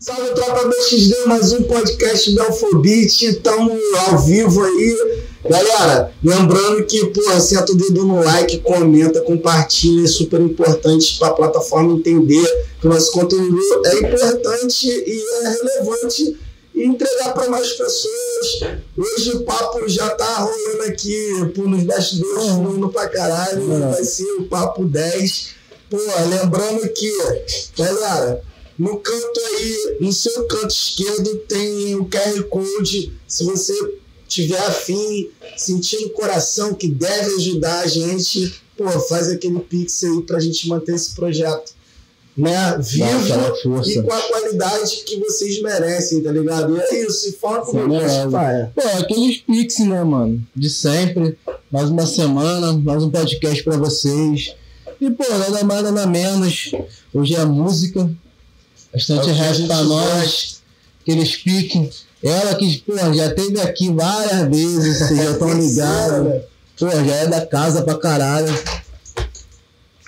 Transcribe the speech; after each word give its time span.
Salve 0.00 0.32
tropa 0.32 0.68
BXD, 0.68 1.24
mais 1.26 1.52
um 1.52 1.64
podcast 1.64 2.30
do 2.32 2.40
Alfobit, 2.42 3.26
estamos 3.26 3.80
ao 4.06 4.18
vivo 4.20 4.62
aí. 4.62 4.96
Galera, 5.50 6.12
lembrando 6.22 6.86
que, 6.86 7.04
pô, 7.06 7.40
senta 7.40 7.72
o 7.72 7.76
dedo 7.76 8.04
no 8.04 8.22
like, 8.22 8.60
comenta, 8.60 9.20
compartilha, 9.22 10.04
é 10.04 10.06
super 10.06 10.40
importante 10.40 11.18
para 11.18 11.28
a 11.28 11.32
plataforma 11.32 11.94
entender 11.94 12.46
que 12.80 12.86
o 12.86 12.90
nosso 12.90 13.10
conteúdo 13.10 13.58
é 13.86 13.94
importante 13.98 14.86
e 14.86 15.24
é 15.42 15.48
relevante 15.48 16.38
e 16.76 16.84
entregar 16.84 17.34
para 17.34 17.50
mais 17.50 17.72
pessoas. 17.72 18.78
Hoje 18.96 19.32
o 19.32 19.40
papo 19.40 19.88
já 19.88 20.10
tá 20.10 20.36
rolando 20.42 20.84
aqui, 20.84 21.50
pô, 21.56 21.62
nos 21.62 21.82
bastidores, 21.82 22.50
fluindo 22.50 22.88
pra 22.90 23.08
caralho, 23.08 23.66
vai 23.90 24.04
ser 24.04 24.30
o 24.34 24.44
papo 24.44 24.84
10. 24.84 25.58
Pô, 25.90 25.96
lembrando 26.28 26.88
que, 26.90 27.10
galera, 27.76 28.42
no 28.78 28.98
canto 28.98 29.40
aí, 29.40 29.96
no 30.00 30.12
seu 30.12 30.46
canto 30.46 30.72
esquerdo, 30.72 31.36
tem 31.48 31.96
o 31.96 32.04
QR 32.04 32.42
Code. 32.44 33.12
Se 33.26 33.44
você 33.44 33.74
tiver 34.26 34.58
afim, 34.58 35.30
sentindo 35.56 36.06
o 36.06 36.10
coração 36.10 36.74
que 36.74 36.88
deve 36.88 37.34
ajudar 37.36 37.80
a 37.80 37.86
gente, 37.86 38.54
pô, 38.76 38.88
faz 39.00 39.28
aquele 39.28 39.58
pix 39.60 40.04
aí 40.04 40.22
pra 40.22 40.38
gente 40.38 40.68
manter 40.68 40.94
esse 40.94 41.14
projeto 41.14 41.78
né, 42.38 42.78
vivo 42.78 43.82
e 43.84 44.00
com 44.00 44.12
a 44.12 44.22
qualidade 44.22 44.98
que 45.04 45.18
vocês 45.18 45.60
merecem, 45.60 46.22
tá 46.22 46.30
ligado? 46.30 46.76
E 46.76 46.80
é 46.80 47.04
isso, 47.04 47.30
e 47.30 47.32
fala 47.32 47.62
com 47.62 47.76
o 47.76 47.96
é. 47.96 48.70
Pô, 48.72 48.82
aqueles 49.00 49.38
pix, 49.38 49.80
né, 49.80 50.04
mano? 50.04 50.40
De 50.54 50.70
sempre. 50.70 51.36
Mais 51.68 51.90
uma 51.90 52.06
semana, 52.06 52.72
mais 52.74 53.02
um 53.02 53.10
podcast 53.10 53.64
pra 53.64 53.76
vocês. 53.76 54.54
E, 55.00 55.10
pô, 55.10 55.24
nada 55.28 55.64
mais, 55.64 55.82
nada 55.82 56.06
menos. 56.06 56.70
Hoje 57.12 57.34
é 57.34 57.44
música, 57.44 58.08
Bastante 58.92 59.30
resto 59.30 59.66
pra 59.66 59.82
nós. 59.82 60.62
Aqueles 61.02 61.36
piques. 61.36 62.06
Ela 62.22 62.54
que, 62.54 62.78
pô, 62.78 62.96
já 63.14 63.30
teve 63.32 63.60
aqui 63.60 63.92
várias 63.92 64.48
vezes, 64.48 64.98
vocês 64.98 65.18
já 65.18 65.30
estão 65.30 65.52
ligados. 65.52 66.42
Pô, 66.78 66.90
já 66.90 67.14
é 67.14 67.26
da 67.26 67.46
casa 67.46 67.82
pra 67.82 67.98
caralho. 67.98 68.52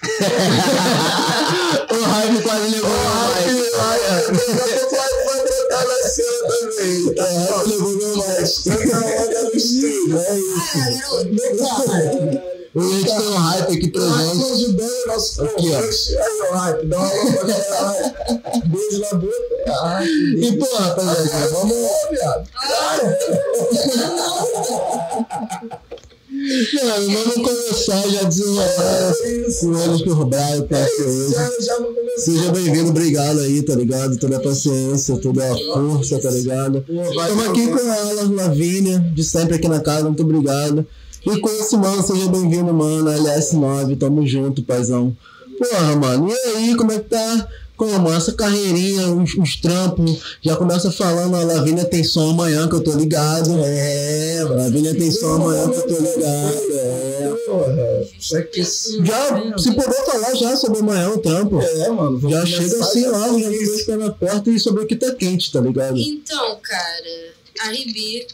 o 1.91 2.03
Raio 2.05 2.43
quase 2.43 2.69
levou 2.71 2.91
o 2.91 2.95
Raio. 2.95 3.61
Também. 6.49 7.15
Tá, 7.15 7.63
levou 7.63 7.91
meu 7.97 8.17
mais. 8.17 8.67
É 8.67 8.73
isso. 9.57 10.61
Hoje 12.73 12.95
a 12.95 12.99
gente 12.99 13.17
tem 13.17 13.29
um 13.29 13.37
hype 13.37 13.73
aqui 13.77 13.89
pra 13.91 14.03
gente. 14.03 14.39
Tá 14.39 14.53
ajudando 14.53 15.07
nosso 15.07 15.43
aqui, 15.43 15.73
ó. 15.73 15.79
Aí, 15.79 16.41
o 16.41 16.53
hype, 16.55 16.87
dá 16.87 16.99
uma 16.99 17.11
Beijo 18.67 19.01
na 19.01 19.15
boca. 19.15 20.05
e, 20.05 20.57
pô, 20.57 20.67
rapaziada, 20.77 21.49
vamos. 21.49 21.91
viado. 22.11 22.49
Mano, 26.41 27.13
vamos 27.13 27.35
começar 27.35 28.09
já 28.09 28.23
desenrolar 28.23 29.15
com 29.15 29.27
eles 29.27 30.03
que 30.03 30.11
o 30.11 30.25
Brian 30.25 30.63
tá 30.63 30.85
aqui 30.85 31.03
hoje. 31.03 31.35
Seja 32.17 32.51
bem-vindo, 32.51 32.89
obrigado 32.89 33.41
aí, 33.41 33.63
tá 33.63 33.75
ligado? 33.75 34.17
Toda 34.17 34.39
a 34.39 34.41
paciência, 34.41 35.19
toda 35.19 35.45
a 35.45 35.55
força, 35.55 36.19
tá 36.19 36.31
ligado? 36.31 36.83
Estamos 36.89 37.47
aqui 37.47 37.67
com 37.67 37.79
ela, 37.79 38.23
Lavínia, 38.43 39.01
de 39.15 39.23
sempre 39.23 39.57
aqui 39.57 39.69
na 39.69 39.81
casa, 39.81 40.05
muito 40.05 40.23
obrigado. 40.23 40.87
E 41.27 41.39
com 41.41 41.49
esse 41.51 41.77
mano, 41.77 42.03
seja 42.03 42.27
bem-vindo, 42.29 42.73
mano. 42.73 43.11
LS9, 43.11 43.99
tamo 43.99 44.27
junto, 44.27 44.63
paizão. 44.63 45.15
Porra, 45.59 45.95
mano, 45.95 46.31
e 46.31 46.57
aí, 46.57 46.75
como 46.75 46.91
é 46.91 47.01
que 47.01 47.11
tá? 47.11 47.49
Como? 47.81 48.13
Essa 48.13 48.35
carreirinha, 48.35 49.07
uns, 49.07 49.39
uns 49.39 49.57
trampos, 49.57 50.21
já 50.43 50.55
começa 50.55 50.93
falando, 50.93 51.35
a 51.35 51.43
Lavínia 51.43 51.87
tem 51.87 52.05
som 52.05 52.29
amanhã 52.29 52.69
que 52.69 52.75
eu 52.75 52.85
tô 52.85 52.93
ligado. 52.93 53.59
É, 53.65 54.41
a 54.41 54.49
Lavínia 54.51 54.95
tem 54.95 55.11
som 55.11 55.37
amanhã 55.37 55.67
que 55.71 55.79
eu 55.79 55.87
tô 55.89 55.99
ligado. 55.99 56.75
É, 56.75 57.35
porra. 57.47 58.39
É 58.39 58.43
que 58.43 58.63
já, 58.63 59.59
se 59.59 59.73
puder 59.73 60.05
falar 60.05 60.35
já 60.35 60.55
sobre 60.57 60.81
amanhã 60.81 61.09
o 61.09 61.23
trampo. 61.23 61.59
É, 61.59 61.89
mano. 61.89 62.31
Já 62.31 62.45
chega 62.45 62.81
assim 62.81 63.07
lá, 63.07 63.29
já 63.29 63.51
fica 63.51 63.97
na 63.97 64.11
porta 64.11 64.51
e 64.51 64.61
sobre 64.61 64.85
o 64.85 64.87
que 64.87 64.97
tá 64.97 65.15
quente, 65.15 65.51
tá 65.51 65.63
ligado? 65.63 65.97
Então, 65.97 66.61
cara, 66.61 67.33
a 67.61 67.69
Ribi, 67.71 68.27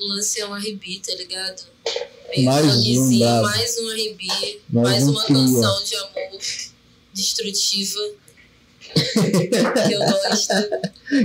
o 0.00 0.08
lance 0.08 0.40
é 0.40 0.46
um 0.48 0.54
RB, 0.54 1.00
tá 1.06 1.14
ligado? 1.14 1.62
mais 2.44 2.86
um, 2.88 3.18
mais 3.42 3.78
um 3.78 3.90
R&B, 3.92 4.60
mais, 4.68 4.88
mais 4.88 5.02
um 5.04 5.10
uma 5.12 5.24
canção 5.26 5.84
de 5.84 5.94
amor 5.94 6.40
destrutiva 7.12 8.00
que 8.94 9.92
eu 9.92 10.00
gosto. 10.00 10.54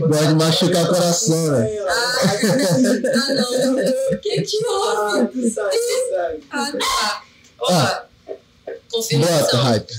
Gosto 0.08 0.28
de 0.28 0.34
machucar 0.36 0.84
o 0.84 0.88
coração, 0.88 1.52
né? 1.52 1.78
Ah, 1.88 2.22
ah 3.14 3.34
não. 3.34 3.76
O 3.76 4.18
que 4.20 4.42
que 4.42 4.66
houve? 4.66 5.54
Ah, 6.52 6.72
tá. 6.72 7.24
Ó, 7.60 7.72
ah. 7.72 8.06
confirmação. 8.92 9.40
Bota, 9.40 9.58
hype. 9.58 9.94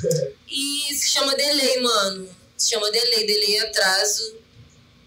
E 0.49 0.95
se 0.95 1.09
chama 1.09 1.35
delay, 1.37 1.81
mano. 1.81 2.29
Se 2.57 2.71
chama 2.71 2.91
delay. 2.91 3.27
Delay 3.27 3.57
é 3.57 3.61
atraso, 3.63 4.35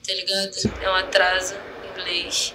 tá 0.06 0.14
ligado? 0.14 0.56
É 0.82 0.90
um 0.90 0.96
atraso 0.96 1.56
em 1.84 2.02
inglês. 2.02 2.54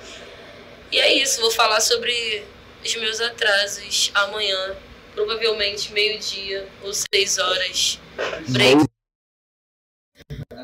E 0.91 0.98
é 0.98 1.12
isso, 1.15 1.41
vou 1.41 1.50
falar 1.50 1.81
sobre 1.81 2.44
os 2.84 2.94
meus 2.97 3.21
atrasos 3.21 4.12
amanhã, 4.15 4.76
provavelmente 5.15 5.92
meio-dia 5.92 6.69
ou 6.82 6.92
seis 6.92 7.38
horas. 7.38 7.98
Break. 8.48 8.94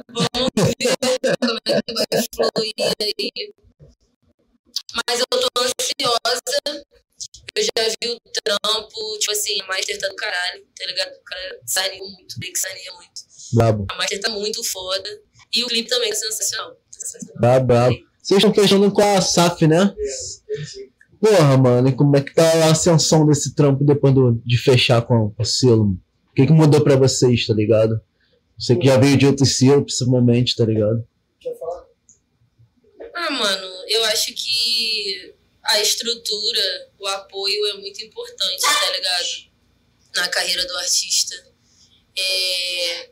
Vamos 0.08 0.50
ver 0.56 0.96
como 1.38 1.58
é 1.66 1.82
que 1.82 1.94
vai 1.94 2.24
fluir 2.34 2.74
aí. 3.00 3.54
Mas 5.06 5.20
eu 5.20 5.26
tô 5.26 5.48
ansiosa. 5.60 6.86
Eu 7.54 7.62
já 7.64 7.88
vi 8.00 8.08
o 8.08 8.20
trampo, 8.42 9.18
tipo 9.18 9.32
assim, 9.32 9.60
a 9.60 9.66
Master 9.66 9.98
tá 9.98 10.08
do 10.08 10.16
caralho, 10.16 10.64
tá 10.78 10.86
ligado? 10.86 11.12
O 11.14 11.24
cara 11.24 11.60
saneou 11.66 12.08
muito, 12.10 12.38
bem 12.38 12.52
que 12.52 12.58
saneia 12.58 12.92
muito. 12.94 13.20
Brabo. 13.52 13.86
A 13.90 13.96
Master 13.96 14.20
tá 14.20 14.30
muito 14.30 14.62
foda. 14.64 15.20
E 15.52 15.64
o 15.64 15.66
clipe 15.66 15.88
também 15.88 16.10
é 16.10 16.14
sensacional. 16.14 16.76
sensacional. 16.90 17.40
Brabo, 17.40 17.66
brabo. 17.66 17.96
Vocês 18.22 18.38
estão 18.38 18.54
fechando 18.54 18.90
com 18.92 19.02
a 19.02 19.20
SAF, 19.20 19.66
né? 19.66 19.94
Porra, 21.20 21.56
mano, 21.56 21.88
e 21.88 21.92
como 21.92 22.16
é 22.16 22.22
que 22.22 22.32
tá 22.34 22.44
a 22.64 22.70
ascensão 22.70 23.26
desse 23.26 23.54
trampo 23.54 23.84
depois 23.84 24.14
do, 24.14 24.40
de 24.44 24.56
fechar 24.56 25.02
com, 25.02 25.34
o 25.36 25.44
selo? 25.44 25.98
O 26.30 26.34
que, 26.34 26.46
que 26.46 26.52
mudou 26.52 26.80
pra 26.82 26.96
vocês, 26.96 27.46
tá 27.46 27.52
ligado? 27.52 28.00
Você 28.60 28.76
que 28.76 28.86
já 28.86 28.98
veio 28.98 29.16
de 29.16 29.26
outro 29.26 29.46
selo, 29.46 29.84
principalmente, 29.84 30.54
tá 30.54 30.66
ligado? 30.66 31.08
Ah, 33.14 33.30
mano, 33.30 33.84
eu 33.88 34.04
acho 34.04 34.34
que 34.34 35.34
a 35.62 35.80
estrutura, 35.80 36.90
o 36.98 37.06
apoio 37.06 37.66
é 37.68 37.74
muito 37.74 38.04
importante, 38.04 38.60
tá 38.60 38.90
ligado? 38.90 39.50
Na 40.16 40.28
carreira 40.28 40.66
do 40.66 40.76
artista. 40.76 41.34
É... 42.18 43.10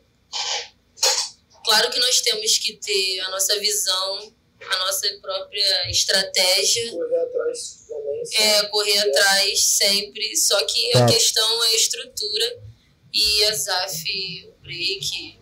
Claro 1.65 1.89
que 1.89 1.99
nós 1.99 2.21
temos 2.21 2.57
que 2.59 2.73
ter 2.73 3.19
a 3.21 3.29
nossa 3.29 3.59
visão, 3.59 4.33
a 4.61 4.77
nossa 4.77 5.09
própria 5.21 5.89
estratégia. 5.89 6.91
Correr 6.91 7.17
atrás 7.17 7.79
é, 8.33 8.63
correr 8.67 8.99
atrás 8.99 9.63
sempre. 9.63 10.35
Só 10.35 10.63
que 10.65 10.91
tá. 10.91 11.05
a 11.05 11.07
questão 11.07 11.63
é 11.63 11.67
a 11.69 11.75
estrutura. 11.75 12.59
E 13.11 13.43
a 13.45 13.55
ZAF, 13.55 14.53
o 14.69 14.75
break, 14.75 15.39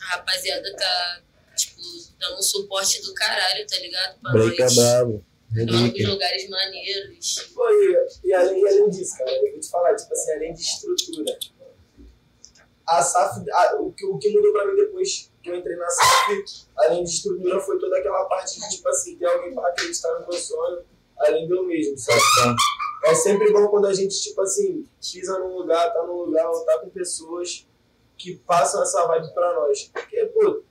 a 0.00 0.16
rapaziada 0.16 0.74
tá, 0.74 1.20
tipo, 1.56 1.80
dando 2.18 2.38
um 2.38 2.42
suporte 2.42 3.02
do 3.02 3.12
caralho, 3.12 3.66
tá 3.66 3.78
ligado? 3.78 4.20
Pra 4.20 4.32
break 4.32 4.58
nós. 4.58 4.72
é 4.72 4.80
brabo. 4.80 5.24
Vamos 5.50 6.06
lugares 6.06 6.48
maneiros. 6.50 7.50
Pô, 7.54 7.68
e, 7.70 8.06
e, 8.24 8.34
além, 8.34 8.60
e 8.60 8.68
além 8.68 8.90
disso, 8.90 9.16
cara, 9.16 9.30
eu 9.30 9.50
vou 9.52 9.60
te 9.60 9.70
falar, 9.70 9.94
tipo 9.96 10.12
assim, 10.12 10.32
além 10.32 10.52
de 10.52 10.60
estrutura, 10.60 11.38
a 12.86 13.02
SAF, 13.02 13.50
a, 13.50 13.76
o, 13.80 13.92
que, 13.92 14.04
o 14.04 14.18
que 14.18 14.30
mudou 14.30 14.52
pra 14.52 14.66
mim 14.66 14.76
depois 14.76 15.30
que 15.42 15.50
eu 15.50 15.56
entrei 15.56 15.76
na 15.76 15.88
SAF, 15.88 16.66
além 16.76 17.04
de 17.04 17.10
estrutura, 17.10 17.60
foi 17.60 17.78
toda 17.78 17.98
aquela 17.98 18.24
parte 18.26 18.60
de, 18.60 18.68
tipo 18.68 18.88
assim, 18.88 19.16
ter 19.16 19.26
alguém 19.26 19.54
pra 19.54 19.68
acreditar 19.68 20.20
no 20.20 20.28
meu 20.28 20.38
sonho, 20.38 20.84
além 21.18 21.48
do 21.48 21.64
mesmo, 21.64 21.98
sabe? 21.98 22.20
É 23.04 23.14
sempre 23.14 23.50
bom 23.50 23.68
quando 23.68 23.86
a 23.86 23.94
gente, 23.94 24.20
tipo 24.20 24.40
assim, 24.42 24.86
pisa 25.00 25.38
num 25.38 25.56
lugar, 25.58 25.92
tá 25.92 26.02
num 26.02 26.24
lugar, 26.24 26.46
ou 26.50 26.64
tá 26.64 26.78
com 26.78 26.90
pessoas 26.90 27.66
que 28.18 28.36
passam 28.38 28.82
essa 28.82 29.06
vibe 29.06 29.32
pra 29.32 29.54
nós. 29.54 29.84
Porque, 29.84 30.26
pô. 30.26 30.62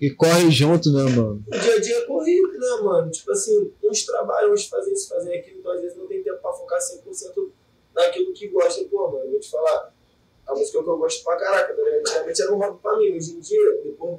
E 0.00 0.10
corre 0.10 0.50
junto, 0.50 0.92
né, 0.92 1.02
mano? 1.02 1.44
O 1.46 1.58
dia 1.58 1.74
a 1.74 1.80
dia 1.80 1.98
é 1.98 2.00
corrido, 2.02 2.52
né, 2.52 2.82
mano? 2.82 3.10
Tipo 3.10 3.32
assim, 3.32 3.72
uns 3.82 4.04
trabalham, 4.04 4.52
uns 4.52 4.66
fazem 4.66 4.92
isso, 4.92 5.08
fazem 5.08 5.38
aquilo, 5.38 5.60
então 5.60 5.72
às 5.72 5.80
vezes 5.80 5.96
não 5.96 6.06
tem 6.06 6.22
tempo 6.22 6.38
pra 6.38 6.52
focar 6.52 6.78
100% 6.78 7.50
naquilo 7.94 8.32
que 8.32 8.48
gosta. 8.48 8.84
Pô, 8.84 9.08
mano, 9.08 9.24
eu 9.24 9.30
vou 9.32 9.40
te 9.40 9.50
falar, 9.50 9.94
a 10.46 10.52
música 10.52 10.82
que 10.82 10.88
eu 10.88 10.98
gosto 10.98 11.24
pra 11.24 11.36
caraca, 11.36 11.74
tá 11.74 11.82
ligado? 11.82 12.00
Antigamente 12.00 12.42
era 12.42 12.52
um 12.52 12.58
hobby 12.58 12.82
pra 12.82 12.96
mim, 12.96 13.16
hoje 13.16 13.32
em 13.32 13.40
dia, 13.40 13.80
depois 13.84 14.18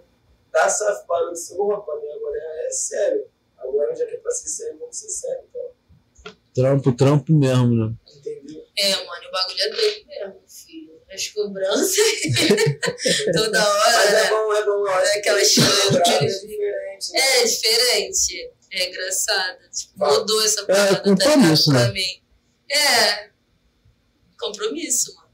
da 0.52 0.70
SAF 0.70 1.06
parando 1.06 1.34
de 1.34 1.40
ser 1.40 1.56
um 1.56 1.66
hobby 1.66 1.86
pra 1.86 1.96
mim, 1.98 2.08
agora 2.08 2.38
é, 2.38 2.68
é 2.68 2.70
sério. 2.72 3.26
Agora 3.58 3.96
já 3.96 4.06
que 4.06 4.16
é 4.16 4.18
pra 4.18 4.32
ser 4.32 4.48
sério, 4.48 4.80
vamos 4.80 4.96
ser 4.96 5.10
sério, 5.10 5.44
então. 5.50 6.36
Trampo, 6.54 6.94
trampo 6.94 7.34
mesmo, 7.34 7.68
né? 7.68 7.94
Entendeu? 8.18 8.64
É, 8.78 8.96
mano, 9.06 9.28
o 9.28 9.32
bagulho 9.32 9.62
é 9.62 9.70
doido 9.70 10.08
mesmo. 10.08 10.42
As 11.16 11.28
cobranças 11.30 11.98
toda 13.34 13.68
hora. 13.70 13.92
Mas 13.98 14.14
é 14.14 14.24
né? 14.24 14.30
bom, 14.30 14.54
é 14.54 14.66
bom. 14.66 14.88
É 14.88 15.18
aquela 15.20 15.42
história. 15.42 16.02
diferente. 17.46 18.52
É 18.72 18.90
engraçado. 18.90 19.58
Tipo, 19.72 20.06
mudou 20.06 20.44
essa 20.44 20.62
É, 20.62 20.66
parada 20.66 21.00
compromisso, 21.02 21.72
tá 21.72 21.80
né? 21.88 21.92
mim. 21.94 22.22
É. 22.70 23.30
Compromisso, 24.40 25.16
mano. 25.16 25.30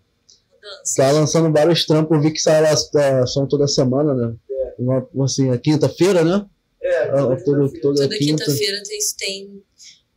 Mudança. 0.52 0.94
Tá 0.98 1.12
lançando 1.12 1.52
vários 1.52 1.86
trampos, 1.86 2.16
eu 2.18 2.22
vi 2.24 2.32
que 2.32 2.40
sai 2.40 2.62
lá 2.62 2.70
tá, 2.92 3.26
som 3.26 3.48
toda 3.48 3.68
semana, 3.68 4.14
né? 4.14 4.36
Uma, 4.78 5.26
assim, 5.26 5.50
a 5.52 5.58
quinta-feira, 5.58 6.24
né? 6.24 6.46
É, 6.82 6.98
Ah, 7.10 7.36
toda 7.44 7.68
toda 7.70 7.80
Toda 7.82 8.10
quinta. 8.10 8.44
quinta-feira 8.46 8.82
tem, 8.84 9.00
tem 9.18 9.64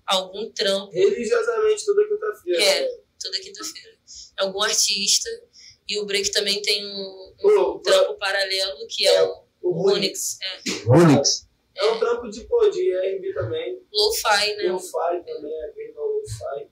algum 0.06 0.50
trampo. 0.52 0.92
Religiosamente, 0.92 1.84
toda 1.84 2.08
quinta-feira. 2.08 2.62
É, 2.62 2.88
toda 3.22 3.40
quinta-feira. 3.40 3.94
Algum 4.38 4.62
artista. 4.62 5.30
E 5.88 5.98
o 5.98 6.06
Break 6.06 6.30
também 6.32 6.60
tem 6.62 6.84
um, 6.86 6.90
um 6.90 7.34
Pô, 7.42 7.78
trampo 7.80 8.14
paralelo 8.14 8.86
que 8.88 9.06
é, 9.06 9.14
É, 9.16 9.22
o, 9.22 9.44
O 9.62 9.68
o 9.68 9.72
Rune. 9.72 9.96
Unix. 9.98 10.38
É. 10.40 10.88
Unix. 10.90 11.48
É 11.76 11.84
um 11.90 11.98
trampo 11.98 12.30
de, 12.30 12.42
pô, 12.44 12.68
de 12.70 12.92
R&B 12.92 13.34
também. 13.34 13.82
Lo-fi, 13.92 14.54
né? 14.56 14.70
Lo-Fi 14.70 15.24
também, 15.26 15.52
é 15.64 15.68
perdão, 15.68 16.04
Lo-Fi. 16.04 16.70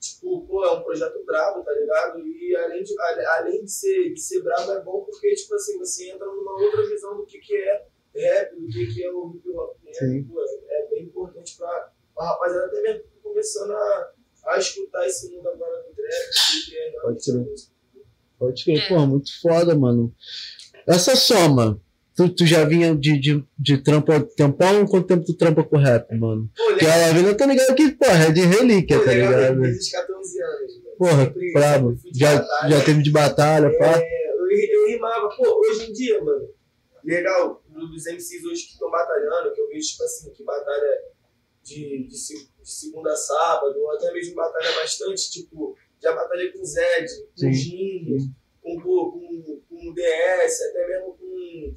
Tipo, 0.00 0.46
pô, 0.46 0.64
é 0.64 0.72
um 0.72 0.82
projeto 0.82 1.22
brabo, 1.26 1.62
tá 1.62 1.72
ligado? 1.72 2.18
E 2.26 2.56
além 2.56 2.82
de, 2.82 2.94
além 3.00 3.62
de, 3.64 3.70
ser, 3.70 4.14
de 4.14 4.20
ser 4.20 4.40
brabo, 4.42 4.72
é 4.72 4.80
bom 4.80 5.04
porque, 5.04 5.34
tipo 5.34 5.54
assim, 5.54 5.78
você 5.78 6.08
entra 6.10 6.26
numa 6.26 6.52
outra 6.58 6.88
visão 6.88 7.16
do 7.18 7.26
que, 7.26 7.38
que 7.38 7.54
é 7.54 7.86
rap, 8.14 8.56
do 8.56 8.66
que, 8.66 8.94
que 8.94 9.04
é 9.04 9.12
o 9.12 9.30
hip 9.34 9.50
hop. 9.50 9.76
né? 9.84 9.92
Sim. 9.92 10.24
Pô, 10.24 10.40
é, 10.42 10.46
é 10.70 10.86
bem 10.88 11.02
importante 11.04 11.56
pra, 11.58 11.92
pra 12.14 12.24
rapaziada 12.24 12.66
até 12.66 12.80
mesmo 12.80 13.02
tá 13.02 13.08
começando 13.22 13.72
a, 13.72 14.12
a 14.46 14.58
escutar 14.58 15.06
esse 15.06 15.30
mundo 15.30 15.48
agora 15.50 15.82
do 15.82 15.94
trap, 15.94 16.08
do 16.08 16.70
que 16.70 16.78
é 16.78 16.90
Pode 17.02 17.22
ser. 17.24 17.69
Pode 18.40 18.64
crer, 18.64 18.78
É. 18.82 18.88
pô, 18.88 19.06
muito 19.06 19.30
foda, 19.40 19.74
mano. 19.76 20.12
Essa 20.86 21.14
soma, 21.14 21.80
tu, 22.16 22.28
tu 22.30 22.46
já 22.46 22.64
vinha 22.64 22.94
de, 22.96 23.20
de, 23.20 23.44
de 23.58 23.78
trampo 23.78 24.10
há 24.12 24.20
tempão? 24.20 24.86
Quanto 24.86 25.06
tempo 25.06 25.24
tu 25.24 25.34
trampa 25.34 25.62
com 25.62 25.76
rap, 25.76 26.10
mano? 26.16 26.50
Pô, 26.56 26.64
Porque 26.70 26.86
a 26.86 27.12
vida 27.12 27.34
tá 27.36 27.46
ligado 27.46 27.74
que, 27.76 27.92
porra, 27.92 28.24
é 28.24 28.32
de 28.32 28.40
relíquia, 28.40 28.98
pô, 28.98 29.04
tá 29.04 29.10
legal 29.12 29.30
ligado? 29.32 29.60
desde 29.60 29.78
os 29.80 29.90
14 29.90 30.42
anos. 30.42 30.76
né? 30.76 30.90
Porra, 30.98 31.24
Sempre- 31.26 31.52
brabo. 31.52 31.96
Já, 32.14 32.34
batalha. 32.38 32.76
já 32.78 32.84
teve 32.84 33.02
de 33.02 33.10
batalha, 33.10 33.78
pá. 33.78 33.98
É, 34.00 34.30
eu, 34.30 34.50
eu 34.50 34.88
rimava, 34.88 35.28
pô, 35.36 35.60
hoje 35.60 35.90
em 35.90 35.92
dia, 35.92 36.22
mano, 36.24 36.48
legal, 37.04 37.62
dos 37.68 38.06
MCs 38.06 38.44
hoje 38.44 38.66
que 38.66 38.72
estão 38.72 38.90
batalhando, 38.90 39.52
que 39.54 39.60
eu 39.60 39.68
vejo, 39.68 39.86
tipo 39.88 40.02
assim, 40.02 40.30
que 40.32 40.42
batalha 40.44 40.98
de, 41.62 42.06
de, 42.08 42.08
de 42.08 42.70
segunda 42.70 43.12
a 43.12 43.16
sábado, 43.16 43.78
ou 43.78 43.92
até 43.92 44.12
mesmo 44.12 44.34
batalha 44.34 44.72
bastante, 44.80 45.30
tipo, 45.30 45.76
já 46.02 46.12
batalhei 46.12 46.52
com 46.52 46.60
o 46.60 46.64
Zed, 46.64 47.06
com 47.38 47.52
Gini, 47.52 48.18
com, 48.62 48.80
com, 48.80 49.60
com 49.68 49.90
o 49.90 49.94
DS, 49.94 50.60
até 50.70 50.86
mesmo 50.88 51.16
com 51.16 51.74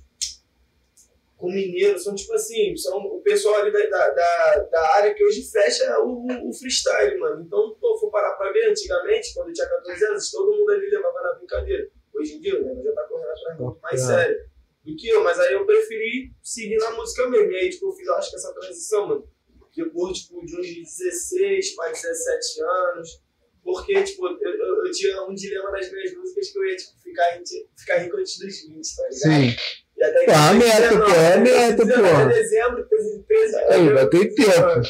com 1.38 1.52
mineiro, 1.52 2.00
são 2.00 2.16
tipo 2.16 2.32
assim, 2.34 2.74
são 2.78 2.98
o 3.00 3.20
pessoal 3.22 3.56
ali 3.56 3.70
da, 3.70 3.86
da, 3.90 4.56
da, 4.72 4.96
área 4.96 5.14
que 5.14 5.22
hoje 5.26 5.44
fecha 5.52 6.00
o, 6.00 6.26
o- 6.50 6.54
freestyle, 6.54 7.20
mano. 7.20 7.44
Então, 7.44 7.76
pô, 7.82 7.98
for 8.00 8.10
parar 8.10 8.32
pra 8.36 8.50
ver, 8.54 8.70
antigamente, 8.70 9.34
quando 9.34 9.50
eu 9.50 9.54
tinha 9.54 9.68
14 9.68 10.06
anos, 10.06 10.32
todo 10.32 10.58
mundo 10.58 10.70
ali 10.72 10.90
levava 10.90 11.22
na 11.22 11.34
brincadeira. 11.34 11.90
Hoje 12.14 12.36
em 12.36 12.40
dia, 12.40 12.58
né, 12.62 12.82
já 12.82 12.94
tá 12.94 13.04
correndo 13.10 13.30
atrás 13.30 13.60
muito 13.60 13.82
mais 13.82 14.02
É. 14.02 14.06
sério 14.06 14.46
do 14.86 14.96
que 14.96 15.10
eu, 15.10 15.22
mas 15.22 15.38
aí 15.38 15.54
eu 15.54 15.66
preferi 15.66 16.32
seguir 16.42 16.78
na 16.78 16.92
música 16.92 17.28
mesmo. 17.30 17.52
E 17.52 17.56
aí, 17.58 17.70
tipo, 17.70 17.88
eu 17.88 17.92
fiz, 17.92 18.08
acho 18.08 18.30
que 18.30 18.36
essa 18.38 18.54
transição, 18.54 19.08
mano, 19.08 19.28
depois, 19.76 20.20
tipo, 20.20 20.46
de 20.46 20.56
uns 20.58 20.68
16 20.68 21.76
para 21.76 21.92
17 21.92 22.62
anos, 22.64 23.22
porque, 23.64 24.04
tipo, 24.04 24.28
eu, 24.28 24.38
eu, 24.42 24.86
eu 24.86 24.92
tinha 24.92 25.24
um 25.24 25.34
dilema 25.34 25.72
nas 25.72 25.92
minhas 25.92 26.14
músicas 26.16 26.50
que 26.50 26.60
eu 26.60 26.66
ia, 26.66 26.76
tipo, 26.76 26.92
ficar, 27.02 27.40
ficar 27.78 27.98
rico 28.00 28.18
antes 28.18 28.38
dos 28.38 28.62
20, 28.68 28.96
tá 28.96 29.04
ligado? 29.04 29.42
Sim. 29.42 29.56
E 29.98 30.04
até 30.04 30.26
Pô, 30.26 30.32
a 30.32 30.54
meta, 30.54 31.00
pô, 31.00 31.12
é 31.12 31.34
a 31.34 31.38
meta, 31.38 31.78
pô. 31.78 32.30
dezembro, 32.30 32.88
13 33.26 33.56
Aí, 33.56 33.88
ainda 33.88 34.10
tem 34.10 34.36
tempo. 34.36 34.82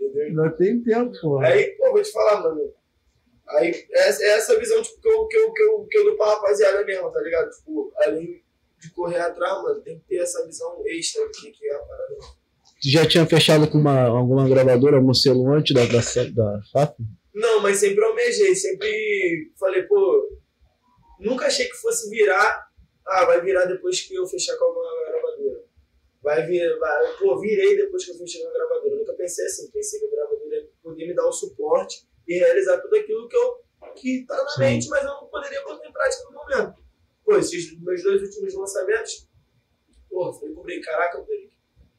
Entendeu? 0.00 0.26
Ainda 0.26 0.50
tem 0.50 0.82
tempo, 0.82 1.20
pô. 1.20 1.38
Aí, 1.38 1.64
pô, 1.78 1.92
vou 1.92 2.02
te 2.02 2.12
falar, 2.12 2.42
mano. 2.42 2.72
Aí, 3.48 3.86
essa, 3.92 4.24
é 4.24 4.28
essa 4.30 4.58
visão, 4.58 4.82
tipo, 4.82 5.00
que 5.00 5.08
eu, 5.08 5.26
que, 5.28 5.36
eu, 5.36 5.52
que, 5.52 5.62
eu, 5.62 5.86
que 5.88 5.98
eu 5.98 6.04
dou 6.04 6.16
pra 6.16 6.26
rapaziada 6.26 6.84
mesmo, 6.84 7.10
tá 7.10 7.20
ligado? 7.20 7.50
Tipo, 7.50 7.92
além 7.98 8.42
de 8.78 8.90
correr 8.90 9.20
atrás, 9.20 9.62
mano, 9.62 9.80
tem 9.80 9.98
que 10.00 10.04
ter 10.06 10.16
essa 10.16 10.44
visão 10.44 10.82
extra 10.86 11.24
do 11.24 11.30
que, 11.30 11.50
que 11.52 11.66
é 11.66 11.74
a 11.74 11.78
parada. 11.78 12.16
Tu 12.82 12.90
já 12.90 13.06
tinha 13.06 13.24
fechado 13.24 13.68
com 13.68 13.78
uma, 13.78 14.02
alguma 14.02 14.46
gravadora, 14.46 14.96
algum 14.96 15.14
selo 15.14 15.50
antes 15.52 15.74
da, 15.74 15.86
da, 15.86 16.00
da 16.30 16.60
FAP? 16.72 16.98
Não, 17.36 17.60
mas 17.60 17.76
sempre 17.76 18.02
almejei, 18.02 18.54
sempre 18.54 19.52
falei, 19.60 19.82
pô, 19.82 20.26
nunca 21.20 21.44
achei 21.46 21.66
que 21.66 21.76
fosse 21.76 22.08
virar. 22.08 22.66
Ah, 23.06 23.26
vai 23.26 23.42
virar 23.42 23.66
depois 23.66 24.00
que 24.00 24.14
eu 24.14 24.26
fechar 24.26 24.56
com 24.56 24.64
alguma 24.64 25.04
gravadora. 25.06 25.64
Vai 26.22 26.46
vir, 26.46 26.78
vai, 26.78 27.16
pô, 27.18 27.38
virei 27.38 27.76
depois 27.76 28.06
que 28.06 28.12
eu 28.12 28.16
fechei 28.16 28.42
com 28.42 28.48
a 28.48 28.52
gravadora. 28.52 28.96
Nunca 28.96 29.12
pensei 29.12 29.44
assim, 29.44 29.70
pensei 29.70 30.00
que 30.00 30.06
a 30.06 30.10
gravadora 30.10 30.56
ia 30.56 30.68
poder 30.82 31.06
me 31.06 31.14
dar 31.14 31.26
o 31.26 31.32
suporte 31.32 32.08
e 32.26 32.38
realizar 32.38 32.80
tudo 32.80 32.96
aquilo 32.96 33.28
que 33.28 33.36
eu 33.36 33.66
que 33.94 34.24
tá 34.26 34.34
na 34.42 34.48
Sim. 34.48 34.60
mente, 34.60 34.88
mas 34.88 35.04
eu 35.04 35.10
não 35.10 35.26
poderia 35.26 35.62
botar 35.62 35.86
em 35.86 35.92
prática 35.92 36.24
no 36.24 36.32
momento. 36.32 36.74
Pô, 37.22 37.36
esses 37.36 37.78
meus 37.80 38.02
dois 38.02 38.22
últimos 38.22 38.54
lançamentos, 38.54 39.28
pô, 40.08 40.32
falei 40.32 40.54
pro 40.54 40.62
Break, 40.62 40.80
caraca, 40.82 41.20
Break, 41.20 41.50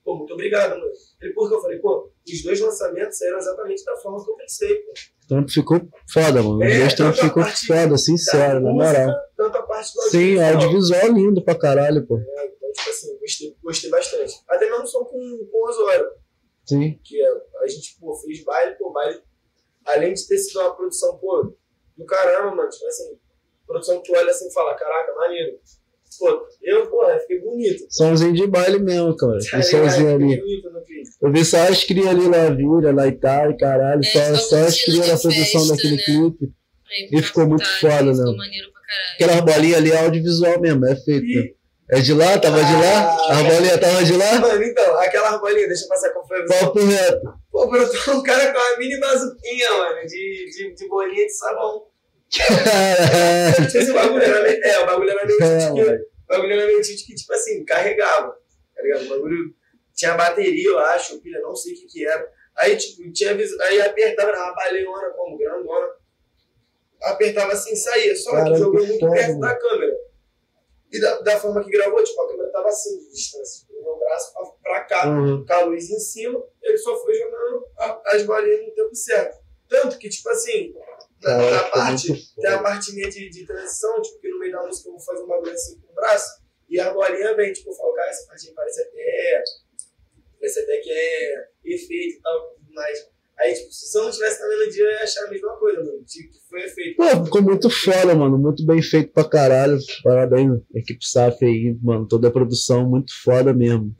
pô, 0.07 0.15
muito 0.15 0.33
obrigado, 0.33 0.69
mano. 0.79 0.89
Ele, 1.21 1.33
por 1.33 1.49
que 1.49 1.55
eu 1.55 1.61
falei, 1.61 1.79
pô, 1.79 2.09
os 2.25 2.41
dois 2.43 2.59
lançamentos 2.61 3.17
saíram 3.17 3.37
exatamente 3.37 3.83
da 3.83 3.97
forma 3.97 4.23
que 4.23 4.31
eu 4.31 4.35
pensei, 4.37 4.73
pô. 4.83 4.91
O 4.91 5.27
trampo 5.27 5.51
ficou 5.51 5.81
foda, 6.13 6.41
mano. 6.41 6.59
Os 6.59 6.63
É, 6.65 6.79
dois 6.79 6.93
trampos 6.93 7.19
a 7.19 7.23
ficou 7.23 7.43
foda, 7.43 7.97
sincero, 7.97 8.61
na 8.61 8.71
moral. 8.71 9.13
Tanto 9.35 9.57
a 9.57 9.63
parte 9.63 9.93
do 9.93 10.01
Sim, 10.03 10.41
audiovisual 10.41 11.07
lindo 11.11 11.43
pra 11.43 11.55
caralho, 11.59 12.07
pô. 12.07 12.17
É, 12.17 12.45
então, 12.45 12.71
tipo 12.71 12.89
assim, 12.89 13.19
gostei, 13.19 13.57
gostei 13.61 13.89
bastante. 13.89 14.33
Até 14.47 14.69
mesmo 14.69 14.87
som 14.87 15.03
com, 15.03 15.19
com 15.51 15.57
o 15.57 15.67
Osório, 15.67 16.07
Sim. 16.65 16.97
que 17.03 17.21
é, 17.21 17.27
a 17.63 17.67
gente, 17.67 17.97
pô, 17.99 18.15
fez 18.15 18.41
baile, 18.45 18.75
pô, 18.75 18.89
baile. 18.93 19.21
Além 19.85 20.13
de 20.13 20.25
ter 20.25 20.37
sido 20.37 20.61
uma 20.61 20.73
produção, 20.73 21.17
pô, 21.17 21.53
do 21.97 22.05
caramba, 22.05 22.55
mano. 22.55 22.69
Tipo 22.69 22.87
assim, 22.87 23.19
produção 23.65 24.01
que 24.01 24.09
tu 24.09 24.17
olha 24.17 24.31
assim 24.31 24.47
e 24.47 24.53
fala, 24.53 24.73
caraca, 24.75 25.13
maneiro. 25.15 25.59
Pô, 26.19 26.41
eu, 26.63 26.87
porra, 26.87 27.19
fiquei 27.19 27.39
bonito. 27.41 27.85
Somzinho 27.89 28.33
de 28.33 28.47
baile 28.47 28.79
mesmo, 28.79 29.15
cara. 29.15 29.37
Tá 29.51 29.61
somzinho 29.61 30.15
ali. 30.15 30.37
Bonito. 30.37 30.67
Eu 31.21 31.31
vi 31.31 31.45
só 31.45 31.57
as 31.67 31.83
crias 31.83 32.07
ali 32.07 32.27
na 32.27 32.49
vira, 32.49 32.93
lá 32.93 33.07
e 33.07 33.11
tal, 33.13 33.51
e 33.51 33.57
caralho. 33.57 34.01
É, 34.01 34.03
Só, 34.03 34.35
só 34.35 34.57
as 34.57 34.81
crias 34.83 35.07
na 35.07 35.17
produção 35.17 35.61
festa, 35.61 35.75
daquele 35.75 35.95
né? 35.97 36.03
clipe. 36.03 36.51
Aí, 36.89 37.09
E 37.11 37.21
ficou 37.21 37.47
muito 37.47 37.63
captar, 37.63 37.99
foda, 37.99 38.13
né? 38.13 38.39
Aquelas 39.15 39.41
bolinhas 39.41 39.77
ali 39.77 39.91
é 39.91 39.97
audiovisual 40.03 40.59
mesmo, 40.61 40.85
é 40.87 40.95
feito. 40.95 41.25
E, 41.25 41.55
É 41.91 41.99
de 42.01 42.13
lá? 42.13 42.37
Tava 42.39 42.57
de 42.63 42.73
lá? 42.73 43.17
Ah, 43.29 43.31
As 43.31 43.43
bolinhas 43.43 43.79
tava 43.79 44.03
de 44.03 44.13
lá? 44.13 44.39
mano, 44.39 44.63
então, 44.63 44.97
aquela 44.99 45.37
bolinha, 45.37 45.67
deixa 45.67 45.83
eu 45.85 45.89
passar 45.89 46.09
com 46.11 46.19
a 46.19 46.41
visão. 46.41 46.59
Papo 46.59 46.79
reto. 46.85 47.33
Pô, 47.51 47.67
brotou 47.67 48.13
um 48.15 48.23
cara 48.23 48.51
com 48.53 48.57
uma 48.59 48.77
mini 48.77 48.99
bazuquinha, 48.99 49.69
mano, 49.77 50.01
de, 50.07 50.45
de, 50.51 50.75
de 50.75 50.87
bolinha 50.87 51.25
de 51.25 51.33
sabão. 51.33 51.83
Caralho. 52.35 53.65
Esse 53.67 53.93
bagulho 53.93 54.23
era 54.23 54.43
meio, 54.43 54.63
é, 54.63 54.79
o 54.79 54.85
bagulho 54.85 55.09
era 55.11 55.25
meio 55.25 55.43
É, 55.43 55.99
bagulho 56.27 56.53
era 56.59 56.81
títico 56.81 57.07
que, 57.07 57.15
tipo 57.15 57.33
assim, 57.33 57.63
carregava, 57.65 58.37
tá 58.75 58.81
ligado? 58.81 59.05
O 59.05 59.09
bagulho 59.09 59.55
tinha 59.93 60.15
bateria, 60.15 60.69
eu 60.69 60.79
acho, 60.79 61.19
pilha, 61.21 61.39
não 61.41 61.55
sei 61.55 61.73
o 61.73 61.75
que 61.77 61.87
que 61.87 62.07
era. 62.07 62.31
Aí, 62.55 62.75
tipo, 62.75 63.11
tinha 63.11 63.31
aí 63.35 63.81
apertava, 63.81 64.29
era 64.29 64.43
uma 64.45 64.53
baleona 64.55 65.09
como, 65.11 65.37
grandona. 65.37 65.89
Apertava 67.01 67.53
assim 67.53 67.73
e 67.73 67.77
saía, 67.77 68.15
só 68.15 68.31
Caralho, 68.31 68.53
que 68.53 68.59
jogou 68.59 68.81
que 68.81 68.87
muito 68.87 69.09
perto 69.11 69.39
da 69.39 69.55
câmera. 69.55 69.95
E 70.91 70.99
da, 71.01 71.19
da 71.21 71.39
forma 71.39 71.63
que 71.63 71.69
gravou, 71.69 72.03
tipo, 72.03 72.19
a 72.21 72.27
câmera 72.29 72.51
tava 72.51 72.67
assim, 72.69 72.97
de 72.97 73.11
distância. 73.11 73.67
O 73.69 73.83
meu 73.83 73.97
braço 73.99 74.33
pra, 74.33 74.45
pra 74.63 74.83
cá, 74.85 75.07
Uhum. 75.09 75.45
com 75.45 75.53
a 75.53 75.61
luz 75.65 75.89
em 75.89 75.99
cima, 75.99 76.43
ele 76.63 76.77
só 76.77 76.95
foi 77.03 77.13
jogando 77.13 77.67
a- 77.77 78.01
as 78.07 78.23
bolinhas 78.23 78.65
no 78.67 78.71
tempo 78.73 78.95
certo. 78.95 79.37
Tanto 79.69 79.97
que, 79.97 80.09
tipo 80.09 80.27
assim, 80.29 80.73
na, 81.27 81.37
Caralho, 81.37 81.51
na 81.51 81.59
ficou 81.59 81.81
parte, 81.81 82.35
tem 82.35 82.49
a 82.51 82.59
parte 82.59 82.93
minha 82.93 83.09
de, 83.09 83.29
de 83.29 83.45
transição, 83.45 84.01
tipo, 84.01 84.19
que 84.19 84.29
no 84.29 84.39
meio 84.39 84.51
da 84.51 84.63
música 84.63 84.89
eu 84.89 84.93
vou 84.93 85.01
fazer 85.01 85.23
um 85.23 85.27
bagulho 85.27 85.51
assim 85.51 85.79
com 85.79 85.91
o 85.91 85.95
braço, 85.95 86.47
e 86.69 86.79
a 86.79 86.93
bolinha 86.93 87.35
vem, 87.35 87.53
tipo, 87.53 87.69
eu 87.69 87.73
falo, 87.73 87.93
cara, 87.93 88.09
essa 88.09 88.27
parte 88.27 88.51
parece 88.53 88.81
até. 88.81 89.43
Parece 90.39 90.59
até 90.59 90.77
que 90.77 90.91
é 90.91 91.47
efeito 91.63 92.17
e 92.17 92.21
tal, 92.21 92.55
mais. 92.73 93.07
Aí, 93.39 93.53
tipo, 93.53 93.71
se 93.71 93.97
eu 93.97 94.03
não 94.03 94.11
tivesse 94.11 94.41
na 94.41 94.47
melodia, 94.47 94.83
eu 94.83 94.91
ia 94.91 95.03
achar 95.03 95.25
a 95.25 95.29
mesma 95.29 95.55
coisa, 95.57 95.83
mano. 95.83 96.03
Tipo, 96.03 96.33
que 96.33 96.39
foi 96.49 96.63
efeito. 96.63 96.97
Pô, 96.97 97.25
ficou 97.25 97.41
muito 97.41 97.69
foda, 97.69 98.15
mano. 98.15 98.37
Muito 98.37 98.65
bem 98.65 98.81
feito 98.81 99.13
pra 99.13 99.29
caralho. 99.29 99.77
Parabéns, 100.03 100.59
equipe 100.73 101.07
SAF 101.07 101.45
aí, 101.45 101.77
mano. 101.81 102.07
Toda 102.07 102.27
a 102.27 102.31
produção, 102.31 102.89
muito 102.89 103.13
foda 103.23 103.53
mesmo. 103.53 103.95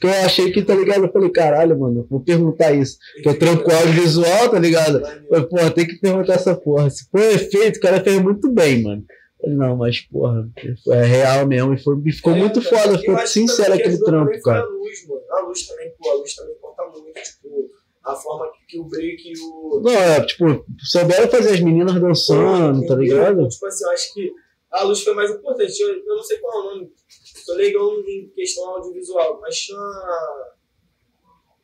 Que 0.00 0.06
eu 0.06 0.10
achei 0.10 0.52
que, 0.52 0.62
tá 0.62 0.74
ligado? 0.74 1.04
Eu 1.06 1.12
falei, 1.12 1.30
caralho, 1.30 1.78
mano, 1.78 2.06
vou 2.08 2.20
perguntar 2.20 2.72
isso. 2.72 2.98
Que 3.22 3.28
eu 3.28 3.38
trampo 3.38 3.64
com 3.64 3.72
audiovisual, 3.72 4.48
tá 4.48 4.58
ligado? 4.58 5.00
Falei, 5.28 5.44
porra, 5.46 5.70
tem 5.70 5.86
que 5.86 5.98
perguntar 6.00 6.34
essa 6.34 6.54
porra. 6.54 6.88
Se 6.88 7.08
foi 7.10 7.34
efeito, 7.34 7.78
o 7.78 7.80
cara 7.80 8.02
fez 8.02 8.22
muito 8.22 8.48
bem, 8.52 8.82
mano. 8.82 9.04
Falei, 9.40 9.56
não, 9.56 9.76
mas, 9.76 10.00
porra, 10.00 10.48
é 10.90 11.02
real 11.04 11.46
mesmo. 11.46 11.74
E, 11.74 11.82
foi, 11.82 11.96
e 12.06 12.12
ficou 12.12 12.32
É, 12.34 12.38
muito 12.38 12.62
cara, 12.62 12.82
foda, 12.82 12.98
ficou 12.98 13.18
sincero 13.26 13.74
aquele 13.74 13.98
trampo, 13.98 14.40
cara. 14.42 14.60
A 14.60 14.66
luz, 14.66 15.06
mano. 15.08 15.20
A 15.30 15.40
luz 15.46 15.66
também, 15.66 15.92
pô, 15.98 16.10
a 16.10 16.14
luz 16.14 16.34
também 16.34 16.54
conta 16.60 16.82
muito, 16.86 17.14
tipo, 17.20 17.70
a 18.04 18.14
forma 18.14 18.46
que, 18.68 18.78
o 18.80 18.84
break 18.84 19.22
e 19.26 19.32
o. 19.40 19.80
Não, 19.82 19.92
é, 19.92 20.24
tipo, 20.24 20.64
souberam 20.78 21.28
fazer 21.28 21.50
as 21.54 21.60
meninas 21.60 22.00
dançando, 22.00 22.80
tá 22.86 22.94
Entendeu? 22.94 22.98
ligado? 22.98 23.32
Então, 23.38 23.48
tipo 23.48 23.66
assim, 23.66 23.84
eu 23.84 23.90
acho 23.90 24.14
que 24.14 24.32
a 24.72 24.82
luz 24.84 25.02
foi 25.02 25.14
mais 25.14 25.30
importante. 25.30 25.80
Eu, 25.80 25.88
eu 25.90 26.16
não 26.16 26.22
sei 26.22 26.38
qual 26.38 26.54
é 26.54 26.58
o 26.58 26.74
nome, 26.74 26.90
tô 27.48 27.54
legal 27.54 27.98
em 28.00 28.28
questão 28.28 28.68
audiovisual, 28.68 29.40
mas 29.40 29.56
tinha 29.56 29.78
uma, 29.78 30.54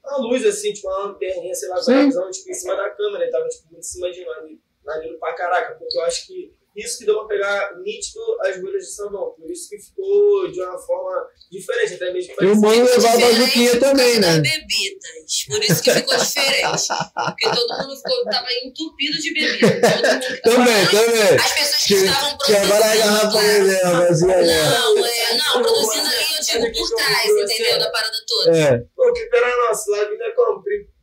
uma 0.02 0.16
luz 0.18 0.44
assim, 0.46 0.72
tipo 0.72 0.88
uma 0.88 1.08
lanterninha, 1.08 1.54
sei 1.54 1.68
lá, 1.68 1.84
com 1.84 1.90
a 1.90 2.04
visão, 2.04 2.30
tipo, 2.30 2.50
em 2.50 2.54
cima 2.54 2.74
da 2.74 2.88
câmera, 2.90 3.24
ele 3.24 3.32
tava 3.32 3.46
tipo, 3.48 3.64
muito 3.70 3.80
em 3.80 3.82
cima 3.82 4.10
de 4.10 4.24
nós, 4.24 4.58
maneiro 4.84 5.18
pra 5.18 5.34
caraca, 5.34 5.74
porque 5.74 5.98
eu 5.98 6.02
acho 6.02 6.26
que 6.26 6.54
isso 6.76 6.98
que 6.98 7.06
deu 7.06 7.18
pra 7.20 7.28
pegar 7.28 7.76
nítido 7.78 8.20
as 8.42 8.60
bolhas 8.60 8.84
de 8.84 8.94
sabão. 8.94 9.34
Por 9.38 9.50
isso 9.50 9.68
que 9.68 9.78
ficou 9.78 10.50
de 10.50 10.60
uma 10.60 10.78
forma 10.78 11.26
diferente, 11.50 11.94
até 11.94 12.12
mesmo 12.12 12.34
E 12.40 12.46
o 12.46 12.60
mano 12.60 12.84
levava 12.84 13.16
a 13.16 13.20
bazuquinha 13.20 13.78
também, 13.78 14.18
né? 14.18 14.40
bebidas. 14.40 15.44
Por 15.48 15.62
isso 15.62 15.82
que 15.82 15.90
ficou 15.92 16.16
diferente. 16.16 16.88
Porque 17.14 17.50
todo 17.50 17.78
mundo 17.78 17.96
ficou, 17.96 18.24
tava 18.24 18.48
entupido 18.64 19.18
de 19.18 19.34
bebida. 19.34 19.74
Também, 20.44 20.86
também. 20.86 21.36
As 21.36 21.52
pessoas 21.52 21.82
que, 21.84 21.94
estavam 21.94 22.36
produzindo. 22.36 22.66
Que 22.66 22.72
agora 22.72 22.84
a 22.84 22.96
garrafa 22.96 23.42
né? 23.42 23.80
vazia, 23.82 24.26
Não, 24.26 25.06
é, 25.06 25.36
não, 25.36 25.62
produzindo 25.62 26.06
ali, 26.08 26.24
eu 26.36 26.60
digo 26.60 26.78
por 26.78 26.96
trás, 26.96 27.30
entendeu? 27.30 27.78
Da 27.78 27.90
parada 27.90 28.16
toda. 28.26 28.58
É. 28.58 28.78
Pô, 28.94 29.12
que 29.12 29.26
pera 29.26 29.56
nossa, 29.68 29.90
lá 29.90 30.04
vida 30.04 30.32
compre 30.34 30.93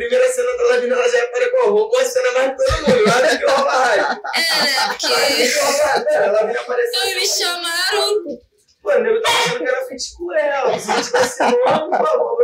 primeira 0.00 0.32
cena 0.32 0.56
da 0.56 0.62
Lavina, 0.64 0.94
ela 0.94 1.08
já 1.08 1.18
é 1.18 1.26
para 1.26 1.50
com 1.50 1.70
roubou 1.70 1.98
a 1.98 2.04
cena 2.04 2.32
mais 2.32 2.56
todo 2.56 2.88
mundo. 2.88 3.04
Lá 3.04 3.36
que 3.36 3.44
a 3.44 3.54
rádio. 3.54 4.22
É? 4.34 4.88
Porque. 4.88 6.14
A 6.14 6.30
Lavina 6.32 6.60
apareceu. 6.60 7.00
Então, 7.00 7.20
me 7.20 7.26
chamaram. 7.26 8.50
Mano, 8.82 9.06
eu 9.08 9.20
tava 9.20 9.38
achando 9.38 9.58
que 9.58 9.68
era 9.68 9.86
feito 9.86 10.04
com 10.16 10.32
ela. 10.32 10.78
Se 10.78 11.02
tivesse 11.02 11.42
nome, 11.42 11.98
por 11.98 12.06
favor, 12.06 12.40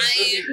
Aí, 0.00 0.44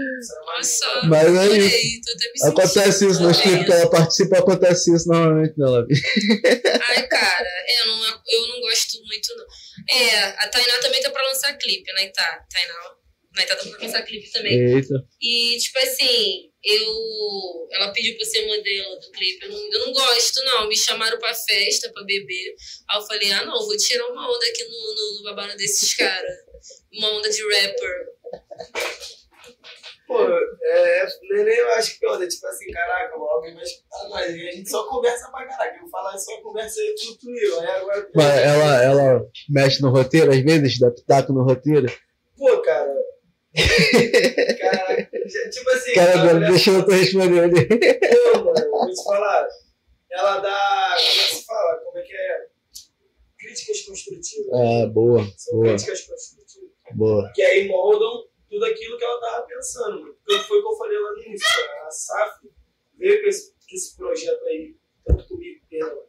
nossa, 0.46 1.02
mas 1.06 1.28
isso. 1.58 2.48
Acontece 2.48 3.08
isso 3.08 3.24
nos 3.24 3.42
clipes 3.42 3.66
que 3.66 3.72
ela 3.72 3.90
participa, 3.90 4.38
acontece 4.38 4.96
isso 4.96 5.08
normalmente, 5.08 5.56
né, 5.58 5.66
Lavina? 5.66 6.00
Ai, 6.90 7.08
cara, 7.08 7.50
eu 7.80 7.88
não, 7.88 8.22
eu 8.28 8.48
não 8.50 8.62
gosto 8.62 9.04
muito, 9.04 9.36
não. 9.36 9.46
É, 9.98 10.26
a 10.38 10.48
Tainá 10.48 10.80
também 10.80 11.02
tá 11.02 11.10
pra 11.10 11.24
lançar 11.24 11.58
clipe, 11.58 11.92
né? 11.94 12.12
Tá, 12.16 12.46
Tainá 12.54 12.98
mas 13.38 13.46
tá 13.46 13.56
dando 13.56 13.70
pra 13.70 13.80
pensar 13.80 14.02
clipe 14.02 14.32
também. 14.32 14.74
Eita. 14.74 14.96
E, 15.22 15.58
tipo 15.58 15.78
assim, 15.78 16.52
eu. 16.64 17.68
Ela 17.72 17.94
pediu 17.94 18.18
pra 18.18 18.26
ser 18.26 18.48
modelo 18.48 19.00
do 19.00 19.12
clipe. 19.12 19.46
Eu 19.46 19.52
não, 19.52 19.74
eu 19.74 19.86
não 19.86 19.94
gosto, 19.94 20.44
não. 20.44 20.68
Me 20.68 20.76
chamaram 20.76 21.20
pra 21.20 21.34
festa, 21.34 21.92
pra 21.94 22.04
beber. 22.04 22.56
Aí 22.90 22.98
eu 23.00 23.06
falei, 23.06 23.32
ah, 23.32 23.46
não, 23.46 23.66
vou 23.66 23.78
tirar 23.78 24.08
uma 24.08 24.28
onda 24.28 24.46
aqui 24.48 24.64
no, 24.64 24.96
no, 24.96 25.18
no 25.18 25.24
babado 25.24 25.56
desses 25.56 25.94
caras. 25.94 26.36
Uma 26.92 27.12
onda 27.12 27.30
de 27.30 27.42
rapper. 27.44 28.08
Pô, 30.08 30.22
é, 30.22 31.08
nem 31.30 31.58
eu 31.58 31.70
acho 31.74 32.00
que 32.00 32.08
onda, 32.08 32.26
tipo 32.26 32.48
assim, 32.48 32.72
caraca, 32.72 33.14
alguém 33.14 33.54
vai 33.54 33.64
escutar 33.64 34.10
nós. 34.10 34.26
A 34.26 34.32
gente 34.32 34.70
só 34.70 34.88
conversa 34.88 35.30
pra 35.30 35.46
caraca. 35.46 35.78
Eu 35.80 35.90
falar 35.90 36.18
só 36.18 36.42
conversa 36.42 36.80
aí 36.80 36.96
tudo 36.96 37.38
eu. 37.38 37.60
Aí 37.60 37.68
agora. 37.68 38.10
Mas 38.16 38.38
ela, 38.40 38.84
ela 38.84 39.26
mexe 39.50 39.82
no 39.82 39.92
roteiro, 39.92 40.32
às 40.32 40.42
vezes, 40.42 40.80
dá 40.80 40.90
pitaco 40.90 41.34
no 41.34 41.44
roteiro. 41.44 41.88
Pô, 42.38 42.62
cara, 42.62 42.94
Cara, 44.60 45.06
tipo 45.50 45.70
assim. 45.72 45.94
Cara, 45.94 46.14
cara 46.14 46.40
deixa 46.40 46.72
eu 46.72 46.86
responder 46.86 47.40
ali. 47.40 47.68
Pô, 47.68 48.46
mano, 48.46 48.72
vou 48.72 48.88
te 48.88 49.04
falar. 49.04 49.48
Ela 50.12 50.40
dá. 50.40 50.96
Como 50.96 51.10
é 51.10 51.24
que 51.28 51.36
se 51.36 51.46
fala? 51.46 51.78
Como 51.78 51.98
é 51.98 52.02
que 52.04 52.14
é? 52.14 52.48
Críticas 53.38 53.82
construtivas. 53.82 54.54
Ah, 54.54 54.88
boa. 54.88 55.24
São 55.38 55.60
boa. 55.60 55.68
críticas 55.70 56.02
construtivas. 56.02 56.72
Boa. 56.94 57.32
Que 57.34 57.42
aí 57.42 57.68
moldam 57.68 58.28
tudo 58.50 58.66
aquilo 58.66 58.98
que 58.98 59.04
ela 59.04 59.20
tava 59.20 59.48
pensando. 59.48 60.18
Porque 60.26 60.44
foi 60.44 60.60
o 60.60 60.62
que 60.62 60.68
eu 60.68 60.78
falei 60.78 61.00
lá 61.00 61.12
no 61.12 61.24
início. 61.24 61.48
A 61.86 61.92
SAF 61.92 62.48
veio 62.98 63.22
com 63.22 63.28
esse, 63.28 63.52
com 63.52 63.76
esse 63.76 63.96
projeto 63.96 64.44
aí, 64.46 64.76
tanto 65.06 65.28
comigo, 65.28 65.62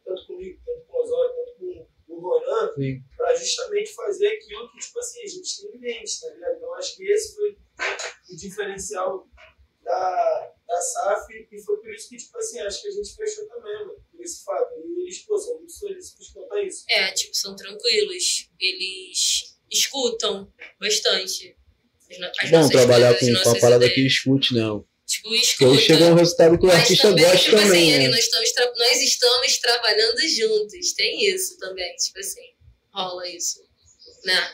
tanto 0.05 0.27
comigo, 0.27 0.59
tanto 0.65 0.85
com 0.87 0.97
o 0.97 1.01
Osório, 1.01 1.35
tanto 1.35 1.59
com 1.59 1.87
o 2.19 2.39
Ronan, 2.39 2.73
para 3.17 3.35
justamente 3.35 3.93
fazer 3.93 4.27
aquilo 4.27 4.71
que, 4.71 4.79
tipo 4.79 4.99
assim, 4.99 5.21
a 5.21 5.27
gente 5.27 5.61
tem 5.61 5.75
em 5.75 5.79
mente, 5.79 6.21
tá 6.21 6.29
ligado? 6.33 6.57
Então 6.57 6.73
acho 6.75 6.95
que 6.95 7.11
esse 7.11 7.35
foi 7.35 7.57
o 8.31 8.35
diferencial 8.35 9.27
da, 9.83 10.53
da 10.67 10.81
SAF 10.81 11.47
e 11.51 11.61
foi 11.61 11.77
por 11.77 11.93
isso 11.93 12.09
que, 12.09 12.17
tipo 12.17 12.37
assim, 12.37 12.59
acho 12.59 12.81
que 12.81 12.87
a 12.87 12.91
gente 12.91 13.15
fechou 13.15 13.47
também, 13.47 13.73
mano, 13.73 13.95
por 14.11 14.21
esse 14.21 14.43
fato. 14.43 14.73
E 14.77 15.01
eles, 15.03 15.19
pô, 15.19 15.37
são 15.37 15.55
muito 15.55 15.71
solícitos 15.71 16.29
quanto 16.29 16.53
a 16.53 16.63
isso. 16.63 16.85
É, 16.89 17.11
tipo, 17.13 17.35
são 17.35 17.55
tranquilos. 17.55 18.49
Eles 18.59 19.57
escutam 19.71 20.51
bastante. 20.79 21.55
As 22.39 22.49
Bom 22.49 22.67
trabalhar 22.69 23.17
com, 23.19 23.25
com 23.43 23.49
a 23.51 23.59
parada 23.59 23.89
que 23.89 24.05
escute, 24.05 24.55
não. 24.55 24.88
Tipo, 25.09 25.33
escuta. 25.33 25.71
Porque 25.71 25.81
chega 25.81 26.05
um 26.05 26.13
resultado 26.13 26.59
que 26.59 26.67
o 26.67 26.71
artista 26.71 27.07
também, 27.07 27.25
gosta 27.25 27.39
tipo 27.39 27.57
também. 27.57 27.81
Assim, 27.81 27.89
né? 27.89 27.95
ali, 27.95 28.07
nós, 28.09 28.19
estamos 28.19 28.51
nós 28.77 29.01
estamos 29.01 29.57
trabalhando 29.57 30.19
juntos. 30.27 30.93
Tem 30.93 31.25
isso 31.33 31.57
também. 31.57 31.95
Tipo 31.95 32.19
assim, 32.19 32.41
rola 32.93 33.27
isso. 33.27 33.59
Né? 34.23 34.53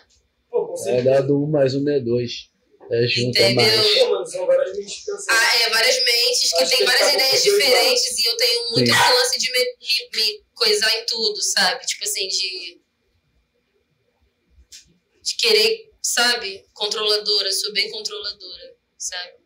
Pô, 0.49 0.73
é 0.87 1.01
dado 1.01 1.43
um 1.43 1.45
mais 1.45 1.75
um 1.75 1.87
é 1.89 1.99
dois. 1.99 2.49
É 2.89 3.05
junto, 3.05 3.37
é 3.37 3.51
Entendeu? 3.51 3.65
é 3.65 3.75
mais. 3.75 3.99
Pô, 3.99 4.09
mano, 4.11 4.25
são 4.25 4.45
várias 4.45 4.77
mentes 4.77 5.03
pensando. 5.03 5.25
Ah, 5.29 5.59
é, 5.59 5.69
várias 5.71 6.05
mentes 6.05 6.53
que 6.53 6.65
têm 6.69 6.85
várias 6.85 7.07
tá 7.07 7.13
ideias 7.15 7.43
diferentes 7.43 8.19
e 8.19 8.25
eu 8.25 8.37
tenho 8.37 8.71
muito 8.71 8.91
esse 8.91 9.13
lance 9.13 9.39
de 9.39 9.51
me, 9.51 9.59
me, 9.59 10.09
me 10.15 10.43
coisar 10.53 10.99
em 11.01 11.05
tudo, 11.05 11.41
sabe? 11.41 11.85
Tipo 11.85 12.05
assim, 12.05 12.29
de. 12.29 12.81
de 15.21 15.35
querer, 15.35 15.91
sabe? 16.01 16.65
Controladora, 16.73 17.51
sou 17.51 17.73
bem 17.73 17.91
controladora, 17.91 18.77
sabe? 18.97 19.44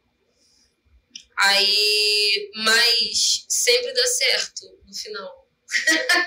Aí, 1.42 2.50
mas 2.66 3.46
sempre 3.48 3.94
dá 3.94 4.06
certo 4.06 4.66
no 4.86 4.94
final. 4.94 5.40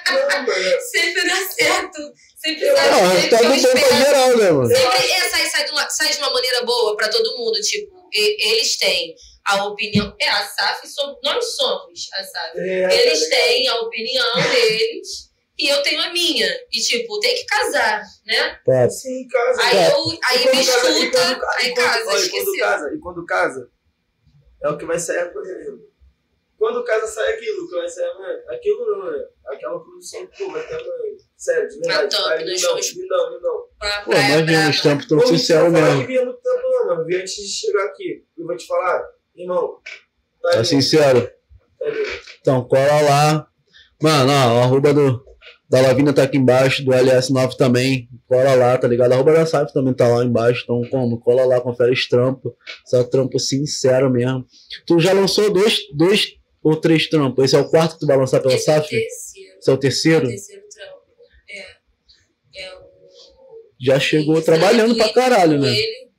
Não, 0.07 0.47
sempre 0.91 1.27
dá 1.27 1.37
certo. 1.49 2.13
Sempre 2.37 2.73
sai. 2.73 2.91
Resultado 2.91 3.49
bom 3.49 3.71
pra 3.71 4.05
geral, 4.05 4.37
né, 4.37 4.51
mano? 4.51 4.69
Sempre 4.69 5.11
é, 5.11 5.31
sai, 5.31 5.51
sai, 5.51 5.65
de, 5.65 5.95
sai 5.95 6.13
de 6.13 6.19
uma 6.19 6.33
maneira 6.33 6.65
boa 6.65 6.97
pra 6.97 7.09
todo 7.09 7.37
mundo. 7.37 7.61
Tipo, 7.61 8.09
e, 8.15 8.53
eles 8.53 8.77
têm 8.79 9.15
a 9.45 9.65
opinião. 9.65 10.15
É, 10.21 10.29
a 10.29 10.47
SAF, 10.47 10.89
somos, 10.89 11.19
nós 11.23 11.45
somos 11.57 12.09
a 12.15 12.25
SAF. 12.25 12.59
É, 12.59 13.03
eles 13.03 13.29
têm 13.29 13.69
a 13.69 13.81
opinião 13.81 14.35
deles. 14.51 15.33
E 15.59 15.69
eu 15.69 15.83
tenho 15.83 16.01
a 16.01 16.11
minha. 16.11 16.49
E, 16.73 16.81
tipo, 16.81 17.21
tem 17.21 17.35
que 17.35 17.45
casar, 17.45 18.03
né? 18.25 18.59
Tá. 18.65 18.89
Sim, 18.89 19.29
casa. 19.29 19.63
Aí, 19.63 19.91
eu, 19.91 20.19
aí 20.25 20.57
me 20.57 20.65
casa, 20.65 20.91
escuta, 20.91 21.19
quando, 21.19 21.45
aí 21.59 21.69
e 21.69 21.75
casa, 21.75 22.09
olha, 22.09 22.17
esqueceu. 22.17 22.45
quando 22.45 22.59
casa, 22.59 22.95
e 22.95 23.01
quando 23.01 23.27
casa, 23.27 23.71
é 24.63 24.69
o 24.69 24.77
que 24.79 24.85
vai 24.85 24.99
sair 24.99 25.19
amanhã. 25.31 25.79
Quando 26.59 26.85
casa 26.85 27.07
sai 27.09 27.35
aquilo, 27.35 27.65
o 27.65 27.69
que 27.69 27.75
vai 27.77 27.89
sair 27.89 28.09
amanhã. 28.11 28.39
Aquilo 28.49 28.87
não, 28.87 29.13
é. 29.13 29.29
Aquela 29.47 29.81
produção 29.81 30.27
que 30.29 30.45
vai 30.51 30.63
ter 30.67 30.75
amanhã. 30.75 31.17
Sério, 31.37 31.69
de 31.69 31.79
verdade. 31.81 32.17
top, 32.17 32.45
não, 32.45 32.57
shows. 32.57 32.95
não, 33.09 33.41
não. 33.41 33.65
Pra 33.79 34.03
Pô, 34.03 34.13
imagina, 34.13 34.71
os 34.71 34.81
tempos 34.81 35.07
tão 35.09 35.19
Pô, 35.19 35.27
social 35.27 35.65
não 35.65 35.71
mesmo. 35.73 36.01
que 36.03 36.07
vinha 36.07 36.25
muito 36.25 36.41
tempo, 36.41 36.63
não, 36.63 36.87
mano. 36.87 37.05
Vi 37.05 37.17
antes 37.17 37.35
de 37.35 37.49
chegar 37.49 37.85
aqui. 37.87 38.25
Eu 38.39 38.47
vou 38.47 38.57
te 38.57 38.67
falar, 38.67 39.03
irmão. 39.35 39.81
Tá 40.41 40.51
Tá 40.53 40.65
sincero. 40.65 41.27
tá. 41.27 41.87
Então, 42.41 42.65
cola 42.69 43.01
lá. 43.03 43.49
Mano, 44.01 44.33
ó, 44.33 44.59
o 44.61 44.63
arroba 44.63 44.95
do, 44.95 45.25
da 45.73 45.81
Lavina 45.81 46.13
tá 46.13 46.23
aqui 46.25 46.37
embaixo, 46.37 46.85
do 46.85 46.93
LS9 46.93 47.57
também. 47.57 48.09
Cola 48.29 48.55
lá, 48.55 48.77
tá 48.77 48.87
ligado? 48.87 49.13
A 49.13 49.15
arroba 49.15 49.33
da 49.33 49.47
SAF 49.47 49.73
também 49.73 49.95
tá 49.95 50.07
lá 50.07 50.23
embaixo. 50.25 50.63
Então, 50.65 50.83
como? 50.91 51.19
Cola 51.19 51.45
lá, 51.47 51.61
confere 51.63 51.93
os 51.93 52.07
trampos. 52.07 52.53
Só 52.85 53.03
trampo 53.05 53.39
sincero 53.39 54.11
mesmo. 54.11 54.47
Tu 54.87 55.01
já 55.01 55.13
lançou 55.15 55.51
dois, 55.53 55.79
dois 55.95 56.35
ou 56.63 56.77
três 56.77 57.09
trampos? 57.09 57.45
Esse 57.47 57.57
é 57.57 57.59
o 57.59 57.69
quarto 57.71 57.95
que 57.95 58.01
tu 58.01 58.07
vai 58.07 58.17
lançar 58.19 58.41
pela 58.41 58.55
Esse 58.55 58.71
é 58.71 58.81
terceiro. 58.81 59.07
Esse 59.07 59.41
é 59.41 59.73
o 59.73 59.73
É 59.73 59.75
o 59.75 59.79
terceiro? 59.79 60.27
terceiro 60.29 60.63
trampo. 60.69 61.03
É. 61.51 62.63
É 62.65 62.75
o. 62.77 62.83
Já 63.81 63.99
chegou 63.99 64.37
Esse 64.37 64.45
trabalhando 64.45 64.95
pra 64.95 65.09
caralho, 65.13 65.59
né? 65.59 65.69
ele- 65.69 66.11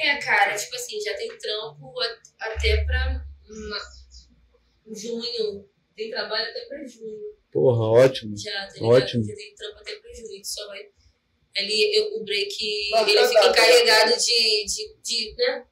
É, 0.00 0.16
cara, 0.16 0.54
tipo 0.56 0.74
assim, 0.74 1.00
já 1.00 1.14
tem 1.16 1.28
trampo 1.38 1.92
até 2.40 2.84
pra 2.84 3.22
ma- 3.68 4.94
junho. 4.94 5.69
Tem 6.00 6.10
trabalho 6.10 6.50
até 6.50 6.60
pra 6.66 6.86
junho. 6.86 7.20
Porra, 7.52 7.84
ótimo. 8.04 8.34
Já, 8.38 8.50
tá? 8.68 8.84
Ótimo. 8.84 9.22
Já 9.24 9.34
tem 9.34 9.54
trampo 9.54 9.78
até 9.80 9.94
pra 9.96 10.12
junho. 10.14 10.40
Só 10.44 10.66
vai. 10.68 10.80
Ali 11.56 11.94
eu, 11.96 12.16
o 12.16 12.24
break, 12.24 12.56
Vai 12.92 13.02
ele 13.02 13.10
ficar 13.12 13.28
fica 13.28 13.40
dado, 13.42 13.50
encarregado 13.52 14.12
de, 14.16 14.64
de, 14.64 14.94
de, 15.02 15.34
né? 15.36 15.64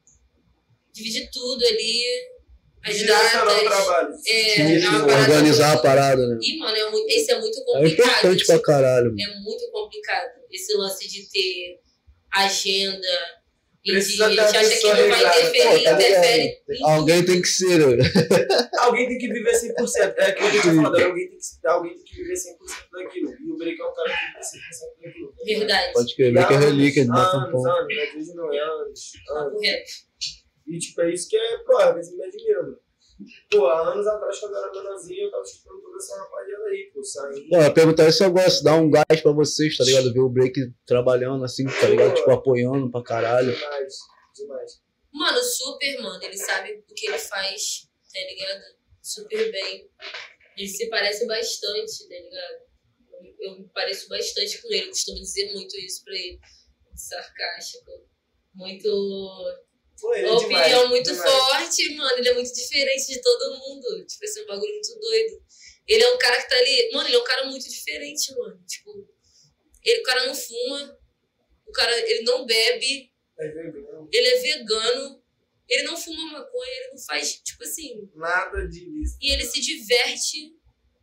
Dividir 0.92 1.30
tudo 1.32 1.64
ali. 1.64 2.02
As 2.84 2.94
Direcionar 2.94 3.42
o 3.42 3.46
datas. 3.46 3.62
trabalho. 3.64 4.14
É, 4.26 4.60
é 4.60 4.88
uma 4.88 5.06
parada 5.06 5.32
Organizar 5.32 5.66
a 5.66 5.68
muito- 5.70 5.82
parada, 5.82 6.26
né? 6.28 6.38
Ih, 6.42 6.58
mano, 6.58 6.76
é 6.76 6.90
muito, 6.90 7.10
esse 7.10 7.30
é 7.32 7.38
muito 7.40 7.58
É 7.58 7.64
complicado. 7.64 8.06
importante 8.08 8.44
pra 8.46 8.54
tipo, 8.56 8.66
caralho. 8.66 9.06
mano. 9.16 9.20
é 9.22 9.40
muito 9.40 9.70
complicado 9.70 10.30
esse 10.50 10.74
lance 10.76 11.08
de 11.08 11.28
ter 11.30 11.80
agenda 12.30 13.08
Precisa 13.92 14.26
a 14.26 14.28
ter 14.28 14.34
gente 14.36 14.56
acha 14.56 14.78
que 14.80 14.86
não 14.86 15.08
vai 15.08 15.20
interferir, 15.20 15.62
Pô, 15.78 15.84
tá 15.84 15.92
interfere. 15.92 16.62
em 16.70 16.90
Alguém 16.90 17.24
tem 17.24 17.40
que 17.42 17.48
ser. 17.48 17.78
né? 17.96 18.04
Alguém 18.78 19.08
tem 19.08 19.18
que 19.18 19.28
viver 19.32 19.52
100%. 19.52 20.14
É 20.16 20.26
aquilo 20.26 20.50
que 20.50 20.56
eu 20.56 20.62
tinha 20.62 20.74
falado. 20.74 21.02
Alguém 21.02 21.28
tem 21.28 21.38
que, 21.38 21.66
alguém 21.68 21.94
tem 21.94 22.04
que 22.04 22.16
viver 22.16 22.34
100% 22.34 22.36
daquilo. 22.92 23.32
E 23.32 23.52
o 23.52 23.56
Break 23.56 23.80
é 23.80 23.84
um 23.84 23.92
cara 23.94 24.08
que 24.10 24.16
vive 24.16 24.38
100% 24.38 25.04
daquilo. 25.04 25.34
Verdade. 25.58 25.92
Pode 25.92 26.14
querer, 26.16 26.46
que 26.46 26.54
é 26.54 26.56
relíquia 26.56 27.04
de 27.04 27.10
anos, 27.10 27.22
Matampão. 27.22 27.66
anos, 27.70 27.98
às 27.98 28.12
vezes 28.14 28.34
não 28.34 28.52
é 28.52 28.58
anos, 28.58 29.12
anos. 29.30 29.52
Correto. 29.52 29.90
E 30.66 30.78
tipo, 30.78 31.00
é 31.00 31.10
isso 31.14 31.28
que 31.28 31.36
é, 31.36 31.58
pô, 31.66 31.76
às 31.78 31.94
vezes 31.94 32.14
me 32.16 32.24
admira, 32.24 32.62
mano. 32.62 32.78
Pô, 33.50 33.66
há 33.66 33.92
anos 33.92 34.06
atrás, 34.06 34.38
quando 34.38 34.54
eu 34.54 34.58
era 34.58 34.72
menorzinho, 34.72 35.24
eu 35.24 35.30
tava 35.30 35.42
escutando 35.42 35.80
toda 35.80 35.96
essa 35.96 36.16
rapaziada 36.18 36.64
aí, 36.64 36.90
pô, 36.94 37.02
saindo. 37.02 37.48
Não, 37.50 37.62
eu 37.62 37.74
perguntar 37.74 38.12
se 38.12 38.24
eu 38.24 38.30
gosto, 38.30 38.62
dar 38.62 38.76
um 38.76 38.90
gás 38.90 39.20
pra 39.20 39.32
vocês, 39.32 39.76
tá 39.76 39.84
ligado? 39.84 40.12
Ver 40.12 40.20
o 40.20 40.28
break 40.28 40.72
trabalhando 40.86 41.44
assim, 41.44 41.64
tá 41.66 41.88
ligado? 41.88 42.14
Tipo, 42.14 42.30
apoiando 42.30 42.90
pra 42.90 43.02
caralho. 43.02 43.52
Demais, 43.52 43.94
demais. 44.34 44.82
Mano, 45.12 45.42
super, 45.42 46.00
mano. 46.00 46.22
Ele 46.22 46.36
sabe 46.36 46.84
o 46.88 46.94
que 46.94 47.08
ele 47.08 47.18
faz, 47.18 47.88
tá 48.12 48.20
ligado? 48.20 48.62
Super 49.02 49.50
bem. 49.50 49.90
Ele 50.56 50.68
se 50.68 50.88
parece 50.88 51.26
bastante, 51.26 52.08
tá 52.08 52.14
ligado? 52.14 52.68
Eu, 53.20 53.50
eu 53.52 53.58
me 53.58 53.68
pareço 53.68 54.08
bastante 54.08 54.62
com 54.62 54.68
ele. 54.68 54.84
Eu 54.84 54.88
costumo 54.90 55.18
dizer 55.18 55.52
muito 55.52 55.76
isso 55.78 56.04
pra 56.04 56.14
ele. 56.14 56.38
Sarcástico. 56.94 57.90
Muito. 58.54 58.88
Pô, 60.00 60.14
ele 60.14 60.26
é 60.26 60.30
Uma 60.30 60.38
opinião 60.38 60.58
demais, 60.60 60.88
muito 60.88 61.12
demais. 61.12 61.30
forte, 61.30 61.94
mano. 61.96 62.18
Ele 62.18 62.28
é 62.28 62.34
muito 62.34 62.52
diferente 62.52 63.06
de 63.06 63.20
todo 63.20 63.58
mundo. 63.58 64.06
Tipo, 64.06 64.24
esse 64.24 64.40
é 64.40 64.42
um 64.42 64.46
bagulho 64.46 64.72
muito 64.72 65.00
doido. 65.00 65.42
Ele 65.86 66.02
é 66.04 66.14
um 66.14 66.18
cara 66.18 66.40
que 66.40 66.48
tá 66.48 66.56
ali. 66.56 66.90
Mano, 66.92 67.08
ele 67.08 67.16
é 67.16 67.18
um 67.18 67.24
cara 67.24 67.46
muito 67.46 67.68
diferente, 67.68 68.34
mano. 68.34 68.62
Tipo, 68.66 69.08
ele, 69.84 70.00
o 70.00 70.04
cara 70.04 70.26
não 70.26 70.34
fuma. 70.34 70.98
O 71.66 71.72
cara, 71.72 71.98
ele 72.10 72.22
não 72.22 72.46
bebe. 72.46 73.12
É 73.38 73.48
vegano. 73.48 74.08
Ele 74.12 74.28
é 74.28 74.38
vegano. 74.38 75.22
Ele 75.68 75.82
não 75.82 75.96
fuma 75.96 76.32
maconha. 76.32 76.70
Ele 76.70 76.90
não 76.90 76.98
faz, 76.98 77.40
tipo 77.42 77.62
assim. 77.64 78.08
Nada 78.14 78.66
disso. 78.68 79.16
E 79.20 79.32
ele 79.32 79.44
se 79.44 79.60
diverte. 79.60 80.54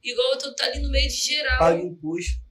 Igual 0.03 0.33
eu 0.33 0.37
tô 0.37 0.55
tá 0.55 0.65
ali 0.65 0.79
no 0.79 0.89
meio 0.89 1.07
de 1.07 1.15
geral. 1.15 1.57
Paga 1.57 1.81
imposto. 1.81 2.44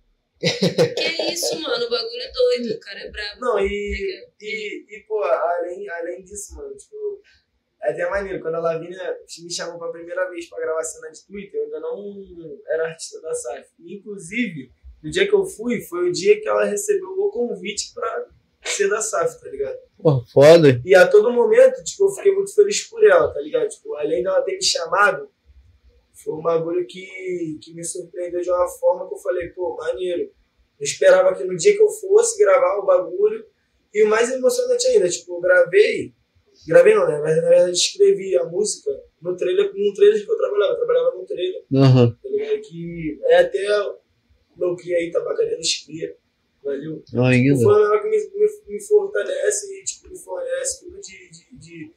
Que 0.45 1.33
isso, 1.33 1.61
mano? 1.61 1.87
O 1.87 1.91
bagulho 1.91 2.23
é 2.23 2.33
doido. 2.33 2.75
O 2.77 2.81
cara 2.81 3.01
é 3.01 3.11
brabo. 3.11 3.41
Não, 3.41 3.59
e, 3.61 4.27
e, 4.41 4.87
e 4.89 5.01
pô, 5.07 5.23
além, 5.23 5.89
além 5.89 6.23
disso, 6.23 6.55
mano, 6.55 6.75
tipo, 6.77 7.21
é 7.83 7.91
até 7.91 8.09
maneiro. 8.09 8.41
Quando 8.41 8.57
a 8.57 8.61
Lavínia 8.61 9.17
me 9.43 9.53
chamou 9.53 9.79
pra 9.79 9.89
primeira 9.89 10.29
vez 10.31 10.49
pra 10.49 10.61
gravar 10.61 10.83
cena 10.85 11.11
de 11.11 11.25
Twitter, 11.27 11.61
eu 11.61 11.65
ainda 11.65 11.81
não 11.81 12.59
era 12.69 12.89
artista 12.89 13.21
da 13.21 13.35
SAF. 13.35 13.69
E, 13.79 13.97
inclusive, 13.97 14.71
no 15.03 15.11
dia 15.11 15.27
que 15.27 15.35
eu 15.35 15.45
fui, 15.45 15.81
foi 15.81 16.09
o 16.09 16.13
dia 16.13 16.41
que 16.41 16.49
ela 16.49 16.65
recebeu 16.65 17.09
o 17.09 17.31
convite 17.31 17.93
pra 17.95 18.27
ser 18.65 18.89
da 18.89 19.01
SAF, 19.01 19.41
tá 19.41 19.49
ligado? 19.49 19.79
Pô, 19.99 20.25
foda. 20.33 20.81
E 20.85 20.95
a 20.95 21.07
todo 21.07 21.33
momento, 21.33 21.83
tipo, 21.85 22.05
eu 22.05 22.11
fiquei 22.11 22.33
muito 22.33 22.55
feliz 22.55 22.83
por 22.83 23.05
ela, 23.05 23.33
tá 23.33 23.41
ligado? 23.41 23.69
Tipo, 23.69 23.95
além 23.97 24.23
dela 24.23 24.43
ter 24.43 24.57
me 24.57 24.65
chamado, 24.65 25.29
foi 26.25 26.35
um 26.35 26.43
bagulho 26.43 26.87
que, 26.87 27.59
que 27.61 27.75
me 27.75 27.85
surpreendeu 27.85 28.40
de 28.40 28.50
uma 28.50 28.66
forma 28.66 29.07
que 29.07 29.14
eu 29.14 29.19
falei, 29.19 29.49
pô, 29.50 29.76
maneiro. 29.76 30.23
Eu 30.23 30.85
esperava 30.85 31.35
que 31.35 31.45
no 31.45 31.57
dia 31.57 31.76
que 31.76 31.83
eu 31.83 31.88
fosse 31.88 32.38
gravar 32.38 32.78
o 32.78 32.87
bagulho, 32.87 33.45
e 33.93 34.02
o 34.02 34.09
mais 34.09 34.33
emocionante 34.33 34.87
ainda, 34.88 35.09
tipo, 35.09 35.37
eu 35.37 35.40
gravei, 35.40 36.12
gravei 36.66 36.95
não, 36.95 37.07
né? 37.07 37.21
Mas 37.21 37.37
na 37.37 37.49
verdade 37.49 37.73
escrevi 37.73 38.37
a 38.37 38.45
música 38.45 38.90
no 39.23 39.37
trailer, 39.37 39.73
num 39.73 39.93
trailer 39.93 40.25
que 40.25 40.31
eu 40.31 40.37
trabalhava, 40.37 40.73
eu 40.73 40.76
trabalhava 40.78 41.16
num 41.16 41.25
trailer, 41.25 41.64
Aham. 41.73 42.11
tá? 42.11 42.19
Que 42.62 43.21
é 43.25 43.37
até 43.38 43.69
meu 44.57 44.76
cria 44.76 44.97
aí, 44.97 45.11
Tabacaria 45.11 45.57
dos 45.57 45.85
Cria, 45.85 46.16
valeu? 46.62 47.02
Ainda. 47.14 47.62
Foi 47.62 47.75
um 47.75 47.83
negócio 47.83 48.02
que 48.02 48.09
me, 48.09 48.40
me, 48.40 48.49
me 48.69 48.81
fortalece 48.81 49.81
e 49.81 49.85
tipo, 49.85 50.09
me 50.09 50.19
fornece 50.19 50.85
tudo 50.85 51.00
de, 51.00 51.31
de, 51.31 51.59
de 51.59 51.93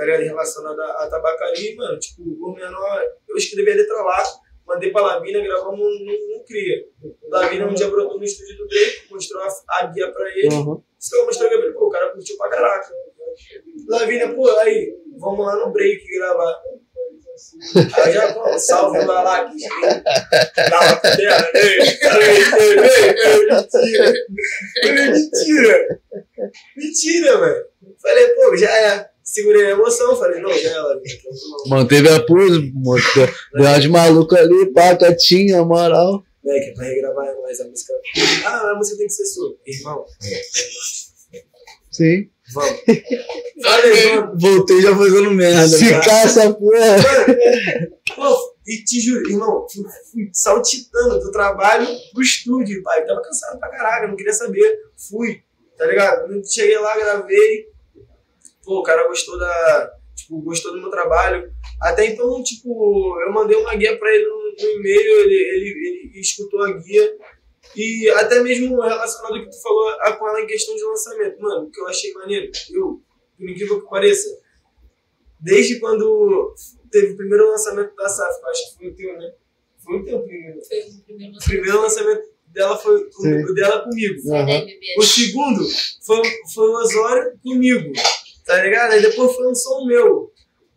tá 0.00 0.06
ligado? 0.06 0.22
relacionado 0.22 0.80
à, 0.80 1.08
tabacaria, 1.08 1.76
mano. 1.76 1.98
Tipo, 1.98 2.22
o 2.22 2.54
menor, 2.54 3.02
eu 3.28 3.36
escrevi 3.36 3.72
a 3.72 3.76
letra 3.76 4.02
lá, 4.02 4.22
mandei 4.66 4.90
pra 4.90 5.02
Lavínia, 5.02 5.42
gravamos 5.42 5.78
num 5.78 6.44
cria. 6.46 6.86
Lavínia 7.28 7.66
um 7.66 7.74
dia 7.74 7.88
brotou 7.88 8.16
no 8.16 8.24
estúdio 8.24 8.56
do 8.56 8.66
Drake, 8.66 9.02
mostrou 9.10 9.42
a, 9.42 9.48
a 9.78 9.86
guia 9.86 10.10
pra 10.10 10.28
ele. 10.30 10.48
Isso 10.98 11.10
que 11.10 11.16
eu 11.16 11.26
mostrei 11.26 11.50
pra 11.50 11.58
ele, 11.58 11.72
pô, 11.72 11.86
o 11.86 11.90
cara 11.90 12.10
curtiu 12.10 12.36
pra 12.38 12.48
caraca. 12.48 12.90
Lavínia, 13.88 14.34
pô, 14.34 14.48
aí, 14.58 14.96
vamos 15.18 15.46
lá 15.46 15.56
no 15.56 15.72
break 15.72 16.02
gravar. 16.18 16.62
Aí 17.94 18.12
já, 18.12 18.32
pô, 18.34 18.58
salve 18.58 18.98
que 19.00 19.06
Dá 19.06 19.20
uma 20.80 20.96
terra, 20.96 21.50
ei, 21.54 21.78
ei, 21.80 22.40
ei, 24.82 24.92
mentira. 24.92 26.00
Mentira, 26.76 27.38
velho. 27.38 27.64
Falei, 28.00 28.28
pô, 28.28 28.56
já 28.56 28.70
é. 28.70 29.09
Segurei 29.30 29.66
a 29.66 29.70
emoção, 29.70 30.16
falei, 30.16 30.40
não, 30.40 30.50
já 30.50 30.70
é, 30.70 30.80
Lavínia. 30.80 31.18
tranquilo. 31.22 31.68
Manteve 31.68 32.08
a 32.08 32.20
pose, 32.20 32.72
mostrou. 32.74 33.26
Deu 33.54 33.64
uma 33.64 33.78
de 33.78 33.88
maluco 33.88 34.34
ali, 34.34 34.72
pá, 34.72 34.96
quietinha, 34.96 35.62
moral. 35.62 36.24
Né, 36.42 36.58
que 36.58 36.70
é 36.70 36.74
pra 36.74 36.84
regravar 36.84 37.40
mais 37.40 37.60
a 37.60 37.64
música. 37.68 37.92
Ah, 38.44 38.70
a 38.72 38.74
música 38.74 38.96
tem 38.98 39.06
que 39.06 39.12
ser 39.12 39.26
sua. 39.26 39.54
Irmão, 39.64 40.04
Sim. 41.92 42.28
vamos. 42.52 42.80
Falei, 43.62 44.16
vamos. 44.16 44.42
Voltei 44.42 44.82
já 44.82 44.96
fazendo 44.96 45.30
merda. 45.30 45.68
Se 45.68 45.90
cara. 45.90 46.04
caça, 46.04 46.52
porra. 46.52 46.96
Pô, 48.16 48.54
e 48.66 48.82
te 48.82 49.00
juro, 49.00 49.30
irmão, 49.30 49.64
fui, 49.72 49.84
fui 50.10 50.30
saltitando 50.32 51.20
do 51.20 51.30
trabalho 51.30 51.86
pro 52.12 52.22
estúdio, 52.22 52.82
pai. 52.82 53.06
Tava 53.06 53.22
cansado 53.22 53.60
pra 53.60 53.68
caraca, 53.68 54.08
não 54.08 54.16
queria 54.16 54.32
saber. 54.32 54.76
Fui, 55.08 55.40
tá 55.78 55.86
ligado? 55.86 56.28
Cheguei 56.44 56.80
lá, 56.80 56.98
gravei. 56.98 57.69
Pô, 58.64 58.80
o 58.80 58.82
cara 58.82 59.06
gostou 59.08 59.38
da. 59.38 59.92
Tipo, 60.14 60.40
gostou 60.42 60.72
do 60.72 60.80
meu 60.80 60.90
trabalho. 60.90 61.50
Até 61.80 62.06
então, 62.06 62.42
tipo, 62.42 63.18
eu 63.22 63.32
mandei 63.32 63.56
uma 63.56 63.74
guia 63.74 63.96
pra 63.98 64.14
ele 64.14 64.26
no, 64.26 64.36
no 64.36 64.70
e-mail, 64.80 65.20
ele, 65.20 65.34
ele, 65.34 66.10
ele 66.12 66.20
escutou 66.20 66.62
a 66.62 66.72
guia. 66.72 67.16
E 67.76 68.10
até 68.10 68.40
mesmo 68.42 68.80
relacionado 68.80 69.34
ao 69.36 69.42
que 69.44 69.50
tu 69.50 69.62
falou 69.62 69.88
a- 69.88 70.12
com 70.12 70.28
ela 70.28 70.40
em 70.42 70.46
questão 70.46 70.74
de 70.74 70.82
lançamento. 70.84 71.40
Mano, 71.40 71.66
o 71.66 71.70
que 71.70 71.80
eu 71.80 71.86
achei 71.88 72.12
maneiro, 72.14 72.50
eu, 72.72 73.00
por 73.38 73.48
incrível 73.48 73.80
que 73.80 73.88
pareça, 73.88 74.28
desde 75.40 75.78
quando 75.80 76.54
teve 76.90 77.12
o 77.12 77.16
primeiro 77.16 77.48
lançamento 77.50 77.94
da 77.94 78.08
SAF, 78.08 78.40
acho 78.50 78.70
que 78.72 78.76
foi 78.78 78.88
o 78.88 78.94
teu, 78.94 79.18
né? 79.18 79.32
Foi 79.82 79.96
o 79.96 80.04
teu 80.04 80.20
primeiro. 80.22 80.60
Foi 80.64 80.78
o 80.80 81.04
primeiro 81.04 81.36
O 81.36 81.44
primeiro 81.44 81.80
lançamento 81.82 82.22
dela 82.48 82.76
foi 82.76 82.96
o, 82.96 83.54
dela 83.54 83.84
comigo. 83.84 84.20
Bebê? 84.46 84.66
O 84.98 85.02
segundo 85.02 85.64
foi, 86.04 86.22
foi 86.52 86.68
o 86.68 86.72
Osório 86.74 87.38
comigo, 87.42 87.92
tá 88.50 88.62
ligado? 88.62 88.92
Aí 88.92 89.02
depois 89.02 89.34
foi 89.34 89.46
um 89.48 89.54
som 89.54 89.84
meu. 89.86 90.32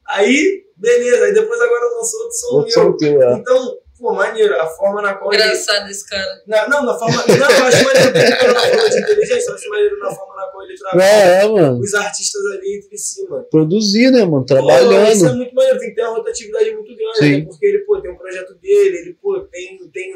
Aí, 0.07 0.63
beleza. 0.77 1.25
Aí 1.25 1.33
depois 1.33 1.59
agora 1.62 1.86
lançou 1.95 2.19
outro 2.21 2.36
som 2.38 2.55
Outro 2.55 2.81
meu. 2.83 2.91
som 2.91 2.97
teu, 2.97 3.23
é. 3.23 3.33
Então, 3.36 3.77
pô, 3.99 4.13
maneiro. 4.13 4.53
A 4.62 4.67
forma 4.67 5.01
na 5.01 5.13
qual 5.15 5.33
ele... 5.33 5.41
Engraçado 5.43 5.89
esse 5.89 6.07
cara. 6.09 6.41
Na, 6.45 6.67
não, 6.67 6.86
na 6.86 6.97
forma... 6.99 7.23
Não, 7.27 7.36
eu 7.36 7.63
acho 7.65 7.83
maneiro 7.83 8.53
na 8.53 8.59
forma 8.59 8.89
de 8.89 8.99
inteligência. 8.99 9.49
Eu 9.49 9.55
acho 9.55 9.69
maneiro 9.69 9.97
na 9.99 10.12
forma 10.13 10.36
na 10.36 10.43
qual 10.51 10.63
ele 10.65 10.75
trabalha 10.77 11.03
É, 11.03 11.43
é, 11.43 11.47
mano. 11.47 11.79
os 11.79 11.93
artistas 11.93 12.41
ali 12.51 12.77
entre 12.77 12.97
si, 12.97 13.27
mano. 13.29 13.43
Produzir, 13.49 14.12
né, 14.12 14.25
mano? 14.25 14.45
Pô, 14.45 14.53
isso 14.53 14.53
é 14.53 14.55
Trabalhando. 14.57 15.36
muito 15.38 15.55
maneiro, 15.55 15.79
tem 15.79 15.89
que 15.89 15.95
ter 15.95 16.01
uma 16.03 16.17
rotatividade 16.17 16.71
muito 16.71 16.95
grande, 16.95 17.17
Sim. 17.17 17.38
né? 17.39 17.45
Porque 17.47 17.65
ele, 17.65 17.79
pô, 17.79 18.01
tem 18.01 18.12
um 18.12 18.17
projeto 18.17 18.53
dele, 18.55 18.97
ele, 18.97 19.17
pô, 19.21 19.39
tem, 19.51 19.77
tem 19.91 20.13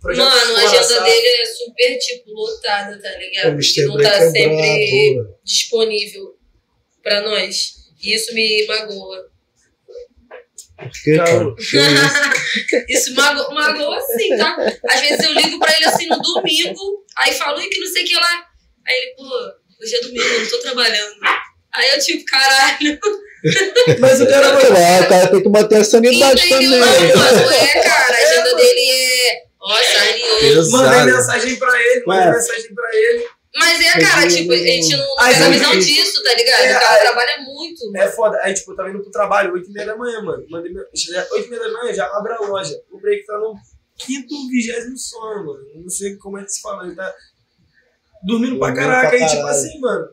projeto 0.00 0.24
Mano, 0.24 0.56
a 0.56 0.60
agenda 0.64 0.82
sabe? 0.82 1.10
dele 1.10 1.26
é 1.26 1.44
super, 1.46 1.98
tipo, 1.98 2.30
lotada, 2.32 3.00
tá 3.02 3.10
ligado? 3.18 3.54
Porque 3.56 3.84
não 3.84 3.96
tá 3.98 4.14
é 4.16 4.30
sempre 4.30 5.14
brabo. 5.14 5.36
disponível 5.44 6.35
pra 7.06 7.20
nós. 7.20 7.76
E 8.02 8.14
isso 8.14 8.34
me 8.34 8.66
magoa. 8.66 9.30
Que, 11.04 11.16
cara? 11.16 11.54
Isso 12.88 13.14
magoa, 13.14 13.54
magoa 13.54 13.98
sim, 14.00 14.36
tá? 14.36 14.56
Às 14.90 15.00
vezes 15.00 15.24
eu 15.24 15.32
ligo 15.32 15.58
pra 15.58 15.74
ele 15.74 15.86
assim 15.86 16.06
no 16.06 16.20
domingo, 16.20 17.04
aí 17.16 17.32
falo, 17.32 17.58
e 17.60 17.68
que 17.68 17.80
não 17.80 17.90
sei 17.90 18.02
o 18.04 18.06
que 18.06 18.14
lá. 18.14 18.44
Aí 18.86 18.94
ele, 18.94 19.14
pô, 19.16 19.24
hoje 19.82 19.94
é 19.94 20.00
domingo, 20.00 20.22
eu 20.22 20.40
não 20.40 20.50
tô 20.50 20.58
trabalhando. 20.58 21.14
Aí 21.74 21.90
eu, 21.94 21.98
tipo, 21.98 22.24
caralho. 22.26 22.98
Mas 24.00 24.20
o 24.20 24.26
cara, 24.26 24.52
mano, 24.52 24.76
Ah, 24.76 25.04
o 25.04 25.08
cara 25.08 25.28
tem 25.28 25.42
que 25.42 25.48
manter 25.48 25.76
a 25.76 25.84
sanidade 25.84 26.46
Entendeu? 26.46 26.80
também. 26.84 27.14
Não, 27.14 27.50
é, 27.52 27.82
cara. 27.82 28.14
A 28.14 28.22
agenda 28.22 28.56
dele 28.56 28.90
é. 28.90 29.42
Nossa, 29.58 29.98
arnioso. 29.98 30.40
Pesado. 30.40 30.70
mandei 30.70 31.14
mensagem 31.14 31.56
pra 31.56 31.82
ele, 31.82 32.02
mandei 32.06 32.32
mensagem 32.32 32.74
pra 32.74 32.90
ele. 32.92 33.26
Mas 33.54 33.80
é, 33.80 34.00
cara, 34.00 34.28
tipo, 34.28 34.52
a 34.52 34.56
gente 34.56 34.90
não, 34.96 34.98
não 34.98 35.16
tem 35.16 35.34
a 35.34 35.40
não, 35.40 35.50
visão 35.52 35.78
disso, 35.78 36.22
tá 36.22 36.34
ligado? 36.34 36.60
É, 36.60 36.76
o 36.76 36.80
cara 36.80 36.92
ai. 36.94 37.00
trabalha 37.00 37.38
muito. 37.42 37.96
É 37.96 38.08
foda. 38.10 38.38
Aí, 38.42 38.52
tipo, 38.52 38.72
eu 38.72 38.76
tava 38.76 38.90
indo 38.90 39.00
pro 39.00 39.10
trabalho, 39.10 39.54
8 39.54 39.70
e 39.70 39.72
meia 39.72 39.86
da 39.86 39.96
manhã, 39.96 40.20
mano. 40.22 40.44
Mandei 40.50 40.72
meu... 40.72 40.84
já- 40.94 41.26
8 41.32 41.46
e 41.46 41.50
meia 41.50 41.62
da 41.62 41.72
manhã, 41.72 41.94
já 41.94 42.06
abre 42.06 42.32
a 42.34 42.40
loja. 42.40 42.74
O 42.90 43.00
break 43.00 43.24
tá 43.24 43.38
no 43.38 43.54
quinto, 43.96 44.48
vigésimo 44.48 44.96
sono, 44.98 45.46
mano. 45.46 45.66
Eu 45.74 45.80
Não 45.82 45.88
sei 45.88 46.16
como 46.16 46.38
é 46.38 46.44
que 46.44 46.52
se 46.52 46.60
fala. 46.60 46.84
Ele 46.86 46.94
tá 46.94 47.14
dormindo 48.24 48.58
pra 48.58 48.74
caraca. 48.74 49.08
pra 49.08 49.18
Aí, 49.18 49.26
tipo 49.26 49.46
assim, 49.46 49.80
mano. 49.80 50.08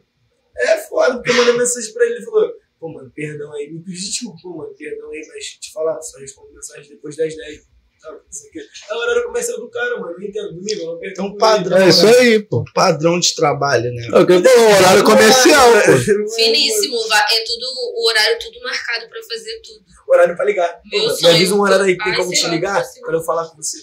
É 0.56 0.78
foda, 0.78 1.16
porque 1.16 1.32
eu 1.32 1.36
mandei 1.36 1.58
mensagem 1.58 1.94
pra 1.94 2.06
ele. 2.06 2.16
Ele 2.16 2.26
falou, 2.26 2.54
pô, 2.80 2.90
mano, 2.94 3.12
perdão 3.14 3.52
aí. 3.54 3.72
Me 3.74 3.80
pediu 3.84 4.00
desculpa, 4.10 4.48
mano, 4.50 4.74
perdão 4.78 5.10
aí, 5.10 5.28
mas 5.28 5.46
te 5.46 5.72
falar, 5.74 6.02
só 6.02 6.18
respondo 6.20 6.54
mensagem 6.54 6.90
depois 6.90 7.16
das 7.18 7.36
10. 7.36 7.73
Tá, 8.04 8.12
não 8.12 8.20
sei 8.30 8.50
o 8.50 8.52
quê. 8.52 8.60
É 8.90 8.94
o 8.94 8.98
horário 8.98 9.24
comercial 9.24 9.58
do 9.58 9.70
cara, 9.70 9.98
mano. 9.98 10.14
Não 10.18 10.28
entendo. 10.28 10.54
Domingo, 10.54 10.86
não 10.86 11.00
perco 11.00 11.22
É 11.22 11.24
um 11.24 11.38
padrão. 11.38 11.78
É 11.78 11.88
isso 11.88 12.06
aí, 12.06 12.40
pô. 12.40 12.66
Padrão 12.74 13.18
de 13.18 13.34
trabalho, 13.34 13.90
né? 13.94 14.08
É 14.12 14.20
o 14.20 14.28
que 14.28 14.34
eu 14.34 14.44
falo, 14.44 14.76
horário 14.76 15.04
comercial, 15.06 15.72
pô. 15.72 15.98
Finíssimo. 16.36 16.98
É 16.98 17.44
tudo, 17.46 17.66
o 17.96 18.10
horário 18.10 18.38
tudo 18.40 18.62
marcado 18.62 19.08
pra 19.08 19.20
fazer 19.24 19.62
tudo. 19.62 19.86
Horário 20.10 20.36
pra 20.36 20.44
ligar. 20.44 20.82
Meu 20.92 21.16
me 21.16 21.28
avisa 21.28 21.56
um 21.56 21.62
horário 21.62 21.86
aí 21.86 21.98
que 21.98 22.04
tem 22.04 22.16
como 22.16 22.30
te 22.30 22.48
ligar 22.50 22.84
pra 23.06 23.14
eu 23.16 23.22
falar 23.22 23.48
com 23.48 23.56
você. 23.56 23.78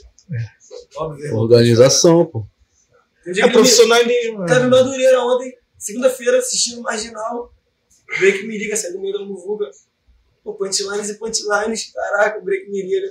Óbvio. 0.97 1.25
irmão. 1.25 1.41
Organização, 1.41 2.27
pô. 2.27 2.47
É 3.27 3.49
profissionalismo. 3.49 4.45
Tava 4.45 4.67
em? 4.67 4.69
Madureira 4.69 5.23
ontem, 5.25 5.57
segunda-feira, 5.79 6.39
assistindo 6.39 6.83
Marginal. 6.83 7.55
Break 8.19 8.47
me 8.47 8.59
liga, 8.59 8.77
sai 8.77 8.93
do 8.93 9.01
meio 9.01 9.15
da 9.15 9.25
muvuga. 9.25 9.71
Pô, 10.45 10.55
punchlines 10.55 11.09
e 11.09 11.15
punchlines. 11.15 11.93
Caraca, 11.93 12.39
o 12.39 12.43
Break 12.43 12.71
me 12.71 12.83
liga. 12.83 13.09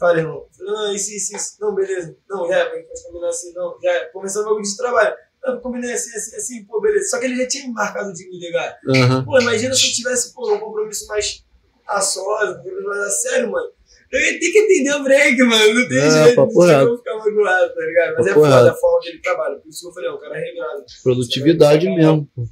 Fala, 0.00 0.18
irmão. 0.18 0.46
Falei, 0.56 0.72
não, 0.72 0.94
isso, 0.94 1.12
isso, 1.12 1.36
isso. 1.36 1.56
Não, 1.60 1.74
beleza. 1.74 2.16
Não, 2.26 2.48
já, 2.48 2.56
é, 2.56 2.64
pode 2.64 3.02
combinar 3.04 3.28
assim, 3.28 3.52
não. 3.52 3.76
Já, 3.82 3.90
é. 3.92 4.04
começando 4.06 4.42
o 4.44 4.46
bagulho 4.46 4.64
de 4.64 4.76
trabalho. 4.76 5.14
Eu 5.44 5.60
combinei 5.60 5.92
assim, 5.92 6.16
assim, 6.16 6.36
assim, 6.36 6.64
pô, 6.64 6.80
beleza. 6.80 7.10
Só 7.10 7.18
que 7.18 7.26
ele 7.26 7.36
já 7.36 7.46
tinha 7.46 7.70
marcado 7.70 8.10
de 8.14 8.28
me 8.30 8.38
ligar. 8.38 8.78
Uhum. 8.86 9.24
Pô, 9.26 9.38
imagina 9.38 9.74
se 9.74 9.86
eu 9.86 9.92
tivesse, 9.92 10.32
pô, 10.32 10.54
um 10.54 10.58
compromisso 10.58 11.06
mais 11.06 11.44
a 11.86 12.00
sós, 12.00 12.50
um 12.50 12.56
compromisso 12.56 12.88
mais 12.88 13.00
a 13.00 13.10
sério, 13.10 13.50
mano. 13.50 13.70
Eu 14.10 14.20
ia 14.20 14.40
ter 14.40 14.50
que 14.50 14.58
entender 14.58 14.94
o 14.94 15.04
break, 15.04 15.38
mano. 15.38 15.74
Não 15.74 15.88
tem 15.88 15.98
é, 15.98 16.10
jeito. 16.10 16.36
Não 16.36 16.86
vou 16.86 16.98
ficar 16.98 17.16
magoado, 17.18 17.74
tá 17.74 17.80
ligado? 17.80 18.14
Mas 18.16 18.26
papo 18.26 18.30
é 18.30 18.50
foda 18.50 18.70
a 18.70 18.74
forma 18.74 19.00
que 19.00 19.08
ele 19.10 19.18
trabalha. 19.20 19.56
Por 19.56 19.68
isso 19.68 19.80
que 19.80 19.86
eu 19.86 19.92
falei, 19.92 20.08
é 20.08 20.12
um 20.12 20.18
cara 20.18 20.38
regrado. 20.38 20.84
Produtividade 21.02 21.90
mesmo, 21.90 22.28
pô. 22.34 22.42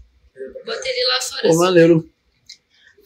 Botei 0.66 0.92
ele 0.92 1.08
lá 1.08 1.20
fora. 1.22 1.42
Pô, 1.42 1.48
assim. 1.48 1.58
maneiro. 1.58 2.11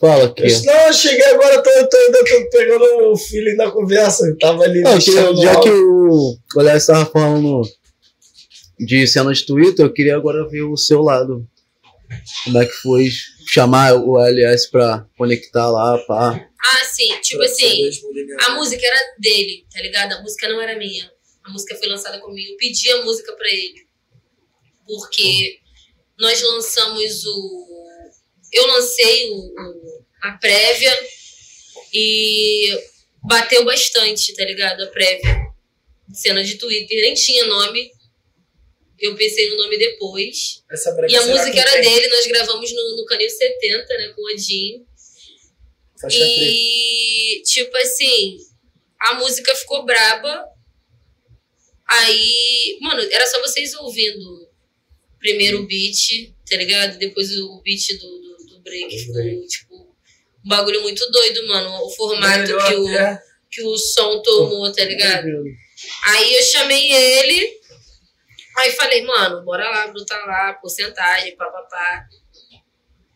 Fala 0.03 0.25
aqui. 0.25 0.43
Não, 0.67 0.87
eu 0.89 0.93
cheguei 0.93 1.25
agora, 1.27 1.63
tô, 1.63 1.71
tô, 1.89 1.97
ainda 1.97 2.25
tô 2.25 2.51
pegando 2.51 3.13
o 3.13 3.17
feeling 3.17 3.57
da 3.57 3.71
conversa. 3.71 4.37
tava 4.41 4.65
ali. 4.65 4.81
Não, 4.81 4.99
que, 4.99 5.13
já 5.13 5.61
que 5.61 5.71
o 5.71 6.37
galera 6.57 6.77
estava 6.77 7.07
falando 7.07 7.63
de 8.81 9.07
cena 9.07 9.33
de 9.33 9.47
Twitter, 9.47 9.87
eu 9.87 9.93
queria 9.93 10.17
agora 10.17 10.49
ver 10.49 10.63
o 10.63 10.77
seu 10.77 11.03
lado. 11.03 11.47
Como 12.43 12.61
é 12.61 12.67
que 12.67 12.73
foi 12.73 13.09
chamar 13.47 13.95
o 13.95 14.19
LS 14.19 14.69
pra 14.73 15.07
conectar 15.17 15.71
lá, 15.71 15.97
pá. 15.99 16.49
Ah, 16.61 16.85
sim. 16.85 17.15
Tipo 17.23 17.45
assim, 17.45 17.89
a 18.41 18.57
música 18.57 18.85
era 18.85 19.01
dele, 19.21 19.65
tá 19.73 19.81
ligado? 19.81 20.15
A 20.15 20.21
música 20.21 20.49
não 20.49 20.61
era 20.61 20.77
minha. 20.77 21.09
A 21.45 21.51
música 21.53 21.77
foi 21.77 21.87
lançada 21.87 22.19
comigo. 22.19 22.51
Eu 22.51 22.57
pedi 22.57 22.91
a 22.91 23.05
música 23.05 23.33
pra 23.35 23.47
ele. 23.47 23.87
Porque 24.85 25.61
nós 26.19 26.43
lançamos 26.43 27.25
o. 27.25 27.82
Eu 28.53 28.67
lancei 28.67 29.31
o, 29.31 29.37
o, 29.37 30.05
a 30.23 30.33
prévia 30.33 30.93
e 31.93 32.79
bateu 33.25 33.65
bastante, 33.65 34.35
tá 34.35 34.45
ligado? 34.45 34.83
A 34.83 34.87
prévia. 34.89 35.53
Cena 36.13 36.45
de 36.45 36.57
Twitter. 36.57 37.01
Nem 37.01 37.15
tinha 37.15 37.47
nome. 37.47 37.91
Eu 38.99 39.17
pensei 39.17 39.49
no 39.51 39.57
nome 39.57 39.79
depois. 39.79 40.63
e 41.09 41.17
a 41.17 41.27
música 41.27 41.61
era 41.61 41.73
tem? 41.73 41.83
dele, 41.83 42.09
nós 42.09 42.27
gravamos 42.27 42.73
no, 42.73 42.97
no 42.97 43.05
Canil 43.07 43.29
70, 43.29 43.99
né, 43.99 44.13
com 44.15 44.23
o 44.23 44.33
Odin. 44.33 44.87
E, 46.11 47.43
tipo 47.45 47.77
assim, 47.79 48.37
a 49.01 49.15
música 49.15 49.55
ficou 49.57 49.85
braba. 49.85 50.45
Aí, 51.89 52.79
mano, 52.81 53.03
era 53.11 53.27
só 53.27 53.41
vocês 53.41 53.75
ouvindo 53.75 54.49
primeiro 55.19 55.61
o 55.61 55.67
beat, 55.67 56.33
tá 56.49 56.57
ligado? 56.57 56.99
Depois 56.99 57.37
o 57.39 57.61
beat 57.63 57.99
do 57.99 58.22
break 58.63 58.99
ficou, 58.99 59.47
tipo, 59.47 59.75
um 60.45 60.49
bagulho 60.49 60.83
muito 60.83 61.09
doido, 61.11 61.47
mano. 61.47 61.85
O 61.85 61.91
formato 61.91 62.47
que 62.47 62.75
o, 62.75 63.19
que 63.51 63.63
o 63.63 63.77
som 63.77 64.23
tomou, 64.23 64.73
tá 64.73 64.85
ligado? 64.85 65.29
Aí 66.05 66.35
eu 66.35 66.43
chamei 66.45 66.93
ele, 66.93 67.61
aí 68.59 68.73
falei, 68.73 69.03
mano, 69.03 69.45
bora 69.45 69.69
lá, 69.69 69.89
brutar 69.89 70.27
lá, 70.27 70.55
porcentagem, 70.55 71.37
papapá. 71.37 72.07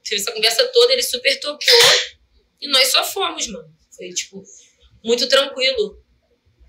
Teve 0.05 0.21
essa 0.21 0.33
conversa 0.33 0.67
toda, 0.69 0.93
ele 0.93 1.03
super 1.03 1.39
topou. 1.41 1.75
E 2.61 2.69
nós 2.69 2.89
só 2.89 3.05
fomos, 3.05 3.47
mano. 3.49 3.69
Foi, 3.95 4.09
tipo, 4.11 4.43
muito 5.05 5.29
tranquilo. 5.29 6.03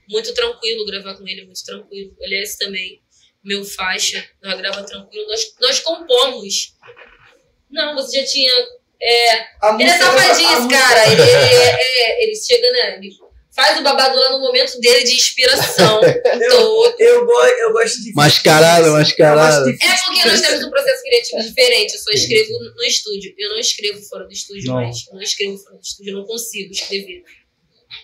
Muito 0.10 0.34
tranquilo 0.34 0.86
gravar 0.86 1.16
com 1.16 1.28
ele, 1.28 1.46
muito 1.46 1.64
tranquilo. 1.64 2.16
Aliás, 2.22 2.56
também, 2.56 3.02
meu 3.44 3.64
faixa, 3.64 4.28
nós 4.42 4.58
grava 4.58 4.84
tranquilo. 4.84 5.28
Nós, 5.28 5.56
nós 5.60 5.80
compomos. 5.80 6.76
Não, 7.70 7.96
você 7.96 8.20
já 8.20 8.26
tinha. 8.26 8.52
É, 9.00 9.36
ele 9.80 9.90
é 9.90 9.98
safadinho, 9.98 10.70
cara. 10.70 11.12
Ele, 11.12 11.22
ele, 11.22 11.30
é, 11.30 11.80
é, 11.80 12.24
ele 12.24 12.36
chega, 12.36 12.72
né? 12.72 12.98
Ele 12.98 13.12
faz 13.58 13.80
o 13.80 13.84
babado 13.84 14.16
lá 14.16 14.32
no 14.32 14.40
momento 14.40 14.80
dele 14.80 15.04
de 15.04 15.14
inspiração. 15.16 16.00
eu, 16.06 16.96
eu, 17.00 17.28
eu 17.28 17.74
gosto 17.74 18.04
de. 18.04 18.14
Mascarado, 18.14 18.92
mascarado. 18.92 19.70
É 19.70 19.96
porque 20.06 20.28
nós 20.28 20.42
temos 20.42 20.64
um 20.64 20.70
processo 20.70 21.02
criativo 21.02 21.42
diferente. 21.42 21.94
Eu 21.94 22.00
só 22.00 22.12
escrevo 22.12 22.52
no 22.76 22.84
estúdio. 22.84 23.34
Eu 23.38 23.50
não 23.50 23.60
escrevo 23.60 24.02
fora 24.04 24.26
do 24.26 24.32
estúdio 24.32 24.68
não. 24.68 24.76
mais. 24.76 24.98
Eu 25.10 25.16
não 25.16 25.22
escrevo 25.22 25.58
fora 25.58 25.76
do 25.76 25.82
estúdio. 25.82 26.12
Eu 26.12 26.18
não 26.18 26.26
consigo 26.26 26.72
escrever. 26.72 27.24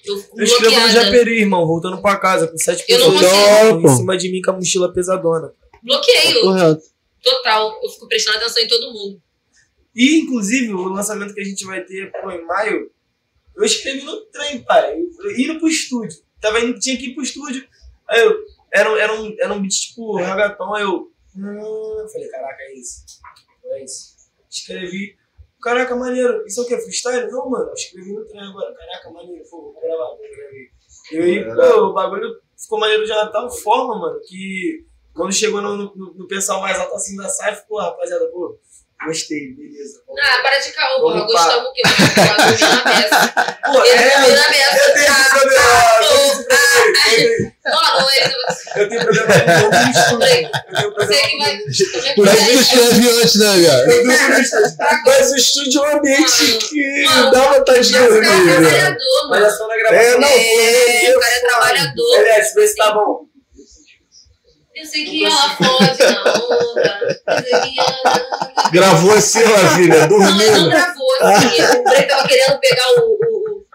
Eu, 0.06 0.26
eu 0.38 0.44
escrevo 0.44 0.80
no 0.80 0.90
Japeri, 0.90 1.40
irmão, 1.40 1.68
voltando 1.68 2.02
pra 2.02 2.18
casa 2.18 2.48
com 2.48 2.58
sete 2.58 2.86
pessoas 2.86 3.22
em 3.22 3.96
cima 3.98 4.18
de 4.18 4.32
mim 4.32 4.42
com 4.42 4.52
a 4.52 4.54
mochila 4.56 4.92
pesadona. 4.92 5.54
Bloqueio. 5.84 6.42
Correto. 6.42 6.82
Total. 7.22 7.80
Eu 7.84 7.90
fico 7.90 8.08
prestando 8.08 8.38
atenção 8.38 8.64
em 8.64 8.68
todo 8.68 8.92
mundo. 8.92 9.22
E, 9.96 10.20
inclusive, 10.22 10.74
o 10.74 10.90
lançamento 10.90 11.34
que 11.34 11.42
a 11.42 11.46
gente 11.46 11.66
vai 11.66 11.84
ter 11.84 12.12
pô, 12.12 12.32
em 12.32 12.46
maio 12.46 12.92
eu 13.56 13.64
escrevi 13.64 14.04
no 14.04 14.20
trem, 14.26 14.64
pai. 14.64 15.00
Indo 15.38 15.60
pro 15.60 15.68
estúdio. 15.68 16.20
Tava 16.42 16.60
indo, 16.60 16.80
tinha 16.80 16.98
que 16.98 17.10
ir 17.10 17.14
pro 17.14 17.24
estúdio. 17.24 17.68
Aí 18.10 18.22
eu. 18.22 18.36
Era, 18.72 18.90
era, 19.00 19.14
um, 19.14 19.36
era 19.40 19.54
um 19.54 19.62
beat 19.62 19.74
tipo 19.74 20.18
ragatão. 20.18 20.74
Aí 20.74 20.84
eu. 20.84 21.12
Hum, 21.36 22.08
falei, 22.12 22.28
caraca, 22.30 22.64
é 22.64 22.74
isso. 22.74 23.04
É 23.66 23.84
isso. 23.84 24.16
Escrevi. 24.50 25.16
Caraca, 25.62 25.96
maneiro. 25.96 26.46
Isso 26.46 26.62
é 26.62 26.64
o 26.64 26.68
que? 26.68 26.78
Freestyle? 26.78 27.32
Não, 27.32 27.50
mano. 27.50 27.70
Eu 27.70 27.74
escrevi 27.74 28.12
no 28.12 28.26
trem 28.26 28.42
agora. 28.42 28.74
Caraca, 28.74 29.12
maneiro. 29.12 29.44
Pô, 29.50 29.74
vou 29.74 29.82
gravar, 29.82 30.16
vou. 30.16 30.20
E 31.12 31.18
aí, 31.18 31.46
pô, 31.46 31.90
o 31.90 31.94
bagulho 31.94 32.42
ficou 32.58 32.80
maneiro 32.80 33.06
de 33.06 33.12
tal 33.12 33.50
forma, 33.50 34.00
mano, 34.00 34.20
que 34.22 34.86
quando 35.14 35.34
chegou 35.34 35.62
no, 35.62 35.76
no, 35.78 36.14
no 36.14 36.28
pessoal 36.28 36.62
mais 36.62 36.80
alto 36.80 36.96
assim 36.96 37.16
da 37.16 37.30
SAF, 37.30 37.68
pô, 37.68 37.78
rapaziada, 37.78 38.26
pô, 38.28 38.58
Gostei, 39.06 39.54
beleza. 39.54 40.02
Não, 40.08 40.24
ah, 40.24 40.42
para 40.42 40.60
de 40.60 40.72
caô, 40.72 41.02
porra. 41.02 41.22
Gostamos 41.26 41.70
o 41.70 41.74
quê? 41.74 41.82
Vamos 41.86 42.60
dormir 42.60 42.76
na 42.76 42.84
mesa. 42.94 43.34
Pô, 43.66 43.84
é, 43.84 43.98
dormir 43.98 44.36
na 44.36 44.50
mesa. 44.50 44.78
Eu 44.78 44.94
tenho 44.94 45.12
esse 45.12 45.30
problema. 45.30 45.64
Não, 47.66 47.80
Eu 48.76 48.90
tenho 48.90 49.02
problema 49.02 49.28
com 49.34 49.70
o 49.70 49.92
estúdio. 49.92 50.50
Eu 50.76 50.84
tenho 50.84 50.94
problema 50.94 51.16
com 52.14 52.16
Por 52.16 52.28
isso 52.28 52.46
que 52.46 52.54
escreve 52.54 53.10
antes, 53.10 53.36
né, 53.36 53.52
cara? 53.68 53.84
Eu. 53.92 54.04
Mas 55.06 55.32
o 55.32 55.36
estúdio 55.36 55.84
é 55.84 55.90
um 55.90 55.98
ambiente 55.98 56.58
que 56.70 57.06
dá 57.32 57.42
vontade 57.54 57.88
de 57.88 57.98
dormir. 57.98 58.20
O 58.20 58.22
cara 58.22 58.38
é 58.38 58.62
trabalhador, 58.62 59.30
mano. 59.30 59.44
Mas 59.44 59.44
é 59.44 59.58
só 59.58 59.68
na 59.68 59.76
gravação. 59.78 60.02
É, 60.02 60.18
não, 60.18 61.18
o 61.18 61.20
cara 61.20 61.34
é 61.34 61.40
trabalhador. 61.40 62.20
Aliás, 62.20 62.54
vê 62.54 62.68
se 62.68 62.76
tá 62.76 62.92
bom. 62.94 63.33
Eu 64.84 64.88
sei 64.88 65.06
que 65.06 65.24
ela 65.24 65.56
pode 65.56 66.04
na 66.04 66.34
onda. 66.34 67.22
Gravou 68.74 69.14
assim, 69.14 69.40
filha, 69.78 70.08
dormindo. 70.08 70.52
Não, 70.52 70.62
não 70.64 70.70
gravou 70.70 71.16
assim. 71.22 71.48
o 71.48 71.84
Breno 71.84 72.08
tava 72.08 72.28
querendo 72.28 72.60
pegar 72.60 72.92
o, 72.98 73.02
o, 73.02 73.66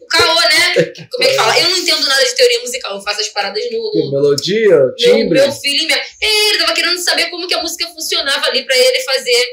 o 0.00 0.06
caô, 0.06 0.40
né? 0.40 0.74
Como 1.10 1.24
é 1.24 1.26
que 1.26 1.34
fala? 1.34 1.58
Eu 1.58 1.70
não 1.70 1.76
entendo 1.76 2.06
nada 2.06 2.24
de 2.24 2.36
teoria 2.36 2.60
musical. 2.60 2.94
Eu 2.94 3.02
faço 3.02 3.20
as 3.20 3.28
paradas 3.30 3.64
no. 3.72 3.78
no 3.94 4.10
melodia, 4.12 4.78
timbre. 4.96 5.40
Meu 5.40 5.50
filho 5.50 5.88
mesmo. 5.88 6.02
Ele 6.20 6.58
tava 6.58 6.72
querendo 6.72 6.98
saber 6.98 7.30
como 7.30 7.48
que 7.48 7.54
a 7.54 7.60
música 7.60 7.88
funcionava 7.88 8.46
ali 8.46 8.64
pra 8.64 8.76
ele 8.76 9.00
fazer. 9.00 9.46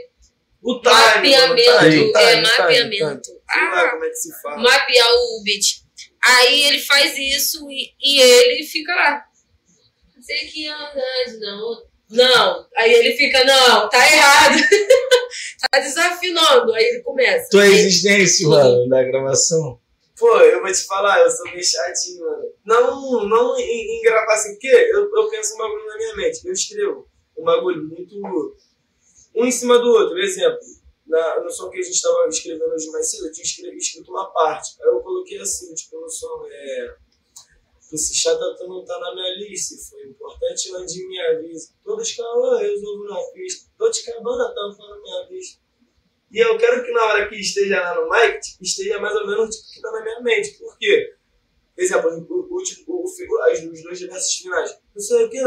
O 0.61 0.79
time, 0.81 0.93
mapeamento. 0.93 1.71
O 1.71 1.79
time, 1.79 2.11
é, 2.15 2.29
time, 2.35 2.41
mapeamento. 2.43 3.21
Time, 3.21 3.39
ah, 3.49 3.89
como 3.89 4.05
é 4.05 4.09
que 4.09 4.15
se 4.15 4.41
fala? 4.43 4.57
Mapear 4.57 5.07
o 5.07 5.43
beat. 5.43 5.81
Aí 6.23 6.65
ele 6.65 6.79
faz 6.79 7.17
isso 7.17 7.67
e, 7.71 7.91
e 7.99 8.21
ele 8.21 8.63
fica 8.63 8.93
lá 8.93 9.30
sei 10.21 10.47
que 10.47 10.67
andar 10.67 10.93
não. 11.39 11.91
Não. 12.09 12.67
Aí 12.75 12.93
ele 12.93 13.15
fica, 13.15 13.43
não, 13.45 13.89
tá 13.89 13.97
errado. 13.97 14.57
tá 15.71 15.79
desafinando. 15.79 16.73
Aí 16.73 16.83
ele 16.83 17.01
começa. 17.01 17.49
Tua 17.49 17.67
existência, 17.67 18.47
mano, 18.47 18.87
da 18.89 19.03
gravação. 19.03 19.79
Pô, 20.19 20.37
eu 20.39 20.61
vou 20.61 20.71
te 20.71 20.85
falar, 20.85 21.19
eu 21.19 21.31
sou 21.31 21.45
meio 21.45 21.63
chatinho, 21.63 22.19
mano. 22.19 22.43
Não, 22.65 23.27
não 23.27 23.57
em, 23.57 23.97
em 23.97 24.01
gravar 24.03 24.33
assim, 24.33 24.51
porque 24.51 24.67
eu, 24.67 25.09
eu 25.15 25.29
penso 25.29 25.55
um 25.55 25.57
bagulho 25.57 25.87
na 25.87 25.97
minha 25.97 26.15
mente. 26.17 26.45
Eu 26.45 26.53
escrevo 26.53 27.07
um 27.37 27.43
bagulho 27.43 27.83
muito. 27.87 28.15
Um 29.35 29.45
em 29.45 29.51
cima 29.51 29.79
do 29.79 29.89
outro. 29.89 30.09
Por 30.09 30.19
exemplo, 30.19 30.59
na, 31.07 31.39
no 31.41 31.49
som 31.49 31.69
que 31.69 31.79
a 31.79 31.83
gente 31.83 32.01
tava 32.01 32.27
escrevendo 32.27 32.71
hoje 32.71 32.91
mais 32.91 33.09
cedo, 33.09 33.27
eu 33.27 33.31
tinha 33.31 33.45
escrito 33.77 34.11
uma 34.11 34.31
parte. 34.31 34.75
Aí 34.81 34.89
eu 34.89 34.99
coloquei 34.99 35.39
assim, 35.39 35.73
tipo, 35.73 35.99
no 35.99 36.09
som, 36.09 36.45
é 36.51 36.95
esse 37.95 38.15
chata 38.15 38.55
não 38.67 38.85
tá 38.85 38.99
na 38.99 39.13
minha 39.13 39.35
lista. 39.35 39.75
Foi 39.89 40.03
importante 40.07 40.75
onde 40.75 41.07
me 41.07 41.19
avisa. 41.19 41.73
Todos 41.83 42.11
caô, 42.13 42.57
resolvo 42.57 43.03
na 43.05 43.21
pista. 43.33 43.69
Tô 43.77 43.89
te 43.89 44.05
cabana, 44.05 44.53
tampa 44.53 44.87
na 44.87 45.01
minha 45.01 45.27
vista. 45.27 45.59
E 46.31 46.39
eu 46.39 46.57
quero 46.57 46.83
que 46.83 46.91
na 46.91 47.03
hora 47.03 47.27
que 47.27 47.35
esteja 47.35 47.81
lá 47.81 47.95
no 47.95 48.09
mic, 48.09 48.39
tipo, 48.39 48.63
esteja 48.63 48.99
mais 48.99 49.15
ou 49.15 49.27
menos 49.27 49.55
tipo, 49.55 49.73
que 49.73 49.81
tá 49.81 49.91
na 49.91 50.01
minha 50.01 50.21
mente. 50.21 50.57
Por 50.57 50.77
quê? 50.77 51.13
Por 51.75 51.83
exemplo, 51.83 52.27
o, 52.29 52.53
último, 52.53 53.03
os 53.03 53.83
dois 53.83 53.99
diversos 53.99 54.33
finais. 54.35 54.79
Não 54.93 55.01
sei 55.01 55.25
o 55.25 55.29
que, 55.29 55.37
é 55.37 55.45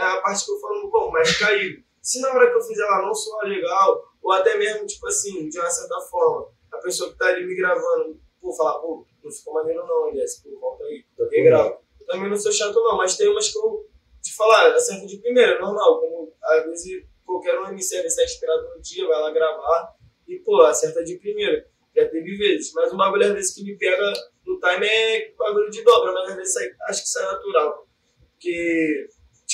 a 0.00 0.20
parte 0.20 0.44
que 0.44 0.50
eu 0.50 0.60
falo 0.60 0.90
pouco 0.90 1.12
mais 1.12 1.38
caído. 1.38 1.82
Se 2.02 2.20
na 2.20 2.32
hora 2.32 2.50
que 2.50 2.56
eu 2.56 2.62
fizer 2.62 2.82
ela 2.82 3.06
não 3.06 3.14
soar 3.14 3.46
legal, 3.46 4.02
ou 4.22 4.32
até 4.32 4.56
mesmo, 4.58 4.86
tipo 4.86 5.06
assim, 5.06 5.48
de 5.48 5.58
uma 5.58 5.70
certa 5.70 6.00
forma, 6.00 6.48
a 6.72 6.78
pessoa 6.78 7.10
que 7.12 7.18
tá 7.18 7.26
ali 7.26 7.46
me 7.46 7.54
gravando, 7.54 8.20
por 8.40 8.56
falar, 8.56 8.78
pô, 8.80 9.06
não 9.22 9.32
ficou 9.32 9.54
maneiro 9.54 9.86
não, 9.86 10.08
Elias, 10.08 10.42
pô, 10.42 10.58
volta 10.58 10.84
aí, 10.84 11.04
e 11.32 11.44
grava. 11.44 11.80
Eu 12.00 12.06
também 12.06 12.28
não 12.28 12.36
sou 12.36 12.52
chato 12.52 12.74
não, 12.74 12.96
mas 12.96 13.16
tem 13.16 13.28
umas 13.28 13.48
que 13.48 13.58
eu, 13.58 13.88
te 14.22 14.34
falar, 14.34 14.74
acerto 14.74 15.06
de 15.06 15.18
primeira, 15.18 15.60
normal, 15.60 16.00
como 16.00 16.32
às 16.42 16.64
vezes 16.64 17.04
qualquer 17.24 17.58
um 17.58 17.68
MC 17.68 17.96
vai 17.96 18.06
estar 18.06 18.24
inspirado 18.24 18.68
no 18.74 18.80
dia, 18.80 19.06
vai 19.06 19.20
lá 19.20 19.30
gravar, 19.30 19.94
e 20.26 20.38
pô, 20.38 20.62
acerta 20.62 21.02
de 21.04 21.18
primeira. 21.18 21.66
Já 21.96 22.08
teve 22.08 22.36
vezes, 22.36 22.72
mas 22.72 22.92
um 22.92 22.96
bagulho 22.96 23.26
às 23.26 23.32
vezes 23.32 23.54
que 23.54 23.64
me 23.64 23.76
pega 23.76 24.12
no 24.46 24.58
time 24.60 24.86
é 24.86 25.32
bagulho 25.36 25.70
de 25.70 25.82
dobra, 25.82 26.12
mas 26.12 26.30
às 26.30 26.36
vezes 26.36 26.52
sai, 26.52 26.70
acho 26.88 27.02
que 27.02 27.08
sai 27.08 27.24
natural. 27.24 27.86
Porque, 28.30 29.08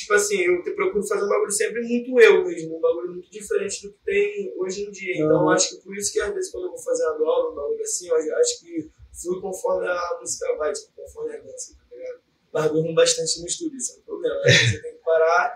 tipo 0.07 0.15
assim, 0.15 0.41
eu 0.41 0.63
procuro 0.77 1.05
fazer 1.05 1.25
um 1.25 1.29
bagulho 1.29 1.51
sempre 1.51 1.83
muito 1.83 2.21
eu 2.21 2.45
mesmo, 2.45 2.79
um 2.79 2.81
bagulho 2.81 3.13
muito 3.15 3.29
diferente 3.29 3.83
do 3.83 3.93
que 3.93 3.99
tem 4.05 4.55
hoje 4.57 4.85
em 4.85 4.91
dia. 4.93 5.17
Então, 5.17 5.43
uhum. 5.43 5.51
acho 5.51 5.71
que 5.71 5.83
por 5.83 5.97
isso 5.97 6.13
que 6.13 6.21
às 6.21 6.33
vezes 6.33 6.53
quando 6.53 6.67
eu 6.67 6.71
vou 6.71 6.79
fazer 6.79 7.05
a 7.05 7.09
aula, 7.09 7.51
um 7.51 7.55
bagulho 7.57 7.83
assim, 7.83 8.09
eu 8.09 8.37
acho 8.39 8.61
que 8.61 8.89
fui 9.21 9.41
conforme 9.41 9.89
a 9.89 10.19
música 10.21 10.57
vai, 10.59 10.73
tipo, 10.73 10.93
conforme 10.95 11.35
a 11.35 11.39
dança, 11.41 11.75
tá 11.75 11.97
ligado? 11.97 12.21
Mas 12.53 12.71
durmo 12.71 12.95
bastante 12.95 13.41
no 13.41 13.47
estúdio, 13.47 13.77
isso 13.77 13.95
é 13.95 13.99
um 13.99 14.03
problema. 14.03 14.41
Aí 14.45 14.53
você 14.53 14.81
tem 14.81 14.93
que 14.93 14.99
parar. 15.05 15.55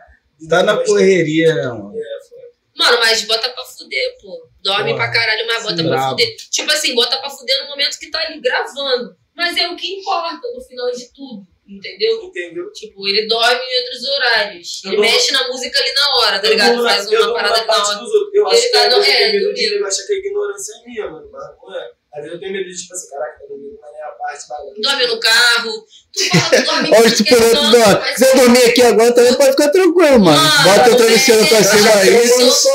Tá 0.48 0.62
na 0.64 0.84
correria, 0.84 1.54
né, 1.54 1.68
mano? 1.68 1.92
É, 1.96 2.28
foi. 2.28 2.40
Mano, 2.76 2.98
mas 2.98 3.22
bota 3.22 3.48
pra 3.50 3.64
fuder, 3.64 4.16
pô. 4.20 4.48
Dorme 4.62 4.94
pra 4.94 5.12
caralho, 5.12 5.46
mas 5.46 5.62
bota 5.62 5.84
pra 5.84 6.10
fuder. 6.10 6.36
Tipo 6.50 6.72
assim, 6.72 6.94
bota 6.94 7.18
pra 7.18 7.30
fuder 7.30 7.62
no 7.62 7.68
momento 7.68 7.98
que 7.98 8.10
tá 8.10 8.18
ali 8.20 8.40
gravando. 8.40 9.16
Mas 9.36 9.56
é 9.56 9.68
o 9.68 9.76
que 9.76 10.00
importa 10.00 10.40
no 10.52 10.60
final 10.60 10.90
de 10.90 11.12
tudo. 11.12 11.46
Entendeu? 11.70 12.24
Entendeu? 12.24 12.72
Tipo, 12.72 13.06
ele 13.08 13.28
dorme 13.28 13.60
em 13.62 13.80
outros 13.80 14.04
horários. 14.08 14.82
Eu 14.84 14.92
ele 14.92 15.00
mexe 15.02 15.32
na 15.32 15.46
música 15.46 15.78
ali 15.78 15.92
na 15.92 16.16
hora, 16.16 16.40
tá 16.40 16.48
ligado? 16.48 16.82
Faz 16.82 17.06
uma 17.06 17.32
parada 17.32 17.58
ali 17.58 17.66
na 17.66 17.88
hora. 17.88 18.00
Eu 18.34 18.48
acho 18.48 18.62
que 18.62 18.68
tá, 18.70 18.84
é, 18.84 19.36
ele 19.36 19.84
acha 19.84 20.06
que 20.06 20.12
a 20.12 20.16
ignorância 20.16 20.72
é 20.72 20.88
minha, 20.88 21.10
mano. 21.10 21.28
Mas 21.30 21.44
não 21.62 21.76
é. 21.76 21.90
Às 22.12 22.22
vezes 22.22 22.34
eu 22.34 22.40
tenho 22.40 22.52
medo 22.52 22.68
de, 22.68 22.76
tipo 22.76 22.92
assim, 22.92 23.08
caraca, 23.08 23.38
tá 23.38 23.46
dormindo 23.46 23.78
na 23.80 23.92
minha 23.92 24.08
parte, 24.18 24.48
bagulho. 24.48 24.82
Dorme 24.82 25.06
no 25.06 25.20
carro. 25.20 25.86
Tu 26.12 26.24
fala, 26.24 26.50
tu 26.50 26.64
dorme 26.64 26.90
Hoje, 26.98 27.14
tipo, 27.14 27.34
Se 27.36 28.24
você 28.24 28.36
dormir 28.36 28.64
aqui 28.64 28.82
agora, 28.82 29.12
também 29.12 29.34
pode 29.34 29.50
ficar 29.52 29.68
tranquilo, 29.68 30.18
mano. 30.18 30.64
Bota 30.64 30.90
o 30.90 30.96
travesseiro 30.96 31.46
pra 31.46 31.62
cima 31.62 31.90
aí. 31.94 32.10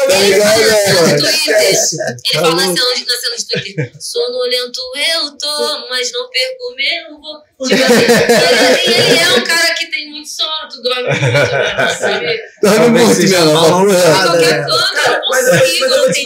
Tá 0.08 0.18
ligado, 0.22 0.62
mano? 0.62 1.18
Ele 1.18 2.32
fala 2.32 2.56
na 2.56 2.76
cena 2.76 3.36
de 3.36 3.48
Twitter. 3.48 3.92
Sonolento 4.00 4.82
eu 4.96 5.38
tô, 5.38 5.90
mas 5.90 6.14
não 6.14 6.30
perco 6.30 6.76
meu 6.78 7.20
voo. 7.20 7.44
Assim, 7.58 7.74
ele, 7.74 8.96
ele 8.96 9.20
é 9.20 9.30
um 9.38 9.44
cara 9.44 9.74
que 9.76 9.86
tem 9.90 10.12
muito 10.12 10.28
sono, 10.28 10.68
tu 10.70 10.82
dorme 10.82 11.04
muito, 11.04 11.22
né? 11.22 11.88
Sabe? 11.90 12.40
Dorme 12.62 12.90
muito, 12.90 13.30
meu, 13.30 13.46
não 13.46 13.88
reto. 13.88 14.26
Qualquer 14.28 14.66
canto, 14.66 14.74
eu 14.74 15.10
não 15.10 15.22
consigo, 15.26 15.90
não 15.90 16.12
tem 16.12 16.24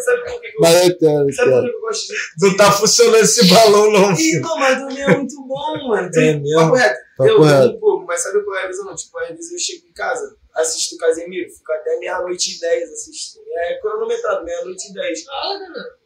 Sabe 0.00 1.50
por 1.50 1.62
que 1.62 1.68
eu 1.68 1.80
gosto 1.80 2.06
de... 2.08 2.14
Não 2.40 2.56
tá 2.56 2.72
funcionando 2.72 3.22
esse 3.22 3.46
balão, 3.48 3.92
não. 3.92 4.12
Ih, 4.12 4.40
não, 4.40 4.56
mas 4.58 4.78
dormir 4.78 5.00
é 5.00 5.16
muito 5.16 5.46
bom, 5.46 5.88
mano. 5.88 6.10
É 6.14 6.34
mesmo? 6.34 6.70
Correto. 6.70 7.00
Eu 7.20 7.38
durmo 7.38 7.64
um 7.64 7.80
pouco, 7.80 8.04
mas 8.06 8.20
sabe 8.20 8.42
qual 8.42 8.56
é 8.56 8.64
a 8.64 8.66
visão? 8.66 8.84
Não? 8.84 8.96
Tipo, 8.96 9.18
às 9.18 9.28
vezes 9.28 9.52
eu 9.52 9.58
chego 9.58 9.86
em 9.86 9.92
casa, 9.92 10.36
assisto 10.56 10.96
o 10.96 10.98
Casemiro, 10.98 11.48
fico 11.50 11.72
até 11.72 11.98
meia-noite 11.98 12.56
e 12.56 12.60
dez 12.60 12.90
assistindo. 12.90 13.44
É 13.58 13.78
cronometrado, 13.80 14.44
meia-noite 14.44 14.90
e 14.90 14.94
dez. 14.94 15.24
Ah, 15.28 15.58
não, 15.58 15.68
não 15.68 16.01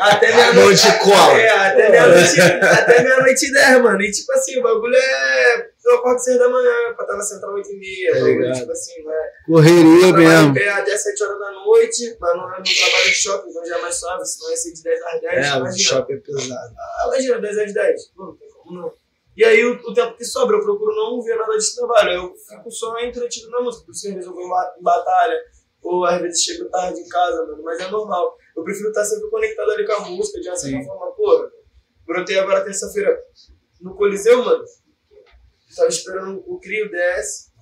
até 0.00 0.34
meia-noite. 0.34 0.86
É, 0.86 1.50
até 1.50 1.90
meia-noite 1.90 2.40
até 2.40 3.02
meia-noite 3.02 3.46
e 3.46 3.52
dez, 3.52 3.82
mano. 3.82 4.00
E 4.02 4.10
tipo 4.10 4.32
assim, 4.32 4.58
o 4.58 4.62
bagulho 4.62 4.94
é. 4.94 5.68
Eu 5.84 5.94
acordo 5.96 6.18
seis 6.18 6.38
da 6.38 6.48
manhã 6.48 6.70
pra 6.94 7.04
estar 7.04 7.16
na 7.16 7.22
central 7.22 7.54
oito 7.54 7.70
e 7.72 7.78
meia. 7.78 8.10
É 8.10 8.20
bagulho, 8.20 8.52
tipo 8.52 8.72
assim, 8.72 9.04
né? 9.04 9.14
Correria 9.46 10.12
mesmo. 10.12 10.58
É 10.58 10.68
até 10.68 10.96
sete 10.96 11.22
horas 11.24 11.38
da 11.38 11.50
noite, 11.50 12.16
mas 12.20 12.36
não, 12.36 12.42
não 12.42 12.50
trabalho 12.50 13.08
em 13.08 13.12
shopping, 13.12 13.50
então 13.50 13.66
já 13.66 13.78
é 13.78 13.80
mais 13.80 13.94
suave, 13.94 14.24
senão 14.26 14.50
ia 14.50 14.56
ser 14.56 14.72
de 14.72 14.82
10 14.82 15.02
às 15.02 15.20
10. 15.20 15.46
É, 15.46 15.62
o 15.62 15.78
shopping 15.78 16.12
é 16.12 16.16
pesado. 16.18 16.74
Ah, 16.78 17.04
imagina, 17.06 17.40
10 17.40 17.58
às 17.58 17.74
10. 17.74 18.12
Não, 18.16 18.36
tem 18.36 18.48
como 18.50 18.80
não. 18.80 18.92
E 19.36 19.44
aí 19.44 19.64
o, 19.64 19.74
o, 19.74 19.94
tempo 19.94 20.16
que 20.16 20.24
sobra, 20.24 20.56
eu 20.56 20.64
procuro 20.64 20.94
não 20.94 21.22
ver 21.22 21.36
nada 21.36 21.56
de 21.56 21.74
trabalho. 21.74 22.10
Eu 22.10 22.34
fico 22.34 22.70
só 22.70 22.98
entretido 22.98 23.48
na 23.50 23.60
música. 23.60 23.86
Por 23.86 23.92
isso 23.92 24.02
que 24.02 24.08
às 24.08 24.14
vezes 24.14 24.28
eu 24.28 24.34
vou 24.34 24.44
em 24.44 24.82
batalha, 24.82 25.40
ou 25.80 26.04
às 26.04 26.20
vezes 26.20 26.42
chego 26.42 26.68
tarde 26.68 27.00
em 27.00 27.08
casa, 27.08 27.46
mano, 27.46 27.62
mas 27.62 27.78
é 27.80 27.88
normal 27.88 28.36
eu 28.58 28.64
prefiro 28.64 28.88
estar 28.88 29.04
sempre 29.04 29.30
conectado 29.30 29.70
ali 29.70 29.86
com 29.86 29.92
a 29.92 30.10
música, 30.10 30.40
de 30.40 30.48
uma 30.48 30.56
certa 30.56 30.84
forma, 30.84 31.12
pô, 31.12 31.50
brotei 32.04 32.38
agora 32.38 32.64
terça-feira 32.64 33.16
no 33.80 33.94
Coliseu, 33.94 34.44
mano. 34.44 34.64
Tava 35.76 35.88
esperando 35.88 36.42
o 36.44 36.58
Crio 36.58 36.90
DS. 36.90 37.52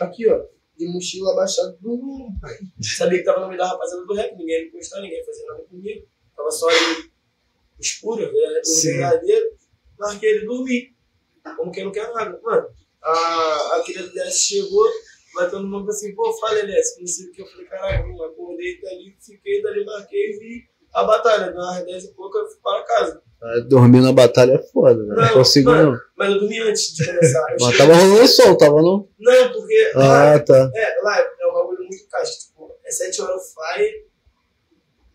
Aqui, 0.00 0.28
ó, 0.28 0.44
de 0.76 0.88
mochila 0.88 1.32
abaixada 1.32 1.76
do. 1.80 2.28
Sabia 2.82 3.18
que 3.18 3.24
tava 3.24 3.40
no 3.40 3.46
meio 3.48 3.58
da 3.58 3.68
rapaziada 3.68 4.04
do 4.04 4.14
rap, 4.14 4.34
ninguém 4.36 4.72
me 4.72 4.80
ninguém 4.80 5.24
fazia 5.24 5.46
nada 5.46 5.62
comigo. 5.62 6.06
Tava 6.36 6.50
só 6.50 6.68
ali 6.68 7.12
escuro, 7.78 8.20
né? 8.20 8.60
O 8.66 8.82
verdadeiro. 8.82 9.46
Marquei 9.98 10.30
ele 10.30 10.46
dormir. 10.46 10.96
Como 11.56 11.70
quem 11.70 11.84
não 11.84 11.92
quer 11.92 12.12
nada. 12.12 12.40
Mano, 12.42 12.68
a, 13.02 13.76
a 13.76 13.82
querida 13.84 14.08
DS 14.08 14.40
chegou 14.40 14.88
bateu 15.34 15.60
no 15.60 15.68
nome 15.68 15.88
assim, 15.88 16.14
pô, 16.14 16.32
fala, 16.38 16.58
Elias, 16.58 16.96
não 16.98 17.06
sei 17.06 17.26
o 17.26 17.32
que. 17.32 17.42
Eu 17.42 17.46
falei, 17.46 17.66
caralho, 17.66 18.16
eu 18.16 18.24
acordei 18.24 18.80
dali, 18.80 19.16
fiquei 19.20 19.62
dali, 19.62 19.84
marquei 19.84 20.30
e 20.30 20.38
vi 20.38 20.70
a 20.92 21.04
batalha. 21.04 21.52
Umas 21.52 21.84
10 21.84 22.04
e 22.04 22.14
pouco, 22.14 22.38
eu 22.38 22.46
fui 22.46 22.58
para 22.62 22.82
casa. 22.84 23.22
Ah, 23.42 23.60
dormir 23.66 24.02
na 24.02 24.12
batalha 24.12 24.52
é 24.52 24.58
foda, 24.58 25.02
né? 25.02 25.14
Não, 25.14 25.22
não 25.22 25.32
consigo 25.32 25.70
mano, 25.70 25.92
não. 25.92 26.00
Mas 26.14 26.30
eu 26.30 26.40
dormi 26.40 26.60
antes 26.60 26.94
de 26.94 27.06
começar. 27.06 27.46
mas 27.58 27.78
tava 27.78 27.94
rolando 27.94 28.28
sol, 28.28 28.56
tava 28.56 28.82
não? 28.82 29.08
Não, 29.18 29.52
porque. 29.52 29.92
Ah, 29.94 29.98
lá, 29.98 30.38
tá. 30.40 30.70
É, 30.74 31.00
lá 31.02 31.18
é 31.18 31.46
um 31.46 31.52
bagulho 31.54 31.78
muito 31.78 32.06
caixa. 32.08 32.32
Tipo, 32.32 32.70
é 32.84 32.90
7 32.90 33.22
horas 33.22 33.40
o 33.40 33.54
fire, 33.54 34.06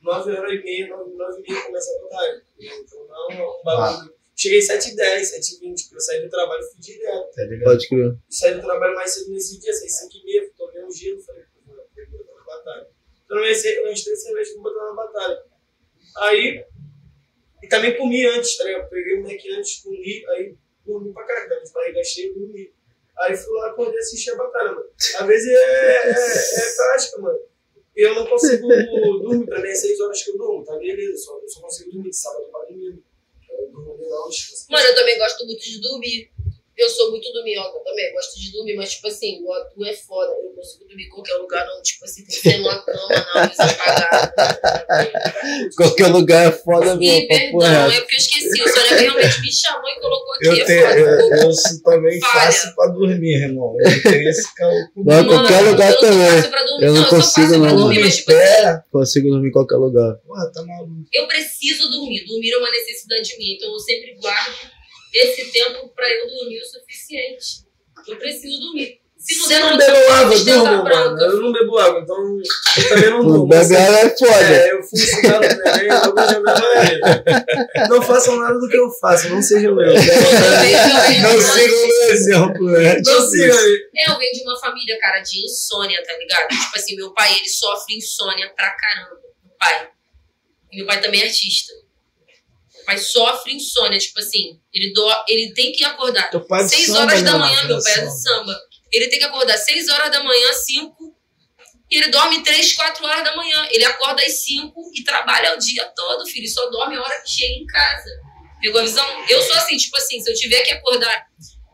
9 0.02 0.32
horas 0.32 0.52
e 0.52 0.64
meia, 0.64 0.88
9, 0.88 1.12
9 1.14 1.40
e 1.40 1.52
meia 1.52 1.66
começa 1.66 1.92
a 1.92 2.04
batalha. 2.04 2.42
Então 2.60 3.08
não 3.08 3.32
é 3.32 3.48
um 3.48 3.64
bagulho. 3.64 4.12
Ah. 4.12 4.15
Cheguei 4.36 4.60
7h10, 4.60 5.22
7h20, 5.22 5.84
porque 5.84 5.96
eu 5.96 6.00
saí 6.02 6.22
do 6.22 6.30
trabalho 6.30 6.62
e 6.62 6.70
fui 6.70 6.80
direto. 6.80 7.32
Tá 7.34 7.44
ligado? 7.44 7.64
Pode 7.64 7.88
crer. 7.88 8.18
Saí 8.30 8.54
do 8.56 8.62
trabalho 8.62 8.94
mais 8.94 9.12
cedo 9.12 9.32
nesse 9.32 9.60
dia, 9.60 9.74
saí 9.74 9.88
5h30, 9.88 10.52
tomei 10.58 10.84
um 10.84 10.92
gelo, 10.92 11.22
falei, 11.22 11.44
pô, 11.66 11.72
vou 11.72 12.18
botar 12.18 12.36
na 12.36 12.44
batalha. 12.44 12.88
Então 13.24 13.38
eu 13.38 13.92
uns 13.92 14.04
três 14.04 14.22
cervejas 14.22 14.54
pra 14.54 14.62
botar 14.64 14.86
na 14.86 14.94
batalha. 14.94 15.44
Aí, 16.18 16.66
e 17.64 17.68
também 17.68 17.98
comi 17.98 18.26
antes, 18.26 18.58
tá 18.58 18.66
ligado? 18.66 18.90
Peguei 18.90 19.20
o 19.20 19.24
Mac 19.24 19.40
antes, 19.58 19.80
comi, 19.82 20.26
aí 20.30 20.56
dormi 20.86 21.14
pra 21.14 21.24
caralho, 21.24 21.50
tava 21.50 21.64
de 21.64 21.72
barriga 21.72 22.04
cheia, 22.04 22.34
dormi. 22.34 22.74
Aí 23.18 23.38
fui 23.38 23.54
lá, 23.58 23.70
acordei 23.70 23.96
e 23.96 24.00
assisti 24.00 24.30
a 24.32 24.36
batalha, 24.36 24.74
mano. 24.74 24.90
Às 25.18 25.28
vezes 25.28 25.48
é, 25.48 26.08
é, 26.08 26.12
é 26.12 26.76
prática, 26.76 27.18
mano. 27.20 27.40
Eu 27.96 28.14
não 28.14 28.28
consigo 28.28 28.68
dormir, 28.68 29.46
pra 29.46 29.62
mim 29.62 29.70
é 29.70 29.76
6 29.76 30.00
horas 30.02 30.22
que 30.22 30.32
eu 30.32 30.38
durmo, 30.38 30.66
tá 30.66 30.78
beleza, 30.78 31.18
só, 31.18 31.40
eu 31.40 31.48
só 31.48 31.62
consigo 31.62 31.92
dormir 31.92 32.10
de 32.10 32.18
sábado 32.18 32.50
pra 32.52 32.66
domingo. 32.66 33.02
Mano, 34.70 34.88
eu 34.88 34.96
também 34.96 35.18
gosto 35.18 35.46
muito 35.46 35.64
de 35.64 35.82
dormir. 35.82 36.32
Eu 36.78 36.90
sou 36.90 37.10
muito 37.10 37.32
dorminhoca 37.32 37.80
também, 37.86 38.12
gosto 38.12 38.38
de 38.38 38.52
dormir, 38.52 38.76
mas 38.76 38.92
tipo 38.92 39.08
assim, 39.08 39.42
o 39.42 39.54
atu 39.54 39.86
é 39.86 39.94
foda. 39.94 40.34
Eu 40.44 40.50
consigo 40.50 40.86
dormir 40.86 41.06
em 41.06 41.10
qualquer 41.10 41.36
lugar, 41.36 41.66
não. 41.66 41.82
Tipo 41.82 42.04
assim, 42.04 42.26
tem 42.26 42.36
que 42.36 42.42
ser 42.42 42.58
numa 42.58 42.84
cama, 42.84 43.08
na 43.10 43.46
luz 43.48 43.60
apagada. 43.60 44.34
qualquer 45.78 46.08
lugar 46.08 46.48
é 46.48 46.52
foda 46.52 46.96
mesmo. 46.98 47.22
Sim, 47.22 47.28
perdão, 47.28 47.92
é 47.92 48.00
porque 48.02 48.16
eu 48.16 48.20
esqueci. 48.20 48.62
O 48.62 48.68
Sônia 48.68 48.98
realmente 48.98 49.42
me 49.42 49.54
chamou 49.54 49.90
e 49.90 50.00
colocou 50.02 50.34
aqui. 50.34 50.48
Eu, 50.48 50.54
é 50.54 50.66
tenho, 50.66 50.82
eu, 50.82 51.20
eu, 51.38 51.82
também 51.84 52.20
Falha. 52.20 52.34
faço 52.34 52.76
pra 52.76 52.88
dormir, 52.88 53.36
irmão. 53.36 53.74
Eu 53.80 54.04
tenho 54.04 54.30
esse 54.30 54.54
cálculo. 54.56 54.92
Não, 54.98 55.28
qualquer 55.28 55.62
lugar 55.62 55.92
eu 55.92 56.00
também. 56.00 56.28
Eu 56.82 56.94
não, 56.94 57.02
não 57.02 57.10
consigo, 57.10 57.54
eu 57.54 57.60
não. 57.60 57.76
Dormir, 57.76 58.02
mas, 58.02 58.18
tipo, 58.18 58.32
assim, 58.34 58.82
consigo 58.92 59.30
dormir 59.30 59.48
em 59.48 59.52
qualquer 59.52 59.78
lugar. 59.78 60.16
Porra, 60.28 60.52
tá 60.52 60.62
maluco. 60.62 61.06
Eu 61.14 61.26
preciso 61.26 61.90
dormir. 61.90 62.26
Dormir 62.26 62.52
é 62.52 62.58
uma 62.58 62.70
necessidade 62.70 63.38
minha. 63.38 63.56
Então 63.56 63.72
eu 63.72 63.80
sempre 63.80 64.14
guardo 64.20 64.75
esse 65.16 65.52
tempo 65.52 65.90
para 65.90 66.10
eu 66.10 66.28
dormir 66.28 66.60
o 66.60 66.66
suficiente. 66.66 67.66
Eu 68.08 68.18
preciso 68.18 68.60
dormir. 68.60 69.00
Se 69.18 69.38
não, 69.40 69.48
der, 69.48 69.62
não 69.62 69.78
bebo 69.78 70.12
água, 70.12 70.38
durmo, 70.38 70.84
mano. 70.84 71.20
Eu 71.20 71.42
não 71.42 71.52
bebo 71.52 71.80
água, 71.80 72.02
então 72.02 72.16
eu 72.16 72.44
também 72.90 73.10
não 73.10 73.24
durmo. 73.26 73.48
Beber 73.48 73.78
água 73.78 74.00
é 74.00 74.16
foda. 74.16 74.34
É, 74.34 74.72
eu 74.72 74.84
fui 74.84 75.00
cigarro 75.00 75.42
também, 75.42 75.88
eu 75.88 76.14
Não 77.90 78.04
façam 78.04 78.40
nada 78.40 78.60
do 78.60 78.70
que 78.70 78.78
eu 78.78 78.92
faço, 78.92 79.30
não 79.30 79.42
sejam 79.42 79.82
eu. 79.82 79.96
Não 79.96 81.42
sigam 81.42 81.84
o 81.84 81.88
meu 81.88 82.12
exemplo, 82.12 82.70
né? 82.70 83.02
Não 83.04 83.22
sigam 83.22 83.58
é, 83.58 84.12
Eu 84.12 84.20
venho 84.20 84.32
de 84.32 84.44
uma 84.44 84.60
família, 84.60 85.00
cara, 85.00 85.22
de 85.22 85.44
insônia, 85.44 86.04
tá 86.06 86.16
ligado? 86.18 86.50
Tipo 86.50 86.76
assim, 86.76 86.96
meu 86.96 87.12
pai, 87.14 87.36
ele 87.40 87.50
sofre 87.50 87.96
insônia 87.96 88.54
pra 88.56 88.70
caramba. 88.76 89.16
Meu 89.44 89.56
pai. 89.58 89.90
E 90.72 90.78
meu 90.78 90.86
pai 90.86 91.02
também 91.02 91.22
é 91.22 91.26
artista 91.26 91.74
pai 92.86 92.98
sofre 92.98 93.54
insônia, 93.54 93.98
tipo 93.98 94.20
assim, 94.20 94.60
ele, 94.74 94.94
do, 94.94 95.08
ele 95.28 95.54
tem 95.54 95.72
que 95.72 95.84
acordar 95.84 96.30
6 96.70 96.90
horas 96.90 97.22
da 97.24 97.38
manhã, 97.38 97.64
meu 97.66 97.82
pai 97.82 97.94
é 97.94 98.02
do 98.02 98.12
samba. 98.12 98.56
Ele 98.92 99.08
tem 99.08 99.20
que 99.20 99.26
acordar 99.26 99.58
6 99.58 99.90
horas 99.90 100.12
da 100.12 100.24
manhã, 100.24 100.54
5, 100.54 101.16
e 101.92 101.98
ele 101.98 102.08
dorme 102.10 102.44
3, 102.44 102.74
4 102.74 103.06
horas 103.06 103.24
da 103.24 103.36
manhã. 103.36 103.68
Ele 103.72 103.86
acorda 103.86 104.24
às 104.24 104.44
5 104.44 104.74
e 104.96 105.04
trabalha 105.04 105.56
o 105.56 105.60
dia 105.60 105.86
todo, 105.96 106.26
filho. 106.26 106.48
Só 106.48 106.70
dorme 106.70 106.96
a 106.96 107.02
hora 107.02 107.22
que 107.22 107.30
chega 107.30 107.54
em 107.54 107.66
casa. 107.66 108.10
Pegou 108.62 108.82
a 108.82 108.84
visão? 108.84 109.06
Eu 109.30 109.42
sou 109.42 109.56
assim, 109.56 109.78
tipo 109.78 109.96
assim, 109.98 110.20
se 110.22 110.32
eu 110.32 110.36
tiver 110.36 110.62
que 110.62 110.72
acordar, 110.72 111.26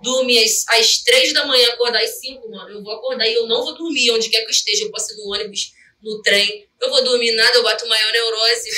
dormir 0.02 0.44
às, 0.44 0.68
às 0.80 0.98
3 1.04 1.34
da 1.34 1.46
manhã, 1.46 1.68
acordar 1.70 2.02
às 2.02 2.20
5, 2.20 2.50
mano, 2.50 2.70
eu 2.70 2.84
vou 2.84 2.94
acordar 2.94 3.28
e 3.28 3.34
eu 3.34 3.48
não 3.48 3.64
vou 3.64 3.76
dormir 3.76 4.12
onde 4.12 4.30
quer 4.30 4.42
que 4.42 4.48
eu 4.48 4.52
esteja. 4.52 4.86
Eu 4.86 4.92
posso 4.92 5.14
ir 5.14 5.18
no 5.18 5.32
ônibus, 5.32 5.72
no 6.04 6.22
trem, 6.22 6.68
eu 6.82 6.90
vou 6.90 7.04
dormir 7.04 7.36
nada, 7.36 7.58
eu 7.58 7.64
bato 7.64 7.88
maior 7.88 8.12
neurose, 8.12 8.70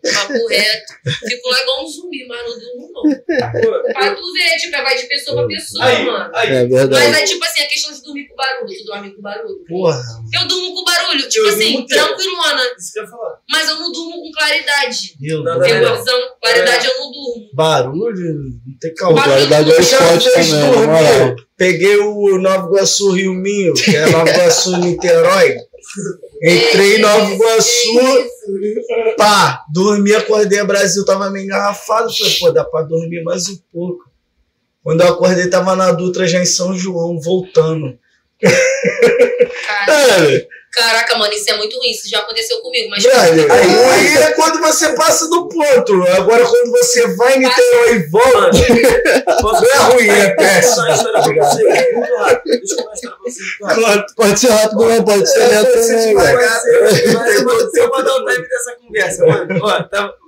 papo 0.14 0.46
reto. 0.46 0.92
Fico 1.28 1.50
lá 1.50 1.60
igual 1.60 1.84
um 1.84 1.86
zumbi, 1.86 2.26
mas 2.26 2.40
não 2.48 2.58
durmo 2.58 2.90
não. 2.92 3.92
pra 3.92 4.14
tu 4.14 4.32
ver, 4.32 4.56
tipo, 4.58 4.70
vai 4.70 4.96
de 4.96 5.06
pessoa 5.06 5.36
pra 5.36 5.46
pessoa, 5.46 5.84
aí, 5.84 6.04
mano. 6.04 6.30
Aí. 6.34 6.48
É 6.48 6.66
verdade. 6.66 7.10
Mas 7.10 7.22
é 7.22 7.24
tipo 7.24 7.44
assim, 7.44 7.62
a 7.62 7.66
questão 7.66 7.92
de 7.92 8.02
dormir 8.02 8.28
com 8.28 8.36
barulho. 8.36 8.78
Tu 8.78 8.84
dorme 8.84 9.14
com 9.14 9.20
barulho? 9.20 9.64
Porra. 9.68 10.02
Eu 10.32 10.48
durmo 10.48 10.74
com 10.74 10.84
barulho, 10.84 11.28
tipo 11.28 11.46
eu 11.46 11.52
assim, 11.52 11.86
tranquilona. 11.86 12.62
Isso 12.78 12.92
que 12.94 12.98
eu 13.00 13.02
ia 13.02 13.10
falar. 13.10 13.38
Mas 13.50 13.68
eu 13.68 13.76
não 13.76 13.92
durmo 13.92 14.12
com 14.12 14.32
claridade. 14.32 15.16
Meu 15.20 15.44
Deus. 15.44 15.62
Tem 15.62 15.80
uma 15.80 15.96
visão? 15.96 16.20
Claridade 16.40 16.86
é. 16.86 16.90
eu 16.90 16.98
não 17.00 17.12
durmo. 17.12 17.50
Barulho? 17.52 18.34
Não 18.66 18.78
tem 18.80 18.94
calma. 18.94 19.22
Claridade 19.22 19.72
é 19.72 19.78
esporte 19.78 20.30
também, 20.30 21.36
peguei 21.54 21.96
o 21.98 22.38
Nova 22.38 22.66
Iguaçu 22.66 23.10
Rio 23.10 23.34
Minho, 23.34 23.74
que 23.74 23.94
é 23.94 24.06
Nova 24.06 24.30
Iguaçu 24.30 24.78
Niterói. 24.78 25.56
Entrei 26.42 26.96
em 26.96 27.00
Nova 27.00 27.32
Iguaçu, 27.32 28.26
pá, 29.16 29.64
dormi, 29.72 30.12
acordei, 30.12 30.64
Brasil 30.64 31.04
tava 31.04 31.30
meio 31.30 31.44
engarrafado. 31.44 32.12
Falei, 32.12 32.32
pô, 32.40 32.50
dá 32.50 32.64
pra 32.64 32.82
dormir 32.82 33.22
mais 33.22 33.48
um 33.48 33.56
pouco. 33.72 34.10
Quando 34.82 35.02
eu 35.02 35.08
acordei, 35.08 35.48
tava 35.48 35.76
na 35.76 35.92
Dutra 35.92 36.26
já 36.26 36.40
em 36.40 36.44
São 36.44 36.74
João, 36.74 37.20
voltando. 37.20 37.96
Cara, 39.86 40.46
Caraca, 40.72 41.18
mano, 41.18 41.32
isso 41.34 41.50
é 41.50 41.56
muito 41.58 41.76
ruim. 41.76 41.90
Isso 41.90 42.08
já 42.08 42.20
aconteceu 42.20 42.58
comigo, 42.62 42.88
mas. 42.88 43.02
Velho, 43.02 43.52
aí, 43.52 43.84
aí 43.84 44.16
é 44.16 44.30
quando 44.32 44.58
você 44.58 44.94
passa 44.94 45.28
do 45.28 45.46
ponto. 45.46 46.02
Agora, 46.08 46.44
quando 46.46 46.70
você 46.70 47.14
vai 47.14 47.36
em 47.36 47.40
Niterói 47.40 47.92
e 47.96 48.08
volta, 48.08 48.50
não 49.42 49.64
é 49.64 49.76
ruim, 49.92 50.08
é 50.08 50.30
péssimo. 50.34 50.82
Pode 54.16 54.40
ser 54.40 54.48
rápido, 54.48 54.88
não 54.88 55.04
pode 55.04 55.30
ser 55.30 55.46
lento 55.48 55.72
também, 55.72 56.16
velho. 56.16 57.70
Se 57.70 57.78
eu 57.78 57.90
mandar 57.90 58.14
o 58.14 58.24
time 58.24 58.48
dessa 58.48 58.76
conversa, 58.76 59.26
mano, 59.26 59.60
ó, 59.62 59.82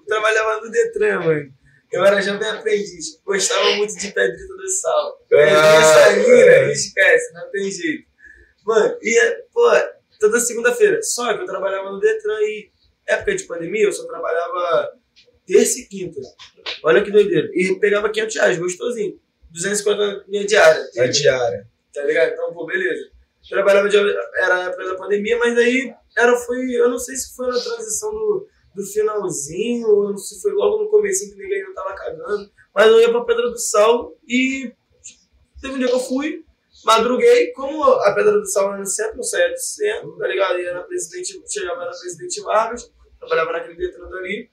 trabalhava 0.06 0.60
no 0.60 0.70
Detran, 0.70 1.20
mano. 1.20 1.54
Eu 1.90 2.04
era 2.04 2.20
jovem 2.20 2.48
aprendiz, 2.50 3.18
gostava 3.24 3.70
muito 3.76 3.96
de 3.96 4.08
pedrita 4.08 4.54
do 4.54 4.68
sal. 4.68 5.18
Ah, 5.32 6.10
essa 6.10 6.28
mina, 6.28 6.72
esquece, 6.72 7.32
não 7.32 7.50
tem 7.50 7.70
jeito. 7.70 8.04
Mano, 8.66 8.96
e, 9.00 9.36
pô, 9.52 9.70
toda 10.18 10.40
segunda-feira. 10.40 11.02
Só 11.02 11.34
que 11.34 11.42
eu 11.42 11.46
trabalhava 11.46 11.90
no 11.90 12.00
Detran 12.00 12.40
e, 12.40 12.70
época 13.06 13.36
de 13.36 13.44
pandemia, 13.44 13.84
eu 13.84 13.92
só 13.92 14.06
trabalhava 14.06 14.92
terça 15.46 15.80
e 15.80 15.86
quinta. 15.86 16.20
Olha 16.82 17.02
que 17.02 17.10
doideira. 17.10 17.48
E 17.52 17.78
pegava 17.78 18.10
500 18.10 18.36
reais, 18.36 18.58
gostosinho. 18.58 19.20
250 19.50 20.24
minha 20.28 20.44
diária. 20.44 20.82
A 20.98 21.06
diária. 21.06 21.68
Tá 21.92 22.02
ligado? 22.04 22.32
Então, 22.32 22.52
pô, 22.52 22.66
beleza. 22.66 23.10
Trabalhava 23.48 23.88
de, 23.88 23.96
era 23.96 24.56
a 24.56 24.64
época 24.64 24.84
da 24.84 24.96
pandemia, 24.96 25.38
mas 25.38 25.56
aí 25.58 25.94
era, 26.16 26.36
foi, 26.36 26.58
eu 26.72 26.88
não 26.88 26.98
sei 26.98 27.14
se 27.14 27.36
foi 27.36 27.46
na 27.46 27.60
transição 27.60 28.10
do, 28.10 28.48
do 28.74 28.84
finalzinho, 28.86 29.86
ou 29.86 30.10
não 30.10 30.16
sei 30.16 30.36
se 30.36 30.42
foi 30.42 30.52
logo 30.52 30.82
no 30.82 30.90
começo 30.90 31.28
que 31.30 31.36
ninguém 31.36 31.60
ainda 31.60 31.74
tava 31.74 31.94
cagando. 31.94 32.50
Mas 32.74 32.86
eu 32.86 33.00
ia 33.00 33.10
pra 33.10 33.24
Pedra 33.24 33.50
do 33.50 33.58
Sal 33.58 34.16
e 34.26 34.72
teve 35.60 35.74
um 35.74 35.78
dia 35.78 35.88
que 35.88 35.94
eu 35.94 36.00
fui, 36.00 36.43
Madruguei, 36.84 37.52
como 37.52 37.82
a 37.82 38.14
Pedra 38.14 38.32
do 38.32 38.46
Sal 38.46 38.70
era 38.70 38.78
no 38.78 38.86
centro, 38.86 39.16
não 39.16 39.22
saía 39.22 39.50
do 39.50 39.58
centro, 39.58 40.16
tá 40.18 40.26
ligado? 40.26 40.62
Na 40.62 40.82
Presidente, 40.82 41.42
chegava 41.48 41.84
na 41.84 41.90
Presidente 41.90 42.40
Vargas, 42.42 42.92
trabalhava 43.18 43.52
naquele 43.52 43.76
detrando 43.76 44.16
ali. 44.16 44.50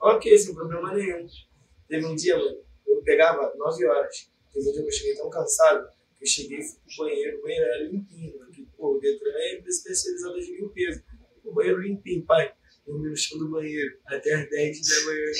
Ok, 0.00 0.36
sem 0.36 0.54
problema 0.54 0.92
nenhum. 0.94 1.26
Teve 1.88 2.06
um 2.06 2.14
dia, 2.14 2.36
mano, 2.36 2.58
eu 2.86 3.02
pegava 3.02 3.52
9 3.56 3.86
horas. 3.86 4.30
Teve 4.52 4.68
um 4.68 4.72
dia 4.72 4.82
que 4.82 4.88
eu 4.88 4.92
cheguei 4.92 5.14
tão 5.14 5.30
cansado 5.30 5.88
que 6.18 6.24
eu 6.24 6.28
cheguei 6.28 6.58
e 6.58 6.62
fui 6.62 6.78
pro 6.86 7.04
banheiro, 7.04 7.38
o 7.38 7.42
banheiro 7.42 7.64
era 7.64 7.84
limpinho, 7.84 8.32
porque, 8.38 8.66
pô, 8.76 8.96
o 8.96 9.00
Detran 9.00 9.32
é 9.32 9.60
especializado 9.66 10.40
de 10.40 10.56
limpeza. 10.56 11.04
O 11.44 11.52
banheiro 11.52 11.80
limpinho, 11.80 12.24
pai. 12.24 12.52
Dormi 12.86 13.10
no 13.10 13.16
chão 13.16 13.38
do 13.38 13.48
banheiro 13.48 13.96
até 14.06 14.34
as 14.34 14.50
10 14.50 14.80
da 14.88 15.04
manhã. 15.04 15.32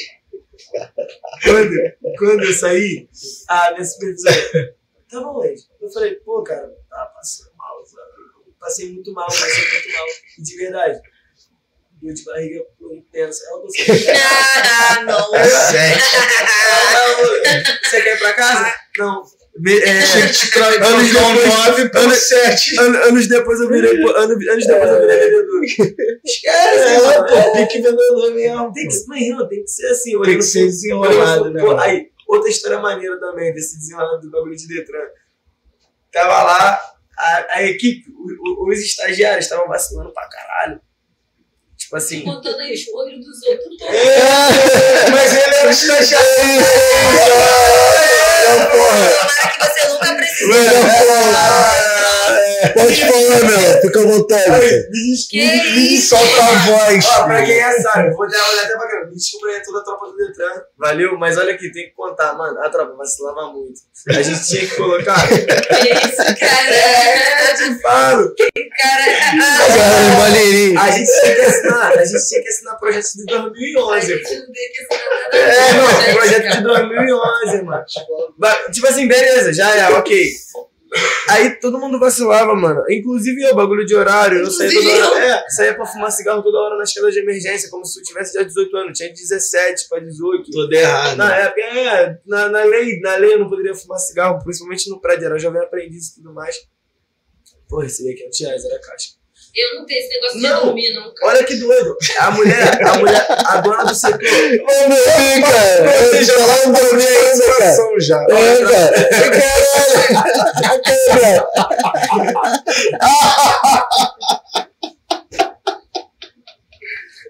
Quando, 1.43 2.17
quando 2.19 2.45
eu 2.45 2.53
saí, 2.53 3.09
a 3.49 3.73
minha 3.73 3.85
supervisora 3.85 4.77
tá 5.13 5.21
bom, 5.21 5.45
Ed. 5.45 5.61
Eu 5.81 5.91
falei, 5.91 6.15
pô, 6.17 6.43
cara, 6.43 6.69
tá 6.89 7.13
passando 7.15 7.53
mal, 7.57 7.85
sabe? 7.85 8.11
Passei 8.59 8.93
muito 8.93 9.13
mal, 9.13 9.27
passei 9.27 9.71
muito 9.71 9.93
mal. 9.93 10.07
E 10.39 10.43
de 10.43 10.57
verdade, 10.57 11.01
dor 12.01 12.15
de 12.15 12.25
barriga 12.25 12.65
intensa. 12.93 13.45
Ela 13.49 13.61
conseguiu. 13.61 13.95
Ah, 14.15 15.03
não. 15.07 15.31
Sete. 15.71 16.03
Você 17.85 18.03
quer 18.03 18.17
ir 18.17 18.19
pra 18.19 18.35
casa? 18.35 18.75
Não. 18.99 19.23
É, 19.85 19.99
anos, 20.01 21.13
depois, 21.13 21.79
anos, 21.95 22.33
anos, 22.33 23.07
anos 23.07 23.29
depois 23.29 23.61
eu 23.61 23.69
virei 23.69 24.03
anos, 24.03 24.49
anos 24.49 24.67
depois 24.67 24.91
eu 24.91 25.01
virei 25.01 25.19
vendedor. 25.21 25.63
Esquece, 26.25 26.79
é, 26.79 26.99
mano. 26.99 27.27
Pô, 27.27 27.53
tem 27.53 27.69
que 27.69 27.83
vendedor 27.83 28.35
mesmo. 28.35 28.73
Tem 28.73 28.89
que, 28.89 29.29
não, 29.29 29.49
tem 29.49 29.63
que 29.63 29.71
ser 29.71 29.87
assim. 29.89 30.23
Tem 30.23 30.37
que 30.39 30.43
ser 30.43 30.65
desenrolado, 30.65 31.51
né? 31.51 31.61
Pô, 31.61 31.77
aí, 31.77 32.09
Outra 32.33 32.49
história 32.49 32.79
maneira 32.79 33.21
também 33.21 33.53
desse 33.53 33.77
desenrolado 33.77 34.23
do 34.23 34.31
bagulho 34.31 34.57
de 34.57 34.67
Detran. 34.67 35.07
Tava 36.11 36.43
lá, 36.43 36.81
a, 37.19 37.57
a 37.57 37.63
equipe, 37.65 38.11
os, 38.11 38.79
os 38.79 38.79
estagiários 38.83 39.45
estavam 39.45 39.69
vacilando 39.69 40.15
pra 40.15 40.27
caralho. 40.31 40.81
Tipo 41.93 41.97
assim. 41.99 42.23
Contando 42.23 42.59
aí 42.59 42.73
os 42.73 42.85
podres 42.87 43.19
dos 43.19 43.43
outros. 43.43 43.77
É, 43.83 45.11
mas 45.11 45.31
ele 45.37 45.55
era 45.57 45.69
o 45.69 45.71
estagiário. 45.71 46.27
É, 48.49 48.65
porra. 48.65 49.09
que 49.53 49.61
você 49.61 49.89
nunca 49.89 50.15
precisou. 50.15 50.55
Pode 52.73 53.01
falar, 53.05 53.45
meu. 53.45 53.81
Fica 53.83 54.01
à 54.01 54.07
vontade. 54.07 54.89
Me 55.75 56.01
solta 56.01 56.43
a 56.43 56.55
voz. 56.67 57.05
Ó, 57.05 57.25
pra 57.25 57.45
quem 57.45 57.59
é 57.61 57.73
sabe, 57.83 58.11
vou 58.15 58.27
dar 58.27 58.39
uma 58.39 58.53
olhada 58.53 58.69
até 58.69 58.77
pra 58.79 58.89
cá. 58.89 59.07
Me 59.07 59.15
desculpa 59.17 59.47
aí 59.49 59.63
toda 59.63 59.81
a 59.81 59.85
tropa 59.85 60.07
do 60.07 60.17
Detran. 60.17 60.63
Valeu, 60.79 61.19
mas 61.19 61.37
olha 61.37 61.53
aqui, 61.53 61.71
tem 61.73 61.89
que 61.89 61.95
contar, 61.95 62.33
mano. 62.35 62.59
A 62.61 62.71
tropa 62.71 62.95
vacilava 62.95 63.53
muito. 63.53 63.81
A 64.09 64.23
gente 64.23 64.47
tinha 64.49 64.67
que 64.67 64.77
colocar. 64.77 65.29
Que 65.29 65.35
isso, 65.93 66.17
cara? 66.17 66.75
É, 66.75 67.51
eu 67.51 67.57
te 67.57 67.83
falo. 67.83 68.35
Cara, 68.83 69.05
Cara, 69.77 70.19
maneirinho. 70.19 70.81
A 70.81 70.91
gente 70.91 71.11
tinha 71.21 71.35
que 71.35 71.41
assinar, 71.43 71.82
a 71.89 72.05
gente 72.05 72.29
tinha 72.29 72.43
que 72.43 72.49
assinar 72.49 72.79
projeto 72.79 73.07
de 73.15 73.25
2011, 73.27 74.17
pô. 74.19 74.29
É, 75.37 75.73
não, 75.73 76.15
projeto 76.15 76.57
de 76.57 76.63
2011, 76.63 77.63
mano. 77.63 77.85
Tipo 78.73 78.87
assim, 78.87 79.09
beleza, 79.09 79.53
já 79.53 79.77
é, 79.77 79.89
ok. 79.91 80.33
Aí 81.29 81.59
todo 81.59 81.79
mundo 81.79 81.99
vacilava, 81.99 82.55
mano. 82.55 82.85
Inclusive 82.91 83.43
eu, 83.43 83.55
bagulho 83.55 83.85
de 83.85 83.95
horário. 83.95 84.41
Eu 84.41 84.51
saía 84.51 84.73
toda 84.73 85.11
hora. 85.11 85.25
É, 85.25 85.49
saía 85.49 85.75
pra 85.75 85.87
fumar 85.87 86.13
cigarro 86.13 86.43
toda 86.43 86.59
hora 86.59 86.77
nas 86.77 86.91
escadas 86.91 87.15
de 87.15 87.21
emergência, 87.21 87.71
como 87.71 87.85
se 87.85 87.99
eu 87.99 88.05
tivesse 88.05 88.35
já 88.35 88.43
18 88.43 88.77
anos. 88.77 88.99
Tinha 88.99 89.11
17 89.11 89.89
pra 89.89 90.01
18. 90.01 90.51
Tudo 90.51 90.73
errado. 90.73 91.17
Na 91.17 91.35
época, 91.35 91.61
é, 91.63 92.19
na, 92.27 92.49
na, 92.49 92.65
lei, 92.65 93.01
na 93.01 93.17
lei 93.17 93.35
eu 93.35 93.39
não 93.39 93.49
poderia 93.49 93.75
fumar 93.75 93.99
cigarro, 93.99 94.43
principalmente 94.45 94.91
no 94.91 95.01
prédio, 95.01 95.27
era 95.27 95.39
jovem 95.39 95.63
aprendiz 95.63 96.09
e 96.09 96.15
tudo 96.17 96.35
mais. 96.35 96.57
Pô, 97.69 97.81
recebi 97.81 98.15
500 98.15 98.41
reais, 98.41 98.65
era 98.67 98.81
caixa. 98.81 99.22
Eu 99.55 99.75
não 99.75 99.85
tenho 99.85 100.01
esse 100.01 100.09
negócio 100.09 100.41
Não. 100.41 100.61
de 100.61 100.65
dormir, 100.65 100.95
não, 100.95 101.13
cara. 101.15 101.33
Olha 101.33 101.45
que 101.45 101.55
doido. 101.57 101.95
A 102.19 102.31
mulher, 102.31 102.87
a 102.87 102.97
mulher, 102.99 103.27
a 103.29 103.61
dona 103.61 103.85
do 103.85 103.95
setor. 103.95 104.19
Vamos 104.19 104.99
ver, 104.99 105.43
cara. 105.43 105.93
Você 105.93 106.25
já 106.25 106.33
tá 106.35 106.47
não 106.47 106.73
dormi 106.73 107.07
ainda, 107.07 107.45
cara. 107.59 107.77
já. 108.01 108.23
É, 108.23 108.65
cara. 108.65 109.09
Caralho. 109.21 109.43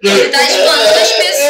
Ele 0.05 0.29
tá 0.31 0.43
espantando 0.43 0.99
as 1.01 1.13
pessoas. 1.13 1.43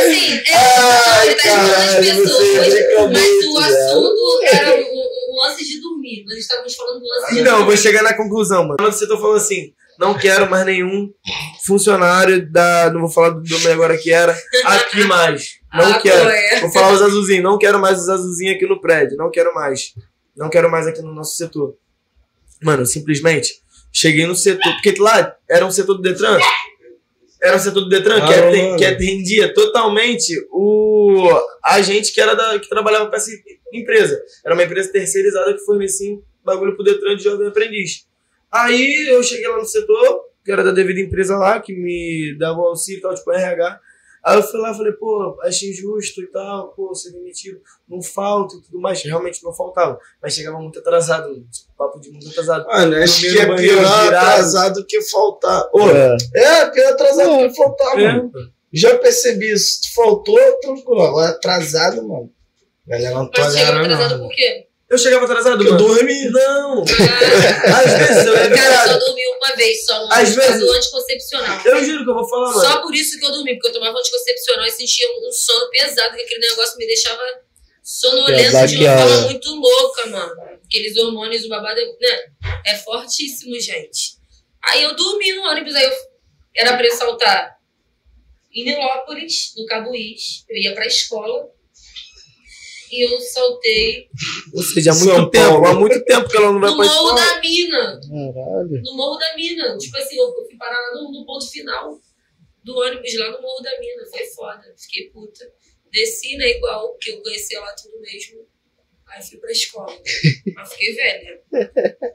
Assim, 0.00 0.40
é, 0.46 1.26
ele 1.26 1.34
tá 1.34 1.48
espantando 1.48 1.74
as 1.74 1.94
pessoas. 1.96 2.68
brinca 2.68 3.08
Mas 3.08 3.46
o 3.46 3.58
assunto 3.58 4.40
era 4.52 4.70
lance 5.40 5.64
de 5.66 5.80
dormir. 5.80 6.24
Nós 6.26 6.38
estávamos 6.38 6.74
falando 6.74 7.00
do 7.00 7.06
lance 7.06 7.34
de 7.34 7.40
Então, 7.40 7.58
eu 7.60 7.66
vou 7.66 7.76
chegar 7.76 8.02
na 8.02 8.14
conclusão, 8.14 8.62
mano. 8.62 8.74
A 8.74 8.82
dona 8.82 8.90
do 8.90 8.96
setor 8.96 9.18
falou 9.20 9.36
assim: 9.36 9.72
não 9.98 10.16
quero 10.16 10.48
mais 10.50 10.64
nenhum 10.66 11.10
funcionário 11.66 12.50
da. 12.50 12.90
Não 12.92 13.00
vou 13.00 13.10
falar 13.10 13.30
do 13.30 13.48
nome 13.48 13.66
agora 13.68 13.96
que 13.98 14.10
era. 14.12 14.36
Aqui 14.64 15.04
mais. 15.04 15.58
Não 15.74 15.92
Ah, 15.92 16.00
quero. 16.00 16.28
é. 16.28 16.60
Vou 16.60 16.72
falar 16.72 16.92
os 16.92 17.02
azulzinhos. 17.02 17.44
Não 17.44 17.58
quero 17.58 17.78
mais 17.78 17.98
os 18.00 18.08
azulzinhos 18.08 18.56
aqui 18.56 18.66
no 18.66 18.80
prédio. 18.80 19.16
Não 19.16 19.30
quero 19.30 19.54
mais. 19.54 19.94
Não 20.36 20.48
quero 20.48 20.70
mais 20.70 20.86
aqui 20.86 21.02
no 21.02 21.12
nosso 21.14 21.36
setor. 21.36 21.74
Mano, 22.62 22.84
simplesmente 22.86 23.52
cheguei 23.92 24.26
no 24.26 24.34
setor. 24.34 24.72
Porque 24.74 24.94
lá 25.00 25.34
era 25.48 25.64
um 25.66 25.70
setor 25.70 25.94
do 25.94 26.02
Detran. 26.02 26.38
Era 27.42 27.56
um 27.56 27.60
setor 27.60 27.80
do 27.82 27.88
Detran 27.88 28.16
que, 28.26 28.34
Ah, 28.34 28.36
é- 28.36 28.62
mano. 28.66 28.76
que 28.76 28.84
rendia 28.84 29.52
totalmente 29.54 30.32
o 30.50 31.26
a 31.64 31.80
gente 31.80 32.12
que 32.12 32.20
era 32.20 32.34
da, 32.34 32.58
que 32.58 32.68
trabalhava 32.68 33.06
para 33.06 33.16
essa 33.16 33.30
empresa. 33.72 34.20
Era 34.44 34.54
uma 34.54 34.64
empresa 34.64 34.92
terceirizada 34.92 35.52
que 35.54 35.64
fornecia 35.64 36.18
bagulho 36.44 36.74
pro 36.74 36.84
Detran 36.84 37.16
de 37.16 37.24
jovem 37.24 37.48
aprendiz. 37.48 38.06
Aí 38.52 39.06
eu 39.08 39.22
cheguei 39.22 39.46
lá 39.48 39.56
no 39.58 39.64
setor, 39.64 40.20
que 40.44 40.50
era 40.52 40.64
da 40.64 40.72
devida 40.72 41.00
empresa 41.00 41.36
lá, 41.36 41.60
que 41.60 41.72
me 41.72 42.36
dava 42.38 42.58
o 42.58 42.66
auxílio 42.66 42.98
e 42.98 43.02
tal, 43.02 43.14
tipo 43.14 43.30
RH. 43.32 43.80
Aí 44.24 44.36
eu 44.36 44.42
fui 44.42 44.60
lá 44.60 44.70
e 44.72 44.76
falei, 44.76 44.92
pô, 44.92 45.38
achei 45.42 45.70
injusto 45.70 46.20
e 46.22 46.26
tal, 46.26 46.68
pô, 46.68 46.94
ser 46.94 47.10
demitido, 47.12 47.60
não 47.88 48.02
falta 48.02 48.54
e 48.56 48.60
tudo 48.60 48.78
mais. 48.80 49.02
Realmente 49.02 49.42
não 49.42 49.52
faltava, 49.52 49.98
mas 50.22 50.34
chegava 50.34 50.58
muito 50.58 50.78
atrasado, 50.78 51.34
tipo, 51.50 51.68
papo 51.76 51.98
de 52.00 52.10
muito 52.10 52.28
atrasado. 52.28 52.66
Mano, 52.66 52.96
acho 52.96 53.20
que 53.20 53.38
é 53.38 53.46
pior 53.46 53.56
virado. 53.58 54.06
atrasado 54.16 54.84
que 54.86 55.00
faltar. 55.02 55.68
Ô, 55.72 55.88
É. 55.90 56.16
é, 56.34 56.66
pior 56.70 56.92
atrasado 56.92 57.30
que 57.38 57.54
faltar, 57.56 57.98
É. 57.98 58.12
mano. 58.12 58.32
Já 58.72 58.96
percebi 58.98 59.50
isso. 59.52 59.80
Faltou, 59.94 60.38
tranquilo. 60.60 61.02
Agora 61.02 61.30
atrasado, 61.30 62.06
mano. 62.06 62.30
Galera 62.86 63.14
não 63.14 63.30
Mas 63.32 63.52
chegou 63.54 63.66
tolera, 63.66 63.80
atrasado 63.80 64.18
não. 64.18 64.26
por 64.28 64.34
quê? 64.34 64.66
Eu 64.90 64.98
chegava 64.98 65.24
atrasado, 65.24 65.62
Eu 65.64 65.72
mano. 65.72 65.86
dormi. 65.86 66.24
Não! 66.30 66.84
Ah, 66.84 67.78
Às 67.86 67.92
vezes 67.98 68.26
eu 68.26 68.34
ia 68.34 68.50
cara, 68.50 68.92
eu 68.92 68.92
só 68.92 69.06
dormi 69.06 69.22
uma 69.40 69.54
vez, 69.56 69.84
só 69.86 70.00
no 70.00 70.12
Às 70.12 70.34
caso 70.34 70.50
vezes- 70.50 70.76
anticoncepcional. 70.76 71.60
Eu 71.64 71.84
juro 71.84 72.04
que 72.04 72.10
eu 72.10 72.14
vou 72.14 72.28
falar, 72.28 72.50
mano. 72.50 72.60
Só 72.60 72.82
por 72.82 72.92
isso 72.94 73.18
que 73.18 73.24
eu 73.24 73.30
dormi, 73.30 73.54
porque 73.54 73.68
eu 73.68 73.72
tomava 73.74 73.96
anticoncepcional 73.98 74.66
e 74.66 74.70
sentia 74.72 75.06
um 75.08 75.30
sono 75.32 75.70
pesado, 75.70 76.16
que 76.16 76.22
aquele 76.22 76.40
negócio 76.48 76.76
me 76.76 76.86
deixava 76.86 77.22
sonolento 77.82 78.66
de 78.66 78.76
uma 78.84 78.98
forma 78.98 79.20
muito 79.22 79.54
louca, 79.54 80.06
mano. 80.08 80.34
Aqueles 80.66 80.96
hormônios, 80.96 81.44
o 81.44 81.48
babado, 81.48 81.80
né? 82.00 82.18
É 82.66 82.76
fortíssimo, 82.76 83.58
gente. 83.60 84.18
Aí 84.62 84.82
eu 84.82 84.94
dormi 84.96 85.32
no 85.34 85.42
ônibus, 85.44 85.74
aí 85.74 85.84
eu 85.84 85.92
era 86.56 86.76
pra 86.76 86.84
eu 86.86 86.94
saltar 86.96 87.56
em 88.52 88.64
Nilópolis, 88.64 89.52
no 89.56 89.64
Cabuís. 89.66 90.44
Eu 90.48 90.56
ia 90.58 90.74
pra 90.74 90.86
escola. 90.86 91.48
E 92.90 93.02
eu 93.06 93.18
saltei. 93.20 94.08
Ou 94.52 94.62
seja, 94.62 94.90
há 94.90 94.94
muito 94.94 95.10
São 95.14 95.30
tempo, 95.30 95.48
Paulo. 95.48 95.66
há 95.66 95.74
muito 95.74 96.04
tempo 96.04 96.28
que 96.28 96.36
ela 96.36 96.52
não 96.52 96.60
vai 96.60 96.70
no 96.70 96.76
pra 96.76 96.84
Morro 96.86 97.14
escola. 97.14 97.20
da 97.34 97.40
Mina. 97.40 98.00
Caralho. 98.00 98.82
No 98.82 98.96
Morro 98.96 99.18
da 99.18 99.36
Mina. 99.36 99.78
Tipo 99.78 99.96
assim, 99.96 100.16
eu 100.16 100.32
fui 100.46 100.56
parar 100.58 100.76
lá 100.76 101.00
no, 101.00 101.12
no 101.12 101.24
ponto 101.26 101.48
final 101.50 102.00
do 102.64 102.76
ônibus, 102.76 103.18
lá 103.18 103.30
no 103.30 103.40
Morro 103.42 103.62
da 103.62 103.70
Mina. 103.78 104.04
Foi 104.10 104.26
foda. 104.26 104.74
Fiquei 104.76 105.10
puta. 105.10 105.44
Desci, 105.92 106.36
né, 106.36 106.50
igual 106.50 106.96
que 107.00 107.10
eu 107.10 107.20
conhecia 107.22 107.60
lá 107.60 107.72
tudo 107.80 108.00
mesmo. 108.00 108.40
Aí 109.08 109.22
fui 109.24 109.38
pra 109.38 109.50
escola. 109.50 109.92
Mas 110.54 110.72
fiquei 110.72 110.94
velha. 110.94 111.40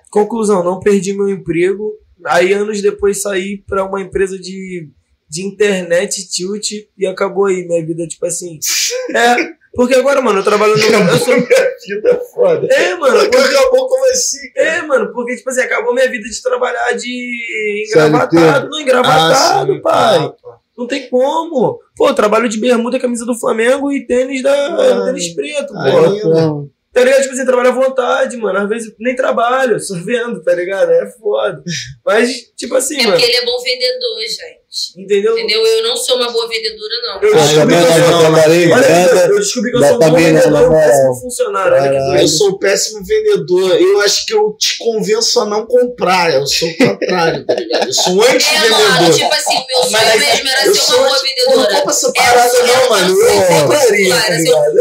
Conclusão, 0.10 0.64
não 0.64 0.80
perdi 0.80 1.14
meu 1.14 1.30
emprego. 1.30 1.94
Aí 2.26 2.54
anos 2.54 2.82
depois 2.82 3.22
saí 3.22 3.58
pra 3.58 3.84
uma 3.84 4.02
empresa 4.02 4.40
de, 4.40 4.90
de 5.30 5.42
internet 5.46 6.30
tilt 6.30 6.72
e 6.98 7.06
acabou 7.06 7.46
aí 7.46 7.68
minha 7.68 7.86
vida, 7.86 8.06
tipo 8.08 8.26
assim. 8.26 8.60
É, 9.16 9.36
porque 9.76 9.96
agora, 9.96 10.22
mano, 10.22 10.40
eu 10.40 10.44
trabalho 10.44 10.76
no. 10.76 10.84
Eu 10.84 11.18
sou... 11.20 11.36
vida 11.36 12.10
é 12.10 12.16
foda. 12.34 12.68
É, 12.74 12.96
mano. 12.96 13.20
Porque 13.30 13.38
acabou 13.38 13.88
como 13.88 14.06
assim? 14.12 14.38
É, 14.56 14.82
mano, 14.82 15.12
porque, 15.14 15.36
tipo 15.36 15.50
assim, 15.50 15.62
acabou 15.62 15.94
minha 15.94 16.10
vida 16.10 16.28
de 16.28 16.42
trabalhar 16.42 16.92
de 16.94 17.86
CLT. 17.92 18.08
engravatado. 18.08 18.70
Não, 18.70 18.80
engravatado, 18.80 19.74
sim, 19.74 19.82
pai. 19.82 20.20
tá. 20.20 20.36
Não 20.78 20.88
tem 20.88 21.10
como. 21.10 21.80
Pô, 21.96 22.14
trabalho 22.14 22.50
de 22.50 22.60
bermuda, 22.60 23.00
camisa 23.00 23.26
do 23.26 23.34
Flamengo 23.40 23.92
e 23.92 24.06
tênis 24.06 24.42
da 24.44 24.70
Mano, 24.72 25.06
tênis 25.06 25.34
preto, 25.34 25.74
pô. 25.74 26.70
Tá 26.94 27.04
ligado? 27.04 27.22
Tipo 27.24 27.34
assim, 27.34 27.46
trabalho 27.46 27.70
à 27.70 27.72
vontade, 27.74 28.38
mano. 28.38 28.58
Às 28.60 28.70
vezes 28.70 28.96
nem 29.00 29.14
trabalho, 29.16 29.78
só 29.82 29.96
vendo, 29.96 30.42
tá 30.42 30.54
ligado? 30.54 30.92
É 30.92 31.10
foda. 31.12 31.62
Mas, 32.06 32.54
tipo 32.56 32.74
assim, 32.76 32.96
É 33.00 33.04
mano. 33.04 33.12
porque 33.12 33.26
ele 33.26 33.36
é 33.36 33.46
bom 33.46 33.62
vendedor, 33.62 34.20
gente. 34.22 34.65
Entendeu? 34.98 35.38
Entendeu? 35.38 35.66
Eu 35.66 35.84
não 35.84 35.96
sou 35.96 36.18
uma 36.18 36.30
boa 36.32 36.48
vendedora, 36.50 36.94
não. 37.04 37.22
Eu 37.22 37.34
descobri 37.36 37.76
que 37.76 37.82
eu 37.82 37.98
não, 38.00 38.10
sou. 38.12 38.20
trabalhei, 38.20 38.72
Olha, 38.72 38.90
nada. 38.90 39.28
eu 39.28 39.40
descobri 39.40 39.72
que 39.72 39.78
eu 39.78 39.82
Dá 39.82 39.88
sou 39.88 39.96
um 39.96 40.00
bom 40.00 40.14
vendedor, 40.16 40.70
um 40.70 40.74
péssimo 40.74 41.16
funcionário. 41.22 41.72
Caralho. 41.78 42.18
Eu 42.22 42.28
sou 42.28 42.50
um 42.50 42.58
péssimo 42.60 43.06
vendedor. 43.06 43.82
Eu 43.82 44.02
acho 44.02 44.26
que 44.26 44.34
eu 44.34 44.56
te 44.60 44.78
convenço 44.80 45.40
a 45.40 45.46
não 45.46 45.66
comprar. 45.66 46.34
Eu 46.34 46.46
sou 46.46 46.68
o 46.68 46.78
contrário, 46.78 47.46
tá 47.46 47.54
ligado? 47.54 47.88
Eu 47.88 47.94
sou 47.94 48.14
um 48.14 48.24
É, 48.24 48.26
mano, 48.28 48.36
anti-vendedor. 48.36 49.16
tipo 49.16 49.34
assim, 49.34 49.56
o 49.58 49.66
meu 49.66 49.78
sonho 49.78 49.92
Mas 49.92 50.20
mesmo 50.20 50.50
era 50.50 50.74
ser 50.74 50.94
uma 50.94 50.98
boa 50.98 51.08
eu 51.08 51.14
não 51.14 51.22
vendedora. 51.22 51.76
compro 51.76 51.90
essa 51.92 52.12
Era 52.16 52.26
parada, 52.26 52.50
ser- 52.50 52.68
não, 52.68 52.90
mano. 52.90 53.22
eu 53.22 53.62
compraria, 53.62 54.16
tá? 54.16 54.26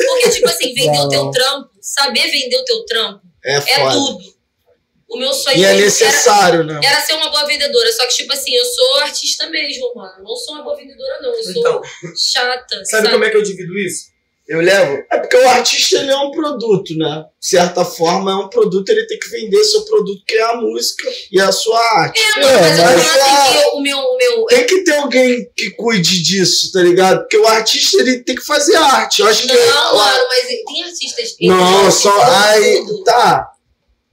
Porque, 0.07 0.31
tipo 0.31 0.49
assim, 0.49 0.75
vender 0.75 0.99
o 0.99 1.09
teu 1.09 1.31
trampo, 1.31 1.69
saber 1.81 2.23
vender 2.31 2.57
o 2.57 2.65
teu 2.65 2.85
trampo, 2.85 3.21
É 3.45 3.55
é 3.57 3.91
tudo. 3.91 4.34
O 5.15 5.19
meu 5.19 5.33
sonho 5.33 5.57
E 5.59 5.65
é 5.65 5.75
necessário, 5.75 6.65
né? 6.65 6.81
era, 6.83 6.97
era 6.97 7.01
ser 7.07 7.13
uma 7.15 7.31
boa 7.31 7.47
vendedora. 7.47 7.93
Só 7.93 8.07
que, 8.07 8.15
tipo 8.17 8.33
assim, 8.33 8.55
eu 8.55 8.65
sou 8.65 8.99
artista 8.99 9.47
mesmo, 9.49 9.93
mano. 9.95 10.13
Eu 10.19 10.25
não 10.25 10.37
sou 10.37 10.55
uma 10.55 10.65
boa 10.65 10.77
vendedora, 10.77 11.21
não. 11.23 11.33
Eu 11.35 11.43
sou 11.43 11.53
Então, 11.53 11.83
chata. 12.17 12.85
Sabe 12.85 13.11
como 13.11 13.25
é 13.25 13.31
que 13.31 13.37
eu 13.37 13.43
divido 13.43 13.77
isso? 13.79 14.13
Eu 14.47 14.61
levo. 14.61 15.03
É 15.11 15.19
porque 15.21 15.39
o 15.39 15.49
artista 15.49 15.97
ele 16.01 16.11
é 16.11 16.17
um 16.19 16.31
produto, 16.31 16.95
né? 16.99 17.25
De 17.41 17.49
certa 17.49 17.83
forma, 17.83 18.31
é 18.31 18.35
um 18.35 18.49
produto, 18.51 18.87
ele 18.91 19.07
tem 19.07 19.19
que 19.19 19.31
vender 19.31 19.65
seu 19.65 19.87
produto, 19.87 20.23
que 20.27 20.35
é 20.35 20.43
a 20.43 20.57
música 20.57 21.11
e 21.33 21.41
a 21.41 21.51
sua 21.51 21.81
arte. 22.03 22.21
É, 22.21 22.41
mano, 22.43 22.61
mas 22.61 22.79
eu 22.79 22.85
tô 22.85 22.91
mas 22.93 23.03
falando 23.07 23.23
assim 23.23 23.57
é- 23.57 23.63
que 23.63 23.69
o 23.69 23.81
meu, 23.81 23.99
o 23.99 24.17
meu, 24.19 24.45
Tem 24.47 24.67
que 24.67 24.85
ter 24.85 24.97
alguém 24.97 25.51
que 25.57 25.71
cuide 25.71 26.23
disso, 26.23 26.71
tá 26.73 26.81
ligado? 26.81 27.21
Porque 27.21 27.39
o 27.39 27.47
artista 27.47 27.97
ele 28.03 28.23
tem 28.23 28.35
que 28.35 28.45
fazer 28.45 28.77
arte. 28.77 29.23
Eu 29.23 29.29
acho 29.29 29.47
que. 29.47 29.55
Não, 29.55 29.97
mano, 29.97 30.25
mas 30.29 30.47
tem 30.47 30.83
artistas. 30.85 31.37
Não, 31.41 31.91
só. 31.91 32.13
Aí, 32.23 32.85
tá. 33.07 33.51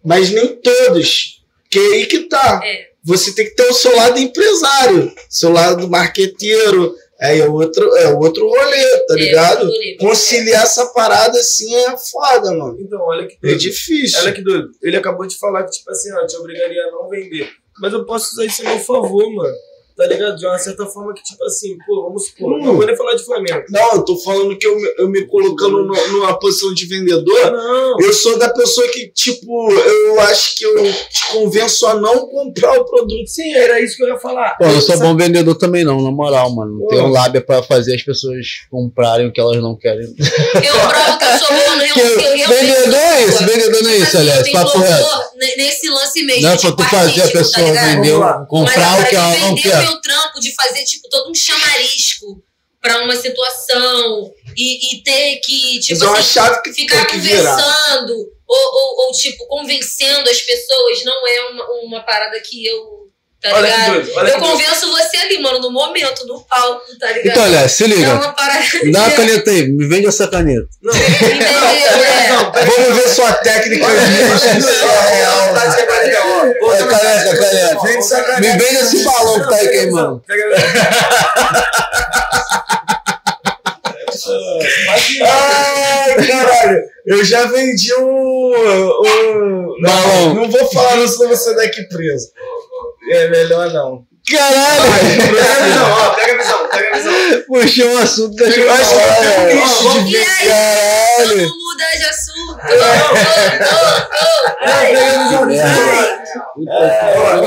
Mas 0.03 0.29
nem 0.29 0.55
todos. 0.55 1.41
Que 1.69 1.79
é 1.79 1.93
aí 1.93 2.05
que 2.05 2.19
tá. 2.21 2.59
É. 2.63 2.89
Você 3.03 3.33
tem 3.33 3.45
que 3.45 3.55
ter 3.55 3.63
o 3.67 3.73
seu 3.73 3.95
lado 3.95 4.19
empresário, 4.19 5.11
seu 5.29 5.51
lado 5.51 5.89
marqueteiro. 5.89 6.95
Aí 7.19 7.39
é 7.39 7.47
outro, 7.47 7.95
é 7.97 8.07
outro 8.13 8.47
rolê, 8.47 8.97
tá 9.07 9.13
É, 9.13 9.17
ligado? 9.17 9.69
Conciliar 9.99 10.63
essa 10.63 10.87
parada 10.87 11.39
assim 11.39 11.73
é 11.75 11.95
foda, 11.97 12.51
mano. 12.51 12.77
Então, 12.79 12.99
olha 13.01 13.27
que 13.27 13.35
É 13.35 13.37
doido. 13.41 13.59
difícil. 13.59 14.19
Olha 14.21 14.31
que 14.33 14.41
doido. 14.41 14.71
Ele 14.81 14.97
acabou 14.97 15.27
de 15.27 15.37
falar 15.37 15.63
que, 15.63 15.71
tipo 15.71 15.89
assim, 15.91 16.11
ó, 16.13 16.25
te 16.25 16.35
obrigaria 16.37 16.83
a 16.87 16.91
não 16.91 17.07
vender. 17.09 17.47
Mas 17.79 17.93
eu 17.93 18.05
posso 18.05 18.31
usar 18.33 18.45
isso 18.45 18.61
a 18.65 18.69
meu 18.69 18.79
favor, 18.79 19.31
mano. 19.33 19.55
Tá 19.95 20.07
ligado? 20.07 20.35
De 20.37 20.45
uma 20.45 20.57
certa 20.57 20.85
forma 20.85 21.13
que, 21.13 21.21
tipo 21.23 21.43
assim, 21.45 21.77
pô, 21.85 22.03
vamos 22.03 22.25
supor. 22.27 22.53
Hum. 22.53 22.63
Não 22.65 22.75
vou 22.75 22.85
nem 22.85 22.95
falar 22.95 23.13
de 23.15 23.23
Flamengo. 23.25 23.63
Não, 23.69 23.91
eu 23.93 24.01
tô 24.05 24.17
falando 24.17 24.57
que 24.57 24.65
eu, 24.65 24.75
me- 24.75 24.93
eu 24.97 25.09
me 25.09 25.25
colocando 25.27 25.85
no- 25.85 26.07
numa 26.07 26.37
posição 26.39 26.73
de 26.73 26.85
vendedor. 26.85 27.51
Não. 27.51 27.99
Eu 27.99 28.13
sou 28.13 28.37
da 28.39 28.49
pessoa 28.49 28.87
que, 28.89 29.07
tipo, 29.09 29.71
eu 29.71 30.19
acho 30.21 30.55
que 30.55 30.63
eu 30.65 30.83
te 30.83 31.27
convenço 31.31 31.85
a 31.87 31.93
não 31.95 32.27
comprar 32.27 32.79
o 32.79 32.85
produto. 32.85 33.27
Sim, 33.27 33.53
era 33.53 33.79
isso 33.81 33.95
que 33.97 34.03
eu 34.03 34.07
ia 34.09 34.17
falar. 34.19 34.55
Pô, 34.57 34.65
eu 34.65 34.73
não 34.73 34.81
sou 34.81 34.97
bom 34.99 35.15
vendedor 35.15 35.55
também 35.55 35.83
não, 35.83 36.01
na 36.01 36.11
moral, 36.11 36.49
mano. 36.51 36.79
Não 36.79 36.87
tenho 36.87 37.07
lábia 37.07 37.41
pra 37.41 37.61
fazer 37.61 37.95
as 37.95 38.01
pessoas 38.03 38.45
comprarem 38.69 39.27
o 39.27 39.31
que 39.33 39.39
elas 39.39 39.57
não 39.61 39.75
querem. 39.77 40.01
Eu 40.05 40.73
provo 40.73 41.17
que 41.17 41.25
eu 41.25 41.37
sou 41.37 41.47
bom, 41.49 41.75
né? 41.75 41.87
Que 41.93 41.99
Eu, 41.99 42.05
eu, 42.07 42.19
realmente 42.19 42.47
vendedor 42.47 42.95
é 42.99 43.25
isso, 43.25 43.45
vendedor 43.45 43.83
não 43.83 43.89
é 43.91 43.97
isso, 43.97 44.15
eu 44.17 44.21
aliás, 44.21 44.51
papo 44.51 44.77
reto. 44.79 45.31
Nesse 45.57 45.89
lance 45.89 46.23
mesmo. 46.23 46.41
Não 46.43 46.49
é 46.51 46.57
pra 46.57 46.71
tu 46.71 46.83
fazer 46.83 47.21
a 47.23 47.27
pessoa 47.27 47.65
tá 47.65 47.71
ligado? 47.71 47.95
vender, 48.03 48.47
comprar 48.47 48.99
o 49.01 49.05
que 49.09 49.15
ela 49.15 49.37
não 49.39 49.55
vender 49.55 49.61
quer. 49.81 49.89
o 49.89 49.91
meu 49.91 50.01
trampo, 50.01 50.39
de 50.39 50.53
fazer, 50.53 50.83
tipo, 50.83 51.09
todo 51.09 51.29
um 51.29 51.35
chamarisco 51.35 52.43
pra 52.81 53.03
uma 53.03 53.15
situação 53.15 54.33
e, 54.57 54.95
e 54.95 55.03
ter 55.03 55.39
que, 55.43 55.79
tipo 55.79 56.03
é 56.03 56.19
assim, 56.19 56.61
que 56.63 56.73
ficar 56.73 57.05
conversando 57.07 58.13
ou, 58.47 58.57
ou, 58.73 59.05
ou, 59.05 59.11
tipo, 59.13 59.45
convencendo 59.47 60.29
as 60.29 60.41
pessoas 60.41 61.03
não 61.05 61.27
é 61.27 61.41
uma, 61.51 61.71
uma 61.83 62.01
parada 62.01 62.39
que 62.41 62.65
eu. 62.65 63.00
Tá 63.41 63.49
Olha 63.55 63.61
ligado? 63.69 63.93
doido, 63.93 64.11
olha 64.17 64.29
eu 64.29 64.39
doido. 64.39 64.51
convenço 64.51 64.91
você 64.91 65.17
ali, 65.17 65.39
mano, 65.41 65.59
no 65.59 65.71
momento, 65.71 66.27
no 66.27 66.41
palco, 66.43 66.81
tá 66.99 67.07
ligado? 67.07 67.25
Então, 67.27 67.43
olha, 67.43 67.67
se 67.67 67.83
é 67.83 67.87
liga. 67.87 68.13
uma 68.13 68.33
parada. 68.33 68.63
Dá 68.91 68.99
uma 68.99 69.11
caneta 69.11 69.49
aí, 69.49 69.67
me 69.67 69.87
vende 69.87 70.05
essa 70.07 70.27
caneta. 70.27 70.67
Não, 70.81 70.93
Entendeu? 70.93 71.47
É. 71.47 72.29
não, 72.29 72.51
pera- 72.51 72.65
Vamos 72.65 72.95
ver 73.01 73.09
sua 73.09 73.33
técnica 73.33 73.85
de 73.87 73.93
real. 73.93 75.55
É, 75.55 76.85
caneta, 76.85 77.37
caneta. 77.37 77.75
Me 77.83 78.47
caneta. 78.47 78.57
vende 78.63 78.75
esse 78.83 79.03
balão 79.03 79.39
que 79.41 79.49
tá 79.49 79.55
aí 79.55 79.67
queimando. 79.69 80.23
Pega 80.27 80.43
a 80.45 81.61
Ai, 85.23 86.27
caralho. 86.27 86.81
Eu 87.05 87.23
já 87.25 87.45
vendi 87.45 87.93
um. 87.95 88.51
um 88.53 89.81
Balão. 89.81 90.27
Não, 90.27 90.33
não 90.35 90.49
vou 90.51 90.65
falar, 90.71 90.97
não, 90.97 91.07
senão 91.07 91.29
você 91.29 91.55
daqui 91.55 91.83
preso. 91.83 92.27
É 93.11 93.29
melhor 93.29 93.71
não. 93.73 94.05
Caralho! 94.29 94.81
Pega 95.33 95.51
a 95.51 95.65
visão, 95.65 95.91
ó, 95.91 96.09
pega 96.13 96.33
a 96.33 96.37
visão, 96.37 96.67
pega 96.69 96.89
a 96.89 96.97
visão. 96.97 97.13
Puxou 97.47 97.87
um 97.87 97.97
assunto 97.97 98.35
da 98.35 98.45
Eu 98.45 98.71
acho 98.71 98.89
que 98.89 98.95
eu 98.95 99.15
tenho 99.47 99.61
nicho 99.61 100.03
de 100.05 100.11
E 100.13 100.17
aí, 100.17 100.47
Caralho! 100.47 101.35
vamos 101.37 101.63
mudar 101.63 101.91
de 101.97 102.03
assunto. 102.05 102.59
Ai, 104.61 104.91
Pega 104.93 105.11
a 105.11 105.23
visão, 105.23 105.45
merda. 105.45 105.71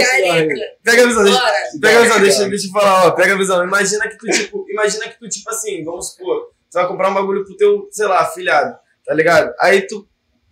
Careca. 0.04 0.54
Pega 0.82 1.02
a 1.02 1.06
visão, 1.06 1.24
deixa, 1.24 1.38
Bora. 1.38 1.52
pega 1.80 1.98
a 1.98 2.02
visão, 2.02 2.20
deixa, 2.20 2.48
deixa 2.48 2.66
eu 2.66 2.72
falar, 2.72 3.06
ó, 3.06 3.10
pega 3.12 3.34
a 3.34 3.38
visão. 3.38 3.64
Imagina 3.64 4.08
que 4.08 4.18
tu, 4.18 4.26
tipo, 4.26 4.64
imagina 4.68 5.08
que 5.08 5.18
tu, 5.18 5.28
tipo 5.28 5.48
assim, 5.50 5.84
vamos 5.84 6.10
supor, 6.10 6.48
tu 6.70 6.74
vai 6.74 6.86
comprar 6.88 7.10
um 7.10 7.14
bagulho 7.14 7.44
pro 7.44 7.56
teu, 7.56 7.88
sei 7.90 8.06
lá, 8.06 8.20
afilhado, 8.20 8.76
tá 9.06 9.14
ligado? 9.14 9.52
Aí 9.60 9.82
tu, 9.82 10.06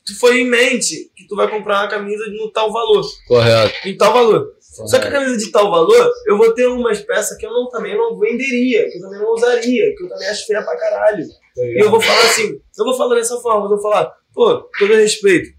tu 0.07 0.19
foi 0.19 0.41
em 0.41 0.47
mente 0.49 1.11
que 1.17 1.27
tu 1.27 1.37
vai 1.37 1.49
comprar 1.49 1.81
uma 1.83 1.89
camisa 1.89 2.25
no 2.29 2.51
tal 2.51 2.73
valor, 2.73 3.05
Correto. 3.27 3.75
em 3.89 3.97
tal 3.97 4.13
valor. 4.13 4.47
Só 4.73 4.99
que 4.99 5.07
a 5.07 5.11
camisa 5.11 5.37
de 5.37 5.53
tal 5.53 5.71
valor, 5.71 6.11
eu 6.27 6.39
vou 6.39 6.51
ter 6.55 6.67
umas 6.67 6.99
peças 7.01 7.37
que 7.37 7.45
eu 7.45 7.51
não, 7.51 7.69
também 7.69 7.97
não 7.97 8.19
venderia, 8.19 8.91
que 8.91 8.97
eu 8.97 9.03
também 9.03 9.21
não 9.21 9.33
usaria, 9.35 9.95
que 9.95 10.03
eu 10.03 10.09
também 10.09 10.27
acho 10.29 10.47
feia 10.47 10.63
pra 10.63 10.79
caralho. 10.79 11.23
E 11.59 11.85
eu 11.85 11.91
vou 11.91 12.01
falar 12.01 12.23
assim, 12.23 12.59
eu 12.79 12.85
vou 12.85 12.97
falar 12.97 13.15
dessa 13.17 13.37
forma, 13.39 13.67
eu 13.67 13.69
vou 13.69 13.83
falar, 13.83 14.11
pô, 14.33 14.63
todo 14.79 14.95
respeito, 14.95 15.51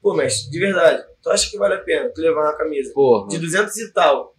pô, 0.00 0.14
mestre, 0.14 0.48
de 0.48 0.60
verdade, 0.60 1.02
tu 1.20 1.30
acha 1.30 1.50
que 1.50 1.58
vale 1.58 1.74
a 1.74 1.78
pena 1.78 2.08
tu 2.14 2.20
levar 2.20 2.42
uma 2.42 2.56
camisa 2.56 2.92
Porra. 2.94 3.26
de 3.26 3.38
200 3.38 3.76
e 3.76 3.92
tal, 3.92 4.32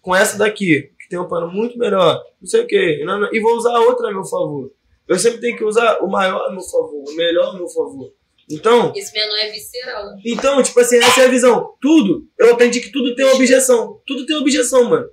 com 0.00 0.14
essa 0.14 0.38
daqui, 0.38 0.92
que 1.00 1.08
tem 1.08 1.18
um 1.18 1.26
pano 1.26 1.48
muito 1.48 1.76
melhor, 1.76 2.22
não 2.40 2.46
sei 2.46 2.62
o 2.62 2.66
quê, 2.66 3.02
e 3.32 3.40
vou 3.40 3.56
usar 3.56 3.76
a 3.76 3.80
outra 3.80 4.08
a 4.08 4.12
meu 4.12 4.24
favor. 4.24 4.70
Eu 5.08 5.18
sempre 5.18 5.40
tenho 5.40 5.56
que 5.56 5.64
usar 5.64 5.98
o 6.00 6.06
maior 6.06 6.46
a 6.46 6.52
meu 6.52 6.60
favor, 6.60 7.02
o 7.08 7.16
melhor 7.16 7.48
a 7.48 7.54
meu 7.54 7.66
favor. 7.66 8.12
Então, 8.50 8.92
Esse 8.96 9.12
menor 9.12 9.36
é 9.36 9.50
visceral. 9.50 10.04
então, 10.24 10.62
tipo 10.62 10.80
assim, 10.80 10.96
essa 10.96 11.20
é 11.22 11.24
a 11.26 11.28
visão. 11.28 11.74
Tudo, 11.80 12.26
eu 12.38 12.52
aprendi 12.52 12.80
que 12.80 12.90
tudo 12.90 13.14
tem 13.14 13.24
uma 13.26 13.34
objeção. 13.34 14.00
Tudo 14.06 14.24
tem 14.24 14.36
objeção, 14.36 14.84
mano. 14.84 15.08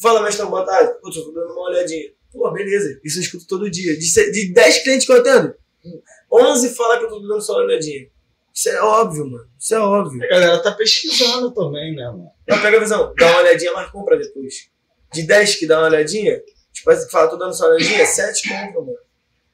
Fala, 0.00 0.22
mestre, 0.22 0.44
boa 0.46 0.64
tarde. 0.64 0.92
Pô, 1.00 1.10
tô 1.10 1.30
dando 1.32 1.52
uma 1.52 1.70
olhadinha. 1.70 2.12
Pô, 2.30 2.50
beleza. 2.52 3.00
Isso 3.02 3.18
eu 3.18 3.22
escuto 3.22 3.46
todo 3.46 3.70
dia. 3.70 3.96
De, 3.98 4.32
de 4.32 4.52
10 4.52 4.82
clientes 4.82 5.06
que 5.06 5.12
eu 5.12 5.16
atendo, 5.20 5.54
11 6.30 6.74
falam 6.74 6.98
que 6.98 7.04
eu 7.06 7.08
tô 7.08 7.20
dando 7.20 7.40
só 7.40 7.54
uma 7.54 7.64
olhadinha. 7.64 8.06
Isso 8.54 8.68
é 8.68 8.82
óbvio, 8.82 9.26
mano. 9.26 9.48
Isso 9.58 9.74
é 9.74 9.78
óbvio. 9.78 10.22
A 10.24 10.28
galera 10.28 10.62
tá 10.62 10.72
pesquisando 10.72 11.52
também, 11.52 11.94
né, 11.94 12.04
mano? 12.04 12.28
Então 12.42 12.60
pega 12.60 12.76
a 12.76 12.80
visão, 12.80 13.14
dá 13.16 13.26
uma 13.28 13.38
olhadinha, 13.38 13.72
mas 13.72 13.90
compra 13.90 14.18
depois. 14.18 14.68
De 15.12 15.22
10 15.22 15.54
que 15.56 15.66
dá 15.66 15.78
uma 15.78 15.88
olhadinha, 15.88 16.42
tipo, 16.72 16.90
que 16.90 17.10
fala, 17.10 17.28
tô 17.28 17.36
dando 17.36 17.54
só 17.54 17.64
uma 17.66 17.76
olhadinha, 17.76 18.04
7 18.04 18.48
compra, 18.48 18.80
mano. 18.80 19.07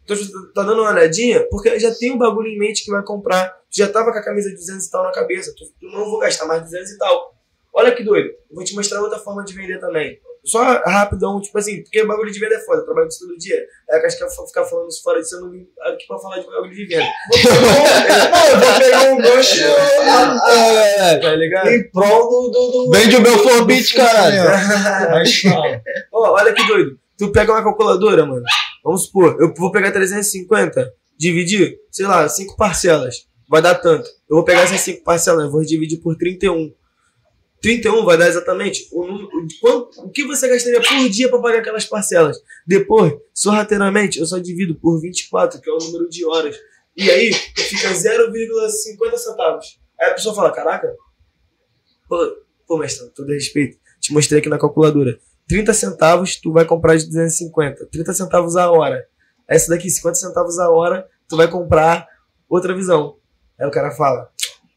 Então, 0.04 0.16
tu 0.16 0.52
tá 0.52 0.62
dando 0.62 0.82
uma 0.82 0.90
olhadinha, 0.90 1.46
porque 1.50 1.78
já 1.78 1.92
tem 1.94 2.12
um 2.12 2.18
bagulho 2.18 2.48
em 2.48 2.58
mente 2.58 2.84
que 2.84 2.90
vai 2.90 3.02
comprar. 3.02 3.48
Tu 3.70 3.78
já 3.78 3.88
tava 3.88 4.12
com 4.12 4.18
a 4.18 4.24
camisa 4.24 4.50
de 4.50 4.56
200 4.56 4.86
e 4.86 4.90
tal 4.90 5.02
na 5.02 5.12
cabeça. 5.12 5.54
Tu, 5.56 5.64
tu 5.80 5.86
não 5.86 6.04
vou 6.04 6.20
gastar 6.20 6.46
mais 6.46 6.62
200 6.62 6.90
e 6.90 6.98
tal. 6.98 7.34
Olha 7.72 7.92
que 7.92 8.04
doido. 8.04 8.28
Eu 8.28 8.54
vou 8.54 8.64
te 8.64 8.74
mostrar 8.74 9.00
outra 9.00 9.18
forma 9.18 9.44
de 9.44 9.54
vender 9.54 9.80
também. 9.80 10.20
Só 10.44 10.62
rapidão, 10.62 11.40
tipo 11.40 11.56
assim, 11.56 11.82
porque 11.82 12.02
o 12.02 12.06
bagulho 12.06 12.30
de 12.30 12.38
venda 12.38 12.54
é 12.54 12.60
foda, 12.60 12.82
eu 12.82 12.84
trabalho 12.84 13.08
isso 13.08 13.26
todo 13.26 13.38
dia. 13.38 13.64
É 13.88 13.98
que 13.98 14.06
acho 14.06 14.18
que 14.18 14.24
eu 14.24 14.46
ficar 14.46 14.64
falando 14.64 14.90
isso 14.90 15.02
fora 15.02 15.18
disso, 15.18 15.36
eu 15.36 15.40
não 15.40 15.50
vim 15.50 15.66
aqui 15.80 16.06
pra 16.06 16.18
falar 16.18 16.38
de 16.38 16.46
bagulho 16.46 16.74
de 16.74 16.84
venda. 16.84 17.06
não, 18.30 18.46
eu 18.48 18.60
vou 18.60 18.78
pegar 18.78 19.02
um 19.10 19.16
gancho 19.16 19.64
é, 19.64 21.18
tá 21.18 21.34
ligado? 21.34 21.68
em 21.70 21.90
prol 21.90 22.28
do. 22.28 22.50
do, 22.50 22.70
do 22.72 22.90
Vende 22.90 23.16
o 23.16 23.22
meu 23.22 23.38
forbit, 23.38 23.94
caralho. 23.94 24.42
Ó, 26.12 26.32
olha 26.34 26.52
que 26.52 26.66
doido. 26.66 26.98
Tu 27.18 27.30
pega 27.30 27.52
uma 27.52 27.62
calculadora, 27.62 28.26
mano. 28.26 28.44
Vamos 28.82 29.06
supor, 29.06 29.36
eu 29.40 29.52
vou 29.54 29.70
pegar 29.70 29.92
350, 29.92 30.92
dividir, 31.16 31.78
sei 31.90 32.06
lá, 32.06 32.28
5 32.28 32.56
parcelas. 32.56 33.26
Vai 33.48 33.62
dar 33.62 33.76
tanto. 33.76 34.08
Eu 34.28 34.36
vou 34.36 34.44
pegar 34.44 34.62
essas 34.62 34.80
5 34.80 35.02
parcelas, 35.02 35.44
eu 35.44 35.50
vou 35.50 35.62
dividir 35.62 35.98
por 36.00 36.16
31. 36.16 36.72
31 37.62 38.04
vai 38.04 38.18
dar 38.18 38.28
exatamente 38.28 38.86
o, 38.92 39.02
o, 39.02 39.46
quanto, 39.58 40.02
o 40.02 40.10
que 40.10 40.26
você 40.26 40.46
gastaria 40.48 40.82
por 40.82 41.08
dia 41.08 41.30
para 41.30 41.40
pagar 41.40 41.58
aquelas 41.60 41.86
parcelas. 41.86 42.36
Depois, 42.66 43.14
sorrateiramente, 43.32 44.18
eu 44.18 44.26
só 44.26 44.38
divido 44.38 44.74
por 44.74 45.00
24, 45.00 45.60
que 45.62 45.70
é 45.70 45.72
o 45.72 45.78
número 45.78 46.06
de 46.10 46.26
horas. 46.26 46.56
E 46.94 47.10
aí, 47.10 47.32
fica 47.32 47.88
0,50 47.90 49.16
centavos. 49.16 49.80
Aí 49.98 50.10
a 50.10 50.14
pessoa 50.14 50.34
fala, 50.34 50.52
caraca, 50.52 50.94
pô, 52.06 52.36
pô 52.66 52.76
mestre, 52.76 53.08
todo 53.14 53.32
respeito, 53.32 53.78
te 53.98 54.12
mostrei 54.12 54.40
aqui 54.40 54.48
na 54.50 54.58
calculadora. 54.58 55.18
30 55.48 55.72
centavos, 55.74 56.36
tu 56.36 56.52
vai 56.52 56.64
comprar 56.64 56.96
de 56.96 57.06
250. 57.06 57.86
30 57.86 58.12
centavos 58.12 58.56
a 58.56 58.70
hora. 58.70 59.06
Essa 59.48 59.70
daqui, 59.70 59.90
50 59.90 60.14
centavos 60.14 60.58
a 60.58 60.70
hora, 60.70 61.06
tu 61.28 61.36
vai 61.36 61.48
comprar 61.48 62.06
outra 62.48 62.74
visão. 62.74 63.16
Aí 63.58 63.66
o 63.66 63.70
cara 63.70 63.90
fala, 63.90 64.30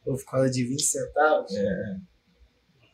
pô, 0.04 0.16
por 0.16 0.26
causa 0.26 0.50
de 0.50 0.64
20 0.64 0.82
centavos... 0.82 1.56
É. 1.56 2.18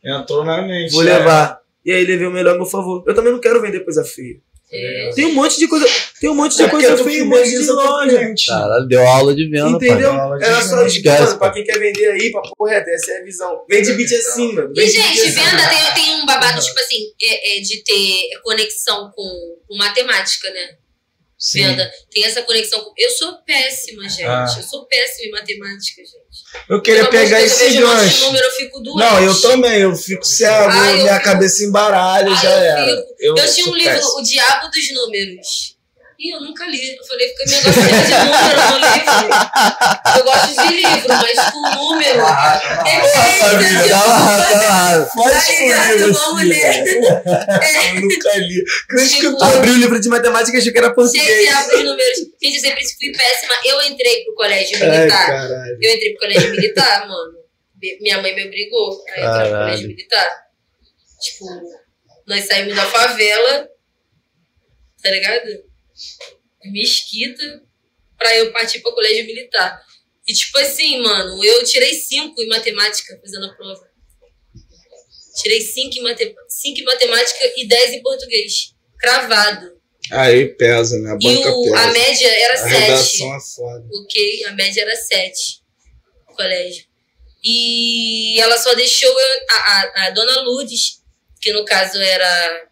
Entrou 0.04 0.44
na 0.44 0.60
mente. 0.60 0.92
Vou 0.92 1.02
é. 1.02 1.18
levar. 1.18 1.60
E 1.84 1.90
aí 1.90 2.04
levei 2.04 2.26
o 2.26 2.30
melhor 2.30 2.54
a 2.54 2.58
meu 2.58 2.66
favor. 2.66 3.02
Eu 3.06 3.14
também 3.14 3.32
não 3.32 3.40
quero 3.40 3.60
vender 3.60 3.80
coisa 3.80 4.04
feia. 4.04 4.40
É. 4.76 5.10
Tem 5.14 5.26
um 5.26 5.34
monte 5.34 5.56
de 5.56 5.68
coisa. 5.68 5.86
Tem 6.20 6.28
um 6.28 6.34
monte 6.34 6.56
de 6.56 6.64
é 6.64 6.68
coisa 6.68 6.96
feia, 6.98 7.22
um 7.22 7.28
monte 7.28 7.48
de 7.48 7.70
loja. 7.70 8.34
Caralho, 8.46 8.88
deu 8.88 9.06
aula 9.06 9.34
de 9.34 9.48
venda. 9.48 9.70
Entendeu? 9.70 10.12
Era 10.40 10.62
só 10.62 10.84
de 10.84 11.00
pra 11.38 11.52
quem 11.52 11.62
quer 11.62 11.78
vender 11.78 12.10
aí, 12.10 12.32
pra 12.32 12.42
porra, 12.56 12.74
essa 12.74 13.12
é 13.12 13.20
a 13.20 13.24
visão. 13.24 13.64
Vende 13.68 13.92
beat 13.92 14.12
assim, 14.12 14.52
mano. 14.52 14.72
E, 14.76 14.88
gente, 14.88 15.20
assim. 15.20 15.30
venda 15.30 15.68
tem, 15.68 16.04
tem 16.04 16.14
um 16.16 16.26
babado, 16.26 16.60
tipo 16.60 16.80
assim, 16.80 17.12
é, 17.22 17.58
é 17.58 17.60
de 17.60 17.84
ter 17.84 18.40
conexão 18.42 19.12
com, 19.14 19.58
com 19.68 19.76
matemática, 19.76 20.50
né? 20.50 20.83
Sim. 21.44 21.62
Venda. 21.62 21.92
Tem 22.10 22.24
essa 22.24 22.42
conexão. 22.42 22.82
Com... 22.82 22.94
Eu 22.96 23.10
sou 23.10 23.34
péssima, 23.42 24.08
gente. 24.08 24.22
Ah. 24.22 24.46
Eu 24.56 24.62
sou 24.62 24.86
péssima 24.86 25.26
em 25.26 25.30
matemática, 25.30 26.00
gente. 26.02 26.64
Eu 26.70 26.80
queria 26.80 27.04
pegar 27.10 27.42
esse 27.42 27.68
gancho. 27.76 28.24
Número, 28.24 28.46
eu 28.46 28.52
fico 28.52 28.80
doente. 28.80 28.98
Não, 28.98 29.22
eu 29.22 29.40
também, 29.42 29.80
eu 29.80 29.94
fico 29.94 30.24
cego, 30.24 30.70
Ai, 30.70 31.02
minha 31.02 31.12
fico... 31.16 31.24
cabeça 31.24 31.64
embaralha, 31.64 32.34
já 32.34 32.50
eu 32.50 32.56
era. 32.56 32.90
Eu, 33.18 33.36
eu 33.36 33.52
tinha 33.52 33.66
um 33.66 33.74
livro, 33.74 33.92
péssimo. 33.92 34.20
O 34.20 34.22
Diabo 34.22 34.70
dos 34.70 34.92
Números. 34.94 35.73
E 36.18 36.34
eu 36.34 36.40
nunca 36.40 36.64
li. 36.66 36.96
Eu 36.96 37.04
falei, 37.04 37.28
fica 37.28 37.44
meio 37.50 37.62
gostando 37.64 37.88
de 37.88 38.14
número 38.14 38.60
no 38.70 38.78
livro. 38.94 39.28
Eu 40.16 40.24
gosto 40.24 40.62
de 40.62 40.74
livro, 40.74 41.08
mas 41.08 41.52
com 41.52 41.60
número. 41.60 42.20
é 42.20 43.00
que 43.00 43.88
Tá 43.88 44.04
lá, 44.04 44.48
tá 44.48 44.58
lá. 44.58 45.10
Pode 45.14 45.36
escolher. 45.36 46.12
Vamos 46.12 46.42
ler. 46.44 46.86
Eu 46.86 48.00
nunca 48.00 48.36
li. 48.38 48.64
Crente 48.88 49.20
que 49.20 49.30
tu 49.36 49.44
abriu 49.44 49.74
o 49.74 49.76
livro 49.76 50.00
de 50.00 50.08
matemática 50.08 50.56
e 50.56 50.60
achou 50.60 50.72
que 50.72 50.78
era 50.78 50.94
português. 50.94 51.26
Gente, 51.26 51.48
abre 51.52 51.76
os 51.76 51.84
números. 51.84 52.18
Gente, 52.42 52.56
eu 52.56 52.60
sempre 52.60 52.84
fui 52.84 53.12
péssima. 53.12 53.54
Eu 53.64 53.82
entrei 53.82 54.24
pro 54.24 54.34
colégio 54.34 54.78
militar. 54.78 55.30
Ai, 55.30 55.70
eu 55.82 55.94
entrei 55.94 56.10
pro 56.14 56.20
colégio 56.28 56.50
militar, 56.52 57.08
mano. 57.08 57.44
Minha 58.00 58.22
mãe 58.22 58.34
me 58.34 58.46
obrigou 58.46 59.02
a 59.08 59.18
entrar 59.20 59.48
pro 59.48 59.58
colégio 59.58 59.88
militar. 59.88 60.30
Tipo, 61.20 61.44
nós 62.26 62.44
saímos 62.46 62.74
da 62.74 62.86
favela, 62.86 63.68
tá 65.02 65.10
ligado? 65.10 65.73
Mesquita 66.64 67.62
pra 68.16 68.34
eu 68.36 68.52
partir 68.52 68.80
pro 68.80 68.94
colégio 68.94 69.26
militar. 69.26 69.82
E 70.26 70.32
tipo 70.32 70.56
assim, 70.58 71.02
mano, 71.02 71.44
eu 71.44 71.64
tirei 71.64 71.94
cinco 71.94 72.40
em 72.40 72.48
matemática 72.48 73.18
fazendo 73.20 73.46
a 73.46 73.54
prova. 73.54 73.86
Tirei 75.42 75.60
cinco 75.60 75.98
em, 75.98 76.02
mate... 76.02 76.34
cinco 76.48 76.80
em 76.80 76.84
matemática 76.84 77.52
e 77.56 77.66
dez 77.66 77.92
em 77.92 78.02
português. 78.02 78.74
Cravado. 78.98 79.74
Aí 80.10 80.48
pesa, 80.54 80.98
né? 80.98 81.10
A 81.10 81.16
banca 81.16 81.48
e 81.48 81.52
o, 81.52 81.62
pesa. 81.64 81.78
a 81.78 81.92
média 81.92 82.28
era 82.28 82.54
a 82.54 82.56
sete. 82.56 82.74
redação 82.74 83.34
é 83.34 83.40
foda. 83.40 83.88
Ok, 83.92 84.44
a 84.44 84.52
média 84.52 84.80
era 84.82 84.96
sete 84.96 85.62
no 86.28 86.34
colégio. 86.34 86.84
E 87.42 88.40
ela 88.40 88.56
só 88.56 88.74
deixou 88.74 89.10
eu, 89.10 89.40
a, 89.50 89.54
a, 89.54 90.06
a 90.06 90.10
dona 90.10 90.40
Lourdes, 90.42 91.02
que 91.40 91.52
no 91.52 91.64
caso 91.64 91.98
era 91.98 92.68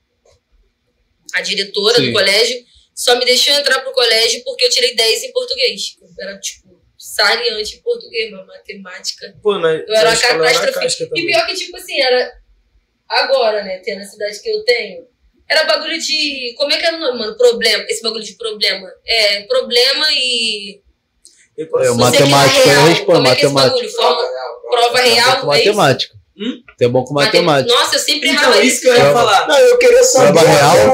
a 1.34 1.42
diretora 1.42 1.96
Sim. 1.96 2.06
do 2.06 2.12
colégio, 2.12 2.64
só 2.94 3.18
me 3.18 3.24
deixou 3.24 3.54
entrar 3.54 3.80
pro 3.80 3.92
colégio 3.92 4.42
porque 4.44 4.64
eu 4.64 4.70
tirei 4.70 4.94
10 4.94 5.24
em 5.24 5.32
português. 5.32 5.96
Eu 6.00 6.28
era, 6.28 6.38
tipo, 6.38 6.80
saliante 6.98 7.76
em 7.76 7.82
português, 7.82 8.30
mas 8.30 8.46
matemática. 8.46 9.34
Pô, 9.42 9.58
mas 9.58 9.82
eu 9.86 9.94
era 9.94 10.10
uma 10.10 10.16
catástrofe. 10.16 11.10
E 11.14 11.26
pior 11.26 11.46
que, 11.46 11.54
tipo 11.54 11.76
assim, 11.76 12.00
era 12.00 12.32
agora, 13.08 13.62
né, 13.62 13.78
tendo 13.78 14.00
a 14.00 14.04
cidade 14.04 14.40
que 14.40 14.48
eu 14.48 14.64
tenho. 14.64 15.06
Era 15.48 15.64
bagulho 15.64 15.98
de. 15.98 16.54
Como 16.56 16.72
é 16.72 16.78
que 16.78 16.86
era 16.86 16.96
o 16.96 17.00
nome, 17.00 17.18
mano? 17.18 17.36
Problema. 17.36 17.84
Esse 17.88 18.02
bagulho 18.02 18.24
de 18.24 18.34
problema. 18.34 18.90
É, 19.04 19.42
problema 19.42 20.06
e. 20.12 20.80
É, 21.58 21.90
matemática, 21.90 22.68
eu 22.70 22.84
respondo, 22.86 23.12
Como 23.12 23.28
é 23.28 23.34
que 23.34 23.42
é 23.42 23.44
esse 23.44 23.54
bagulho? 23.54 23.90
Forma, 23.90 24.28
prova 24.70 25.00
real, 25.00 25.42
é 25.42 25.44
matemática. 25.44 26.21
Hum? 26.36 26.62
Tem 26.78 26.88
bom 26.88 27.04
com 27.04 27.14
matemática. 27.14 27.74
Nossa, 27.74 27.96
eu 27.96 28.00
sempre 28.00 28.30
então, 28.30 28.42
errava 28.42 28.64
isso 28.64 28.80
que 28.80 28.88
eu 28.88 28.94
ia 28.94 29.12
falar. 29.12 29.46
Não, 29.46 29.58
eu 29.58 29.78
queria 29.78 30.02
saber 30.04 30.40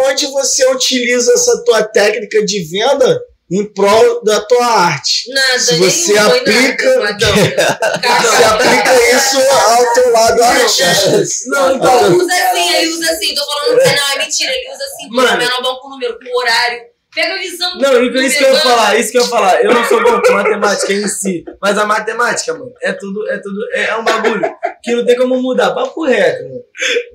onde 0.09 0.27
você 0.27 0.69
utiliza 0.71 1.33
essa 1.33 1.65
tua 1.65 1.83
técnica 1.85 2.45
de 2.45 2.65
venda 2.65 3.21
em 3.51 3.65
prol 3.73 4.23
da 4.25 4.41
tua 4.41 4.67
arte. 4.67 5.33
Nada, 5.33 5.59
Se 5.59 5.77
você 5.77 6.19
aplica, 6.19 7.01
nada, 7.01 7.27
você 8.21 8.45
aplica 8.45 9.17
isso 9.17 9.39
ao 9.41 9.93
teu 9.95 10.13
lado 10.13 10.43
artístico. 10.43 11.51
Não, 11.51 11.77
então, 11.77 12.07
ele 12.07 12.17
usa 12.17 12.35
assim, 12.35 12.75
ele 12.75 12.91
usa 12.91 13.11
assim. 13.11 13.35
Tô 13.35 13.47
falando, 13.47 13.77
não, 13.77 14.13
é 14.13 14.19
mentira, 14.19 14.53
ele 14.53 14.75
usa 14.75 14.85
assim, 14.85 15.09
Mano. 15.11 15.39
menor 15.39 15.63
bom 15.63 15.77
com 15.77 15.89
número, 15.89 16.19
com 16.19 16.39
horário 16.39 16.98
Pega 17.19 17.35
a 17.35 17.39
visão 17.39 17.79
Não, 17.79 18.05
e 18.05 18.27
isso 18.27 18.39
que 18.39 18.45
eu 18.45 18.53
ia 18.53 18.61
falar, 18.61 18.97
isso 18.97 19.11
que 19.11 19.19
eu 19.19 19.23
ia 19.23 19.29
falar. 19.29 19.65
Eu 19.65 19.75
não 19.75 19.85
sou 19.87 20.01
bom 20.01 20.23
com 20.23 20.33
matemática 20.35 20.93
em 20.93 21.09
si. 21.09 21.45
Mas 21.61 21.77
a 21.77 21.85
matemática, 21.85 22.55
mano, 22.55 22.73
é 22.81 22.93
tudo, 22.93 23.29
é 23.29 23.39
tudo, 23.39 23.59
é, 23.73 23.87
é 23.87 23.97
um 23.97 24.05
bagulho 24.05 24.41
que 24.81 24.95
não 24.95 25.05
tem 25.05 25.17
como 25.17 25.43
mudar. 25.43 25.75
Papo 25.75 26.05
reto, 26.05 26.45
mano. 26.45 26.65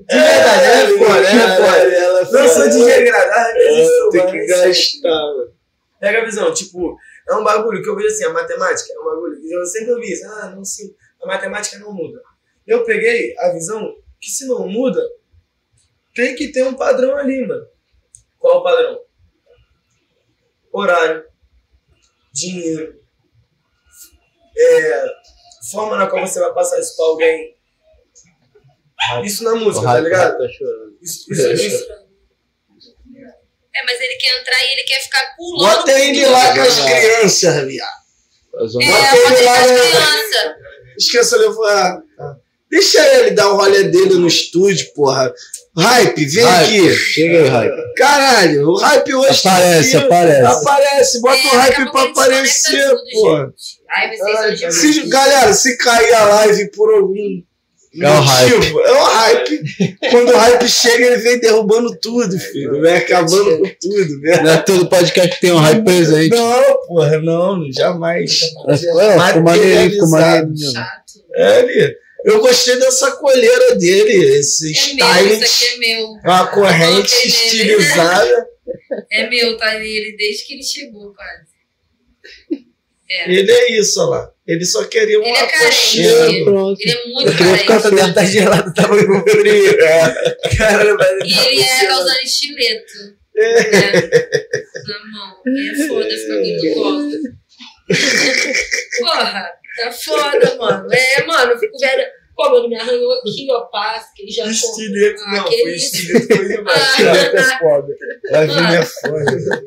De 0.09 0.19
verdade, 0.19 0.65
é, 0.65 0.83
é 0.83 0.97
foda, 0.97 1.27
é 1.29 2.25
foda. 2.25 2.37
Não 2.37 2.49
sou 2.49 2.69
desregradado. 2.69 3.53
Tem 4.11 4.27
que 4.29 4.45
gastar, 4.45 5.09
mano. 5.09 5.53
Pega 6.01 6.21
a 6.21 6.25
visão, 6.25 6.53
tipo, 6.53 6.97
é 7.29 7.35
um 7.35 7.43
bagulho 7.45 7.81
que 7.81 7.89
eu 7.89 7.95
vejo 7.95 8.09
assim, 8.09 8.25
a 8.25 8.33
matemática 8.33 8.93
é 8.93 8.99
um 8.99 9.05
bagulho 9.05 9.39
que 9.39 9.53
eu 9.53 9.65
sempre 9.65 9.93
ouvi 9.93 10.11
isso. 10.11 10.25
Ah, 10.25 10.51
não 10.53 10.65
sim, 10.65 10.93
a 11.23 11.27
matemática 11.27 11.79
não 11.79 11.93
muda. 11.93 12.19
Eu 12.67 12.83
peguei 12.83 13.33
a 13.39 13.53
visão 13.53 13.95
que 14.19 14.29
se 14.29 14.45
não 14.47 14.67
muda, 14.67 15.01
tem 16.13 16.35
que 16.35 16.51
ter 16.51 16.63
um 16.63 16.73
padrão 16.73 17.15
ali, 17.15 17.47
mano. 17.47 17.65
Qual 18.37 18.59
o 18.59 18.63
padrão? 18.63 19.02
Horário, 20.79 21.23
dinheiro, 22.33 22.99
é, 24.57 25.05
forma 25.71 25.97
na 25.97 26.07
qual 26.07 26.25
você 26.25 26.39
vai 26.39 26.53
passar 26.53 26.79
isso 26.79 26.95
pra 26.95 27.05
alguém. 27.05 27.55
Isso 29.23 29.43
na 29.43 29.55
música, 29.55 29.85
tá 29.85 29.99
ligado? 29.99 30.37
Tá 30.37 30.45
isso, 31.01 31.29
isso, 31.29 31.51
isso. 31.53 31.87
É, 33.75 33.83
mas 33.85 33.99
ele 33.99 34.15
quer 34.17 34.39
entrar 34.39 34.63
e 34.63 34.71
ele 34.73 34.83
quer 34.83 34.99
ficar 35.01 35.35
pulando. 35.35 35.77
Bota 35.77 35.99
ele 35.99 36.25
lá 36.27 36.53
com 36.53 36.61
as 36.61 36.79
crianças, 36.79 37.65
viado. 37.65 38.03
É, 38.53 38.59
bota 38.59 39.17
ele 39.17 39.41
lá 39.41 39.57
com 39.57 39.73
as 39.73 39.89
crianças. 39.89 40.55
Esqueça 40.95 41.37
levar. 41.37 42.03
Deixa 42.69 43.17
ele 43.17 43.31
dar 43.31 43.49
o 43.49 43.55
rolê 43.55 43.85
dele 43.85 44.13
no 44.13 44.27
estúdio, 44.27 44.93
porra. 44.93 45.33
Hype, 45.77 46.25
vem 46.25 46.43
hype. 46.43 46.63
aqui. 46.63 46.95
Chega 46.95 47.43
aí, 47.43 47.49
hype. 47.49 47.93
Caralho, 47.95 48.69
o 48.69 48.77
hype 48.77 49.13
hoje. 49.15 49.39
Aparece, 49.39 49.97
aqui, 49.97 50.05
aparece. 50.05 50.45
Aparece, 50.45 51.21
bota 51.21 51.37
é, 51.37 51.47
o 51.47 51.59
hype 51.59 51.91
pra 51.91 52.03
aparecer, 52.03 52.95
pô. 53.13 53.51
se, 54.71 55.09
galera, 55.09 55.53
se 55.53 55.77
cair 55.77 56.13
a 56.13 56.25
live 56.25 56.71
por 56.71 56.93
algum 56.93 57.43
é 58.01 58.09
o 58.09 58.21
hype. 58.21 58.75
É 58.75 58.91
o 58.91 59.03
hype. 59.03 59.97
Quando 60.09 60.29
o 60.29 60.37
hype 60.37 60.67
chega, 60.67 61.05
ele 61.05 61.17
vem 61.17 61.39
derrubando 61.39 61.95
tudo, 62.01 62.39
filho. 62.39 62.81
Vem 62.81 62.95
acabando 62.95 63.59
com 63.59 63.69
tudo. 63.79 64.21
Velho. 64.21 64.43
Não 64.43 64.51
é 64.51 64.57
todo 64.57 64.89
podcast 64.89 65.35
que 65.35 65.41
tem 65.41 65.51
um 65.51 65.59
hype 65.59 65.83
presente. 65.83 66.35
Não, 66.35 66.87
porra, 66.87 67.19
não, 67.19 67.71
jamais. 67.71 68.41
É, 68.67 68.77
ficou 68.77 69.43
maneirinho, 69.43 69.91
ficou 69.91 70.09
maneirinho. 70.09 70.71
É, 71.35 71.57
ali. 71.59 72.02
Eu 72.23 72.39
gostei 72.39 72.77
dessa 72.77 73.11
colheira 73.11 73.75
dele, 73.75 74.37
esse 74.37 74.69
é 74.69 74.73
style. 74.73 75.29
Meu, 75.29 75.39
isso 75.43 75.65
aqui 75.65 75.73
é 75.73 75.77
meu. 75.77 76.07
Uma 76.23 76.47
corrente 76.47 77.27
estilizada. 77.27 78.47
É 79.11 79.27
meu, 79.27 79.57
tá 79.57 79.73
nele 79.77 80.15
desde 80.15 80.45
que 80.45 80.53
ele 80.53 80.63
chegou, 80.63 81.13
quase. 81.13 81.53
É. 83.09 83.31
Ele 83.31 83.51
é 83.51 83.71
isso, 83.73 83.99
olha 83.99 84.09
lá. 84.09 84.31
Ele 84.47 84.65
só 84.65 84.83
queria 84.85 85.19
uma 85.19 85.27
ele 85.27 85.37
é 85.37 85.47
coxinha. 85.47 86.09
Ele 86.09 86.39
é 86.39 87.07
muito 87.07 87.31
eu 87.31 87.37
carente. 87.37 87.59
Ficar 87.59 87.89
dentro 87.89 88.13
da 88.13 88.25
gelada, 88.25 88.73
tava 88.73 88.95
no 88.95 89.23
frio. 89.23 89.77
É. 89.83 90.55
Caramba, 90.57 91.05
e 91.25 91.37
ele 91.37 91.61
é 91.61 91.87
causando 91.87 92.19
estileto. 92.23 93.17
É. 93.35 93.71
Né? 93.71 93.91
Na 94.87 95.05
mão. 95.11 95.41
E 95.45 95.69
é 95.69 95.87
foda 95.87 96.09
ficar 96.09 96.35
muito 96.35 96.73
colo. 96.73 97.11
Porra, 98.99 99.51
tá 99.77 99.91
foda, 99.91 100.55
mano. 100.55 100.87
É, 100.91 101.25
mano, 101.25 101.51
eu 101.51 101.59
fico 101.59 101.77
velho. 101.77 102.03
Pô, 102.35 102.49
mano, 102.49 102.67
me 102.67 102.75
arranhou 102.75 103.13
aqui, 103.13 103.47
ó, 103.51 103.61
paz, 103.65 104.05
que 104.15 104.23
ele 104.23 104.31
já 104.31 104.47
Estileto, 104.47 105.21
ah, 105.21 105.31
não, 105.35 105.43
foi 105.45 105.75
estileto, 105.75 106.35
foi 106.35 106.47
demais. 106.49 106.89
Estileto 106.89 107.37
é 107.37 107.59
foda. 107.59 107.95
Lavínia 108.31 108.79
é 108.79 108.85
foda. 108.85 109.63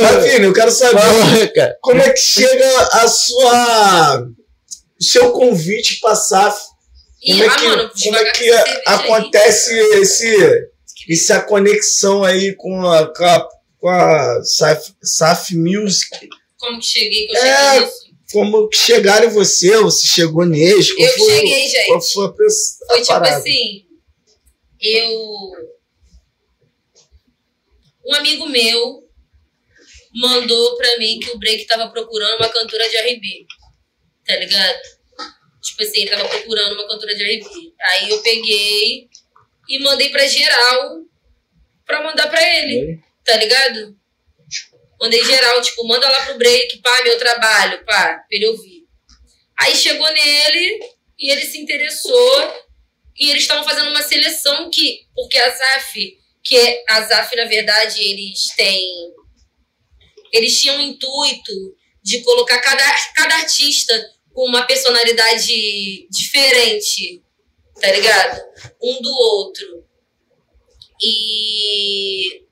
Lavínia, 0.00 0.44
eu 0.44 0.52
quero 0.52 0.70
saber 0.70 1.52
cara. 1.52 1.76
como 1.80 2.00
é 2.00 2.10
que 2.10 2.20
chega 2.20 2.78
a 2.92 3.08
sua. 3.08 4.20
o 5.00 5.04
seu 5.04 5.32
convite 5.32 5.98
pra 6.00 6.14
SAF. 6.14 6.60
Como 7.26 7.42
é 7.42 7.48
que, 7.48 7.66
ah, 7.66 7.68
mano, 7.68 7.90
como 8.04 8.16
é 8.16 8.30
que 8.30 8.50
acontece 8.86 9.74
esse, 10.00 10.70
essa 11.10 11.40
conexão 11.40 12.22
aí 12.22 12.54
com 12.54 12.88
a, 12.88 13.12
com 13.12 13.24
a, 13.24 13.48
com 13.80 13.88
a 13.88 14.44
SAF, 14.44 14.94
SAF 15.02 15.56
Music? 15.56 16.28
Como 16.56 16.78
que 16.78 16.86
cheguei, 16.86 17.26
que 17.26 17.36
eu 17.36 17.40
cheguei 17.40 17.52
é, 17.52 17.80
nisso? 17.80 18.07
Como 18.32 18.68
que 18.68 18.76
chegaram 18.76 19.26
em 19.26 19.32
você, 19.32 19.74
ou 19.76 19.90
se 19.90 20.06
chegou 20.06 20.44
neles. 20.44 20.90
Eu 20.90 21.08
foi, 21.18 21.34
cheguei, 21.34 21.68
gente. 21.68 21.86
Qual 21.86 22.00
foi 22.00 22.34
Foi 22.86 23.02
tipo 23.02 23.12
assim, 23.12 23.86
eu... 24.80 25.52
Um 28.06 28.14
amigo 28.14 28.46
meu 28.46 29.06
mandou 30.14 30.76
pra 30.76 30.98
mim 30.98 31.20
que 31.20 31.30
o 31.30 31.38
Break 31.38 31.66
tava 31.66 31.90
procurando 31.90 32.38
uma 32.38 32.48
cantora 32.48 32.88
de 32.88 32.96
R&B, 32.96 33.46
tá 34.26 34.36
ligado? 34.36 34.78
Tipo 35.62 35.82
assim, 35.82 36.00
ele 36.00 36.10
tava 36.10 36.28
procurando 36.28 36.74
uma 36.74 36.88
cantora 36.88 37.14
de 37.14 37.22
R&B. 37.22 37.74
Aí 37.80 38.10
eu 38.10 38.18
peguei 38.22 39.08
e 39.68 39.78
mandei 39.80 40.08
pra 40.10 40.26
geral 40.26 41.02
pra 41.84 42.02
mandar 42.02 42.28
pra 42.28 42.42
ele, 42.42 43.00
tá 43.24 43.36
ligado? 43.36 43.96
Mandei 45.00 45.24
geral, 45.24 45.62
tipo, 45.62 45.86
manda 45.86 46.08
lá 46.08 46.26
pro 46.26 46.38
break, 46.38 46.78
pá, 46.78 47.02
meu 47.04 47.18
trabalho, 47.18 47.84
pá, 47.84 48.14
pra 48.14 48.26
ele 48.30 48.48
ouvir. 48.48 48.84
Aí 49.60 49.76
chegou 49.76 50.08
nele 50.12 50.80
e 51.18 51.30
ele 51.30 51.42
se 51.42 51.58
interessou 51.58 52.68
e 53.18 53.30
eles 53.30 53.42
estavam 53.42 53.64
fazendo 53.64 53.90
uma 53.90 54.02
seleção 54.02 54.70
que, 54.70 55.06
porque 55.14 55.36
a 55.36 55.50
ZAF, 55.50 56.18
que 56.42 56.56
é, 56.56 56.84
a 56.88 57.00
ZAF, 57.02 57.34
na 57.36 57.44
verdade, 57.44 58.02
eles 58.02 58.46
têm. 58.56 59.12
Eles 60.32 60.60
tinham 60.60 60.76
um 60.76 60.82
intuito 60.82 61.52
de 62.02 62.22
colocar 62.22 62.60
cada, 62.60 62.84
cada 63.14 63.34
artista 63.36 63.94
com 64.32 64.46
uma 64.46 64.62
personalidade 64.66 66.06
diferente, 66.10 67.22
tá 67.80 67.90
ligado? 67.90 68.40
Um 68.80 69.02
do 69.02 69.10
outro. 69.10 69.84
E 71.02 72.47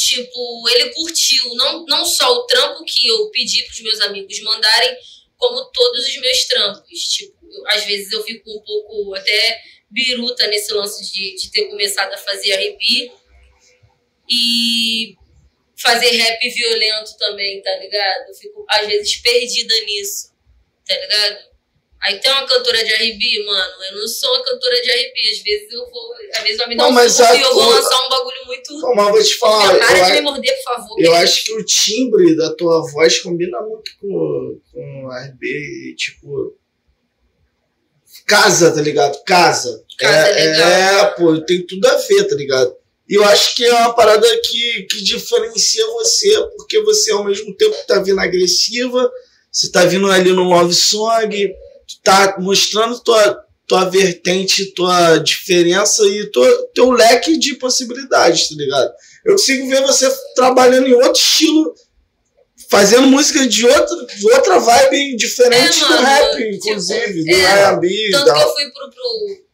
Tipo, 0.00 0.66
ele 0.70 0.94
curtiu 0.94 1.54
não, 1.56 1.84
não 1.84 2.06
só 2.06 2.32
o 2.32 2.46
trampo 2.46 2.82
que 2.86 3.06
eu 3.06 3.30
pedi 3.30 3.62
pros 3.64 3.80
meus 3.82 4.00
amigos 4.00 4.40
mandarem, 4.40 4.96
como 5.36 5.62
todos 5.66 6.08
os 6.08 6.16
meus 6.16 6.44
trampos. 6.44 6.98
Tipo, 7.10 7.36
eu, 7.46 7.68
às 7.68 7.84
vezes 7.84 8.10
eu 8.10 8.24
fico 8.24 8.50
um 8.50 8.62
pouco 8.62 9.14
até 9.14 9.60
biruta 9.90 10.46
nesse 10.46 10.72
lance 10.72 11.12
de, 11.12 11.34
de 11.34 11.50
ter 11.50 11.66
começado 11.66 12.14
a 12.14 12.16
fazer 12.16 12.52
R&B 12.52 13.12
e 14.30 15.16
fazer 15.76 16.12
rap 16.12 16.48
violento 16.48 17.18
também, 17.18 17.60
tá 17.60 17.76
ligado? 17.76 18.28
Eu 18.28 18.34
fico, 18.34 18.64
às 18.70 18.86
vezes, 18.86 19.16
perdida 19.16 19.74
nisso, 19.84 20.32
tá 20.86 20.98
ligado? 20.98 21.49
Aí 22.02 22.18
tem 22.18 22.32
uma 22.32 22.46
cantora 22.46 22.82
de 22.82 22.92
R&B, 22.92 23.44
mano, 23.44 23.72
eu 23.90 23.98
não 23.98 24.08
sou 24.08 24.30
uma 24.30 24.42
cantora 24.42 24.80
de 24.80 24.90
R&B, 24.90 25.20
às 25.32 25.42
vezes 25.42 25.70
eu 25.70 25.90
vou, 25.90 26.14
às 26.34 26.42
vezes 26.42 26.56
vai 26.56 26.68
me 26.68 26.76
dar 26.76 26.84
não, 26.84 26.92
um 26.92 26.98
a, 26.98 27.04
e 27.04 27.42
eu 27.42 27.54
vou 27.54 27.68
lançar 27.68 28.06
um 28.06 28.08
bagulho 28.08 28.46
muito... 28.46 28.78
Não, 28.78 28.94
mas 28.94 29.10
vou 29.10 29.22
te 29.22 29.38
falar... 29.38 29.78
Para 29.78 30.00
de 30.00 30.12
me 30.12 30.20
morder, 30.22 30.56
por 30.56 30.62
favor. 30.62 30.96
Eu 30.98 31.14
acho 31.16 31.44
que 31.44 31.52
o 31.52 31.64
timbre 31.64 32.34
da 32.36 32.54
tua 32.54 32.80
voz 32.90 33.18
combina 33.18 33.60
muito 33.60 33.90
com, 34.00 34.60
com 34.72 35.12
R&B 35.12 35.94
tipo... 35.98 36.56
Casa, 38.26 38.72
tá 38.72 38.80
ligado? 38.80 39.22
Casa. 39.24 39.84
Casa 39.98 40.28
é, 40.28 40.42
é, 40.42 40.50
legal. 40.52 40.70
é, 40.70 41.04
pô, 41.14 41.40
tem 41.44 41.66
tudo 41.66 41.86
a 41.86 41.96
ver, 41.96 42.24
tá 42.24 42.34
ligado? 42.34 42.74
E 43.06 43.14
eu 43.14 43.24
acho 43.24 43.54
que 43.54 43.64
é 43.64 43.74
uma 43.74 43.92
parada 43.92 44.26
que, 44.42 44.84
que 44.84 45.02
diferencia 45.02 45.86
você, 45.88 46.40
porque 46.56 46.80
você 46.80 47.10
ao 47.10 47.24
mesmo 47.24 47.54
tempo 47.56 47.76
tá 47.86 48.00
vindo 48.00 48.20
agressiva, 48.20 49.10
você 49.52 49.70
tá 49.70 49.84
vindo 49.84 50.10
ali 50.10 50.32
no 50.32 50.44
love 50.44 50.72
song 50.72 51.52
tá 52.02 52.36
mostrando 52.38 52.98
tua, 53.00 53.44
tua 53.66 53.84
vertente, 53.88 54.72
tua 54.74 55.18
diferença 55.18 56.04
e 56.06 56.30
tua, 56.30 56.68
teu 56.74 56.90
leque 56.90 57.38
de 57.38 57.54
possibilidades, 57.54 58.48
tá 58.48 58.54
ligado? 58.56 58.92
Eu 59.24 59.32
consigo 59.32 59.68
ver 59.68 59.82
você 59.82 60.10
trabalhando 60.34 60.88
em 60.88 60.94
outro 60.94 61.20
estilo, 61.20 61.74
fazendo 62.70 63.08
música 63.08 63.46
de, 63.46 63.66
outro, 63.66 64.06
de 64.06 64.32
outra 64.32 64.58
vibe 64.58 65.16
diferente 65.16 65.78
é, 65.78 65.82
mano, 65.82 65.96
do 65.96 66.02
rap, 66.02 66.36
tipo, 66.36 66.56
inclusive, 66.56 67.24
do 67.24 67.34
é, 67.34 67.62
R&B. 67.64 68.10
Tanto 68.12 68.32
que 68.32 68.40
eu 68.40 68.54
fui 68.54 68.70
pro, 68.70 68.90
pro, 68.90 69.44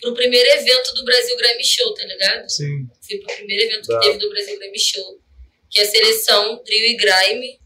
pro, 0.00 0.14
primeiro 0.14 0.50
evento 0.50 0.94
do 0.94 1.04
Brasil 1.04 1.36
Grammy 1.36 1.64
Show, 1.64 1.94
tá 1.94 2.04
ligado? 2.04 2.48
Sim. 2.50 2.86
Fui 3.00 3.18
pro 3.18 3.36
primeiro 3.36 3.64
evento 3.64 3.86
tá. 3.86 3.98
que 3.98 4.06
teve 4.06 4.18
do 4.18 4.30
Brasil 4.30 4.58
Grammy 4.58 4.78
Show, 4.78 5.20
que 5.70 5.80
é 5.80 5.82
a 5.82 5.88
seleção 5.88 6.62
Drill 6.64 6.86
e 6.86 6.96
Grime. 6.96 7.60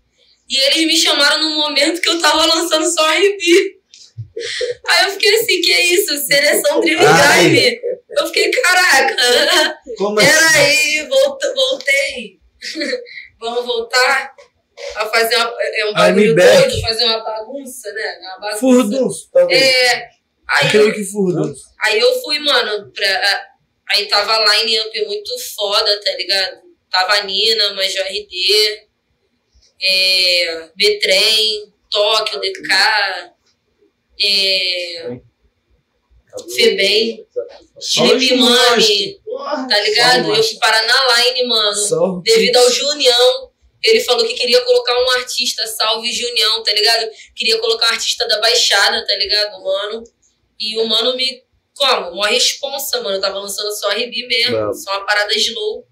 E 0.49 0.57
eles 0.59 0.87
me 0.87 0.97
chamaram 0.97 1.41
num 1.41 1.57
momento 1.57 2.01
que 2.01 2.09
eu 2.09 2.21
tava 2.21 2.45
lançando 2.45 2.87
só 2.87 3.11
R&B. 3.13 3.81
Aí 4.89 5.05
eu 5.05 5.11
fiquei 5.13 5.35
assim, 5.37 5.61
que 5.61 5.73
é 5.73 5.85
isso? 5.95 6.17
Seleção 6.19 6.81
Dream 6.81 6.99
Drive. 6.99 7.81
Eu 8.17 8.27
fiquei, 8.27 8.51
caraca. 8.51 9.17
Como 9.97 10.17
Peraí, 10.17 11.01
assim? 11.01 11.09
voltei. 11.55 12.39
Vamos 13.41 13.67
voltar 13.67 14.35
a 14.97 15.07
fazer 15.07 15.37
uma, 15.37 15.55
é 15.61 15.87
um 15.87 15.93
bagulho 15.93 16.35
doido, 16.35 16.81
fazer 16.81 17.05
uma 17.05 17.23
bagunça, 17.23 17.93
né? 17.93 18.19
Uma 18.21 18.41
bagunça. 18.41 18.61
Furdunço, 18.61 19.31
talvez. 19.33 19.63
É. 19.63 20.09
Aí 20.49 20.71
Creio 20.71 20.93
que 20.93 21.05
furdunço. 21.05 21.63
Aí 21.81 21.99
eu 21.99 22.21
fui, 22.21 22.39
mano, 22.39 22.91
pra. 22.93 23.47
Aí 23.91 24.07
tava 24.07 24.45
line-up 24.57 25.07
muito 25.07 25.39
foda, 25.55 26.01
tá 26.01 26.13
ligado? 26.13 26.63
Tava 26.91 27.23
Nina, 27.23 27.75
Major 27.75 28.05
RD, 28.05 28.89
é, 29.83 30.71
B-Trem, 30.75 31.73
Tóquio, 31.91 32.41
DK, 32.41 33.34
é, 34.21 35.21
Febem, 36.57 37.27
Felipe 37.81 38.35
Mami, 38.35 39.21
tá 39.69 39.81
ligado? 39.81 40.35
Eu 40.35 40.43
fui 40.43 40.59
parar 40.59 40.85
na 40.85 41.23
line, 41.23 41.45
mano. 41.47 42.23
Devido 42.23 42.57
ao 42.57 42.71
Junião. 42.71 43.53
Ele 43.83 44.01
falou 44.01 44.27
que 44.27 44.35
queria 44.35 44.63
colocar 44.63 44.95
um 44.99 45.11
artista, 45.11 45.67
salve 45.67 46.11
Junião, 46.11 46.63
tá 46.63 46.73
ligado? 46.73 47.09
Queria 47.37 47.59
colocar 47.59 47.91
um 47.91 47.95
artista 47.95 48.27
da 48.27 48.41
Baixada, 48.41 49.07
tá 49.07 49.15
ligado, 49.15 49.63
mano? 49.63 50.03
E 50.59 50.79
o 50.79 50.87
mano 50.87 51.15
me. 51.15 51.45
Como? 51.77 52.13
Uma 52.13 52.29
responsa, 52.29 53.03
mano. 53.03 53.17
Eu 53.17 53.21
tava 53.21 53.39
lançando 53.39 53.71
só 53.73 53.91
RB 53.91 54.27
mesmo. 54.27 54.59
Não. 54.59 54.73
Só 54.73 54.91
uma 54.93 55.05
parada 55.05 55.35
slow. 55.35 55.87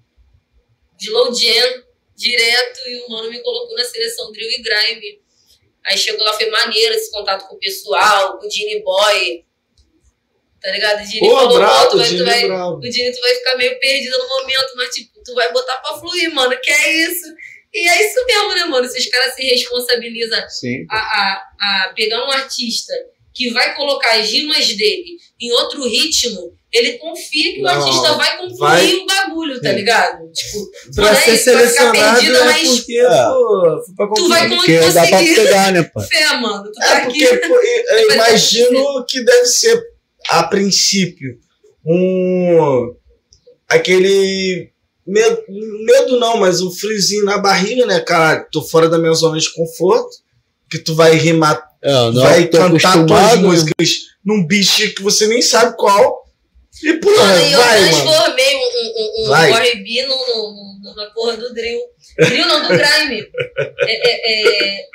Slow 0.99 1.35
Jam, 1.35 1.83
direto. 2.17 2.81
E 2.87 3.03
o 3.03 3.11
mano 3.11 3.31
me 3.31 3.41
colocou 3.41 3.77
na 3.77 3.85
seleção 3.85 4.33
Drill 4.33 4.51
e 4.51 4.63
Grime. 4.63 5.22
Aí 5.87 5.99
chegou 5.99 6.25
lá, 6.25 6.33
foi 6.33 6.49
maneiro 6.51 6.95
esse 6.95 7.11
contato 7.11 7.49
com 7.49 7.57
o 7.57 7.59
pessoal, 7.59 8.39
com 8.39 8.47
o 8.47 8.49
Dini 8.49 8.83
Boy. 8.83 9.45
Tá 10.61 10.71
ligado? 10.71 11.01
O 11.03 11.07
Dini 11.07 11.21
Pô, 11.21 11.37
falou, 11.37 11.59
bravo, 11.59 11.91
tu 11.91 11.97
vai, 11.99 12.07
Dini 12.07 12.19
tu 12.19 12.25
vai, 12.25 12.47
bravo. 12.47 12.77
o 12.77 12.81
Dini 12.81 13.13
tu 13.13 13.21
vai 13.21 13.35
ficar 13.35 13.57
meio 13.57 13.81
perdido 13.81 14.19
no 14.19 14.29
momento, 14.29 14.73
mas 14.77 14.95
tipo, 14.95 15.23
tu 15.25 15.35
vai 15.35 15.53
botar 15.53 15.77
pra 15.79 15.99
fluir, 15.99 16.33
mano, 16.33 16.57
que 16.61 16.71
é 16.71 16.93
isso. 17.07 17.27
E 17.75 17.89
é 17.89 18.07
isso 18.07 18.25
mesmo, 18.27 18.55
né, 18.55 18.65
mano? 18.67 18.89
Se 18.89 18.99
os 18.99 19.07
caras 19.07 19.35
se 19.35 19.43
responsabilizam 19.43 20.45
a, 20.91 20.97
a, 20.97 21.51
a 21.61 21.93
pegar 21.97 22.25
um 22.27 22.31
artista 22.31 22.93
que 23.35 23.51
vai 23.51 23.75
colocar 23.75 24.19
as 24.19 24.31
rimas 24.31 24.67
dele 24.69 25.17
em 25.41 25.53
outro 25.53 25.85
ritmo, 25.89 26.53
ele 26.73 26.93
confia 26.95 27.53
que 27.53 27.63
o 27.63 27.67
artista 27.67 28.15
vai 28.15 28.39
concluir 28.39 28.59
vai... 28.59 28.95
o 28.95 29.07
bagulho, 29.07 29.61
tá 29.61 29.73
ligado? 29.73 30.31
Tipo, 30.33 30.71
pra 30.95 31.11
é 31.11 31.15
ser 31.15 31.37
selecionado 31.37 31.99
perdida, 31.99 32.39
é 32.39 32.45
mas 32.45 32.69
porque, 32.69 32.99
é. 32.99 33.25
pô, 33.25 33.83
pra 33.95 34.09
tu 34.15 34.29
vai 34.29 34.49
porque 34.49 34.79
conseguir. 34.79 34.95
Dá 34.95 35.07
pra 35.07 35.19
pegar, 35.19 35.73
né, 35.73 35.83
pô? 35.83 36.01
Fé, 36.01 36.37
mano. 36.39 36.73
Tu 36.73 36.83
é, 36.83 36.87
tá 36.87 37.01
porque 37.03 37.25
aqui. 37.25 37.49
Pô, 37.49 37.55
eu 37.61 38.15
imagino 38.15 39.05
que 39.07 39.23
deve 39.23 39.47
ser, 39.47 39.83
a 40.31 40.45
princípio, 40.45 41.39
um... 41.85 42.95
aquele... 43.69 44.71
Medo, 45.05 45.43
medo 45.85 46.21
não, 46.21 46.37
mas 46.37 46.61
um 46.61 46.71
friozinho 46.71 47.25
na 47.25 47.37
barriga, 47.37 47.85
né, 47.85 47.99
cara? 48.01 48.47
Tô 48.53 48.63
fora 48.63 48.89
da 48.89 48.99
minha 48.99 49.13
zona 49.13 49.37
de 49.37 49.53
conforto, 49.53 50.17
que 50.71 50.79
tu 50.79 50.95
vai 50.95 51.17
rimar, 51.17 51.61
é, 51.83 51.93
não, 51.93 52.23
vai 52.23 52.47
cantar 52.47 53.05
tuas 53.07 53.39
músicas 53.39 53.91
num 54.25 54.47
beat 54.47 54.95
que 54.95 55.03
você 55.03 55.27
nem 55.27 55.43
sabe 55.43 55.77
qual 55.77 56.23
E 56.83 56.93
porra, 56.95 57.17
mano, 57.17 57.47
eu 57.47 57.59
vai, 57.59 57.79
transformei 57.79 58.55
mano. 58.55 58.67
um, 58.97 59.23
um, 59.25 59.31
um 59.31 59.35
R&B 59.35 60.07
na 60.97 61.07
porra 61.07 61.37
do 61.37 61.53
drill. 61.53 61.81
Drill 62.19 62.47
não, 62.47 62.63
do 62.63 62.69
grime. 62.69 63.27
é, 63.81 64.11
é, 64.11 64.79
é, 64.79 64.87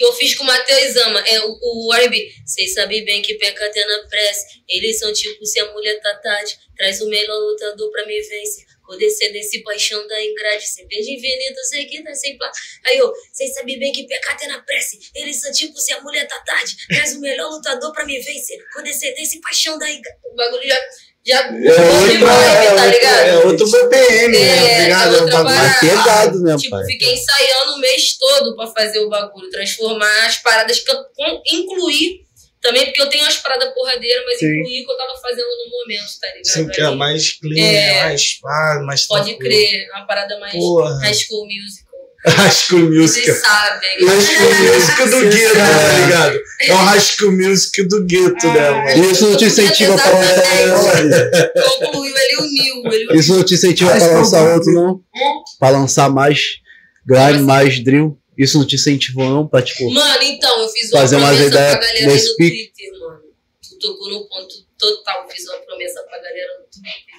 que 0.00 0.04
eu 0.06 0.14
fiz 0.14 0.34
com 0.34 0.44
o 0.44 0.46
Matheus 0.46 0.96
Ama, 0.96 1.20
é 1.28 1.40
o, 1.40 1.58
o 1.60 1.92
R&B. 1.92 2.32
Vocês 2.46 2.72
sabem 2.72 3.04
bem 3.04 3.20
que 3.20 3.34
peca 3.34 3.66
até 3.66 3.84
na 3.84 4.08
pressa. 4.08 4.46
Eles 4.66 4.98
são 4.98 5.12
tipo 5.12 5.44
se 5.44 5.60
a 5.60 5.70
mulher 5.72 6.00
tá 6.00 6.14
tarde. 6.14 6.58
Traz 6.74 7.02
o 7.02 7.08
melhor 7.10 7.36
lutador 7.36 7.90
pra 7.90 8.06
me 8.06 8.18
vencer. 8.18 8.64
Vou 8.86 8.96
descer 8.96 9.30
desse 9.30 9.62
paixão 9.62 10.06
da 10.08 10.24
ingrade. 10.24 10.66
Cerveja 10.66 11.10
infinita, 11.10 11.62
sei 11.64 11.84
que 11.84 12.02
tá 12.02 12.14
sem 12.14 12.38
plá. 12.38 12.50
Aí 12.86 12.96
eu, 12.96 13.12
vocês 13.30 13.52
sabem 13.52 13.78
bem 13.78 13.92
que 13.92 14.06
peca 14.06 14.32
até 14.32 14.46
na 14.46 14.62
pressa. 14.62 14.96
Eles 15.14 15.38
são 15.38 15.52
tipo 15.52 15.78
se 15.78 15.92
a 15.92 16.00
mulher 16.00 16.26
tá 16.26 16.40
tarde. 16.46 16.74
Traz 16.88 17.16
o 17.16 17.20
melhor 17.20 17.50
lutador 17.50 17.92
pra 17.92 18.06
me 18.06 18.18
vencer. 18.18 18.58
Vou 18.72 18.82
descer 18.82 19.14
desse 19.14 19.38
paixão 19.42 19.78
da 19.78 19.90
ingrade. 19.90 20.18
O 20.24 20.34
bagulho 20.34 20.66
já 20.66 20.80
já 21.26 21.38
é 21.38 21.50
outro, 21.50 22.18
vibe, 22.18 22.76
tá 22.76 22.86
ligado? 22.86 23.26
É, 23.26 23.38
outro 23.44 23.70
BPM, 23.70 24.36
é, 24.36 24.40
né? 24.40 24.76
Tá 24.76 24.82
ligado? 24.82 25.28
É 25.28 25.42
mais 25.42 25.80
pegado, 25.80 26.40
né, 26.40 26.56
tipo, 26.56 26.70
pai? 26.70 26.84
fiquei 26.86 27.14
ensaiando 27.14 27.72
o 27.74 27.78
mês 27.78 28.16
todo 28.18 28.56
pra 28.56 28.66
fazer 28.68 29.00
o 29.00 29.08
bagulho, 29.08 29.50
transformar 29.50 30.26
as 30.26 30.36
paradas 30.38 30.80
que 30.80 30.90
eu 30.90 31.42
incluí 31.52 32.24
também, 32.60 32.86
porque 32.86 33.00
eu 33.00 33.08
tenho 33.08 33.24
umas 33.24 33.38
paradas 33.38 33.72
porradeiras, 33.74 34.24
mas 34.26 34.38
Sim. 34.38 34.46
incluí 34.46 34.82
o 34.82 34.86
que 34.86 34.92
eu 34.92 34.96
tava 34.96 35.16
fazendo 35.20 35.48
no 35.48 35.70
momento, 35.70 36.20
tá 36.20 36.26
ligado? 36.28 36.46
Sim, 36.46 36.68
que 36.68 36.80
é 36.80 36.90
mais 36.90 37.32
clean, 37.32 37.64
é, 37.64 38.02
mais, 38.02 38.38
ah, 38.44 38.82
mais 38.84 39.06
Pode 39.06 39.30
tranquilo. 39.30 39.50
crer, 39.50 39.88
uma 39.94 40.06
parada 40.06 40.38
mais 40.38 40.52
Porra. 40.52 40.98
high 41.00 41.14
school 41.14 41.46
music. 41.46 41.89
High 42.26 42.50
School 42.50 42.90
Music. 42.90 43.24
Vocês 43.24 43.40
sabem. 43.40 44.06
High 44.06 44.20
School 44.20 44.54
Music 44.60 45.10
do 45.10 45.20
gueto, 45.30 45.54
tá 45.56 45.98
ligado? 45.98 46.40
É 46.60 46.72
o 46.72 46.76
High 46.76 47.00
School 47.00 47.32
Music 47.32 47.82
do 47.84 48.04
gueto, 48.04 48.46
né, 48.48 48.68
ah, 48.68 48.72
mano? 48.72 49.10
Isso 49.10 49.26
não 49.28 49.36
te 49.36 49.44
incentiva 49.46 49.96
pra 49.96 50.10
lançar. 50.10 51.52
Concluiu, 51.80 52.14
ele 52.14 52.36
uniu. 52.36 52.92
Ele 52.92 53.18
Isso 53.18 53.34
não 53.34 53.42
te 53.42 53.54
incentiva 53.54 53.90
pra 53.90 54.06
lançar 54.06 54.54
outro, 54.54 54.72
não? 54.72 54.92
Hum? 54.94 55.42
Pra 55.58 55.70
lançar 55.70 56.10
mais 56.10 56.60
grime, 57.06 57.40
mais 57.40 57.82
drill? 57.82 58.18
Isso 58.36 58.58
não 58.58 58.66
te 58.66 58.76
incentivou, 58.76 59.28
não? 59.28 59.46
Pra, 59.46 59.62
tipo. 59.62 59.90
Mano, 59.90 60.22
então, 60.22 60.62
eu 60.62 60.68
fiz 60.68 60.90
uma 60.90 61.00
fazer 61.00 61.16
promessa 61.16 61.42
uma 61.42 61.50
pra 61.50 61.86
galera 61.86 62.14
no 62.14 62.36
Twitter, 62.36 63.00
mano. 63.00 63.20
Tu 63.62 63.78
tocou 63.78 64.10
no 64.10 64.28
ponto 64.28 64.54
total. 64.78 65.26
Fiz 65.30 65.44
uma 65.48 65.58
promessa 65.58 66.02
pra 66.02 66.18
galera 66.18 66.48
no 66.58 66.64
Twitter 66.64 67.09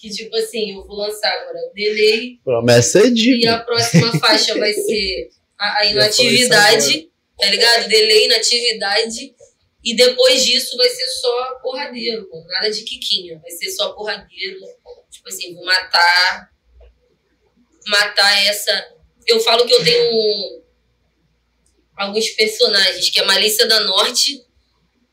que 0.00 0.08
tipo 0.08 0.34
assim, 0.34 0.72
eu 0.74 0.86
vou 0.86 0.96
lançar 0.96 1.30
agora 1.30 1.60
Delay. 1.74 2.40
Promessa 2.42 3.00
é 3.00 3.10
de. 3.10 3.44
E 3.44 3.46
a 3.46 3.58
próxima 3.58 4.10
faixa 4.18 4.58
vai 4.58 4.72
ser 4.72 5.30
a, 5.58 5.80
a 5.80 5.86
inatividade, 5.86 7.10
tá 7.38 7.46
ligado? 7.50 7.86
Delay, 7.86 8.24
inatividade. 8.24 9.34
E 9.84 9.94
depois 9.94 10.42
disso 10.42 10.74
vai 10.78 10.88
ser 10.88 11.06
só 11.06 11.54
porradeiro, 11.62 12.26
mano. 12.32 12.46
Nada 12.48 12.70
de 12.70 12.82
quiquinha. 12.82 13.38
Vai 13.40 13.50
ser 13.50 13.70
só 13.72 13.92
porradeiro. 13.92 14.58
Tipo 15.10 15.28
assim, 15.28 15.54
vou 15.54 15.66
matar. 15.66 16.50
Matar 17.86 18.46
essa. 18.46 18.94
Eu 19.26 19.38
falo 19.40 19.66
que 19.66 19.74
eu 19.74 19.84
tenho 19.84 20.62
alguns 21.94 22.30
personagens, 22.30 23.10
que 23.10 23.20
é 23.20 23.24
Malícia 23.26 23.66
da 23.66 23.80
Norte. 23.80 24.42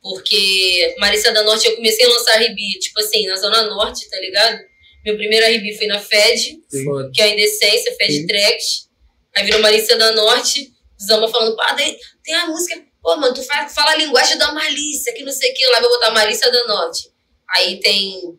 Porque 0.02 0.96
Malícia 0.98 1.34
da 1.34 1.44
Norte 1.44 1.68
eu 1.68 1.76
comecei 1.76 2.06
a 2.06 2.10
lançar 2.10 2.42
RB, 2.42 2.80
tipo 2.80 2.98
assim, 3.02 3.28
na 3.28 3.36
Zona 3.36 3.64
Norte, 3.64 4.10
tá 4.10 4.18
ligado? 4.18 4.77
Meu 5.08 5.16
primeiro 5.16 5.46
RB 5.46 5.74
foi 5.78 5.88
na 5.88 6.02
FED, 6.02 6.60
Sim. 6.68 7.12
que 7.14 7.22
é 7.22 7.24
a 7.24 7.30
Indecência, 7.30 7.96
FED 7.96 8.28
Tracks. 8.28 8.90
Aí 9.34 9.46
virou 9.46 9.62
Malícia 9.62 9.96
da 9.96 10.12
Norte, 10.12 10.74
Zamba 11.02 11.30
falando, 11.30 11.56
pá, 11.56 11.72
daí 11.72 11.98
tem 12.22 12.36
a 12.36 12.48
música, 12.48 12.84
pô, 13.02 13.16
mano, 13.16 13.34
tu 13.34 13.42
fala, 13.42 13.70
fala 13.70 13.92
a 13.92 13.96
linguagem 13.96 14.38
da 14.38 14.52
malícia, 14.52 15.14
que 15.14 15.24
não 15.24 15.32
sei 15.32 15.52
o 15.52 15.54
que, 15.54 15.66
lá 15.68 15.80
vai 15.80 15.90
botar 15.90 16.12
Malícia 16.12 16.52
da 16.52 16.68
Norte. 16.68 17.10
Aí 17.52 17.80
tem 17.80 18.38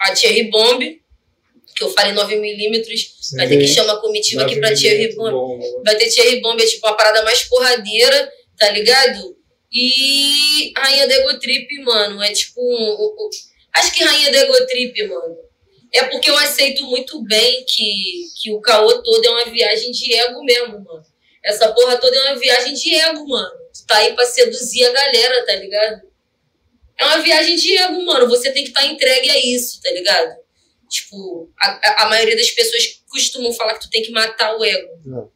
a 0.00 0.12
Thierry 0.12 0.50
Bomb, 0.50 0.80
que 1.76 1.84
eu 1.84 1.90
falei 1.90 2.12
9mm, 2.12 3.36
vai 3.36 3.46
ter 3.46 3.58
que 3.58 3.68
chamar 3.68 3.92
a 3.92 4.00
comitiva 4.00 4.42
aqui 4.42 4.56
pra 4.56 4.74
Thierry 4.74 5.14
Bomb. 5.14 5.60
Vai 5.84 5.94
ter 5.94 6.08
Thierry 6.08 6.40
Bomb, 6.40 6.60
é 6.60 6.66
tipo 6.66 6.88
a 6.88 6.94
parada 6.94 7.22
mais 7.22 7.44
porradeira, 7.44 8.32
tá 8.58 8.68
ligado? 8.72 9.36
E 9.70 10.72
Rainha 10.76 11.06
da 11.06 11.14
Ego 11.14 11.38
Trip, 11.38 11.84
mano, 11.84 12.20
é 12.20 12.32
tipo 12.32 12.60
um, 12.60 12.94
um, 12.94 13.28
Acho 13.74 13.92
que 13.92 14.02
Rainha 14.02 14.32
da 14.32 14.38
Ego 14.38 14.66
Trip, 14.66 15.06
mano, 15.06 15.47
é 15.92 16.04
porque 16.04 16.30
eu 16.30 16.36
aceito 16.36 16.84
muito 16.84 17.22
bem 17.22 17.64
que, 17.64 18.24
que 18.40 18.52
o 18.52 18.60
caô 18.60 19.02
todo 19.02 19.24
é 19.24 19.30
uma 19.30 19.44
viagem 19.46 19.90
de 19.90 20.14
ego 20.14 20.42
mesmo, 20.44 20.84
mano. 20.84 21.04
Essa 21.44 21.72
porra 21.72 21.96
toda 21.96 22.14
é 22.14 22.30
uma 22.30 22.38
viagem 22.38 22.74
de 22.74 22.94
ego, 22.94 23.26
mano. 23.26 23.56
Tu 23.72 23.86
tá 23.86 23.96
aí 23.98 24.14
pra 24.14 24.26
seduzir 24.26 24.84
a 24.84 24.92
galera, 24.92 25.46
tá 25.46 25.54
ligado? 25.54 26.02
É 26.98 27.04
uma 27.04 27.22
viagem 27.22 27.56
de 27.56 27.76
ego, 27.76 28.04
mano. 28.04 28.28
Você 28.28 28.50
tem 28.50 28.64
que 28.64 28.70
estar 28.70 28.82
tá 28.82 28.86
entregue 28.86 29.30
a 29.30 29.38
isso, 29.38 29.80
tá 29.80 29.90
ligado? 29.90 30.36
Tipo, 30.90 31.50
a, 31.58 32.04
a 32.04 32.08
maioria 32.08 32.36
das 32.36 32.50
pessoas 32.50 33.02
costumam 33.08 33.52
falar 33.52 33.74
que 33.74 33.82
tu 33.86 33.90
tem 33.90 34.02
que 34.02 34.10
matar 34.10 34.56
o 34.56 34.64
ego. 34.64 35.00
Não. 35.04 35.30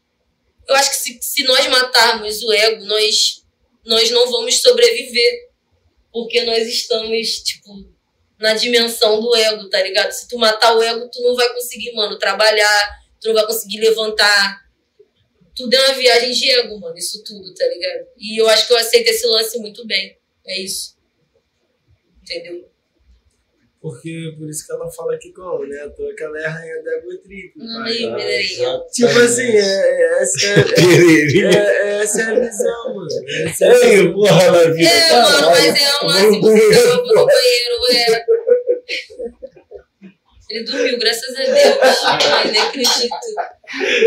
Eu 0.69 0.75
acho 0.75 0.91
que 0.91 0.97
se, 0.97 1.19
se 1.21 1.43
nós 1.45 1.67
matarmos 1.69 2.43
o 2.43 2.53
ego, 2.53 2.85
nós, 2.85 3.43
nós 3.85 4.11
não 4.11 4.31
vamos 4.31 4.61
sobreviver. 4.61 5.51
Porque 6.13 6.43
nós 6.43 6.69
estamos, 6.69 7.39
tipo, 7.39 7.92
na 8.43 8.55
dimensão 8.55 9.21
do 9.21 9.35
ego, 9.37 9.71
tá 9.71 9.81
ligado? 9.81 10.11
Se 10.11 10.27
tu 10.27 10.37
matar 10.37 10.77
o 10.77 10.83
ego, 10.83 11.09
tu 11.09 11.23
não 11.23 11.37
vai 11.37 11.49
conseguir, 11.55 11.93
mano, 11.93 12.19
trabalhar, 12.19 12.99
tu 13.21 13.29
não 13.29 13.35
vai 13.35 13.47
conseguir 13.47 13.79
levantar. 13.79 14.61
Tudo 15.55 15.73
é 15.75 15.87
uma 15.87 15.95
viagem 15.95 16.33
de 16.33 16.51
ego, 16.51 16.79
mano, 16.81 16.99
isso 16.99 17.23
tudo, 17.23 17.55
tá 17.55 17.65
ligado? 17.67 18.09
E 18.19 18.41
eu 18.41 18.49
acho 18.49 18.67
que 18.67 18.73
eu 18.73 18.77
aceito 18.77 19.09
esse 19.09 19.25
lance 19.27 19.59
muito 19.59 19.87
bem. 19.87 20.19
É 20.45 20.61
isso. 20.61 20.97
Entendeu? 22.21 22.69
Porque 23.83 24.33
por 24.39 24.49
isso 24.49 24.65
que 24.65 24.73
ela 24.73 24.89
fala 24.93 25.19
que 25.19 25.33
como, 25.33 25.67
né? 25.67 25.77
Tô 25.97 26.15
que 26.15 26.23
ela 26.23 26.39
é 26.39 26.47
a 26.47 26.51
rainha 26.51 26.83
da 26.85 26.93
Ego 26.99 27.19
Trip. 27.19 27.53
Ai, 27.83 28.07
Mineirinha. 28.07 28.81
Tipo 28.93 29.19
assim, 29.19 29.43
é, 29.43 29.59
é, 29.59 30.23
essa, 30.23 30.47
é, 30.47 31.43
é, 31.43 32.03
essa 32.03 32.23
é 32.23 32.25
a 32.27 32.39
visão, 32.39 32.95
mano. 32.95 33.09
Essa 33.45 33.65
é 33.65 33.71
a 33.71 33.75
visão. 33.75 34.13
porra, 34.13 34.53
na 34.53 34.73
vida. 34.73 34.89
É, 34.89 35.13
mano, 35.13 35.47
mas 35.51 35.67
é 35.67 35.91
um 36.01 36.07
lance 36.07 36.31
que 36.31 36.41
você 36.41 36.87
no 36.95 37.27
banheiro, 37.27 37.77
é. 37.93 38.25
Ele 40.49 40.65
dormiu, 40.65 40.99
graças 41.01 41.35
a 41.35 41.43
Deus. 41.43 42.05
Ai, 42.05 42.53
nem 42.53 42.61
acredito. 42.61 43.17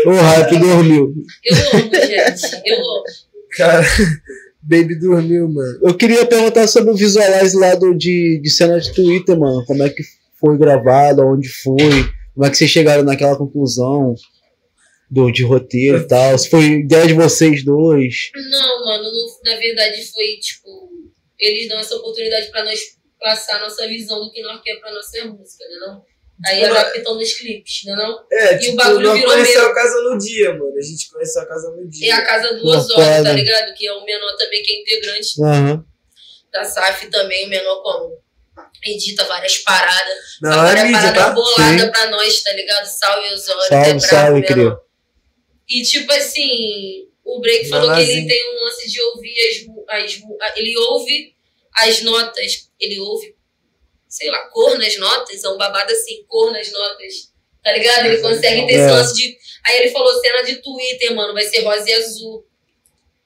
O 0.06 0.10
Hype 0.10 0.58
dormiu. 0.58 1.12
Eu 1.44 1.56
amo, 1.56 1.94
gente. 1.94 2.62
Eu 2.64 2.78
amo. 2.78 3.04
Cara. 3.58 3.82
Baby 4.68 4.98
dormiu, 4.98 5.48
mano. 5.48 5.78
Eu 5.82 5.96
queria 5.96 6.26
perguntar 6.26 6.66
sobre 6.66 6.90
o 6.90 6.96
Visualize 6.96 7.56
lá 7.56 7.74
do, 7.76 7.94
de, 7.94 8.40
de 8.42 8.50
cena 8.50 8.80
de 8.80 8.92
Twitter, 8.92 9.38
mano. 9.38 9.64
Como 9.64 9.82
é 9.82 9.88
que 9.88 10.02
foi 10.40 10.58
gravado, 10.58 11.22
onde 11.24 11.48
foi, 11.48 12.12
como 12.34 12.44
é 12.44 12.50
que 12.50 12.56
vocês 12.56 12.70
chegaram 12.70 13.04
naquela 13.04 13.36
conclusão 13.36 14.14
do, 15.10 15.30
de 15.30 15.44
roteiro 15.44 15.98
e 15.98 16.06
tal. 16.06 16.36
Se 16.36 16.50
foi 16.50 16.64
ideia 16.80 17.06
de 17.06 17.14
vocês 17.14 17.64
dois. 17.64 18.30
Não, 18.34 18.84
mano, 18.84 19.04
no, 19.04 19.40
na 19.44 19.56
verdade 19.56 20.04
foi 20.12 20.36
tipo. 20.40 20.90
Eles 21.38 21.68
dão 21.68 21.78
essa 21.78 21.94
oportunidade 21.96 22.50
pra 22.50 22.64
nós 22.64 22.80
passar 23.20 23.56
a 23.56 23.60
nossa 23.60 23.86
visão 23.86 24.20
do 24.20 24.32
que 24.32 24.42
nós 24.42 24.60
queremos 24.62 24.82
pra 24.82 24.94
nossa 24.94 25.24
música, 25.26 25.64
né? 25.68 25.76
Não? 25.86 26.02
Aí 26.44 26.60
tipo, 26.60 26.70
adaptam 26.74 27.14
nos 27.14 27.32
clipes, 27.32 27.82
não 27.86 27.94
é 27.94 27.96
não? 27.96 28.26
É, 28.30 28.54
e 28.54 28.58
tipo, 28.58 28.72
o 28.72 28.76
bagulho 28.76 29.12
virou 29.14 29.32
conheceu 29.32 29.62
meu. 29.62 29.70
a 29.70 29.74
casa 29.74 30.02
no 30.02 30.18
dia, 30.18 30.52
mano. 30.52 30.76
A 30.76 30.82
gente 30.82 31.10
conheceu 31.10 31.42
a 31.42 31.46
casa 31.46 31.70
no 31.70 31.88
dia. 31.88 32.08
E 32.08 32.10
a 32.10 32.24
casa 32.24 32.54
do 32.54 32.66
Osório, 32.66 33.24
tá 33.24 33.32
ligado? 33.32 33.74
Que 33.74 33.86
é 33.86 33.92
o 33.92 34.04
menor 34.04 34.36
também, 34.36 34.62
que 34.62 34.72
é 34.72 34.80
integrante 34.82 35.28
uhum. 35.38 35.84
da 36.52 36.64
SAF 36.64 37.06
também, 37.06 37.46
o 37.46 37.48
menor 37.48 37.82
como 37.82 38.18
edita 38.84 39.24
várias 39.24 39.58
paradas. 39.58 40.18
Não, 40.42 40.52
é 40.52 40.56
várias 40.56 40.84
mídia, 40.84 41.00
paradas 41.00 41.24
tá? 41.24 41.30
bolada 41.30 41.84
Sim. 41.84 41.90
pra 41.90 42.10
nós, 42.10 42.42
tá 42.42 42.52
ligado? 42.52 42.86
Salve 42.86 43.32
Osório, 43.32 43.68
salve, 43.68 43.90
é 43.90 43.98
salve, 43.98 44.42
querido. 44.42 44.80
E 45.68 45.82
tipo 45.82 46.12
assim, 46.12 47.08
o 47.24 47.40
Break 47.40 47.68
falou 47.68 47.94
que 47.94 48.02
ele 48.02 48.26
tem 48.26 48.54
um 48.54 48.64
lance 48.64 48.90
de 48.90 49.00
ouvir 49.00 49.34
as, 49.88 50.04
as. 50.04 50.56
Ele 50.56 50.76
ouve 50.76 51.34
as 51.74 52.02
notas, 52.02 52.70
ele 52.78 53.00
ouve 53.00 53.35
sei 54.16 54.30
lá, 54.30 54.38
cor 54.48 54.78
nas 54.78 54.96
notas, 54.98 55.44
é 55.44 55.48
um 55.48 55.58
babado 55.58 55.92
assim, 55.92 56.24
cor 56.26 56.50
nas 56.50 56.72
notas. 56.72 57.30
Tá 57.62 57.72
ligado? 57.72 58.06
Ele 58.06 58.18
consegue 58.18 58.66
ter 58.66 58.72
esse 58.72 58.88
é. 58.88 58.90
lance 58.90 59.14
de. 59.14 59.36
Aí 59.66 59.80
ele 59.80 59.90
falou 59.90 60.20
cena 60.20 60.42
de 60.42 60.56
Twitter, 60.62 61.14
mano, 61.14 61.34
vai 61.34 61.42
ser 61.42 61.62
rosa 61.62 61.90
e 61.90 61.92
azul. 61.92 62.46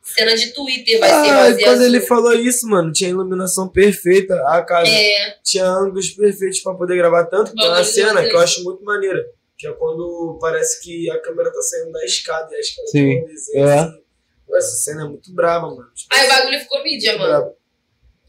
Cena 0.02 0.34
de 0.34 0.52
Twitter 0.52 0.98
vai 0.98 1.10
ah, 1.10 1.24
ser 1.24 1.30
rosa 1.30 1.50
e 1.50 1.52
azul. 1.52 1.64
quando 1.64 1.82
ele 1.84 2.00
falou 2.00 2.34
isso, 2.34 2.66
mano, 2.66 2.90
tinha 2.90 3.10
iluminação 3.10 3.68
perfeita, 3.68 4.34
a 4.48 4.62
casa. 4.64 4.90
É. 4.90 5.36
Tinha 5.44 5.66
ângulos 5.66 6.10
perfeitos 6.10 6.60
pra 6.60 6.74
poder 6.74 6.96
gravar 6.96 7.26
tanto 7.26 7.52
que 7.52 7.56
tem 7.58 7.68
uma 7.68 7.84
cena 7.84 8.24
que 8.24 8.34
eu 8.34 8.40
acho 8.40 8.64
muito 8.64 8.82
maneira. 8.82 9.24
Que 9.56 9.68
é 9.68 9.72
quando 9.72 10.38
parece 10.40 10.80
que 10.80 11.10
a 11.10 11.20
câmera 11.20 11.52
tá 11.52 11.60
saindo 11.60 11.92
da 11.92 12.04
escada 12.04 12.48
e 12.52 12.56
a 12.56 12.60
escada 12.60 12.88
Sim. 12.88 13.22
um 13.22 13.26
desenho 13.26 13.68
é. 13.68 13.78
assim. 13.78 14.00
Essa 14.54 14.76
cena 14.76 15.04
é 15.04 15.08
muito 15.08 15.32
brava, 15.32 15.68
mano. 15.68 15.90
Tipo, 15.94 16.14
Aí 16.14 16.26
o 16.26 16.28
bagulho 16.28 16.58
ficou 16.58 16.82
mídia, 16.82 17.16
mano. 17.16 17.28
Bravo. 17.28 17.56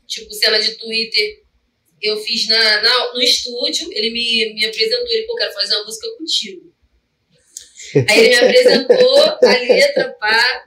Tipo, 0.06 0.32
cena 0.34 0.60
de 0.60 0.76
Twitter 0.76 1.41
eu 2.02 2.18
fiz 2.18 2.48
na, 2.48 2.82
na, 2.82 3.14
no 3.14 3.22
estúdio, 3.22 3.90
ele 3.92 4.10
me, 4.10 4.54
me 4.56 4.66
apresentou, 4.66 5.08
ele, 5.10 5.26
pô, 5.28 5.36
quero 5.36 5.54
fazer 5.54 5.76
uma 5.76 5.86
música 5.86 6.08
contigo. 6.18 6.74
Aí 8.10 8.20
ele 8.20 8.30
me 8.30 8.36
apresentou 8.36 9.20
a 9.20 9.58
letra, 9.58 10.16
pá. 10.20 10.64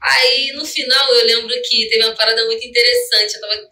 Aí 0.00 0.52
no 0.52 0.64
final 0.64 1.14
eu 1.14 1.26
lembro 1.26 1.54
que 1.62 1.88
teve 1.88 2.04
uma 2.04 2.14
parada 2.14 2.44
muito 2.44 2.64
interessante. 2.64 3.34
Eu 3.34 3.40
tava, 3.40 3.70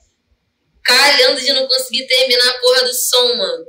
calhando 0.83 1.41
de 1.41 1.53
não 1.53 1.68
conseguir 1.68 2.07
terminar 2.07 2.49
a 2.49 2.59
porra 2.59 2.85
do 2.85 2.95
som, 2.95 3.35
mano. 3.37 3.66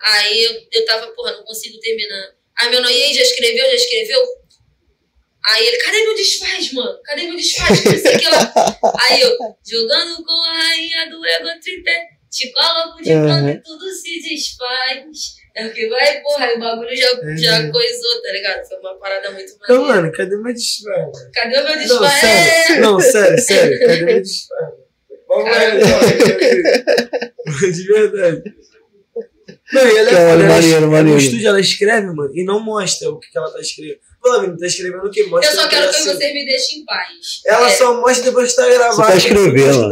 Aí 0.00 0.44
eu, 0.44 0.66
eu 0.72 0.84
tava, 0.84 1.08
porra, 1.12 1.32
não 1.32 1.44
consigo 1.44 1.78
terminar. 1.80 2.34
Aí 2.58 2.70
meu 2.70 2.80
noiê 2.80 3.12
já 3.12 3.22
escreveu, 3.22 3.64
já 3.64 3.74
escreveu? 3.74 4.22
Aí 5.48 5.66
ele, 5.66 5.76
cadê 5.78 6.02
meu 6.02 6.14
desfaz, 6.14 6.72
mano? 6.72 6.98
Cadê 7.04 7.22
meu 7.22 7.36
desfaz? 7.36 7.80
Aí 9.08 9.20
eu, 9.20 9.30
jogando 9.64 10.24
com 10.24 10.32
a 10.32 10.52
rainha 10.52 11.08
do 11.08 11.24
ego 11.24 11.60
tripé, 11.62 12.08
te 12.30 12.52
coloco 12.52 13.02
de 13.02 13.12
uhum. 13.12 13.48
e 13.50 13.62
tudo 13.62 13.88
se 13.92 14.20
desfaz. 14.22 15.36
É 15.54 15.66
o 15.66 15.72
que 15.72 15.88
vai, 15.88 16.20
porra, 16.20 16.52
o 16.54 16.58
bagulho 16.58 16.94
já, 16.94 17.12
uhum. 17.14 17.36
já 17.38 17.70
coisou, 17.70 18.22
tá 18.22 18.32
ligado? 18.32 18.66
Foi 18.68 18.78
uma 18.78 18.98
parada 18.98 19.30
muito 19.30 19.58
maneira. 19.58 19.64
Então, 19.64 19.84
mano, 19.84 20.12
cadê 20.12 20.36
meu 20.36 20.52
desfaz? 20.52 21.30
Cadê 21.32 21.58
o 21.58 21.64
meu 21.64 21.78
desfaz? 21.78 22.00
Não, 22.00 22.10
sério, 22.10 22.74
é. 22.74 22.80
não, 22.80 23.00
sério, 23.00 23.38
sério, 23.38 23.78
cadê 23.80 24.02
meu 24.02 24.20
desfaz? 24.20 24.74
Vamos 25.28 25.50
lá, 25.50 25.60
de 27.72 27.86
verdade. 27.86 28.42
Não, 29.72 29.88
e 29.88 29.96
ela, 29.96 30.10
Cara, 30.10 30.30
ela, 30.30 30.42
maneiro, 30.44 30.76
ela, 30.76 30.86
maneiro. 30.86 31.18
no 31.18 31.24
estúdio 31.24 31.48
ela 31.48 31.60
escreve, 31.60 32.06
mano, 32.06 32.30
e 32.34 32.44
não 32.44 32.60
mostra 32.60 33.10
o 33.10 33.18
que, 33.18 33.30
que 33.30 33.38
ela 33.38 33.50
tá 33.50 33.60
escrevendo. 33.60 34.00
Fala, 34.26 34.58
tá 34.58 34.66
escrevendo 34.66 35.06
o 35.06 35.10
que? 35.10 35.24
Mostra 35.24 35.50
Eu 35.50 35.56
só 35.56 35.68
quero 35.68 35.92
que 35.92 36.02
você 36.02 36.32
me 36.32 36.46
deixe 36.46 36.78
em 36.78 36.84
paz. 36.84 37.40
Ela 37.44 37.68
é. 37.68 37.76
só 37.76 38.00
mostra 38.00 38.24
depois 38.24 38.50
que 38.50 38.56
tá 38.56 38.68
gravado. 38.68 38.96
Você 38.96 39.02
tá 39.02 39.16
escrevendo. 39.16 39.88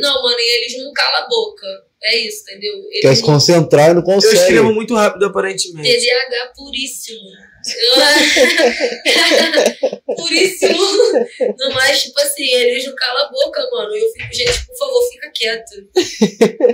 Não, 0.00 0.22
mano, 0.22 0.36
e 0.38 0.58
eles 0.58 0.78
não 0.78 0.92
calam 0.92 1.24
a 1.24 1.28
boca. 1.28 1.66
É 2.04 2.18
isso, 2.18 2.42
entendeu? 2.42 2.74
Eles 2.90 3.00
Quer 3.00 3.16
se 3.16 3.22
concentrar 3.22 3.90
e 3.90 3.94
não 3.94 4.02
consegue. 4.02 4.34
Eu 4.34 4.40
escrevo 4.40 4.72
muito 4.72 4.94
rápido, 4.94 5.24
aparentemente. 5.24 5.88
TDAH 5.88 6.52
puríssimo. 6.56 7.20
Puríssimo. 10.16 10.82
Não, 11.58 11.70
mas, 11.72 12.02
tipo 12.02 12.20
assim, 12.20 12.44
eles 12.44 12.86
não 12.86 12.94
calam 12.94 13.26
a 13.26 13.30
boca, 13.30 13.66
mano. 13.72 13.94
Eu 13.94 14.08
fico, 14.12 14.32
gente, 14.34 14.66
por 14.66 14.76
favor, 14.76 15.08
fica 15.10 15.30
quieto. 15.34 15.72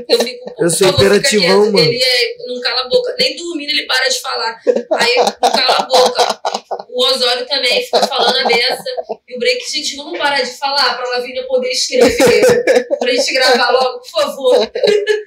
Eu 0.09 0.19
fico, 0.21 0.55
por 0.55 0.65
eu 0.65 0.71
sou 0.71 0.93
favor, 0.93 1.15
fica 1.15 1.29
quieto. 1.29 1.49
Mano. 1.49 1.79
Ele 1.79 2.03
é, 2.03 2.37
não 2.47 2.61
cala 2.61 2.83
a 2.83 2.89
boca. 2.89 3.15
Nem 3.19 3.37
dormindo 3.37 3.71
ele 3.71 3.87
para 3.87 4.09
de 4.09 4.21
falar. 4.21 4.61
Aí 4.67 5.17
não 5.17 5.51
cala 5.53 5.77
a 5.77 5.83
boca. 5.83 6.41
O 6.89 7.05
Osório 7.07 7.47
também 7.47 7.83
fica 7.83 8.07
falando 8.07 8.39
a 8.39 8.45
beça. 8.45 8.85
E 9.29 9.37
o 9.37 9.39
Break, 9.39 9.71
gente, 9.71 9.97
vamos 9.97 10.19
parar 10.19 10.41
de 10.41 10.51
falar 10.59 10.97
pra 10.97 11.09
Lavínia 11.11 11.47
poder 11.47 11.71
escrever. 11.71 12.87
Pra 12.99 13.13
gente 13.13 13.33
gravar 13.33 13.71
logo, 13.71 14.01
por 14.01 14.11
favor. 14.11 14.71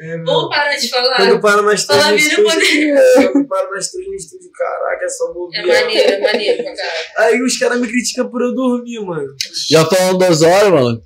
É, 0.01 0.17
vamos 0.17 0.49
parar 0.49 0.75
de 0.75 0.89
falar. 0.89 1.15
Quando 1.17 1.39
para 1.41 1.61
mais 1.61 1.85
três 1.85 2.07
no 2.07 2.15
estúdio. 2.15 2.43
Poder... 2.43 3.31
Quando 3.31 3.47
para 3.47 3.69
mais 3.69 3.87
três 3.89 4.07
no 4.07 4.15
estúdio, 4.15 4.51
caraca, 4.51 5.05
é 5.05 5.09
só 5.09 5.31
bom 5.33 5.49
é 5.53 5.65
maneiro, 5.65 6.11
é 6.11 6.19
maneiro 6.19 6.57
pra 6.63 6.75
caralho. 6.75 7.07
Aí 7.17 7.41
os 7.41 7.57
caras 7.57 7.79
me 7.79 7.87
criticam 7.87 8.29
por 8.29 8.41
eu 8.41 8.53
dormir, 8.53 8.99
mano. 8.99 9.35
Já 9.69 9.85
falando 9.85 10.17
das 10.17 10.41
horas, 10.41 10.71
mano. 10.71 11.01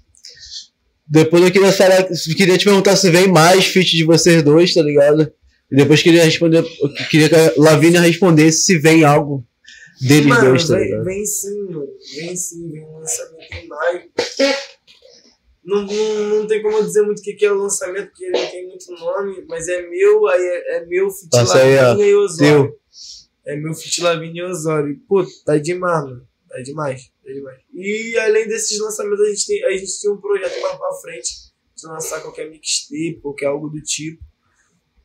Depois 1.07 1.43
eu 1.43 1.51
queria 1.51 1.71
falar, 1.71 2.07
queria 2.35 2.57
te 2.57 2.65
perguntar 2.65 2.95
se 2.95 3.11
vem 3.11 3.27
mais 3.27 3.67
feat 3.67 3.95
de 3.95 4.03
vocês 4.03 4.41
dois, 4.41 4.73
tá 4.73 4.81
ligado? 4.81 5.31
E 5.71 5.75
depois 5.75 6.01
queria 6.01 6.23
responder, 6.23 6.65
eu 6.81 6.93
queria 7.09 7.29
que 7.29 7.35
a 7.35 7.53
Lavínia 7.57 8.01
respondesse 8.01 8.65
se 8.65 8.77
vem 8.79 9.03
algo 9.03 9.45
deles 10.01 10.25
mano, 10.25 10.49
dois, 10.49 10.67
tá 10.67 10.79
ligado? 10.79 11.03
Vem, 11.03 11.15
vem 11.15 11.25
sim, 11.25 11.63
mano. 11.69 11.87
Vem 12.15 12.35
sim, 12.35 12.71
vem 12.71 12.83
um 12.83 12.99
lançamento 12.99 13.53
em 13.53 13.67
maio. 13.67 14.01
Não, 15.63 15.81
não, 15.81 16.29
não 16.29 16.47
tem 16.47 16.61
como 16.61 16.83
dizer 16.83 17.01
muito 17.01 17.19
o 17.19 17.21
que 17.23 17.43
é 17.43 17.51
o 17.51 17.55
lançamento, 17.55 18.07
porque 18.09 18.25
ele 18.25 18.39
não 18.39 18.51
tem 18.51 18.67
muito 18.67 18.91
nome, 18.91 19.45
mas 19.47 19.67
é 19.67 19.81
meu, 19.87 20.27
aí 20.27 20.41
é, 20.41 20.77
é 20.77 20.85
meu, 20.85 21.09
Fit 21.09 21.29
Lavínia 21.33 22.05
e 22.05 22.15
Osório. 22.15 22.75
É 23.45 23.55
meu 23.55 23.73
Fit 23.73 24.01
Lavigne 24.01 24.41
Osório. 24.43 24.99
Pô, 25.07 25.23
tá 25.45 25.57
demais, 25.57 26.03
mano. 26.03 26.27
Tá 26.49 26.61
demais, 26.61 27.11
tá 27.23 27.31
demais. 27.31 27.61
E 27.73 28.17
além 28.17 28.47
desses 28.47 28.79
lançamentos, 28.79 29.25
a 29.25 29.29
gente 29.29 29.45
tem, 29.45 29.63
a 29.65 29.71
gente 29.77 30.01
tem 30.01 30.11
um 30.11 30.17
projeto 30.17 30.61
mais 30.61 30.77
pra 30.77 30.93
frente 31.01 31.53
de 31.75 31.87
lançar 31.87 32.21
qualquer 32.21 32.49
mixtape, 32.49 33.19
qualquer 33.21 33.47
algo 33.47 33.69
do 33.69 33.81
tipo. 33.81 34.23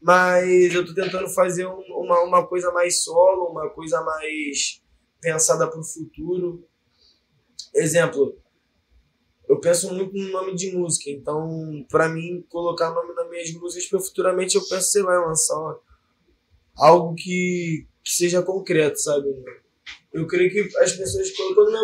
Mas 0.01 0.73
eu 0.73 0.87
tô 0.87 0.95
tentando 0.95 1.29
fazer 1.29 1.67
um, 1.67 1.83
uma, 1.91 2.23
uma 2.23 2.47
coisa 2.47 2.71
mais 2.71 3.03
solo, 3.03 3.51
uma 3.51 3.69
coisa 3.69 4.01
mais 4.03 4.81
pensada 5.21 5.69
pro 5.69 5.85
futuro. 5.85 6.65
Exemplo, 7.75 8.41
eu 9.49 9.59
penso 9.61 9.93
muito 9.93 10.17
no 10.17 10.31
nome 10.31 10.55
de 10.55 10.75
música, 10.75 11.11
então 11.11 11.85
para 11.89 12.09
mim 12.09 12.45
colocar 12.49 12.93
nome 12.93 13.13
nas 13.15 13.29
minhas 13.29 13.53
músicas, 13.53 13.89
porque 13.89 14.05
futuramente 14.07 14.57
eu 14.57 14.67
penso, 14.69 14.91
sei 14.91 15.03
lá, 15.03 15.27
lançar 15.27 15.77
algo 16.77 17.15
que, 17.15 17.87
que 18.03 18.11
seja 18.11 18.43
concreto, 18.43 18.99
sabe? 18.99 19.29
Eu 20.13 20.27
creio 20.27 20.51
que 20.51 20.79
as 20.79 20.93
pessoas, 20.93 21.31
quando, 21.33 21.55
quando, 21.55 21.79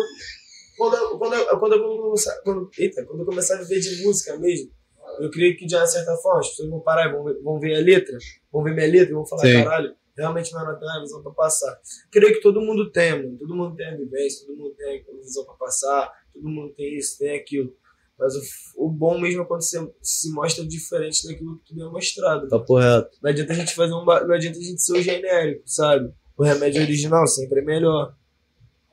quando, 0.77 1.19
quando, 1.19 1.59
quando, 1.59 1.73
eu 1.73 2.01
começar, 2.01 2.41
quando, 2.41 2.69
eita, 2.77 3.05
quando 3.05 3.19
eu 3.21 3.25
começar 3.25 3.55
a 3.55 3.61
viver 3.61 3.79
de 3.79 4.03
música 4.03 4.37
mesmo, 4.37 4.71
eu 5.19 5.31
creio 5.31 5.57
que 5.57 5.65
de 5.65 5.75
uma 5.75 5.87
certa 5.87 6.15
forma 6.17 6.39
as 6.39 6.49
pessoas 6.49 6.69
vão 6.69 6.79
parar, 6.81 7.11
vão 7.11 7.23
ver, 7.23 7.41
vão 7.41 7.59
ver 7.59 7.75
a 7.75 7.79
letra, 7.79 8.17
vão 8.51 8.63
ver 8.63 8.73
minha 8.73 8.87
letra 8.87 9.09
e 9.09 9.13
vão 9.13 9.25
falar, 9.25 9.43
Sim. 9.43 9.53
caralho, 9.53 9.95
realmente 10.17 10.51
não 10.51 10.79
tem 10.79 10.89
uma 10.89 11.01
visão 11.01 11.21
para 11.21 11.31
passar. 11.31 11.79
Creio 12.11 12.33
que 12.33 12.41
todo 12.41 12.59
mundo 12.59 12.91
tem, 12.91 13.11
mano. 13.11 13.37
Todo 13.37 13.55
mundo 13.55 13.75
tem 13.75 13.87
a 13.87 13.95
vivência, 13.95 14.47
todo 14.47 14.57
mundo 14.57 14.75
tem 14.75 15.05
a 15.07 15.17
visão 15.21 15.45
para 15.45 15.53
passar, 15.53 16.11
todo 16.33 16.49
mundo 16.49 16.73
tem 16.73 16.97
isso, 16.97 17.17
tem 17.19 17.37
aquilo. 17.37 17.75
Mas 18.17 18.33
o, 18.35 18.87
o 18.87 18.89
bom 18.89 19.19
mesmo 19.19 19.43
é 19.43 19.45
quando 19.45 19.61
você 19.61 19.79
se 20.01 20.31
mostra 20.31 20.65
diferente 20.65 21.27
daquilo 21.27 21.59
que 21.59 21.75
tu 21.75 21.81
é 21.81 21.89
mostrado. 21.89 22.47
Tá 22.47 22.59
correto. 22.59 23.17
Não 23.21 23.29
adianta 23.29 23.53
a 23.53 23.55
gente 23.55 23.75
fazer 23.75 23.93
um. 23.93 24.03
Não 24.03 24.33
adianta 24.33 24.57
a 24.57 24.61
gente 24.61 24.81
ser 24.81 24.93
o 24.93 25.01
genérico, 25.01 25.61
sabe? 25.65 26.11
O 26.35 26.43
remédio 26.43 26.81
original 26.81 27.27
sempre 27.27 27.61
é 27.61 27.63
melhor. 27.63 28.15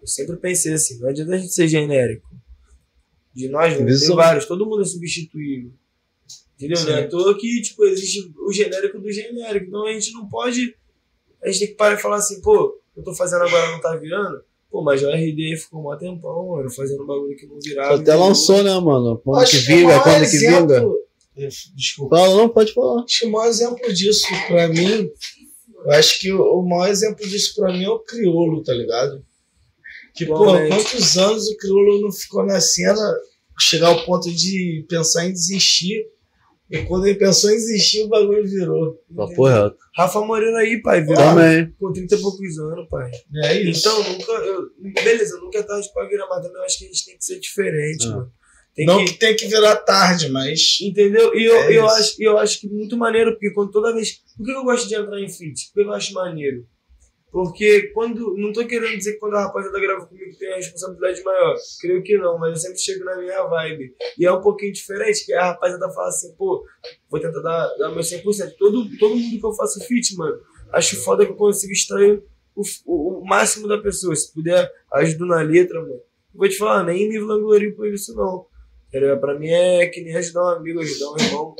Eu 0.01 0.07
sempre 0.07 0.37
pensei 0.37 0.75
assim, 0.75 0.99
não 1.01 1.09
adianta 1.09 1.35
a 1.35 1.39
gente 1.39 1.53
ser 1.53 1.67
genérico. 1.67 2.29
De 3.35 3.49
nós, 3.49 3.77
tem 3.77 4.15
vários, 4.15 4.45
todo 4.45 4.67
mundo 4.67 4.83
é 4.83 4.85
substituível. 4.85 5.73
Entendeu? 6.57 6.77
Sim. 6.77 6.87
Não 6.87 6.93
é 6.93 7.05
à 7.05 7.09
toa 7.09 7.37
que, 7.37 7.63
tipo, 7.63 7.85
existe 7.85 8.33
o 8.39 8.53
genérico 8.53 8.99
do 8.99 9.11
genérico. 9.11 9.67
Então 9.67 9.87
a 9.87 9.93
gente 9.93 10.13
não 10.13 10.29
pode. 10.29 10.77
A 11.43 11.49
gente 11.49 11.59
tem 11.59 11.69
que 11.69 11.75
parar 11.75 11.95
e 11.95 12.03
falar 12.03 12.17
assim, 12.17 12.41
pô, 12.41 12.81
eu 12.97 13.03
tô 13.03 13.15
fazendo 13.15 13.43
agora 13.43 13.73
não 13.73 13.81
tá 13.81 13.97
virando. 13.97 14.45
Pô, 14.75 14.83
mas 14.83 15.05
o 15.05 15.09
RD 15.09 15.57
ficou 15.57 15.89
um 15.89 15.97
tempão, 15.97 16.49
mano, 16.49 16.69
fazendo 16.69 17.05
um 17.05 17.07
bagulho 17.07 17.37
que 17.37 17.47
não 17.47 17.61
virava. 17.63 17.95
Até 17.95 18.13
lançou, 18.13 18.61
né, 18.61 18.75
mano? 18.81 19.21
Quando 19.25 19.49
que 19.49 19.59
vinga, 19.59 20.01
quando 20.01 20.29
que 20.29 20.37
vinga. 20.37 20.85
Desculpa. 21.77 22.17
Fala, 22.17 22.37
não, 22.37 22.49
pode 22.49 22.75
falar. 22.75 23.05
Acho 23.05 23.21
que 23.21 23.27
o 23.27 23.31
maior 23.31 23.49
exemplo 23.49 23.93
disso 23.93 24.27
pra 24.49 24.67
mim, 24.67 25.09
eu 25.85 25.93
acho 25.93 26.19
que 26.19 26.33
o 26.33 26.61
maior 26.63 26.89
exemplo 26.89 27.25
disso 27.25 27.55
pra 27.55 27.73
mim 27.73 27.85
é 27.85 27.89
o 27.89 28.01
Criolo, 28.01 28.65
tá 28.65 28.75
ligado? 28.75 29.25
Que, 30.13 30.27
pô, 30.27 30.45
quantos 30.45 31.17
anos 31.19 31.49
o 31.49 31.57
Criolo 31.57 32.01
não 32.01 32.11
ficou 32.11 32.45
na 32.45 32.61
cena, 32.61 33.15
chegar 33.61 33.87
ao 33.87 34.05
ponto 34.05 34.29
de 34.29 34.85
pensar 34.89 35.25
em 35.25 35.33
desistir 35.33 36.05
e 36.75 36.85
quando 36.87 37.07
ele 37.07 37.19
pensou 37.19 37.51
em 37.51 37.55
desistir, 37.55 38.03
o 38.03 38.09
bagulho 38.09 38.47
virou. 38.47 39.01
Papo 39.15 39.47
reto. 39.47 39.77
Rafa 39.97 40.21
Moreno 40.21 40.57
aí, 40.57 40.83
pai, 40.83 41.03
virou. 41.03 41.17
Também. 41.17 41.73
Com 41.79 41.93
30 41.93 42.15
e 42.15 42.21
poucos 42.21 42.59
anos, 42.59 42.89
pai. 42.89 43.11
É 43.45 43.63
isso. 43.63 43.81
Então, 43.81 44.13
nunca. 44.13 44.33
Eu, 44.33 44.71
beleza, 45.05 45.39
nunca 45.39 45.59
é 45.59 45.63
tarde 45.63 45.89
pra 45.93 46.09
virar, 46.09 46.27
mas 46.29 46.43
também 46.43 46.59
eu 46.59 46.65
acho 46.65 46.79
que 46.79 46.85
a 46.85 46.89
gente 46.89 47.05
tem 47.05 47.17
que 47.17 47.25
ser 47.25 47.39
diferente, 47.39 48.07
ah. 48.09 48.11
mano. 48.11 48.33
Tem 48.75 48.87
não 48.87 49.05
que, 49.05 49.13
que 49.13 49.19
tem 49.19 49.37
que 49.37 49.47
virar 49.47 49.77
tarde, 49.77 50.29
mas. 50.29 50.79
Entendeu? 50.83 51.33
E 51.35 51.45
eu, 51.45 51.57
é 51.57 51.79
eu, 51.79 51.89
acho, 51.89 52.17
eu 52.19 52.39
acho 52.39 52.61
que 52.61 52.69
muito 52.69 52.97
maneiro, 52.97 53.33
porque 53.33 53.53
quando 53.53 53.71
toda 53.71 53.95
vez. 53.95 54.21
Por 54.37 54.45
que 54.45 54.51
eu 54.51 54.65
gosto 54.65 54.89
de 54.89 54.97
entrar 54.97 55.21
em 55.21 55.29
fit? 55.29 55.71
Porque 55.73 55.89
eu 55.89 55.93
acho 55.93 56.13
maneiro. 56.13 56.67
Porque 57.35 57.91
quando. 57.93 58.37
Não 58.37 58.53
tô 58.53 58.65
querendo 58.65 58.97
dizer 58.97 59.15
que 59.15 59.19
quando 59.19 59.35
a 59.35 59.47
rapaziada 59.47 59.81
grava 59.81 60.07
comigo 60.07 60.39
tem 60.39 60.53
a 60.53 60.57
responsabilidade 60.57 61.21
maior. 61.25 61.57
Creio 61.81 62.01
que 62.01 62.17
não, 62.17 62.39
mas 62.39 62.51
eu 62.51 62.57
sempre 62.59 62.79
chego 62.79 63.05
na 63.05 63.17
minha 63.17 63.43
vibe. 63.43 63.93
E 64.17 64.25
é 64.25 64.31
um 64.31 64.41
pouquinho 64.41 64.73
diferente, 64.73 65.27
que 65.27 65.33
a 65.33 65.47
rapaziada 65.47 65.91
fala 65.91 66.11
assim, 66.11 66.33
pô, 66.37 66.65
vou 67.11 67.19
tentar 67.19 67.41
dar, 67.41 67.67
dar 67.77 67.91
meu 67.91 68.05
100%. 68.05 68.55
Todo, 68.57 68.89
todo 68.99 69.17
mundo 69.17 69.41
que 69.41 69.45
eu 69.45 69.53
faço 69.53 69.81
fit, 69.81 70.17
mano, 70.17 70.41
acho 70.73 71.03
foda 71.03 71.27
que 71.27 71.33
eu 71.33 71.37
consigo 71.37 71.73
extrair 71.73 72.23
o, 72.55 72.63
o, 72.87 73.19
o 73.19 73.27
máximo 73.27 73.67
da 73.67 73.79
pessoa. 73.79 74.15
Se 74.15 74.33
puder 74.33 74.71
ajudar 74.93 75.27
na 75.27 75.43
letra, 75.43 75.81
mano. 75.81 76.01
vou 76.33 76.49
te 76.49 76.57
falar, 76.57 76.85
nem 76.85 77.09
me 77.09 77.19
vanglorio 77.19 77.75
por 77.75 77.89
isso, 77.89 78.15
não. 78.15 78.47
Pra 79.21 79.37
mim 79.37 79.49
é 79.49 79.89
que 79.89 80.03
nem 80.03 80.15
ajudar 80.15 80.45
um 80.45 80.49
amigo, 80.51 80.79
ajudar 80.79 81.11
um 81.11 81.17
irmão. 81.17 81.57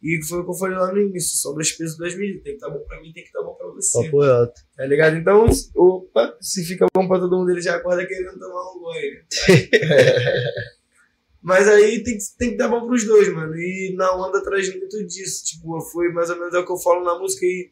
E 0.00 0.24
foi 0.24 0.40
o 0.40 0.44
que 0.44 0.50
eu 0.50 0.54
falei 0.54 0.78
lá 0.78 0.92
no 0.92 1.00
início, 1.00 1.38
são 1.38 1.54
dois 1.54 1.72
pesos, 1.72 1.96
duas 1.96 2.14
medidas. 2.16 2.42
Tem 2.42 2.52
que 2.52 2.58
estar 2.58 2.68
tá 2.68 2.72
bom 2.72 2.84
pra 2.84 3.00
mim, 3.00 3.12
tem 3.12 3.22
que 3.24 3.28
estar 3.28 3.40
tá 3.40 3.44
bom 3.44 3.54
pra 3.54 3.66
você. 3.68 4.06
Apoiado. 4.06 4.52
Tá 4.76 4.86
ligado? 4.86 5.16
Então, 5.16 5.46
opa, 5.74 6.36
se 6.40 6.64
fica 6.64 6.86
bom 6.94 7.08
pra 7.08 7.18
todo 7.18 7.36
mundo, 7.36 7.50
ele 7.50 7.60
já 7.60 7.76
acorda 7.76 8.06
querendo 8.06 8.38
tomar 8.38 8.72
um 8.72 8.82
banho. 8.82 9.24
Mas 11.42 11.68
aí 11.68 12.02
tem 12.02 12.16
que, 12.16 12.24
tem 12.36 12.50
que 12.50 12.56
dar 12.56 12.68
bom 12.68 12.86
pros 12.86 13.04
dois, 13.04 13.32
mano. 13.32 13.54
E 13.56 13.94
na 13.96 14.14
onda 14.14 14.42
traz 14.42 14.68
muito 14.74 15.04
disso. 15.06 15.44
Tipo, 15.44 15.80
foi 15.80 16.12
mais 16.12 16.30
ou 16.30 16.36
menos 16.36 16.54
o 16.54 16.64
que 16.64 16.72
eu 16.72 16.78
falo 16.78 17.04
na 17.04 17.18
música 17.18 17.44
e. 17.44 17.70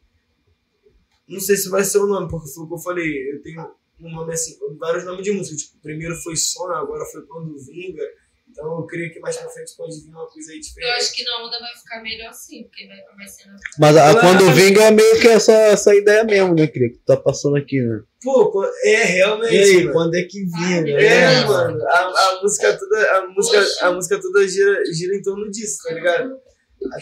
Não 1.27 1.39
sei 1.39 1.57
se 1.57 1.69
vai 1.69 1.83
ser 1.83 1.99
o 1.99 2.07
nome, 2.07 2.29
porque 2.29 2.49
foi 2.49 2.63
o 2.63 2.67
que 2.67 2.73
eu 2.73 2.79
falei. 2.79 3.33
Eu 3.33 3.41
tenho 3.41 3.69
um 4.01 4.11
nome 4.11 4.33
assim, 4.33 4.57
vários 4.77 5.05
nomes 5.05 5.23
de 5.23 5.31
música. 5.31 5.55
Tipo, 5.55 5.81
primeiro 5.81 6.15
foi 6.15 6.35
Sona, 6.35 6.77
agora 6.77 7.05
foi 7.05 7.25
Quando 7.25 7.57
Vinga 7.59 8.03
Então 8.57 8.79
eu 8.79 8.87
creio 8.87 9.13
que 9.13 9.19
mais 9.19 9.37
pra 9.37 9.47
frente 9.49 9.77
pode 9.77 10.01
vir 10.01 10.09
uma 10.09 10.25
coisa 10.25 10.51
aí 10.51 10.59
diferente. 10.59 10.89
Eu 10.89 10.95
acho 10.95 11.13
que 11.13 11.23
na 11.23 11.45
onda 11.45 11.59
vai 11.59 11.75
ficar 11.77 12.01
melhor 12.01 12.33
sim, 12.33 12.63
porque 12.63 12.87
vai, 12.87 12.97
vai 13.15 13.27
ser 13.27 13.47
na... 13.47 13.55
Mas 13.77 13.95
a, 13.95 14.19
quando 14.19 14.51
vinga 14.51 14.81
é 14.81 14.91
meio 14.91 15.21
que 15.21 15.27
essa, 15.27 15.53
essa 15.53 15.93
ideia 15.93 16.23
mesmo, 16.23 16.55
né, 16.55 16.65
Cria? 16.65 16.89
Que 16.89 16.97
tá 17.05 17.15
passando 17.15 17.55
aqui, 17.55 17.79
né? 17.79 18.01
Pô, 18.23 18.65
é 18.83 19.03
realmente. 19.03 19.53
E 19.53 19.59
aí, 19.59 19.83
mano. 19.83 19.93
quando 19.93 20.15
é 20.15 20.23
que 20.23 20.43
vinga? 20.43 20.89
É, 20.89 21.41
né? 21.41 21.45
mano, 21.45 21.83
a, 21.85 21.99
a 21.99 22.41
música 22.41 22.75
toda, 22.75 23.11
a 23.11 23.27
música, 23.27 23.85
a 23.85 23.91
música 23.91 24.19
toda 24.19 24.47
gira, 24.47 24.83
gira 24.91 25.15
em 25.15 25.21
torno 25.21 25.51
disso, 25.51 25.77
tá 25.83 25.93
ligado? 25.93 26.35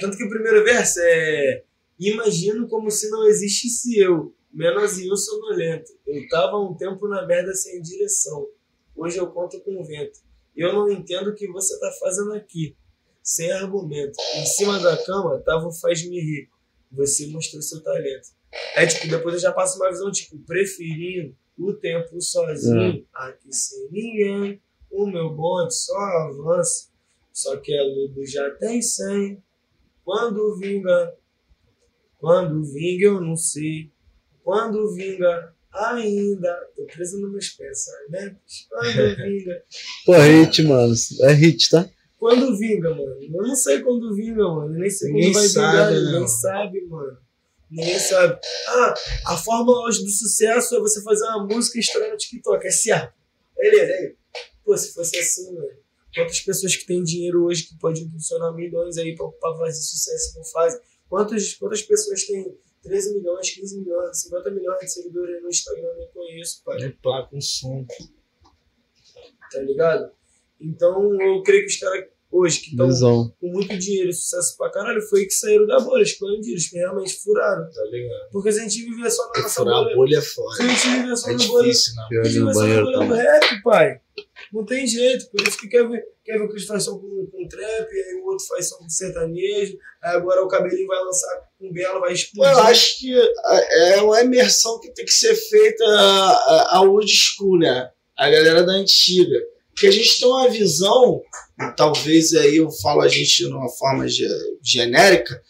Tanto 0.01 0.17
que 0.17 0.25
o 0.25 0.29
primeiro 0.29 0.61
verso 0.65 0.99
é 1.01 1.63
Imagino 1.97 2.67
como 2.67 2.91
se 2.91 3.09
não 3.09 3.25
existisse 3.25 3.97
eu, 3.97 4.35
menos 4.51 4.99
eu 4.99 5.15
sonolento. 5.15 5.93
Eu 6.05 6.27
tava 6.27 6.59
um 6.59 6.75
tempo 6.75 7.07
na 7.07 7.25
merda 7.25 7.53
sem 7.53 7.81
direção. 7.81 8.45
Hoje 8.93 9.17
eu 9.17 9.27
conto 9.27 9.61
com 9.61 9.79
o 9.79 9.85
vento. 9.85 10.19
Eu 10.55 10.73
não 10.73 10.89
entendo 10.89 11.29
o 11.29 11.35
que 11.35 11.47
você 11.47 11.79
tá 11.79 11.91
fazendo 11.99 12.33
aqui. 12.33 12.75
Sem 13.21 13.51
argumento. 13.51 14.17
Em 14.35 14.45
cima 14.45 14.79
da 14.79 14.95
cama 15.03 15.39
tava 15.39 15.67
o 15.67 15.71
faz-me 15.71 16.19
rir. 16.19 16.49
Você 16.91 17.27
mostrou 17.27 17.61
seu 17.61 17.81
talento. 17.83 18.29
Aí, 18.75 18.87
tipo, 18.87 19.07
depois 19.09 19.35
eu 19.35 19.41
já 19.41 19.51
passo 19.51 19.77
uma 19.77 19.89
visão, 19.89 20.11
tipo, 20.11 20.37
preferindo 20.39 21.35
o 21.57 21.73
tempo 21.73 22.21
sozinho, 22.21 23.05
aqui 23.13 23.51
sem 23.51 23.89
ninguém. 23.91 24.61
O 24.91 25.07
meu 25.07 25.33
bonde 25.33 25.73
só 25.73 25.97
avança. 25.97 26.89
Só 27.33 27.57
que 27.57 27.77
a 27.77 27.83
lobo 27.83 28.25
já 28.25 28.49
tem 28.51 28.81
100. 28.81 29.43
Quando 30.03 30.57
vinga, 30.57 31.17
quando 32.17 32.63
vinga 32.63 33.07
eu 33.07 33.19
não 33.19 33.35
sei. 33.35 33.91
Quando 34.43 34.93
vinga 34.93 35.54
ainda. 35.75 36.53
Tô 36.75 36.83
preso 36.85 37.19
nos 37.19 37.31
meus 37.31 37.49
pensamentos. 37.49 38.67
Quando 38.69 39.15
vinga. 39.17 39.63
Pô, 40.05 40.13
hit, 40.13 40.63
mano. 40.63 40.93
É 41.21 41.31
hit, 41.33 41.69
tá? 41.69 41.89
Quando 42.17 42.57
vinga, 42.57 42.89
mano. 42.89 43.17
Eu 43.21 43.43
não 43.43 43.55
sei 43.55 43.81
quando 43.81 44.15
vinga, 44.15 44.43
mano. 44.47 44.69
Nem 44.73 44.89
sei 44.89 45.11
Ninguém 45.11 45.31
quando 45.33 45.41
vai 45.41 45.47
sabe, 45.49 45.71
vingar. 45.77 45.91
né, 45.91 46.11
Ninguém 46.11 46.27
sabe, 46.27 46.85
mano. 46.85 47.17
Ninguém 47.69 47.99
sabe. 47.99 48.39
Ah, 48.67 48.93
a 49.27 49.37
fórmula 49.37 49.87
hoje 49.87 50.03
do 50.03 50.09
sucesso 50.09 50.75
é 50.75 50.79
você 50.79 51.01
fazer 51.03 51.25
uma 51.25 51.45
música 51.45 51.77
e 51.77 51.81
estourar 51.81 52.09
no 52.11 52.17
TikTok. 52.17 52.65
É 52.65 52.71
certo. 52.71 53.13
Beleza, 53.57 53.91
aí. 53.93 54.15
Pô, 54.63 54.77
se 54.77 54.93
fosse 54.93 55.17
assim, 55.17 55.53
mano. 55.53 55.69
Quantas 56.15 56.39
pessoas 56.39 56.75
que 56.77 56.85
têm 56.85 57.03
dinheiro 57.03 57.43
hoje 57.43 57.63
que 57.63 57.77
podem 57.77 58.03
impulsionar 58.03 58.53
milhões 58.55 58.97
aí 58.97 59.13
pra, 59.15 59.27
pra 59.27 59.53
fazer 59.57 59.81
sucesso 59.81 60.37
não 60.37 60.45
fazem? 60.45 60.79
Quantas, 61.09 61.53
quantas 61.55 61.81
pessoas 61.81 62.23
têm 62.23 62.57
13 62.85 63.15
milhões, 63.15 63.49
15 63.51 63.79
milhões, 63.79 64.21
50 64.21 64.51
milhões 64.51 64.79
de 64.79 64.89
seguidores 64.91 65.41
no 65.41 65.49
Instagram? 65.49 65.83
Eu 65.87 65.95
nem 65.97 66.07
conheço, 66.09 66.61
pai 66.63 66.83
É 66.83 66.89
placa, 67.01 67.35
um 67.35 67.41
som. 67.41 67.85
tá 69.51 69.59
ligado? 69.61 70.11
Então 70.59 71.19
eu 71.21 71.43
creio 71.43 71.61
que 71.65 71.73
os 71.73 71.77
caras 71.77 72.05
hoje 72.31 72.59
que 72.61 72.71
estão 72.71 73.29
com 73.39 73.47
muito 73.47 73.77
dinheiro 73.77 74.09
e 74.09 74.13
sucesso 74.13 74.57
pra 74.57 74.69
caralho 74.69 75.01
foi 75.03 75.25
que 75.25 75.31
saíram 75.33 75.65
da 75.65 75.79
bolha, 75.79 76.03
expandiram, 76.03 76.59
que 76.69 76.75
realmente 76.77 77.13
furaram. 77.19 77.69
Tá 77.71 77.81
ligado? 77.85 78.29
Porque 78.31 78.51
se 78.51 78.59
a 78.59 78.63
gente 78.63 78.83
viver 78.83 79.09
só 79.09 79.31
na 79.33 79.41
nossa 79.41 79.55
Furar 79.61 79.75
a 79.75 79.83
bolha, 79.83 79.95
bolha 79.95 80.17
é 80.17 80.21
se 80.21 80.33
foda. 80.33 80.63
a 80.63 80.67
gente 80.67 80.87
viver 80.89 81.15
só 81.17 81.29
É 81.29 81.33
na 81.33 81.37
bolha, 81.47 81.63
difícil, 81.63 81.93
não. 81.95 82.07
se 82.07 82.17
a 82.19 82.23
gente 82.23 82.39
viver 82.39 82.53
só 82.53 82.67
na 82.67 82.81
bolha 82.83 82.97
do 83.07 83.13
rap, 83.13 83.61
pai. 83.63 84.01
Não 84.53 84.65
tem 84.65 84.87
jeito, 84.87 85.29
por 85.29 85.41
isso 85.47 85.57
que 85.57 85.67
quer 85.67 85.87
ver, 85.87 86.03
quer 86.23 86.37
ver 86.37 86.43
o 86.45 86.47
que 86.47 86.53
eles 86.53 86.65
fazem 86.65 86.85
som 86.85 86.99
com, 86.99 87.27
com 87.27 87.47
trap, 87.47 87.89
aí 87.91 88.21
o 88.21 88.25
outro 88.27 88.45
faz 88.47 88.69
som 88.69 88.77
com 88.77 88.89
sertanejo, 88.89 89.77
aí 90.01 90.15
agora 90.15 90.43
o 90.43 90.47
cabelinho 90.47 90.87
vai 90.87 91.03
lançar 91.03 91.49
com 91.67 91.73
belo, 91.73 91.99
vai 91.99 92.13
explodir. 92.13 92.51
eu 92.53 92.59
acho 92.63 92.99
que 92.99 93.13
é 93.71 94.01
uma 94.01 94.21
imersão 94.21 94.79
que 94.79 94.93
tem 94.93 95.05
que 95.05 95.11
ser 95.11 95.35
feita 95.35 95.83
a, 95.85 96.77
a 96.77 96.81
old 96.81 97.11
school, 97.11 97.59
né? 97.59 97.89
A 98.17 98.29
galera 98.29 98.63
da 98.63 98.73
antiga. 98.73 99.37
Porque 99.73 99.87
a 99.87 99.91
gente 99.91 100.19
tem 100.19 100.27
uma 100.27 100.47
visão, 100.49 101.21
talvez 101.75 102.33
aí 102.33 102.57
eu 102.57 102.71
falo 102.71 103.01
a 103.01 103.09
gente 103.09 103.35
de 103.37 103.45
uma 103.45 103.69
forma 103.69 104.07
ge- 104.07 104.25
genérica, 104.63 105.41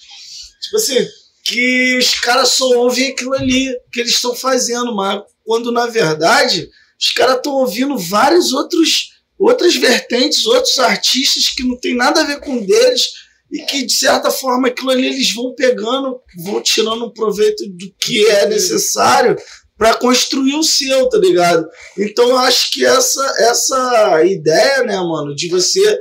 tipo 0.61 0.77
assim, 0.77 1.07
que 1.43 1.95
os 1.99 2.19
caras 2.19 2.49
só 2.49 2.65
ouvem 2.79 3.11
aquilo 3.11 3.35
ali 3.35 3.71
que 3.93 3.99
eles 3.99 4.13
estão 4.13 4.35
fazendo, 4.35 4.95
mas 4.95 5.21
quando 5.43 5.71
na 5.71 5.85
verdade 5.85 6.67
os 6.99 7.11
caras 7.11 7.35
estão 7.37 7.53
ouvindo 7.53 7.95
vários 7.99 8.51
outros 8.51 9.11
outras 9.37 9.75
vertentes, 9.75 10.45
outros 10.47 10.79
artistas 10.79 11.49
que 11.49 11.61
não 11.61 11.77
tem 11.79 11.93
nada 11.95 12.21
a 12.21 12.25
ver 12.25 12.39
com 12.39 12.57
deles 12.65 13.03
e 13.51 13.59
que 13.65 13.85
de 13.85 13.93
certa 13.93 14.31
forma 14.31 14.67
aquilo 14.67 14.91
ali 14.91 15.07
eles 15.07 15.33
vão 15.33 15.53
pegando, 15.55 16.19
vão 16.43 16.61
tirando 16.61 17.05
um 17.05 17.13
proveito 17.13 17.67
do 17.69 17.93
que 17.99 18.25
é 18.27 18.47
necessário 18.47 19.35
para 19.77 19.93
construir 19.95 20.55
o 20.55 20.63
seu, 20.63 21.09
tá 21.09 21.17
ligado? 21.17 21.67
Então 21.97 22.29
eu 22.29 22.37
acho 22.37 22.71
que 22.71 22.85
essa 22.85 23.23
essa 23.39 24.23
ideia, 24.23 24.83
né, 24.83 24.97
mano, 24.97 25.35
de 25.35 25.49
você 25.49 25.97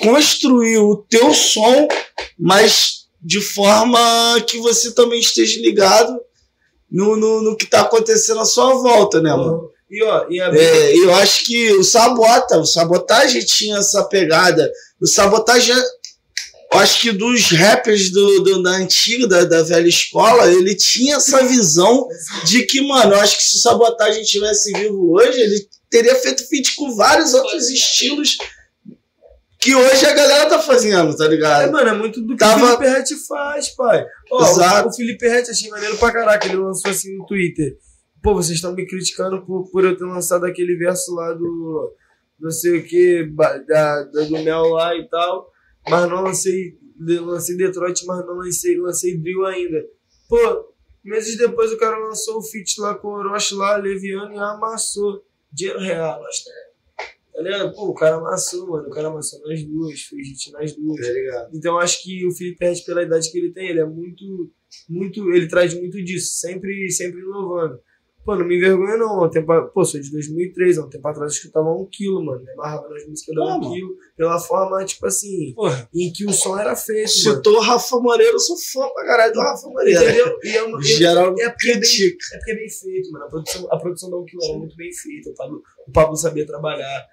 construir 0.00 0.78
o 0.78 1.04
teu 1.08 1.32
som, 1.32 1.88
mas 2.38 3.06
de 3.22 3.40
forma 3.40 3.98
que 4.46 4.58
você 4.58 4.92
também 4.92 5.20
esteja 5.20 5.60
ligado 5.60 6.16
no, 6.90 7.16
no, 7.16 7.42
no 7.42 7.56
que 7.56 7.66
tá 7.66 7.80
acontecendo 7.80 8.40
à 8.40 8.44
sua 8.44 8.74
volta, 8.74 9.20
né, 9.20 9.30
mano? 9.30 9.70
E 9.90 10.02
ó, 10.02 10.26
e 10.28 10.40
a 10.40 10.54
É, 10.54 10.96
eu 10.96 11.14
acho 11.14 11.44
que 11.44 11.72
o 11.72 11.84
Sabota, 11.84 12.58
o 12.58 12.66
Sabotagem 12.66 13.44
tinha 13.44 13.78
essa 13.78 14.04
pegada. 14.04 14.70
O 15.00 15.06
Sabotagem, 15.06 15.74
acho 16.74 17.00
que 17.00 17.12
dos 17.12 17.50
rappers 17.52 18.10
do, 18.10 18.40
do- 18.42 18.62
da 18.62 18.70
antiga, 18.72 19.26
da, 19.26 19.44
da 19.44 19.62
velha 19.62 19.88
escola, 19.88 20.50
ele 20.52 20.74
tinha 20.74 21.16
essa 21.16 21.44
visão 21.44 22.06
de 22.44 22.62
que, 22.64 22.80
mano, 22.80 23.14
acho 23.16 23.36
que 23.36 23.42
se 23.44 23.56
o 23.56 23.60
Sabotagem 23.60 24.22
tivesse 24.24 24.72
vivo 24.72 25.12
hoje, 25.14 25.40
ele 25.40 25.68
teria 25.90 26.14
feito 26.16 26.46
feat 26.48 26.74
com 26.76 26.94
vários 26.96 27.32
outros 27.34 27.70
estilos 27.70 28.36
que 29.58 29.74
hoje 29.74 30.04
a 30.06 30.12
galera 30.14 30.48
tá 30.48 30.58
fazendo, 30.60 31.16
tá 31.16 31.24
É, 31.24 31.28
ligado? 31.28 31.72
mano, 31.72 31.88
é 31.88 31.94
muito 31.94 32.20
do 32.20 32.34
que 32.34 32.38
Tava- 32.38 32.62
o 32.64 32.66
Felipe 32.78 32.88
Rett 32.88 33.14
faz, 33.26 33.68
pai. 33.70 34.04
Ó, 34.30 34.42
o- 34.44 34.50
Exato. 34.50 34.88
O, 34.88 34.92
Felipe 34.94 35.26
Rett 35.28 35.50
achei 35.50 35.70
maneiro 35.70 35.96
pra 35.96 36.12
caraca. 36.12 36.46
Ele 36.46 36.56
lançou 36.56 36.90
assim 36.90 37.16
no 37.16 37.26
Twitter. 37.26 37.76
Pô, 38.22 38.34
vocês 38.34 38.56
estão 38.56 38.74
me 38.74 38.86
criticando 38.86 39.44
por, 39.44 39.68
por 39.70 39.84
eu 39.84 39.96
ter 39.96 40.04
lançado 40.04 40.44
aquele 40.44 40.76
verso 40.76 41.14
lá 41.14 41.32
do. 41.32 41.90
Não 42.38 42.50
sei 42.50 42.78
o 42.78 42.84
que, 42.84 43.24
da, 43.34 43.58
da- 43.58 44.02
do 44.04 44.38
Mel 44.42 44.64
lá 44.70 44.94
e 44.94 45.08
tal. 45.08 45.48
Mas 45.88 46.08
não 46.08 46.22
lancei. 46.22 46.78
Lancei 46.98 47.56
Detroit, 47.56 48.06
mas 48.06 48.24
não 48.24 48.36
lancei, 48.36 48.78
lancei 48.78 49.18
Drill 49.18 49.44
ainda. 49.44 49.86
Pô, 50.28 50.72
meses 51.04 51.36
depois 51.36 51.70
o 51.70 51.76
cara 51.76 51.98
lançou 51.98 52.38
o 52.38 52.42
feat 52.42 52.80
lá 52.80 52.94
com 52.94 53.08
o 53.08 53.18
Orochi 53.18 53.54
lá, 53.54 53.76
Leviano, 53.76 54.32
e 54.32 54.38
amassou. 54.38 55.22
Dinheiro 55.52 55.78
real, 55.78 56.24
acho. 56.24 56.44
Tá 57.34 57.42
ligado? 57.42 57.74
Pô, 57.74 57.88
o 57.88 57.94
cara 57.94 58.16
amassou, 58.16 58.66
mano. 58.66 58.88
O 58.88 58.90
cara 58.90 59.08
amassou 59.08 59.38
nas 59.46 59.62
duas, 59.62 60.00
fez 60.00 60.28
hit 60.28 60.52
nas 60.52 60.72
duas. 60.72 61.06
Tá 61.06 61.12
ligado? 61.12 61.50
Então 61.54 61.78
acho 61.78 62.02
que 62.02 62.26
o 62.26 62.32
Felipe 62.32 62.64
Rett, 62.64 62.82
pela 62.86 63.02
idade 63.02 63.30
que 63.30 63.36
ele 63.36 63.52
tem, 63.52 63.68
ele 63.68 63.80
é 63.80 63.84
muito, 63.84 64.50
muito, 64.88 65.30
ele 65.30 65.46
traz 65.46 65.74
muito 65.74 66.02
disso, 66.02 66.32
sempre, 66.36 66.90
sempre 66.90 67.20
inovando. 67.20 67.78
Pô, 68.26 68.34
não 68.34 68.44
me 68.44 68.56
envergonha 68.56 68.96
não, 68.96 69.24
um 69.24 69.30
tempo, 69.30 69.68
pô, 69.68 69.84
sou 69.84 70.00
de 70.00 70.10
2003, 70.10 70.78
há 70.78 70.84
um 70.84 70.90
tempo 70.90 71.06
atrás 71.06 71.30
eu 71.30 71.36
escutava 71.36 71.70
um 71.70 71.86
quilo, 71.86 72.24
mano, 72.24 72.42
me 72.42 72.50
amarrava 72.50 72.88
nas 72.88 73.06
músicas 73.06 73.36
da 73.36 73.56
um 73.56 73.72
quilo, 73.72 73.94
pela 74.16 74.36
forma, 74.40 74.84
tipo 74.84 75.06
assim, 75.06 75.54
Porra, 75.54 75.88
em 75.94 76.12
que 76.12 76.26
o 76.26 76.32
som 76.32 76.58
era 76.58 76.74
feito, 76.74 77.08
citou 77.08 77.54
o 77.54 77.60
Rafa 77.60 78.00
Moreira, 78.00 78.32
eu 78.32 78.40
sou 78.40 78.56
fã 78.56 78.92
pra 78.92 79.06
caralho 79.06 79.32
do 79.32 79.38
Rafa 79.38 79.68
Moreira. 79.68 80.02
Entendeu? 80.02 80.38
E 80.42 80.56
é, 80.56 80.62
uma, 80.64 80.82
Geral 80.82 81.34
é 81.38 81.50
porque 81.50 81.70
é 81.70 81.78
bem, 81.78 82.08
é 82.32 82.36
porque 82.38 82.50
é 82.50 82.54
bem 82.56 82.68
feito, 82.68 83.12
mano. 83.12 83.26
A 83.26 83.28
produção, 83.28 83.68
a 83.70 83.78
produção 83.78 84.10
da 84.10 84.16
Unkill 84.16 84.40
era 84.42 84.58
muito 84.58 84.76
bem 84.76 84.92
feita. 84.92 85.30
O 85.30 85.34
Pablo, 85.34 85.62
o 85.86 85.92
Pablo 85.92 86.16
sabia 86.16 86.44
trabalhar. 86.44 87.06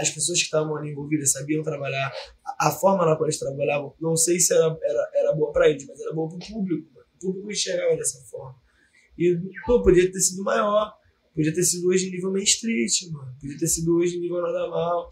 As 0.00 0.08
pessoas 0.08 0.38
que 0.38 0.46
estavam 0.46 0.76
ali 0.76 0.92
envolvidas 0.92 1.32
sabiam 1.32 1.62
trabalhar. 1.62 2.10
A, 2.42 2.68
a 2.68 2.70
forma 2.70 3.04
na 3.04 3.16
qual 3.16 3.26
eles 3.26 3.38
trabalhavam, 3.38 3.94
não 4.00 4.16
sei 4.16 4.40
se 4.40 4.54
era, 4.54 4.74
era, 4.82 5.10
era 5.14 5.32
boa 5.34 5.52
pra 5.52 5.68
eles, 5.68 5.86
mas 5.86 6.00
era 6.00 6.14
boa 6.14 6.26
pro 6.26 6.38
público. 6.38 6.88
Mano. 6.94 7.06
O 7.16 7.26
público 7.26 7.52
enxergava 7.52 7.94
dessa 7.96 8.18
forma. 8.30 8.63
E, 9.18 9.38
pô, 9.66 9.82
podia 9.82 10.10
ter 10.10 10.20
sido 10.20 10.42
maior. 10.42 10.92
Podia 11.34 11.52
ter 11.54 11.62
sido 11.64 11.88
hoje 11.88 12.08
em 12.08 12.10
nível 12.12 12.30
Main 12.32 12.44
Street, 12.44 12.92
mano. 13.12 13.32
Podia 13.40 13.58
ter 13.58 13.66
sido 13.66 13.96
hoje 13.96 14.16
em 14.16 14.20
nível 14.20 14.40
Nada 14.42 14.68
Mal. 14.68 15.08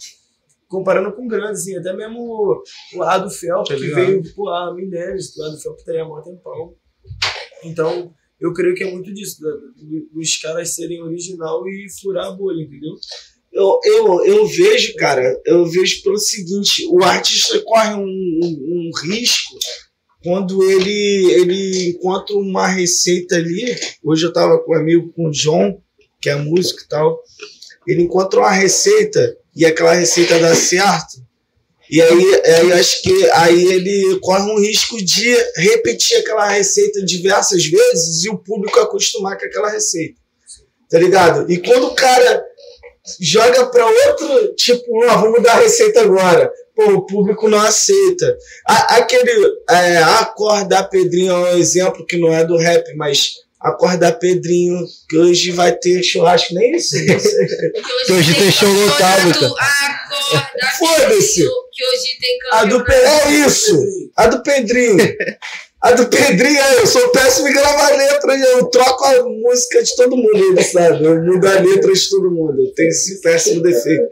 Comparando 0.68 1.12
com 1.14 1.26
grandes, 1.28 1.62
assim, 1.62 1.76
até 1.76 1.92
mesmo 1.94 2.18
o, 2.20 2.62
o 2.96 3.02
Ado 3.02 3.28
Felp, 3.30 3.66
Tá 3.66 3.74
que 3.74 3.80
veio, 3.94 4.34
pô, 4.34 4.48
a 4.48 4.74
Minérios, 4.74 5.36
o 5.36 5.42
Ado 5.44 5.60
Felp 5.60 5.78
tá 5.84 5.92
aí 5.92 5.98
há 5.98 6.04
mó 6.04 6.20
tempão. 6.22 6.74
Então, 7.64 8.14
eu 8.40 8.52
creio 8.52 8.74
que 8.74 8.82
é 8.84 8.90
muito 8.90 9.12
disso, 9.12 9.40
da- 9.42 9.50
do- 9.50 10.08
dos 10.14 10.36
caras 10.38 10.74
serem 10.74 11.02
original 11.02 11.62
e 11.68 11.86
furar 12.00 12.26
a 12.26 12.30
bolha, 12.32 12.62
entendeu? 12.62 12.94
Eu, 13.52 13.78
eu, 13.84 14.24
eu 14.24 14.46
vejo, 14.46 14.94
cara, 14.96 15.38
eu 15.44 15.66
vejo 15.66 16.02
pelo 16.02 16.16
seguinte, 16.16 16.86
o 16.88 17.02
artista 17.04 17.60
corre 17.66 17.94
um, 17.94 18.00
um- 18.06 18.88
um 18.88 18.90
risco 19.04 19.58
quando 20.22 20.62
ele, 20.62 21.32
ele 21.32 21.90
encontra 21.90 22.36
uma 22.36 22.68
receita 22.68 23.36
ali. 23.36 23.76
Hoje 24.02 24.24
eu 24.24 24.32
tava 24.32 24.58
com 24.58 24.72
um 24.72 24.78
amigo, 24.78 25.12
com 25.12 25.28
o 25.28 25.30
John, 25.30 25.80
que 26.20 26.30
é 26.30 26.36
músico 26.36 26.82
e 26.82 26.88
tal. 26.88 27.20
Ele 27.86 28.02
encontra 28.02 28.40
uma 28.40 28.52
receita 28.52 29.36
e 29.54 29.66
aquela 29.66 29.92
receita 29.92 30.38
dá 30.38 30.54
certo. 30.54 31.22
E 31.90 32.00
aí, 32.00 32.42
aí 32.46 32.72
acho 32.72 33.02
que 33.02 33.30
aí 33.32 33.66
ele 33.66 34.18
corre 34.20 34.50
um 34.50 34.58
risco 34.58 34.96
de 35.04 35.36
repetir 35.56 36.16
aquela 36.18 36.48
receita 36.48 37.04
diversas 37.04 37.66
vezes 37.66 38.24
e 38.24 38.30
o 38.30 38.38
público 38.38 38.80
acostumar 38.80 39.36
com 39.36 39.44
aquela 39.44 39.68
receita. 39.68 40.18
Tá 40.88 40.98
ligado? 40.98 41.50
E 41.50 41.58
quando 41.58 41.88
o 41.88 41.94
cara 41.94 42.44
joga 43.20 43.66
pra 43.66 43.86
outro, 43.86 44.54
tipo, 44.54 45.04
ó, 45.04 45.16
vamos 45.16 45.38
mudar 45.38 45.52
a 45.52 45.60
receita 45.60 46.00
agora. 46.00 46.50
Pô, 46.74 46.84
o 46.92 47.06
público 47.06 47.48
não 47.48 47.60
aceita. 47.60 48.36
A, 48.66 48.96
aquele 48.96 49.30
é, 49.68 49.98
acordar 49.98 50.84
Pedrinho 50.84 51.32
é 51.32 51.54
um 51.54 51.58
exemplo 51.58 52.06
que 52.06 52.16
não 52.16 52.32
é 52.32 52.44
do 52.44 52.56
rap, 52.56 52.84
mas 52.96 53.34
acordar 53.60 54.12
Pedrinho, 54.12 54.78
que 55.08 55.16
hoje 55.16 55.50
vai 55.52 55.72
ter 55.72 56.02
churrasco, 56.02 56.54
nem 56.54 56.74
isso. 56.74 56.96
que 58.06 58.12
hoje 58.12 58.34
tem 58.34 58.50
show 58.50 58.72
lotado. 58.72 59.54
Foda-se. 60.78 61.44
Que 61.72 61.86
hoje 61.86 62.18
tem 62.20 62.38
A 62.52 62.64
do 62.64 62.84
Pedrinho. 62.84 63.08
É 63.08 63.30
isso. 63.46 63.84
A 64.16 64.26
do 64.26 64.42
Pedrinho. 64.42 64.96
A 65.82 65.92
do 65.92 66.08
Pedrinho, 66.08 66.60
eu 66.78 66.86
sou 66.86 67.08
péssimo 67.08 67.48
em 67.48 67.52
gravar 67.52 67.96
letra, 67.96 68.36
eu 68.36 68.66
troco 68.66 69.04
a 69.04 69.24
música 69.24 69.82
de 69.82 69.96
todo 69.96 70.16
mundo, 70.16 70.36
ele 70.36 70.62
sabe? 70.62 71.04
Eu 71.04 71.24
mudo 71.24 71.48
a 71.48 71.58
letra 71.58 71.92
de 71.92 72.08
todo 72.08 72.30
mundo, 72.30 72.62
eu 72.62 72.72
tenho 72.72 72.88
esse 72.88 73.20
péssimo 73.20 73.60
defeito. 73.60 74.08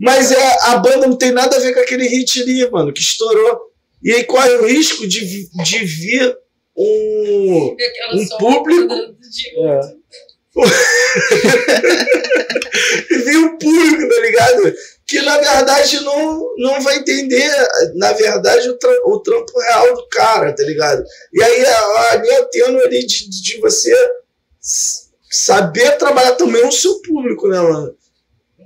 Mas 0.00 0.32
é, 0.32 0.56
a 0.62 0.78
banda 0.78 1.06
não 1.06 1.16
tem 1.16 1.30
nada 1.30 1.56
a 1.56 1.60
ver 1.60 1.74
com 1.74 1.80
aquele 1.80 2.08
hit 2.08 2.42
ali, 2.42 2.68
mano, 2.70 2.92
que 2.92 3.00
estourou. 3.00 3.56
E 4.02 4.12
aí 4.12 4.24
corre 4.24 4.50
o 4.56 4.66
risco 4.66 5.06
de, 5.06 5.48
de 5.48 5.84
vir 5.84 6.36
um, 6.76 7.76
um 8.12 8.28
público. 8.38 8.92
É. 8.92 9.80
vir 13.24 13.36
um 13.36 13.58
público, 13.58 14.08
tá 14.08 14.20
ligado? 14.22 14.74
Que 15.06 15.22
na 15.22 15.38
verdade 15.38 16.00
não, 16.00 16.54
não 16.56 16.80
vai 16.80 16.96
entender, 16.98 17.50
na 17.94 18.12
verdade, 18.12 18.68
o, 18.68 18.76
tra 18.76 18.92
o 19.04 19.20
trampo 19.20 19.58
real 19.58 19.94
do 19.94 20.08
cara, 20.08 20.52
tá 20.52 20.64
ligado? 20.64 21.04
E 21.32 21.42
aí 21.42 21.64
a, 21.64 22.12
a 22.12 22.16
linha 22.16 22.44
tênue 22.46 22.82
ali 22.82 23.06
de, 23.06 23.30
de 23.30 23.60
você 23.60 23.94
saber 25.30 25.96
trabalhar 25.96 26.32
também 26.32 26.66
o 26.66 26.72
seu 26.72 27.00
público, 27.02 27.46
né, 27.48 27.60
mano? 27.60 27.94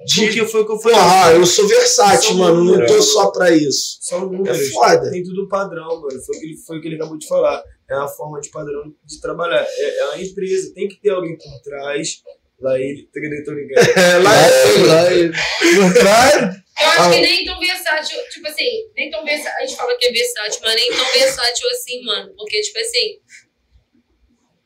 De, 0.07 0.25
Porque 0.25 0.47
foi 0.47 0.63
o 0.63 0.67
que 0.67 0.73
eu 0.73 0.79
falei. 0.79 0.99
Ah, 0.99 1.33
eu 1.35 1.45
sou 1.45 1.69
versátil, 1.69 2.35
mano. 2.37 2.65
Não 2.65 2.87
tô 2.87 3.03
só 3.03 3.31
pra 3.31 3.51
isso. 3.51 3.99
Só 4.01 4.21
números. 4.21 4.59
É 4.59 4.71
foda. 4.71 5.11
Tem 5.11 5.23
tudo 5.23 5.47
padrão, 5.47 6.01
mano. 6.01 6.23
Foi 6.23 6.37
o, 6.37 6.41
que 6.41 6.47
ele, 6.47 6.57
foi 6.57 6.79
o 6.79 6.81
que 6.81 6.89
ele 6.89 6.97
acabou 6.97 7.19
de 7.19 7.27
falar. 7.27 7.63
É 7.89 7.95
a 7.95 8.09
forma 8.09 8.41
de 8.41 8.49
padrão 8.49 8.95
de 9.05 9.21
trabalhar. 9.21 9.63
É, 9.63 9.99
é 9.99 10.03
a 10.15 10.23
empresa. 10.23 10.73
Tem 10.75 10.89
que 10.89 10.99
ter 11.03 11.11
alguém 11.11 11.37
por 11.37 11.61
trás 11.63 12.23
Lá 12.61 12.79
ele, 12.79 13.09
tô 13.45 13.53
ligado. 13.53 13.87
É, 13.97 14.19
lá 14.19 14.33
ele, 14.49 14.87
lá 14.87 15.13
ele. 15.13 15.33
Por 15.33 15.95
trás. 15.95 16.61
Eu 16.81 16.87
acho 16.89 17.01
ah. 17.03 17.11
que 17.11 17.21
nem 17.21 17.45
tão 17.45 17.59
versátil, 17.59 18.19
tipo 18.31 18.47
assim, 18.49 18.91
nem 18.97 19.11
tão 19.11 19.25
versátil. 19.25 19.59
A 19.59 19.67
gente 19.67 19.77
fala 19.77 19.97
que 19.97 20.07
é 20.07 20.13
versátil, 20.13 20.61
mas 20.63 20.75
nem 20.75 20.89
tão 20.91 21.13
versátil 21.13 21.69
assim, 21.71 22.03
mano. 22.05 22.35
Porque, 22.37 22.61
tipo 22.61 22.79
assim, 22.79 23.19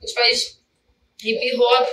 a 0.00 0.06
gente 0.06 0.14
faz 0.14 0.64
hip 1.22 1.56
hop, 1.56 1.88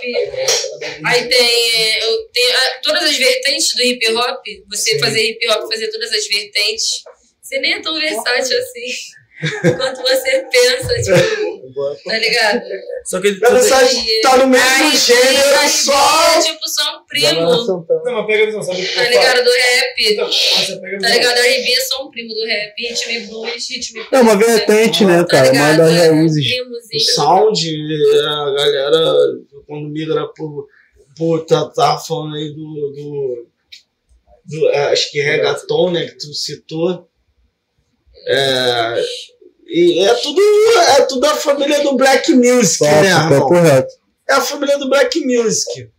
aí 1.06 1.28
tem, 1.28 2.00
eu, 2.02 2.28
tem 2.30 2.52
ah, 2.52 2.80
todas 2.84 3.04
as 3.04 3.18
vertentes 3.18 3.74
do 3.76 3.84
hip 3.84 4.12
hop. 4.14 4.44
Você 4.70 4.92
Sim. 4.92 5.00
fazer 5.00 5.24
hip 5.24 5.48
hop, 5.50 5.72
fazer 5.72 5.90
todas 5.90 6.12
as 6.12 6.28
vertentes. 6.28 7.04
Você 7.42 7.60
nem 7.60 7.74
é 7.74 7.82
tão 7.82 7.94
versátil 8.00 8.58
assim. 8.58 9.21
Enquanto 9.66 10.02
você 10.02 10.46
pensa, 10.52 10.94
tipo, 11.02 12.04
tá 12.06 12.18
ligado? 12.20 12.62
Só 13.06 13.20
que 13.20 13.28
ele 13.30 13.40
tá, 13.40 13.48
tá 13.50 14.38
no 14.38 14.48
mesmo 14.48 14.68
Ai, 14.68 14.96
gênero, 14.96 15.68
só. 15.68 16.38
É, 16.38 16.42
tipo, 16.42 16.68
só 16.68 16.98
um 16.98 17.06
primo. 17.08 17.42
Não, 17.42 18.14
mas 18.14 18.28
pega 18.28 18.44
a 18.44 18.46
visão, 18.46 18.62
sabe? 18.62 18.86
Tá 18.86 19.10
ligado? 19.10 19.44
Do 19.44 19.52
rap. 19.52 20.12
Então, 20.12 20.30
tá 21.00 21.10
ligado? 21.10 21.38
A 21.40 21.48
R&B 21.48 21.74
é 21.74 21.82
só 21.82 22.06
um 22.06 22.12
primo 22.12 22.36
do 22.36 22.46
rap. 22.46 22.74
Ritmo 22.78 23.12
e 23.12 23.20
blues, 23.22 23.70
ritmo 23.70 24.02
e 24.02 24.16
É 24.16 24.20
uma 24.20 24.36
vertente, 24.36 25.06
né, 25.06 25.18
tá 25.24 25.26
cara? 25.26 25.52
Uma 25.52 25.78
das 25.78 25.92
raízes. 25.92 26.46
O 26.94 27.00
sound, 27.00 27.70
a 28.20 28.52
galera, 28.52 29.16
quando 29.68 29.90
migra 29.90 30.28
pro. 30.28 30.68
Pô, 31.18 31.40
tá, 31.40 31.66
tá 31.66 31.98
falando 31.98 32.36
aí 32.36 32.50
do. 32.50 32.92
do, 32.92 33.48
do 34.46 34.70
acho 34.70 35.12
que 35.12 35.20
reggaeton, 35.20 35.92
né, 35.92 36.06
que 36.06 36.18
tu 36.18 36.32
citou. 36.32 37.08
É, 38.28 39.04
e 39.68 40.00
é 40.00 40.14
tudo, 40.16 40.42
é 40.98 41.02
tudo 41.06 41.26
a 41.26 41.36
família 41.36 41.82
do 41.82 41.96
Black 41.96 42.34
Music, 42.34 42.84
né, 42.84 43.08
irmão? 43.08 43.48
correto. 43.48 43.94
É 44.30 44.34
a 44.34 44.42
família 44.42 44.78
do 44.78 44.90
Black 44.90 45.20
Music. 45.26 45.90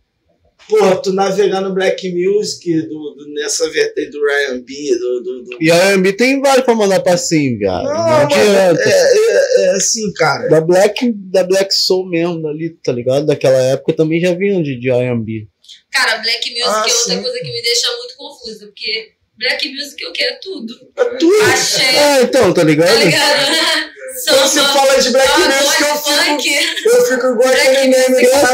Porra, 0.69 0.95
tu 1.01 1.11
navegar 1.11 1.59
no 1.61 1.73
Black 1.73 2.09
Music, 2.13 2.81
do, 2.83 3.15
do 3.15 3.33
nessa 3.33 3.69
vertente 3.69 4.11
do 4.11 4.23
Ryan 4.23 4.61
B. 4.61 4.97
Do, 4.97 5.23
do, 5.23 5.43
do... 5.43 5.57
E 5.59 5.69
a 5.69 5.75
Ryan 5.75 6.01
B 6.01 6.13
tem 6.13 6.41
vários 6.41 6.63
pra 6.63 6.75
mandar 6.75 7.01
pra 7.01 7.17
sim, 7.17 7.57
viado. 7.57 7.83
Não, 7.83 7.93
não 7.93 8.15
adianta. 8.17 8.81
É, 8.81 9.13
é, 9.13 9.65
é, 9.65 9.69
assim, 9.71 10.13
cara. 10.13 10.47
Da 10.47 10.61
Black, 10.61 11.11
da 11.11 11.43
Black 11.43 11.73
Soul 11.73 12.09
mesmo, 12.09 12.47
ali, 12.47 12.69
tá 12.81 12.93
ligado? 12.93 13.25
Daquela 13.25 13.57
época 13.57 13.93
também 13.93 14.21
já 14.21 14.33
vinham 14.33 14.63
de, 14.63 14.79
de 14.79 14.89
R&B. 14.89 15.47
Cara, 15.91 16.21
Black 16.21 16.49
Music 16.49 16.65
ah, 16.65 16.85
é 16.87 16.93
outra 16.93 17.15
sim. 17.15 17.21
coisa 17.21 17.39
que 17.39 17.51
me 17.51 17.61
deixa 17.61 17.97
muito 17.97 18.15
confusa, 18.15 18.65
porque 18.67 19.11
Black 19.37 19.71
Music 19.73 20.01
eu 20.03 20.11
quero 20.11 20.39
tudo. 20.41 20.73
É 20.95 21.05
tudo. 21.17 21.41
Achei. 21.43 21.95
É, 21.97 22.21
então, 22.21 22.53
tá 22.53 22.63
ligado? 22.63 22.89
Tá 22.89 23.03
ligado? 23.03 23.93
Quando 24.13 24.47
você 24.47 24.61
fala 24.61 25.01
de 25.01 25.09
Black 25.09 25.39
Music, 25.39 25.81
eu 25.81 25.97
fico, 25.97 26.87
eu 26.87 27.05
fico 27.05 27.27
igual 27.27 27.49
aquele 27.49 27.87
meme 27.87 28.19
que 28.19 28.27
tá 28.27 28.53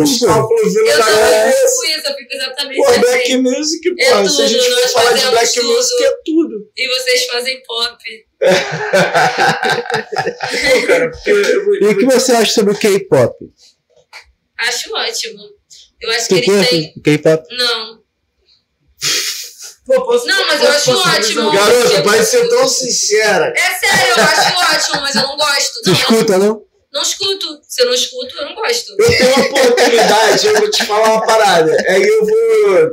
os 0.00 0.20
cálculos 0.20 0.74
vindo 0.74 0.86
da 0.86 0.98
cabeça. 0.98 1.58
Eu 2.06 2.14
fico 2.16 2.34
exatamente 2.34 2.76
pô, 2.76 2.86
assim. 2.86 3.00
Black 3.00 3.36
Music, 3.38 3.90
pô, 3.90 3.96
é 4.00 4.28
se 4.28 4.42
a 4.42 4.46
gente 4.46 4.70
for 4.70 4.88
falar 4.90 5.12
de 5.14 5.26
Black 5.26 5.54
tudo. 5.54 5.72
Music, 5.72 6.04
é 6.04 6.12
tudo. 6.24 6.70
E 6.76 6.88
vocês 6.88 7.26
fazem 7.26 7.62
pop. 7.64 8.04
pô, 10.70 10.86
cara, 10.86 11.10
porque 11.10 11.30
eu, 11.30 11.74
e 11.74 11.86
o 11.86 11.98
que 11.98 12.04
você 12.04 12.32
acha 12.32 12.52
sobre 12.52 12.72
o 12.72 12.78
K-pop? 12.78 13.34
Acho 14.58 14.94
ótimo. 14.94 15.42
Eu 16.00 16.10
acho 16.12 16.28
tu 16.28 16.40
que 16.40 16.48
ele 16.50 16.64
tem. 16.64 16.94
K-pop? 17.02 17.44
Não. 17.56 18.02
Pô, 19.84 20.00
posso, 20.04 20.26
não, 20.26 20.46
mas 20.46 20.62
eu 20.62 20.68
acho 20.68 20.90
ótimo. 20.92 21.50
Garota, 21.50 21.90
tipo, 21.90 22.08
vai 22.08 22.22
ser 22.22 22.48
tão 22.48 22.68
sincera. 22.68 23.52
É 23.56 23.74
sério, 23.78 24.14
eu 24.16 24.22
acho 24.22 24.90
ótimo, 24.90 25.02
mas 25.02 25.14
eu 25.16 25.22
não 25.22 25.36
gosto. 25.36 25.84
Você 25.84 25.90
escuta, 25.90 26.38
não? 26.38 26.64
Não 26.92 27.02
escuto. 27.02 27.60
Se 27.66 27.82
eu 27.82 27.86
não 27.86 27.94
escuto, 27.94 28.36
eu 28.36 28.44
não 28.44 28.54
gosto. 28.54 28.92
Eu 28.98 29.08
tenho 29.08 29.34
uma 29.34 29.46
oportunidade, 29.46 30.46
eu 30.46 30.58
vou 30.58 30.70
te 30.70 30.84
falar 30.84 31.12
uma 31.14 31.26
parada. 31.26 31.76
Aí 31.88 32.02
eu 32.02 32.26
vou, 32.26 32.90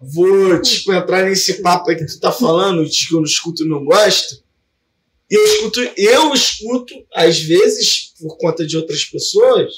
vou 0.00 0.62
tipo, 0.62 0.92
entrar 0.92 1.22
nesse 1.24 1.62
papo 1.62 1.90
aí 1.90 1.96
que 1.96 2.06
tu 2.06 2.18
tá 2.18 2.32
falando, 2.32 2.84
de 2.84 3.06
que 3.06 3.14
eu 3.14 3.18
não 3.18 3.26
escuto 3.26 3.64
e 3.64 3.68
não 3.68 3.84
gosto. 3.84 4.42
E 5.30 5.36
eu 5.36 5.44
escuto, 5.44 5.80
eu 5.96 6.34
escuto, 6.34 6.94
às 7.14 7.38
vezes, 7.38 8.12
por 8.18 8.36
conta 8.38 8.66
de 8.66 8.76
outras 8.76 9.04
pessoas, 9.04 9.72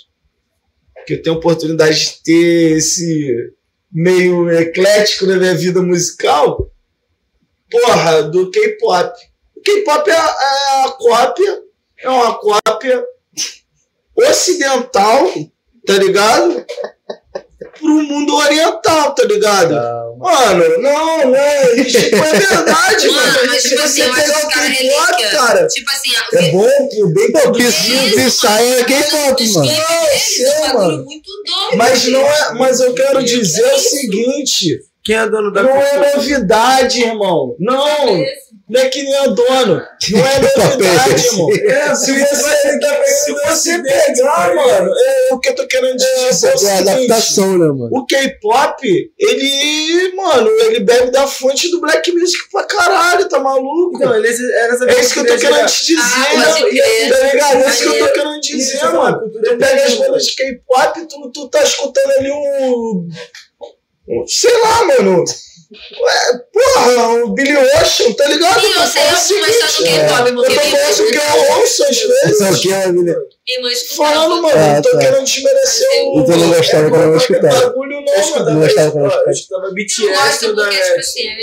que 1.06 1.14
eu 1.14 1.22
tenho 1.22 1.36
oportunidade 1.36 1.98
de 1.98 2.22
ter 2.22 2.76
esse 2.78 3.52
meio 3.90 4.50
eclético 4.50 5.26
na 5.26 5.36
minha 5.36 5.54
vida 5.54 5.82
musical, 5.82 6.70
porra, 7.70 8.22
do 8.24 8.50
K-pop. 8.50 9.18
O 9.56 9.60
K-pop 9.60 10.10
é, 10.10 10.14
é 10.14 10.84
a 10.84 10.90
cópia, 10.98 11.62
é 11.98 12.08
uma 12.08 12.34
cópia 12.34 13.04
ocidental, 14.16 15.28
tá 15.86 15.94
ligado? 15.94 16.64
Pro 17.78 18.02
mundo 18.02 18.34
oriental, 18.34 19.14
tá 19.14 19.24
ligado? 19.24 19.74
Não, 19.74 20.16
mano, 20.18 20.82
não, 20.82 21.30
né? 21.30 21.74
Isso 21.76 21.98
é 21.98 22.10
verdade, 22.10 23.08
mano. 23.08 23.20
mano. 23.20 23.46
Mas, 23.46 23.62
tipo 23.62 23.82
assim, 23.82 24.00
eu 24.02 24.12
acho 24.12 24.48
que 24.48 24.58
relíquia, 24.58 25.30
cara. 25.30 25.66
Tipo 25.66 25.90
assim, 25.90 26.10
é 26.34 26.50
bom, 26.52 26.88
pô, 26.88 27.50
bem 27.50 28.26
isso 28.26 28.46
aí 28.48 28.80
é 28.80 28.84
K-pop, 28.84 29.48
mano. 29.52 29.66
Não, 29.66 30.18
sei, 30.18 30.72
mano. 30.72 31.04
Muito 31.04 31.30
doido, 31.44 31.76
mas 31.76 32.06
não 32.06 32.20
é, 32.20 32.54
mas 32.54 32.80
eu 32.80 32.94
quero 32.94 33.22
dizer 33.22 33.64
o 33.64 33.78
seguinte. 33.78 34.78
Quem 35.04 35.14
é 35.14 35.28
dono 35.28 35.52
da 35.52 35.62
Não 35.62 35.70
é 35.70 36.16
novidade, 36.16 37.00
irmão. 37.00 37.54
Não. 37.60 38.24
Não 38.68 38.80
é 38.80 38.88
que 38.88 39.00
nem 39.00 39.16
o 39.20 39.30
dono. 39.30 39.80
Não 40.10 40.26
é 40.26 40.40
novidade, 40.58 41.26
irmão. 41.26 41.48
É, 41.52 41.94
se 41.94 42.12
você, 42.12 42.80
se 43.06 43.32
você 43.32 43.82
pegar, 43.82 44.54
mano, 44.56 44.92
é 44.92 45.34
o 45.34 45.38
que 45.38 45.50
eu 45.50 45.54
tô 45.54 45.68
querendo 45.68 45.96
dizer. 45.96 46.48
É, 46.48 46.66
é, 46.66 46.68
é 46.68 46.78
adaptação, 46.78 47.52
né, 47.52 47.66
mano? 47.66 47.88
O 47.92 48.04
K-pop, 48.04 49.12
ele, 49.16 50.16
mano, 50.16 50.50
ele 50.62 50.80
bebe 50.80 51.12
da 51.12 51.28
fonte 51.28 51.70
do 51.70 51.80
black 51.80 52.10
music 52.10 52.50
pra 52.50 52.64
caralho, 52.64 53.28
tá 53.28 53.38
maluco? 53.38 54.00
Não, 54.00 54.16
ele, 54.16 54.28
era 54.28 54.92
é 54.92 55.00
isso 55.00 55.14
que 55.14 55.20
eu 55.20 55.26
tô 55.26 55.36
querendo 55.38 55.66
te 55.66 55.86
dizer. 55.86 56.02
Ah, 56.02 56.52
tá 56.52 56.66
ligado? 56.66 57.56
É 57.62 57.68
isso 57.68 57.82
que 57.82 57.88
eu 57.88 58.06
tô 58.06 58.12
querendo 58.12 58.40
dizer, 58.40 58.84
mano. 58.86 59.30
Tu 59.30 59.56
pega 59.58 59.84
as 59.84 59.94
bandas 59.94 60.26
de 60.26 60.34
K-pop, 60.34 61.06
tu, 61.06 61.30
tu 61.30 61.48
tá 61.48 61.62
escutando 61.62 62.10
ali 62.18 62.32
um. 62.32 63.08
Sei 64.26 64.60
lá, 64.60 64.84
mano 64.86 65.24
Ué, 65.72 66.40
porra, 66.52 67.24
o 67.24 67.30
Billy 67.30 67.56
Ocean, 67.56 68.12
tá 68.12 68.28
ligado? 68.28 68.60
Sim, 68.60 68.66
eu 68.66 68.86
sei, 68.86 69.10
eu 69.10 69.16
sei, 69.16 69.40
mas 69.40 69.58
tá 69.58 70.30
no 70.30 70.42
K-pop, 70.42 70.44
porque 70.44 70.52
eu 70.52 70.54
tô 70.54 70.60
falando 70.60 71.10
que 71.10 71.16
eu 71.16 71.58
ouço 71.58 71.82
às 71.82 72.00
vezes. 72.00 72.40
Não, 72.40 72.54
que 72.54 72.72
é, 72.72 72.92
Billy? 72.92 73.14
Falando, 73.96 74.42
mano, 74.42 74.58
ah, 74.58 74.82
tô 74.82 74.90
tá. 74.90 74.98
querendo 74.98 75.24
desmerecer 75.24 75.88
o. 76.04 76.20
Então 76.20 76.36
não 76.36 76.48
gostava 76.48 76.90
quando 76.90 77.02
eu 77.02 77.16
escutava. 77.16 77.60
bagulho 77.60 78.04
não, 78.04 78.30
mano. 78.30 78.50
Não 78.50 78.60
gostava 78.60 78.90
quando 78.90 79.12
eu 79.12 79.30
escutava. 79.30 79.70
BTS 79.72 80.54
da 80.54 80.68
tipo 80.68 80.98
assim, 80.98 81.28
é 81.28 81.36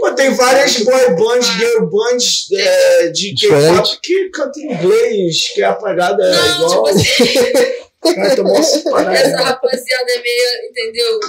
Pô, 0.00 0.10
tem 0.12 0.34
várias 0.34 0.76
boy 0.78 1.14
bands, 1.16 1.46
girl 1.58 1.86
bands 1.86 2.48
é, 2.52 3.08
de 3.08 3.34
K-pop 3.34 3.98
que 4.02 4.30
cantam 4.30 4.62
em 4.62 4.72
inglês, 4.72 5.48
que 5.54 5.62
a 5.62 5.70
apagada 5.70 6.22
é 6.22 6.54
igual. 6.54 6.84
Tipo 6.84 6.88
assim, 6.88 7.80
Essa 8.02 9.42
rapaziada 9.42 10.10
é 10.10 10.22
meio, 10.22 10.70
entendeu? 10.70 11.20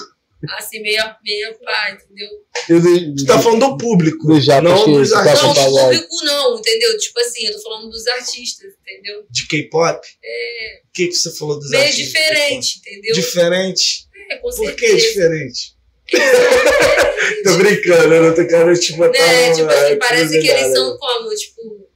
Assim, 0.57 0.81
meio, 0.81 1.03
meio 1.23 1.53
pá, 1.59 1.91
entendeu? 1.91 3.15
Tu 3.15 3.26
tá 3.26 3.39
falando 3.41 3.59
do 3.59 3.77
público, 3.77 4.27
do 4.27 4.41
já, 4.41 4.61
não 4.61 4.85
dos 4.85 5.09
tá 5.11 5.19
artistas. 5.19 5.55
Não, 5.55 5.63
do 5.63 5.80
público 5.80 6.15
não, 6.23 6.57
entendeu? 6.57 6.97
Tipo 6.97 7.19
assim, 7.19 7.45
eu 7.45 7.53
tô 7.53 7.61
falando 7.61 7.89
dos 7.89 8.07
artistas, 8.07 8.73
entendeu? 8.81 9.26
De 9.30 9.47
K-pop? 9.47 10.07
É. 10.23 10.81
O 10.85 10.91
que, 10.93 11.07
que 11.07 11.13
você 11.13 11.31
falou 11.35 11.59
dos 11.59 11.69
Meio 11.69 11.84
artistas? 11.84 12.05
diferente, 12.05 12.80
entendeu? 12.80 13.15
Diferente? 13.15 14.07
É, 14.30 14.35
com 14.38 14.49
Por 14.49 14.76
que 14.76 14.88
certeza. 14.88 15.07
diferente? 15.07 15.81
tô 17.43 17.57
brincando, 17.57 18.13
eu 18.13 18.23
não 18.23 18.35
tô 18.35 18.45
querendo 18.45 18.77
te 18.77 18.93
botar 18.93 19.18
Né? 19.18 19.53
Tipo 19.53 19.69
assim, 19.69 19.95
parece 19.97 20.41
que 20.41 20.47
eles 20.47 20.73
são 20.73 20.97
como? 20.97 21.30
Tipo. 21.35 21.90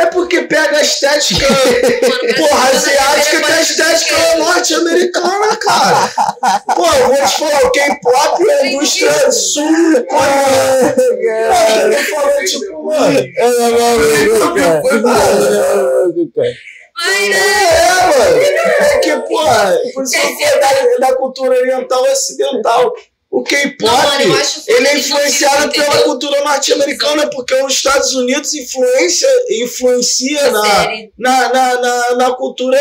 É 0.00 0.06
porque 0.06 0.40
pega 0.42 0.78
a 0.78 0.80
estética. 0.80 1.46
Porra, 2.38 2.70
que 2.70 2.76
asiática 2.76 3.46
tem 3.46 3.54
a 3.54 3.60
estética 3.60 4.14
é- 4.14 4.36
norte-americana, 4.38 5.56
cara. 5.56 6.10
Pô, 6.74 6.86
eu 6.86 7.06
vou 7.08 7.16
te 7.16 7.38
falar, 7.38 7.66
o 7.66 7.70
K-pop 7.70 8.48
é 8.48 8.54
a 8.54 8.66
indústria 8.66 9.30
sul-coreana. 9.30 10.94
Mano, 11.50 11.92
eu 11.92 12.04
falei, 12.04 12.44
tipo, 12.46 12.82
mano. 12.82 13.10
Né? 13.12 13.30
É, 17.02 18.06
mano. 18.06 18.40
É 18.80 18.98
que, 18.98 19.16
porra, 19.28 19.78
por 19.94 20.02
isso 20.04 20.12
que 20.12 20.46
falo 20.48 20.60
da, 20.98 21.08
da 21.08 21.16
cultura 21.16 21.58
oriental 21.58 22.06
e 22.06 22.10
ocidental. 22.10 22.92
O 23.30 23.44
K-pop, 23.44 23.88
ele 24.66 24.88
é 24.88 24.98
influenciado 24.98 25.70
pela 25.70 26.02
cultura 26.02 26.42
norte-americana, 26.42 27.30
porque 27.30 27.54
os 27.62 27.74
Estados 27.74 28.12
Unidos 28.14 28.52
influencia, 28.54 29.28
influencia 29.50 30.50
na, 30.50 31.48
na, 31.48 31.80
na, 31.80 32.14
na 32.16 32.30
cultura 32.32 32.76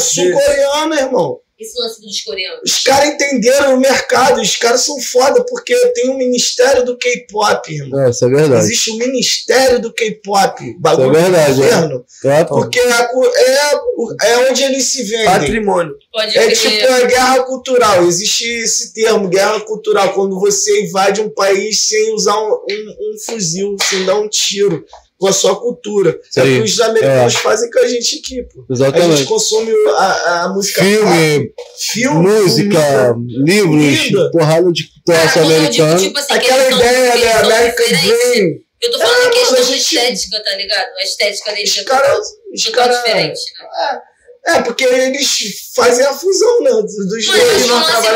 sul-coreana, 0.00 1.00
irmão. 1.02 1.41
Esse 1.62 1.78
lance 1.80 2.00
dos 2.00 2.20
coreanos. 2.22 2.60
Os 2.64 2.82
caras 2.82 3.08
entenderam 3.10 3.76
o 3.76 3.80
mercado, 3.80 4.40
os 4.40 4.56
caras 4.56 4.80
são 4.80 5.00
foda, 5.00 5.44
porque 5.48 5.74
tem 5.94 6.10
um 6.10 6.16
ministério 6.18 6.84
do 6.84 6.96
K-pop, 6.98 7.72
irmão. 7.72 8.00
É, 8.04 8.10
isso 8.10 8.24
é 8.24 8.28
verdade. 8.28 8.64
Existe 8.64 8.90
um 8.90 8.96
ministério 8.98 9.80
do 9.80 9.92
K-pop, 9.92 10.76
bagulho 10.80 11.10
Isso 11.12 11.18
é 11.18 11.22
verdade, 11.22 11.52
do 11.54 11.56
governo, 11.62 12.04
É, 12.24 12.44
porque 12.44 12.80
é, 12.80 12.90
é, 12.90 14.32
é 14.32 14.50
onde 14.50 14.62
eles 14.64 14.84
se 14.90 15.02
vendem. 15.04 15.26
Patrimônio. 15.26 15.94
Pode 16.12 16.36
É 16.36 16.50
tipo 16.50 16.92
a 16.92 17.00
guerra 17.06 17.42
cultural. 17.44 18.04
Existe 18.06 18.44
esse 18.44 18.92
termo, 18.92 19.28
guerra 19.28 19.60
cultural, 19.60 20.12
quando 20.14 20.38
você 20.40 20.82
invade 20.84 21.20
um 21.20 21.30
país 21.30 21.86
sem 21.86 22.14
usar 22.14 22.36
um, 22.38 22.50
um- 22.68 22.96
um 23.14 23.18
fuzil, 23.24 23.76
sem 23.88 24.04
dar 24.04 24.16
um 24.18 24.28
tiro 24.28 24.84
com 25.22 25.28
a 25.28 25.32
sua 25.32 25.54
cultura. 25.54 26.10
É 26.36 26.40
o 26.40 26.44
Sim, 26.44 26.56
que 26.56 26.62
os 26.62 26.80
americanos 26.80 27.34
fazem 27.36 27.70
com 27.70 27.78
a 27.78 27.86
gente 27.86 28.16
aqui, 28.18 28.42
pô. 28.42 28.60
A 28.68 28.74
gente 28.74 28.82
Exatamente. 28.82 29.24
consome 29.26 29.70
a, 29.96 30.42
a 30.42 30.48
música 30.48 30.82
Filme, 30.82 31.46
pop, 31.48 31.54
filme, 31.92 32.28
música, 32.28 33.14
livros, 33.44 33.98
Comida. 33.98 34.30
porrada 34.32 34.72
de 34.72 34.82
Cara, 35.06 35.22
eu 35.22 35.30
digo, 35.44 35.54
americano. 35.54 36.00
tipo 36.00 36.18
assim, 36.18 36.26
que 36.28 36.34
aquela 36.34 36.70
ideia 36.70 37.16
da 37.16 37.38
American. 37.56 37.86
Dream. 37.86 38.48
Eu 38.82 38.90
tô 38.90 38.98
falando 38.98 39.22
É, 39.22 39.26
em 39.26 39.30
questão 39.30 39.50
mas 39.52 39.52
a 39.52 39.70
da 39.70 39.76
gente- 39.76 39.94
estética, 39.96 40.42
tá 40.44 40.54
ligado? 40.56 40.86
A 40.98 41.02
estética 41.04 41.52
deles 41.52 41.70
Os 41.70 41.78
é 41.78 41.84
caras. 41.84 42.08
total- 42.08 42.22
Os 42.52 42.62
total 42.64 42.80
caras. 42.84 42.96
diferente, 42.98 43.40
né? 43.60 44.00
É, 44.44 44.60
porque 44.62 44.82
eles 44.84 45.70
fazem 45.72 46.04
a 46.04 46.12
fusão, 46.12 46.60
né? 46.62 46.70
Dos 46.72 46.98
eu 46.98 47.06
dois. 47.06 47.28
acho 47.28 47.38
que 47.38 47.62
o 47.62 47.74
lance 47.76 47.86
trabalham 47.92 48.02
pra 48.02 48.12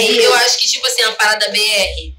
BR, 0.00 0.18
eu 0.24 0.34
acho 0.34 0.58
que, 0.58 0.68
tipo 0.68 0.84
assim, 0.88 1.02
a 1.02 1.12
parada 1.12 1.48
BR, 1.50 2.14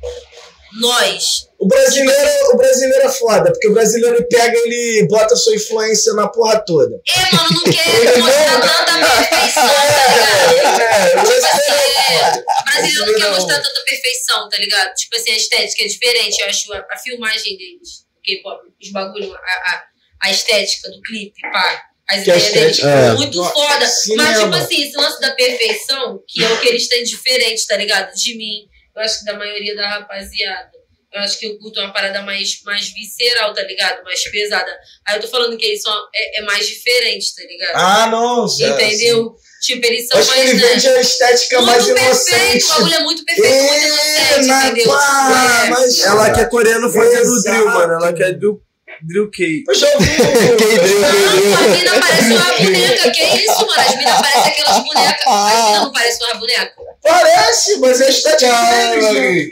nós, 0.74 1.48
O 1.58 1.68
brasileiro, 1.68 2.30
o 2.54 2.58
brasileiro 2.58 3.08
é 3.08 3.12
foda, 3.12 3.52
porque 3.52 3.68
o 3.68 3.74
brasileiro 3.74 4.26
pega 4.30 4.58
ele 4.58 5.08
bota 5.10 5.36
sua 5.36 5.56
influência 5.56 6.14
na 6.14 6.28
porra 6.28 6.64
toda. 6.66 6.96
é, 7.08 7.36
mano, 7.36 7.50
não 7.52 7.64
quer 7.64 8.18
mostrar 8.18 8.86
tanta 8.86 9.18
perfeição, 9.18 9.68
tá 9.68 10.14
ligado? 10.56 10.82
É, 10.82 11.16
o 11.16 11.20
Tipo 11.20 11.22
brasileiro 11.22 11.48
assim, 11.48 11.72
é 11.72 12.14
é, 12.14 12.44
brasileiro 12.64 13.12
não 13.12 13.20
quer 13.20 13.30
mostrar 13.32 13.62
tanta 13.62 13.82
perfeição, 13.86 14.50
tá 14.50 14.58
ligado? 14.58 14.94
Tipo 14.96 15.16
assim, 15.16 15.32
a 15.32 15.38
estética 15.38 15.84
é 15.84 15.88
diferente, 15.88 16.40
eu 16.40 16.48
acho, 16.48 16.74
a, 16.74 16.86
a 16.92 16.98
filmagem 16.98 17.58
deles, 17.58 17.90
K-pop, 18.24 18.60
os 18.82 18.92
bagulho, 18.92 19.34
a, 19.34 19.38
a, 19.38 19.84
a 20.24 20.32
estética 20.32 20.90
do 20.90 21.02
clipe, 21.02 21.42
pá. 21.52 21.84
As 22.10 22.24
Que 22.24 22.32
a 22.32 22.38
ideias 22.38 22.78
deles, 22.78 22.84
é. 22.84 23.14
muito 23.14 23.44
foda. 23.44 23.86
cinema. 23.88 24.24
Mas, 24.24 24.40
tipo 24.40 24.56
assim, 24.56 24.84
esse 24.88 24.98
lance 24.98 25.22
da 25.22 25.32
perfeição, 25.32 26.24
que 26.28 26.44
é 26.44 26.50
o 26.50 26.60
que 26.60 26.68
eles 26.68 26.88
têm 26.88 27.04
diferente, 27.04 27.68
tá 27.68 27.78
ligado? 27.78 28.12
De 28.16 28.36
mim, 28.36 28.68
eu 29.00 29.06
acho 29.06 29.20
que 29.20 29.26
da 29.26 29.34
maioria 29.34 29.76
da 29.76 29.88
rapaziada. 29.88 30.78
Eu 31.12 31.22
acho 31.22 31.40
que 31.40 31.48
eu 31.48 31.58
curto 31.58 31.80
uma 31.80 31.92
parada 31.92 32.22
mais, 32.22 32.62
mais 32.64 32.90
visceral, 32.94 33.52
tá 33.52 33.64
ligado? 33.64 34.04
Mais 34.04 34.22
pesada. 34.30 34.72
Aí 35.08 35.16
eu 35.18 35.22
tô 35.22 35.28
falando 35.28 35.58
que 35.58 35.66
eles 35.66 35.82
são 35.82 35.92
é, 36.14 36.40
é 36.40 36.42
mais 36.44 36.68
diferente, 36.68 37.34
tá 37.36 37.42
ligado? 37.48 37.72
Ah, 37.76 38.08
não, 38.12 38.48
já. 38.48 38.70
Entendeu? 38.70 39.36
Tipo, 39.64 39.88
eles 39.88 40.08
são 40.08 40.20
Acho 40.20 40.30
que 40.30 40.38
mais, 40.38 40.50
ele 40.52 40.62
né? 40.62 40.68
vende 40.70 40.88
a 40.88 41.02
estética 41.02 41.62
mais 41.64 41.84
Muito 41.84 41.96
perfeito, 42.00 42.36
inocente. 42.36 42.66
o 42.66 42.68
bagulho 42.76 42.94
é 42.94 43.00
muito 43.00 43.26
perfeito, 43.26 43.50
muito 43.64 43.84
É, 43.84 43.88
inocente, 43.88 44.66
entendeu? 44.68 44.88
pá, 44.88 45.64
É. 45.66 45.70
mas- 45.72 46.00
Ela 46.00 46.32
quer 46.32 46.50
coreano 46.50 46.90
fazendo 46.94 47.22
Exato. 47.36 47.42
drill, 47.42 47.66
mano. 47.66 47.94
Ela 47.94 48.14
quer 48.14 48.34
drill, 48.34 48.62
drill 49.08 49.30
K. 49.32 49.64
Eu 49.68 49.76
já 49.76 49.88
ouvi. 49.94 50.18
Não, 50.18 51.58
a 51.58 51.68
mina 51.68 51.92
parece 52.00 52.34
uma 52.34 52.44
boneca. 52.58 53.12
Que 53.12 53.24
isso, 53.24 53.66
mano? 53.66 53.80
As 53.80 53.96
minas 53.96 54.22
parecem 54.22 54.52
aquelas 54.52 54.84
bonecas. 54.84 55.28
As 55.28 55.66
minas 55.66 55.82
não 55.84 55.92
parecem 55.92 56.28
uma 56.28 56.40
boneca. 56.40 56.74
Parece, 57.02 57.80
mas 57.80 58.02
é 58.02 58.06
a 58.06 58.10
estética 58.10 58.52
Ah, 58.54 58.96
né? 58.96 59.50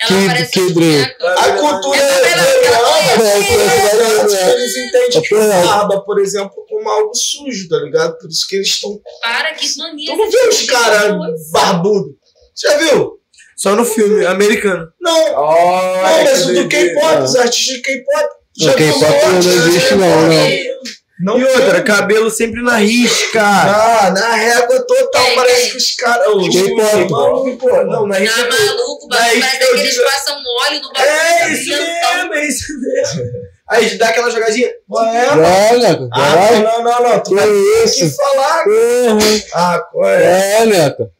Ela 0.00 0.26
parece 0.26 0.50
que 0.52 0.60
uma 0.60 0.70
drill? 0.74 0.92
boneca. 0.92 1.34
A 1.34 1.52
cultura 1.52 1.98
Essa 1.98 2.14
coreana, 2.18 2.42
ela- 2.66 4.52
eles 4.52 4.76
entendem 4.76 5.22
que 5.22 5.34
barba, 5.34 6.00
por 6.04 6.20
exemplo, 6.20 6.54
como 6.68 6.88
algo 6.88 7.14
sujo, 7.14 7.68
tá 7.68 7.76
ligado? 7.78 8.18
Por 8.18 8.28
isso 8.28 8.46
que 8.48 8.56
eles 8.56 8.68
estão. 8.68 8.98
Para, 9.22 9.54
que 9.54 9.76
mania. 9.78 10.10
Tu 10.12 10.16
não 10.16 10.30
vê 10.30 10.48
os 10.48 10.62
caras 10.62 11.14
barbudos? 11.52 12.12
Já 12.60 12.76
viu? 12.78 13.17
Só 13.58 13.74
no 13.74 13.84
filme 13.84 14.24
americano. 14.24 14.88
Não. 15.00 15.32
Não, 15.32 16.02
mas 16.02 16.46
o 16.46 16.54
do 16.54 16.68
K-pop, 16.68 17.22
os 17.22 17.34
artistas 17.36 17.76
de 17.76 17.82
K-pop. 17.82 18.28
Já 18.56 18.70
O 18.70 18.74
K-pop 18.74 19.26
não 19.26 19.38
existe, 19.38 19.94
né? 19.96 20.06
não, 20.06 20.22
não. 20.28 20.78
Não 21.20 21.36
E 21.36 21.44
outra, 21.44 21.82
cabelo 21.82 22.30
sempre 22.30 22.62
na 22.62 22.76
risca. 22.76 23.42
Ah, 23.42 24.10
na 24.12 24.34
régua 24.36 24.80
total, 24.86 25.26
parece 25.34 25.70
que 25.72 25.76
os 25.76 25.90
caras. 25.96 26.28
Os 26.28 26.48
K-pop. 26.48 27.58
Não, 27.86 28.06
na 28.06 28.14
Tá 28.14 28.20
risca. 28.20 28.42
maluco, 28.48 29.04
o 29.04 29.08
bagulho 29.08 29.40
Mas 29.40 29.60
eu 29.60 29.74
que 29.74 29.80
eles 29.80 29.90
digo- 29.94 30.04
passam 30.04 30.34
óleo 30.36 30.80
no 30.80 30.92
bagulho. 30.92 31.10
É 31.10 31.38
tá 31.40 31.48
isso 31.48 31.68
mesmo, 31.70 32.34
é 32.34 32.46
isso 32.46 32.80
mesmo. 32.80 33.24
Aí 33.70 33.98
dá 33.98 34.08
aquela 34.08 34.30
jogadinha. 34.30 34.70
Qual 34.88 35.04
é? 35.04 35.28
Olha, 35.28 36.08
Ah, 36.14 36.50
não, 36.62 36.82
não, 36.84 37.02
não. 37.02 37.20
Tu 37.20 37.30
Que 37.30 37.34
vai 37.34 37.46
ter 37.46 37.84
isso? 37.84 37.98
que 37.98 38.16
falar. 38.16 38.64
Porra. 38.64 39.18
Ah, 39.54 39.78
qual 39.92 40.08
é? 40.08 40.56
É, 40.62 40.66
Neca. 40.66 41.10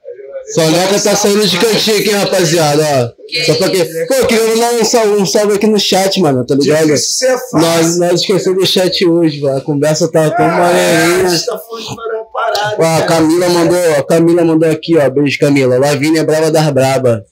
Soneca 0.55 0.99
tá 1.01 1.15
saindo 1.15 1.47
de 1.47 1.59
cantinho 1.59 1.99
aqui, 1.99 2.11
rapaziada, 2.11 2.83
ó. 2.83 3.19
Que 3.29 3.45
Só 3.45 3.55
pra 3.57 3.69
quê? 3.69 3.85
Pô, 4.09 4.27
queria 4.27 4.47
mandar 4.47 4.73
um 4.75 4.85
salve, 4.85 5.20
um 5.23 5.27
salve 5.27 5.55
aqui 5.55 5.66
no 5.66 5.79
chat, 5.79 6.19
mano, 6.20 6.47
tá 6.47 6.55
ligado? 6.55 6.87
Difícil 6.87 7.29
ser 7.29 7.39
fácil. 7.39 7.59
Nós, 7.59 7.99
nós 7.99 8.20
esquecemos 8.23 8.59
do 8.59 8.66
chat 8.66 9.07
hoje, 9.07 9.41
mano. 9.43 9.59
A 9.59 9.61
conversa 9.61 10.11
tá 10.11 10.31
tão 10.31 10.47
a 10.47 10.49
maneirinha. 10.49 11.29
gente 11.29 11.45
tá 11.47 11.59
falando 11.59 12.25
paradas. 12.33 12.79
Ó, 12.79 12.83
a 12.83 12.97
cara. 13.03 13.07
Camila 13.07 13.49
mandou, 13.51 13.93
a 13.99 14.03
Camila 14.07 14.45
mandou 14.45 14.70
aqui, 14.70 14.97
ó. 14.97 15.11
Beijo, 15.11 15.39
Camila. 15.39 15.79
Lavínia 15.79 16.20
é 16.20 16.25
brava 16.25 16.51
das 16.51 16.70
braba. 16.70 17.23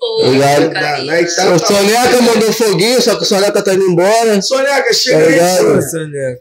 Pô, 0.00 0.26
Obrigado. 0.26 0.70
cara, 0.72 1.02
Não, 1.04 1.12
aí 1.14 1.24
tá- 1.26 1.54
O 1.54 1.58
Soneca 1.58 2.20
mandou 2.22 2.52
foguinho, 2.52 3.00
só 3.00 3.14
que 3.14 3.22
o 3.22 3.26
Soneca 3.26 3.62
tá 3.62 3.72
indo 3.72 3.84
embora. 3.84 4.42
Soneca, 4.42 4.92
chega 4.92 5.38
Tá 5.38 5.46
aí. 5.76 5.82
Soneca. 5.82 6.40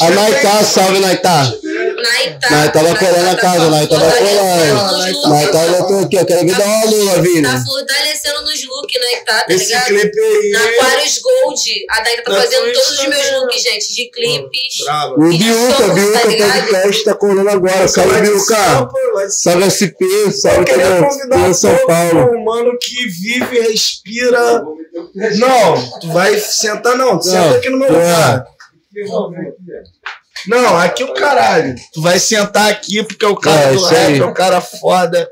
A 0.00 0.10
Naitá, 0.10 0.62
salve 0.64 1.00
Naitá. 1.00 1.52
Naitá. 2.08 2.50
Naitá 2.50 2.82
vai 2.82 2.98
colar 2.98 3.22
na 3.22 3.36
casa, 3.36 3.70
Naitá 3.70 3.96
vai 3.98 4.18
colar. 4.18 5.28
Naitá 5.30 5.66
já 5.68 5.84
tô 5.84 5.98
aqui, 5.98 6.18
ó. 6.18 6.24
Quero 6.24 6.46
ver 6.46 6.56
dar 6.56 6.64
uma 6.66 6.82
alô, 6.82 7.06
Tá 7.06 7.12
Lavínia. 7.16 7.64
fortalecendo 7.64 8.42
nos 8.42 8.66
looks, 8.66 9.00
Naitá, 9.00 9.44
tá 9.44 9.52
Esse 9.54 9.66
ligado? 9.66 9.86
clipe 9.86 10.20
aí. 10.20 10.50
Na 10.50 10.64
Aquarius 10.64 11.18
Gold, 11.18 11.60
a 11.90 12.00
Daí 12.00 12.22
tá 12.22 12.30
Na 12.32 12.40
fazendo 12.40 12.72
todos 12.72 12.98
os 12.98 13.06
meus 13.08 13.30
looks, 13.32 13.62
gente, 13.62 13.94
de 13.94 14.10
clipes. 14.10 14.84
Brava. 14.84 15.14
O 15.14 15.28
Biuca, 15.28 15.76
shows, 15.76 15.94
Biuca 15.94 16.18
tá? 16.18 16.66
Podcast 16.70 17.04
tá 17.04 17.14
colando 17.14 17.50
agora. 17.50 17.88
Salve, 17.88 18.20
Biuca. 18.20 18.88
Salve 19.30 19.70
SP, 19.70 20.00
Eu 20.04 20.32
salve 20.32 20.72
um 21.34 21.46
em 21.50 21.54
São 21.54 21.76
Paulo. 21.86 22.30
um 22.36 22.44
mano 22.44 22.78
que 22.80 23.06
vive 23.08 23.56
e 23.58 23.60
respira. 23.72 24.62
Não, 25.36 25.90
tu 26.00 26.08
vai 26.12 26.38
sentar 26.40 26.96
não, 26.96 27.18
tu 27.18 27.24
senta 27.26 27.56
aqui 27.56 27.68
no 27.68 27.78
meu 27.78 27.92
lugar. 27.92 28.44
Não, 30.46 30.78
aqui 30.78 31.02
o 31.04 31.12
caralho. 31.14 31.74
Tu 31.92 32.00
vai 32.00 32.18
sentar 32.18 32.70
aqui 32.70 33.02
porque 33.02 33.24
é 33.24 33.28
o 33.28 33.36
cara 33.36 33.60
É, 33.60 33.72
do 33.72 33.84
rap, 33.84 34.18
é 34.20 34.24
o 34.24 34.32
cara 34.34 34.60
foda. 34.60 35.28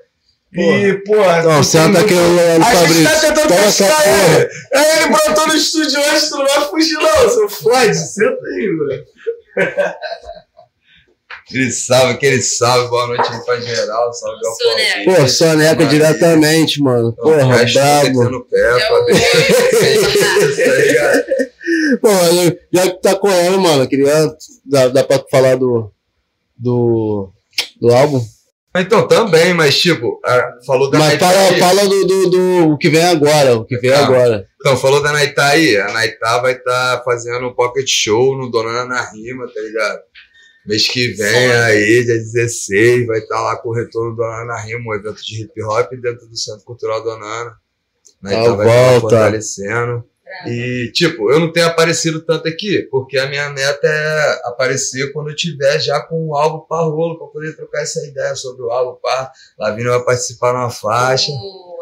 E, 0.53 0.95
porra. 1.07 1.43
Não, 1.43 1.62
senta 1.62 2.01
aqui 2.01 2.15
no 2.15 2.28
no 2.31 2.41
A 2.41 2.55
gente 2.55 2.65
tá 2.65 2.70
Fabrício. 2.73 3.20
tentando 3.20 3.55
pescar 3.55 4.03
ele. 4.09 4.49
Aí 4.74 4.99
ele 5.03 5.09
brotou 5.09 5.47
no 5.49 5.55
estúdio 5.55 6.01
hoje, 6.01 6.28
tu 6.31 6.37
não 6.39 6.47
vai 6.47 6.69
fugir 6.69 6.95
não, 6.95 7.28
seu 7.28 7.49
fode. 7.49 7.95
Senta 7.95 8.39
aí, 8.47 8.69
mano. 8.78 9.05
Aquele 11.47 11.70
salve, 11.73 12.12
aquele 12.15 12.43
salve, 12.43 12.89
boa 12.89 13.07
noite 13.09 13.31
aí 13.31 13.45
pra 13.45 13.61
geral, 13.61 14.12
salve 14.15 14.47
ao 14.47 14.55
Soneca. 14.55 15.05
Pô, 15.23 15.28
Soneca 15.28 15.85
diretamente, 15.87 16.81
mano. 16.83 17.12
Porra, 17.16 17.65
brabo. 17.73 18.24
no 18.31 18.45
pé, 18.47 18.78
É 19.83 21.47
o... 21.95 21.99
tá 21.99 22.33
eu- 22.33 22.59
já 22.73 22.91
que 22.91 23.03
tá 23.03 23.15
correndo, 23.17 23.61
mano, 23.61 23.85
eu 23.85 23.89
queria. 23.89 24.37
Dá, 24.65 24.89
dá 24.89 25.05
pra 25.05 25.25
falar 25.31 25.57
do. 25.57 25.93
Do. 26.57 27.33
Do 27.81 27.93
álbum? 27.93 28.25
Então, 28.81 29.09
também, 29.09 29.55
mas 29.55 29.79
tipo, 29.79 30.21
falou 30.67 30.91
da 30.91 30.99
Mas 30.99 31.19
fala, 31.19 31.59
fala 31.59 31.89
do, 31.89 32.07
do, 32.07 32.31
do, 32.31 32.79
que 32.79 32.91
vem 32.91 33.03
agora, 33.05 33.57
o 33.57 33.65
que 33.65 33.79
vem 33.79 33.91
ah, 33.91 34.05
agora. 34.05 34.47
Então, 34.61 34.77
falou 34.77 35.03
da 35.03 35.13
Naitá 35.13 35.49
aí. 35.49 35.77
A 35.79 35.93
Naitá 35.93 36.39
vai 36.41 36.53
estar 36.53 36.99
tá 36.99 37.03
fazendo 37.05 37.47
um 37.47 37.55
pocket 37.55 37.89
show 37.89 38.37
no 38.37 38.51
Dona 38.51 38.85
na 38.85 39.11
Rima, 39.11 39.47
tá 39.47 39.61
ligado? 39.61 40.01
Mês 40.67 40.89
que 40.89 41.09
vem 41.13 41.53
aí, 41.53 42.05
dia 42.05 42.17
16, 42.17 43.07
vai 43.07 43.19
estar 43.19 43.37
tá 43.37 43.41
lá 43.41 43.57
com 43.57 43.71
o 43.71 43.75
retorno 43.75 44.11
do 44.11 44.17
Dona 44.17 44.61
Rima, 44.61 44.91
um 44.91 44.95
evento 44.95 45.23
de 45.23 45.43
hip 45.43 45.63
hop 45.63 45.91
dentro 45.93 46.27
do 46.27 46.37
Centro 46.37 46.65
Cultural 46.65 47.03
Dona 47.03 47.25
Ana. 47.25 47.57
Naitá 48.21 48.55
vai 48.55 48.67
estar 48.67 49.01
fortalecendo. 49.01 50.05
E, 50.47 50.90
tipo, 50.93 51.31
eu 51.31 51.40
não 51.40 51.53
tenho 51.53 51.66
aparecido 51.66 52.20
tanto 52.24 52.48
aqui, 52.48 52.82
porque 52.90 53.19
a 53.19 53.27
minha 53.28 53.48
meta 53.51 53.86
é 53.86 54.40
aparecer 54.44 55.12
quando 55.12 55.31
eu 55.31 55.36
tiver 55.36 55.78
já 55.81 56.01
com 56.01 56.28
o 56.28 56.36
álbum 56.36 56.66
para 56.66 56.85
rolo, 56.85 57.19
para 57.19 57.28
poder 57.28 57.57
trocar 57.57 57.82
essa 57.82 58.05
ideia 58.05 58.35
sobre 58.35 58.62
o 58.62 58.70
álbum 58.70 58.98
para 59.01 59.31
Lavínia 59.59 59.93
vai 59.93 60.05
participar 60.05 60.53
numa 60.53 60.70
faixa. 60.70 61.32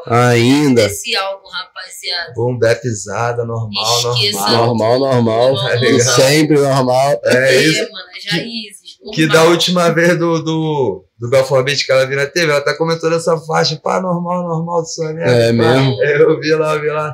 Ainda. 0.07 0.83
Esse 0.83 1.17
álbum, 1.17 1.49
rapaziada. 1.49 2.33
Boom, 2.35 2.59
bapizada, 2.59 3.45
normal, 3.45 4.13
Esqueça 4.13 4.51
normal. 4.51 4.99
Normal, 4.99 4.99
normal. 4.99 5.71
É 5.71 5.99
sempre 6.01 6.61
normal. 6.61 7.21
É, 7.25 7.55
é 7.55 7.63
isso. 7.63 7.91
mano, 7.91 8.05
é 8.15 8.21
Jaízes. 8.21 8.85
Que 9.15 9.27
da 9.27 9.45
última 9.45 9.91
vez 9.91 10.19
do, 10.19 10.43
do, 10.43 11.05
do 11.19 11.31
Galfobit 11.31 11.85
que 11.85 11.93
ela 11.93 12.07
vira 12.07 12.27
teve, 12.27 12.51
ela 12.51 12.59
até 12.59 12.75
comentou 12.75 13.11
nessa 13.11 13.37
faixa, 13.39 13.79
pá, 13.83 14.01
normal, 14.01 14.43
normal 14.43 14.83
do 14.83 14.89
Sonia. 14.89 15.25
É 15.25 15.53
mesmo? 15.53 16.03
Eu 16.03 16.41
vi 16.41 16.55
lá, 16.55 16.75
eu 16.75 16.81
vi 16.81 16.89
lá. 16.89 17.13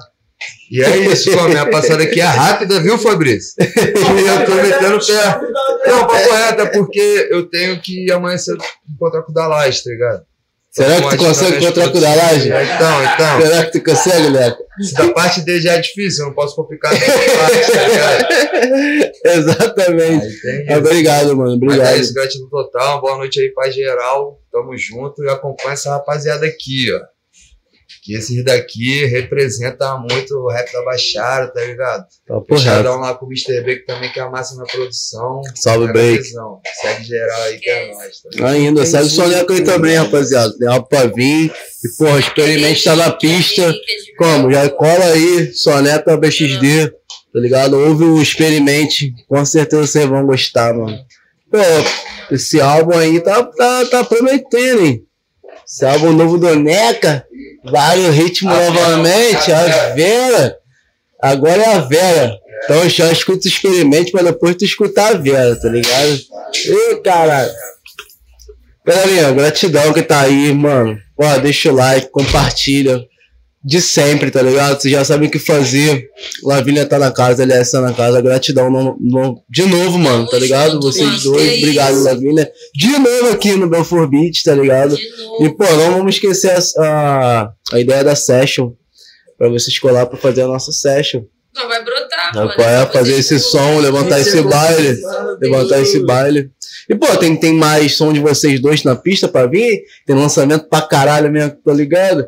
E 0.71 0.83
é 0.83 0.97
isso, 0.99 1.37
pô, 1.37 1.49
minha 1.49 1.69
passada 1.69 2.03
aqui 2.05 2.21
é 2.21 2.25
rápida, 2.25 2.81
viu, 2.81 2.97
Fabrício? 2.97 3.55
e 3.59 4.27
eu 4.27 4.45
tô 4.47 4.55
metendo 4.55 4.97
o 4.97 5.07
pé. 5.07 5.41
Não, 5.87 6.07
papo 6.07 6.33
reto, 6.33 6.63
é 6.63 6.67
porque 6.67 7.29
eu 7.31 7.49
tenho 7.51 7.81
que 7.81 8.11
amanhecer 8.11 8.57
encontrar 8.89 9.23
com 9.23 9.33
o 9.33 9.35
Dallas, 9.35 9.83
tá 9.83 9.91
ligado? 9.91 10.23
Será 10.71 11.03
que 11.03 11.17
tu 11.17 11.25
consegue 11.25 11.57
encontrar 11.57 11.91
com 11.91 11.99
o 11.99 12.01
Dallas? 12.01 12.47
Então, 12.47 13.03
então. 13.03 13.41
Será 13.43 13.65
que 13.65 13.73
tu 13.73 13.85
consegue, 13.85 14.29
Leco? 14.29 14.63
Se 14.81 14.95
da 14.95 15.13
parte 15.13 15.41
dele 15.41 15.61
já 15.61 15.73
é 15.73 15.81
difícil, 15.81 16.23
eu 16.23 16.29
não 16.29 16.35
posso 16.35 16.55
complicar 16.55 16.95
a 16.95 16.97
parte, 16.97 17.73
tá 17.73 17.89
ligado? 17.89 19.13
Exatamente. 19.27 20.27
Aí, 20.69 20.79
Obrigado, 20.79 21.37
mano. 21.37 21.55
Obrigado. 21.55 21.81
Mas 21.81 21.99
é 21.99 22.01
isso, 22.01 22.15
gratidão 22.15 22.49
total. 22.49 23.01
Boa 23.01 23.17
noite 23.17 23.41
aí 23.41 23.53
pra 23.53 23.69
geral. 23.69 24.41
Tamo 24.53 24.77
junto 24.77 25.25
e 25.25 25.29
acompanha 25.29 25.75
essa 25.75 25.91
rapaziada 25.91 26.47
aqui, 26.47 26.87
ó 26.95 27.20
que 28.03 28.15
esses 28.15 28.45
daqui 28.45 29.05
representa 29.07 29.97
muito 29.99 30.35
o 30.35 30.49
rap 30.49 30.73
da 30.73 30.83
Baixada, 30.85 31.49
tá 31.49 31.61
ligado? 31.61 32.07
Tá 32.27 32.41
Fechadão 32.49 32.99
lá 32.99 33.15
com 33.15 33.27
o 33.27 33.29
Mr. 33.29 33.63
B, 33.63 33.77
que 33.77 33.87
também 33.87 34.11
que 34.11 34.19
é 34.19 34.23
a 34.23 34.31
massa 34.31 34.57
na 34.57 34.65
produção. 34.65 35.43
Salve, 35.55 35.93
Break. 35.93 36.25
Segue 36.25 37.05
geral 37.05 37.43
aí 37.43 37.59
que 37.59 37.69
é 37.69 37.93
nóis. 37.93 38.23
Tá 38.37 38.49
Ainda, 38.49 38.87
segue 38.87 39.05
o 39.05 39.11
Soneco 39.11 39.53
aí 39.53 39.63
também, 39.63 39.97
rapaziada. 39.97 40.57
Tem 40.59 40.69
algo 40.69 40.89
pra 40.89 41.07
vir. 41.07 41.53
E, 41.85 41.89
porra, 41.99 42.19
experimente 42.19 42.85
tá 42.85 42.97
na 42.97 43.11
pista. 43.11 43.75
Como? 44.17 44.51
Já 44.51 44.69
cola 44.71 45.05
aí, 45.05 45.53
Soneca 45.53 46.17
BXD, 46.17 46.91
tá 47.33 47.41
ligado? 47.41 47.79
Ouve 47.79 48.05
o 48.05 48.23
experimente. 48.23 49.15
Com 49.29 49.45
certeza 49.45 49.87
vocês 49.87 50.07
vão 50.07 50.27
gostar, 50.27 50.73
mano. 50.75 50.99
Pô, 51.51 51.59
esse 52.35 52.61
álbum 52.61 52.97
aí 52.97 53.21
tá, 53.21 53.43
tá, 53.45 53.85
tá 53.87 54.05
prometendo, 54.05 54.87
hein? 54.87 55.05
Esse 55.67 55.85
álbum 55.85 56.13
novo 56.13 56.39
do 56.39 56.55
Neca 56.57 57.25
vários 57.65 58.15
ritmos 58.15 58.55
novamente, 58.55 59.53
a 59.53 59.95
Vera. 59.95 60.57
Agora 61.23 61.63
é 61.63 61.75
a 61.75 61.81
Vera. 61.81 62.39
Então 62.65 62.89
já 62.89 63.11
escuta 63.11 63.47
o 63.47 63.49
experimente 63.49 64.13
pra 64.13 64.23
depois 64.23 64.57
tu 64.57 64.65
escutar 64.65 65.15
a 65.15 65.19
Vera, 65.19 65.57
tá 65.57 65.69
ligado? 65.69 66.21
Ih, 66.55 67.01
caralho. 67.03 67.51
Galerinha, 68.85 69.33
gratidão 69.33 69.93
que 69.93 70.03
tá 70.03 70.21
aí, 70.23 70.53
mano. 70.53 70.99
Ó, 71.17 71.39
deixa 71.39 71.71
o 71.71 71.75
like, 71.75 72.11
compartilha 72.11 73.10
de 73.63 73.81
sempre, 73.81 74.31
tá 74.31 74.41
ligado? 74.41 74.81
Vocês 74.81 74.93
já 74.93 75.05
sabem 75.05 75.29
o 75.29 75.31
que 75.31 75.39
fazer. 75.39 76.09
Lavínia 76.43 76.87
tá 76.87 76.99
na 76.99 77.13
casa, 77.13 77.43
LS 77.43 77.73
tá 77.73 77.81
na 77.81 77.93
casa. 77.93 78.21
Gratidão 78.23 78.71
no, 78.71 78.97
no, 78.99 79.43
de 79.49 79.67
novo, 79.67 79.99
mano, 79.99 80.27
tá 80.27 80.39
ligado? 80.39 80.81
Vocês 80.81 81.23
dois, 81.23 81.59
obrigado, 81.59 82.03
Lavínia. 82.03 82.51
De 82.75 82.99
novo 82.99 83.29
aqui 83.33 83.53
no 83.57 83.69
Belfort 83.69 84.09
Beat, 84.09 84.43
tá 84.45 84.55
ligado? 84.55 84.97
E, 85.41 85.49
pô, 85.51 85.65
não 85.65 85.99
vamos 85.99 86.15
esquecer 86.15 86.53
a, 86.53 86.83
a, 86.83 87.53
a 87.75 87.81
ideia 87.81 88.03
da 88.03 88.17
session. 88.17 88.73
Pra 89.37 89.49
vocês 89.49 89.79
colar 89.79 90.07
pra 90.07 90.19
fazer 90.19 90.43
a 90.43 90.47
nossa 90.47 90.73
session. 90.73 91.23
Não, 91.55 91.69
vai 91.69 91.85
brotar, 91.85 92.35
mano. 92.35 92.53
É? 92.59 92.87
Fazer 92.87 93.19
esse 93.19 93.39
som, 93.41 93.79
levantar 93.79 94.21
esse 94.21 94.41
baile. 94.43 94.99
Levantar 95.41 95.81
esse 95.81 95.99
baile. 96.01 96.51
E, 96.89 96.95
pô, 96.95 97.07
tem, 97.17 97.37
tem 97.37 97.55
mais 97.55 97.97
som 97.97 98.13
de 98.13 98.21
vocês 98.21 98.61
dois 98.61 98.83
na 98.85 98.97
pista 98.97 99.29
pra 99.29 99.47
vir? 99.47 99.83
Tem 100.07 100.17
lançamento 100.17 100.69
pra 100.69 100.83
caralho 100.83 101.31
mesmo, 101.31 101.57
tá 101.65 101.73
ligado? 101.73 102.27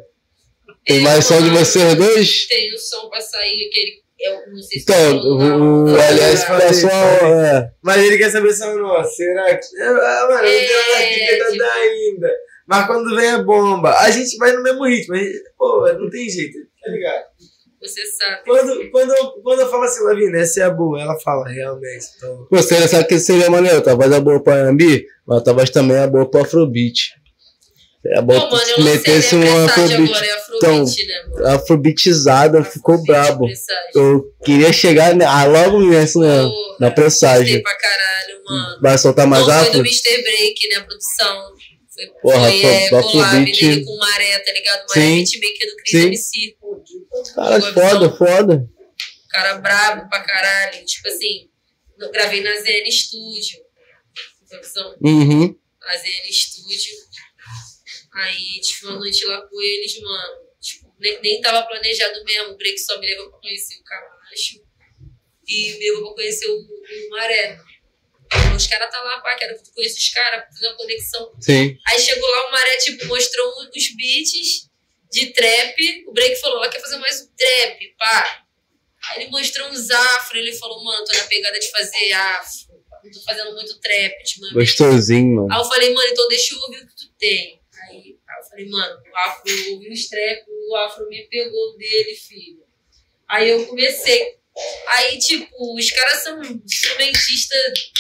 Tem 0.85 1.01
mais 1.01 1.25
som 1.25 1.41
de 1.41 1.51
vocês 1.51 1.95
dois? 1.95 2.47
Tem 2.49 2.75
o 2.75 2.79
som 2.79 3.09
pra 3.09 3.21
sair, 3.21 3.67
aquele. 3.69 4.03
Eu 4.19 4.53
não 4.53 4.63
sei 4.63 4.79
se 4.79 4.83
então, 4.83 5.17
o, 5.19 5.85
o 5.85 5.97
LS 5.97 6.47
passou. 6.47 6.91
É. 6.91 7.71
Mas 7.83 8.05
ele 8.05 8.19
quer 8.19 8.31
saber 8.31 8.53
se 8.53 8.65
é 8.65 8.75
nosso. 8.75 9.17
Será 9.17 9.57
que. 9.57 9.67
Ah, 9.81 10.27
mano, 10.29 10.47
é, 10.47 10.53
não 10.53 10.69
tem 10.69 10.69
nada 10.69 10.99
aqui 10.99 11.19
que 11.19 11.53
tipo... 11.53 11.65
ainda. 11.65 12.31
Mas 12.67 12.87
quando 12.87 13.17
vem 13.17 13.29
a 13.31 13.43
bomba, 13.43 13.99
a 13.99 14.11
gente 14.11 14.37
vai 14.37 14.53
no 14.53 14.63
mesmo 14.63 14.87
ritmo. 14.87 15.17
Gente, 15.17 15.43
pô, 15.59 15.93
não 15.93 16.09
tem 16.09 16.29
jeito, 16.29 16.59
tá 16.83 16.91
ligado? 16.91 17.25
Você 17.81 18.07
sabe. 18.07 18.43
Quando, 18.45 18.91
quando, 18.93 19.43
quando 19.43 19.61
eu 19.61 19.69
falo 19.69 19.83
assim, 19.83 20.05
Lavina, 20.05 20.39
essa 20.39 20.61
é 20.61 20.63
a 20.65 20.71
boa, 20.71 21.01
ela 21.01 21.19
fala 21.19 21.49
realmente. 21.49 22.07
Então... 22.17 22.47
Você 22.49 22.87
sabe 22.87 23.09
que 23.09 23.19
seria 23.19 23.51
maneiro, 23.51 23.83
talvez 23.83 24.13
a 24.13 24.21
boa 24.21 24.41
pra 24.41 24.69
Ambi, 24.69 25.05
mas 25.27 25.43
talvez 25.43 25.71
também 25.71 25.99
a 25.99 26.07
boa 26.07 26.31
pra 26.31 26.43
Afrobeat. 26.43 27.21
É 28.05 28.21
bom 28.21 28.39
Pô, 28.41 28.57
mano, 28.57 28.71
eu 28.71 28.85
metesse 28.85 29.37
um 29.37 29.65
afrobeat. 29.65 30.03
Agora, 30.03 30.27
é 30.27 30.43
então, 30.57 30.85
né, 30.85 31.55
afrobeatizada 31.55 32.65
ficou 32.65 33.03
brabo. 33.05 33.47
Eu 33.95 34.25
queria 34.45 34.73
chegar 34.73 35.15
ah, 35.23 35.45
logo 35.45 35.81
nessa, 35.81 36.19
né, 36.19 36.51
na 36.81 36.91
pressagem. 36.91 37.63
pra 37.63 37.77
caralho, 37.77 38.45
mano. 38.45 38.81
Vai 38.83 38.99
soltar 38.99 39.27
mais 39.27 39.45
Bom, 39.47 39.53
afro? 39.53 39.73
Foi 39.73 39.83
do 39.83 39.89
Mr. 39.89 40.23
Break, 40.23 40.69
né, 40.69 40.77
a 40.77 40.85
produção. 40.85 41.53
Foi, 41.95 42.07
Porra, 42.23 42.51
foi 42.51 42.65
é, 42.65 42.89
collab 42.89 43.53
dele 43.53 43.85
com 43.85 43.97
Maré, 43.97 44.39
tá 44.39 44.53
ligado? 44.53 44.85
Maré 44.89 45.01
beatmaker 45.01 45.71
do 45.71 45.77
Cris 45.77 45.95
MC. 45.95 46.57
Cara, 47.35 47.61
foda, 47.61 48.17
foda. 48.17 48.69
Cara 49.31 49.55
brabo 49.59 50.09
pra 50.09 50.21
caralho. 50.21 50.85
Tipo 50.85 51.09
assim, 51.09 51.49
eu 52.01 52.11
gravei 52.11 52.43
na 52.43 52.51
ZN 52.57 52.91
Studio. 52.91 53.61
Uhum. 55.03 55.57
Na 55.81 55.97
ZN 55.97 56.33
Studio 56.33 57.03
Aí, 58.15 58.61
tipo, 58.61 58.89
uma 58.89 58.99
noite 58.99 59.25
lá 59.25 59.41
com 59.43 59.63
eles, 59.63 60.01
mano. 60.01 60.43
Tipo, 60.61 60.95
nem, 61.01 61.21
nem 61.21 61.41
tava 61.41 61.67
planejado 61.67 62.23
mesmo. 62.25 62.53
O 62.53 62.57
break 62.57 62.79
só 62.79 62.99
me 63.01 63.07
levou 63.07 63.31
pra 63.31 63.41
conhecer 63.41 63.77
o 63.81 63.85
Camacho. 63.85 64.61
E 65.47 65.73
me 65.73 65.91
levou 65.91 66.07
pra 66.07 66.15
conhecer 66.15 66.47
o, 66.47 66.57
o 66.57 67.11
Maré. 67.11 67.59
Então, 68.27 68.57
os 68.57 68.67
caras 68.67 68.91
tá 68.91 69.01
lá, 69.03 69.21
pá, 69.21 69.35
quero 69.37 69.57
que 69.57 69.65
tu 69.65 69.73
conheça 69.75 69.99
os 69.99 70.09
caras, 70.11 70.45
fazer 70.47 70.69
uma 70.69 70.77
conexão. 70.77 71.33
Sim. 71.41 71.77
Aí 71.87 71.99
chegou 72.01 72.29
lá, 72.31 72.49
o 72.49 72.53
Maré, 72.53 72.77
tipo, 72.79 73.07
mostrou 73.07 73.53
os 73.75 73.97
beats 73.97 74.71
de 75.11 75.33
trap. 75.33 76.05
O 76.07 76.13
break 76.13 76.37
falou, 76.37 76.63
ó, 76.63 76.69
quer 76.69 76.81
fazer 76.81 76.99
mais 76.99 77.21
um 77.21 77.29
trap, 77.37 77.95
pá. 77.99 78.45
Aí 79.11 79.23
ele 79.23 79.31
mostrou 79.31 79.69
uns 79.69 79.91
afro, 79.91 80.39
ele 80.39 80.53
falou, 80.55 80.83
mano, 80.85 81.05
tô 81.05 81.17
na 81.17 81.25
pegada 81.25 81.59
de 81.59 81.71
fazer 81.71 82.13
afro. 82.13 82.73
Tô 83.13 83.21
fazendo 83.23 83.53
muito 83.55 83.81
trap, 83.81 84.23
tipo. 84.23 84.53
Gostosinho, 84.53 85.35
mano. 85.35 85.53
Aí 85.53 85.59
eu 85.59 85.65
falei, 85.65 85.93
mano, 85.93 86.09
então 86.09 86.29
deixa 86.29 86.55
eu 86.55 86.61
ouvir 86.61 86.85
o 86.85 86.87
que 86.87 86.97
tu 86.97 87.13
tem. 87.19 87.62
Falei, 88.53 88.69
mano, 88.69 89.01
o 89.11 89.17
afro, 89.17 89.51
eu 89.51 89.73
ouvi 89.73 89.91
os 89.91 90.09
trap, 90.09 90.45
o 90.47 90.77
afro 90.77 91.09
me 91.09 91.27
pegou 91.31 91.75
dele, 91.79 92.15
filho. 92.15 92.63
Aí 93.27 93.49
eu 93.49 93.67
comecei. 93.67 94.37
Aí, 94.89 95.19
tipo, 95.19 95.75
os 95.75 95.91
caras 95.91 96.23
são 96.23 96.43
instrumentistas. 96.43 97.93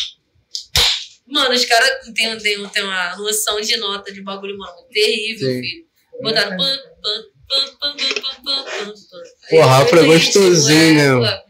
Mano, 1.27 1.55
os 1.55 1.65
caras 1.65 2.05
têm, 2.15 2.37
têm, 2.37 2.69
têm 2.69 2.83
uma 2.83 3.17
noção 3.17 3.63
de 3.63 3.79
nota 3.79 4.13
de 4.13 4.21
bagulho, 4.21 4.59
mano, 4.59 4.87
terrível, 4.93 5.49
Sim. 5.49 5.61
filho. 5.63 5.87
Botaram 6.21 6.55
pam, 6.55 6.79
pam, 7.03 7.25
pam, 7.49 7.77
pam, 7.81 7.97
pam, 7.97 8.45
pam, 8.45 8.65
pam, 8.65 8.65
pam. 8.85 9.23
Porra, 9.49 9.83
afro 9.83 10.01
é 10.01 10.05
gostosinho, 10.05 11.21
né? 11.21 11.43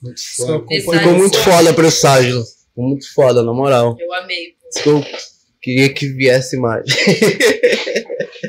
Muito 0.00 0.24
foda. 0.24 0.64
Muito 0.64 0.84
foda. 0.84 0.98
Ficou 0.98 1.12
muito 1.12 1.38
foda 1.44 1.70
a 1.70 1.74
pressagem. 1.74 2.32
Ficou 2.32 2.84
muito 2.84 3.12
foda, 3.12 3.42
na 3.42 3.52
moral. 3.52 3.94
Eu 4.00 4.14
amei. 4.14 4.56
Ficou 4.74 5.04
Queria 5.60 5.92
que 5.92 6.06
viesse 6.06 6.56
mais. 6.56 6.84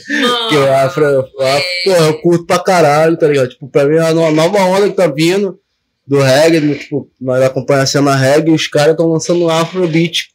Porque 0.06 0.58
o 0.58 0.74
Afro, 0.74 1.06
é. 1.06 1.64
porra, 1.84 2.06
eu 2.08 2.22
curto 2.22 2.46
pra 2.46 2.60
caralho, 2.60 3.18
tá 3.18 3.28
ligado? 3.28 3.50
Tipo, 3.50 3.68
pra 3.68 3.86
mim 3.86 3.96
é 3.96 4.12
uma 4.12 4.32
nova 4.32 4.60
onda 4.60 4.90
que 4.90 4.96
tá 4.96 5.08
vindo 5.08 5.60
do 6.06 6.20
reggae, 6.20 6.76
tipo, 6.76 7.08
nós 7.22 7.44
acompanhamos 7.44 7.90
a 7.90 7.92
cena 7.92 8.16
reggae 8.16 8.50
e 8.50 8.56
os 8.56 8.68
caras 8.68 8.92
estão 8.92 9.08
lançando 9.08 9.48
Afrobeat 9.50 10.30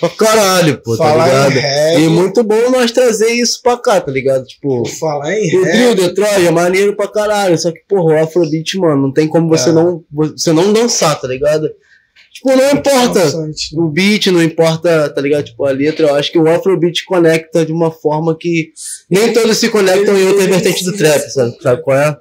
pra 0.00 0.08
caralho, 0.08 0.78
pô, 0.82 0.96
tá 0.96 1.12
ligado? 1.12 2.00
E 2.00 2.08
muito 2.08 2.42
bom 2.42 2.70
nós 2.70 2.92
trazer 2.92 3.30
isso 3.30 3.60
pra 3.62 3.76
cá, 3.76 4.00
tá 4.00 4.10
ligado? 4.10 4.44
Tipo, 4.46 4.88
falar 4.88 5.34
em 5.34 5.54
o 5.54 5.62
Drill, 5.62 5.94
Detroit 5.94 6.46
é 6.46 6.50
maneiro 6.50 6.96
pra 6.96 7.08
caralho, 7.08 7.58
só 7.58 7.70
que, 7.70 7.80
porra, 7.86 8.14
o 8.14 8.22
Afrobeat, 8.22 8.78
mano, 8.78 9.02
não 9.02 9.12
tem 9.12 9.28
como 9.28 9.48
você, 9.48 9.68
é. 9.68 9.72
não, 9.72 10.02
você 10.10 10.50
não 10.52 10.72
dançar, 10.72 11.20
tá 11.20 11.28
ligado? 11.28 11.70
Tipo, 12.42 12.56
não 12.56 12.72
importa 12.72 13.52
o 13.74 13.88
beat, 13.88 14.26
não 14.26 14.42
importa, 14.42 15.08
tá 15.08 15.20
ligado? 15.20 15.44
Tipo, 15.44 15.64
a 15.64 15.70
letra, 15.70 16.08
eu 16.08 16.14
acho 16.16 16.32
que 16.32 16.38
o 16.38 16.48
Afrobeat 16.48 17.04
conecta 17.04 17.64
de 17.64 17.72
uma 17.72 17.92
forma 17.92 18.36
que 18.36 18.72
nem 19.08 19.32
todos 19.32 19.56
se 19.58 19.68
conectam 19.68 20.18
em 20.18 20.26
outra 20.26 20.48
vertente 20.48 20.84
do 20.84 20.96
trap, 20.96 21.20
sabe? 21.30 21.56
Sabe 21.62 21.82
qual 21.82 21.96
é? 21.96 22.16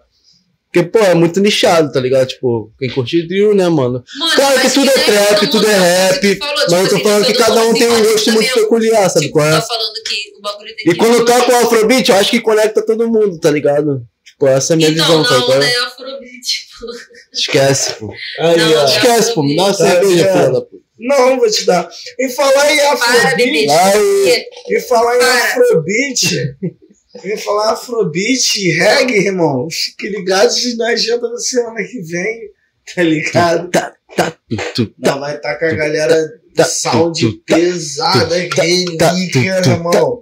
Porque, 0.71 0.87
pô, 0.87 0.99
é 0.99 1.15
muito 1.15 1.41
nichado, 1.41 1.91
tá 1.91 1.99
ligado? 1.99 2.27
Tipo, 2.27 2.71
quem 2.79 2.89
curte 2.91 3.27
drill, 3.27 3.53
né, 3.55 3.67
mano? 3.67 4.03
mano 4.17 4.35
claro 4.35 4.61
que 4.61 4.69
tudo 4.69 4.89
é 4.89 4.93
trap, 4.93 5.47
tudo 5.47 5.67
é 5.67 5.77
rap, 5.77 6.35
falou, 6.37 6.55
mas 6.55 6.63
tipo, 6.63 6.75
eu 6.75 6.87
tô 6.87 6.95
assim, 6.95 7.03
falando 7.03 7.25
que 7.25 7.33
cada 7.33 7.63
um 7.65 7.73
tem 7.73 7.91
um 7.91 8.03
gosto 8.03 8.31
muito 8.31 8.53
peculiar, 8.53 9.09
sabe 9.09 9.25
tipo, 9.25 9.39
qual 9.39 9.47
é? 9.47 9.51
Tá 9.51 9.61
falando 9.61 9.93
que 10.05 10.37
o 10.37 10.41
bagulho 10.41 10.75
tem 10.75 10.93
e 10.93 10.95
quando 10.95 11.25
toca 11.25 11.51
o 11.51 11.55
Afrobeat, 11.55 12.09
eu 12.09 12.15
acho 12.15 12.31
que 12.31 12.39
conecta 12.39 12.85
todo 12.85 13.11
mundo, 13.11 13.37
tá 13.39 13.51
ligado? 13.51 14.03
Tipo, 14.23 14.47
essa 14.47 14.73
é 14.73 14.75
a 14.75 14.77
minha 14.77 14.89
então, 14.91 15.05
visão, 15.05 15.23
tá 15.23 15.29
não, 15.31 15.47
tá 15.47 15.57
ligado? 15.57 15.59
Não, 15.59 15.67
é 15.67 15.87
Afrobeat, 15.87 16.67
pô. 16.79 16.87
Esquece, 17.33 17.93
pô. 17.93 18.13
Aí, 18.39 18.57
não, 18.57 18.81
ó. 18.81 18.85
Esquece, 18.85 19.33
pô. 19.33 19.43
Me 19.43 19.55
dá 19.55 19.63
uma 19.63 19.73
cerveja, 19.73 20.61
pô. 20.69 20.81
Não, 20.99 21.39
vou 21.39 21.49
te 21.49 21.65
dar. 21.65 21.89
E 22.19 22.29
falar 22.29 22.71
em 22.71 22.79
Afrobeat. 22.79 24.45
E 24.69 24.79
falar 24.81 25.17
em 25.17 25.21
Afrobeat. 25.21 26.55
E 27.23 27.37
falar 27.37 27.71
Afrobeat 27.71 28.57
e 28.57 28.71
reggae, 28.71 29.25
irmão. 29.25 29.67
Fique 29.69 30.09
ligado 30.09 30.53
na 30.77 30.89
agenda 30.89 31.29
da 31.29 31.37
semana 31.37 31.83
que 31.83 32.01
vem. 32.01 32.39
Tá 32.95 33.03
ligado? 33.03 33.69
Tá, 33.71 33.95
tá, 34.15 34.37
tá, 35.03 35.17
vai 35.17 35.35
estar 35.35 35.53
tá 35.53 35.59
com 35.59 35.65
a 35.65 35.73
galera 35.73 36.41
de 36.53 36.63
sound 36.65 37.31
pesada, 37.45 38.35
relíquia, 38.35 39.59
irmão. 39.59 40.21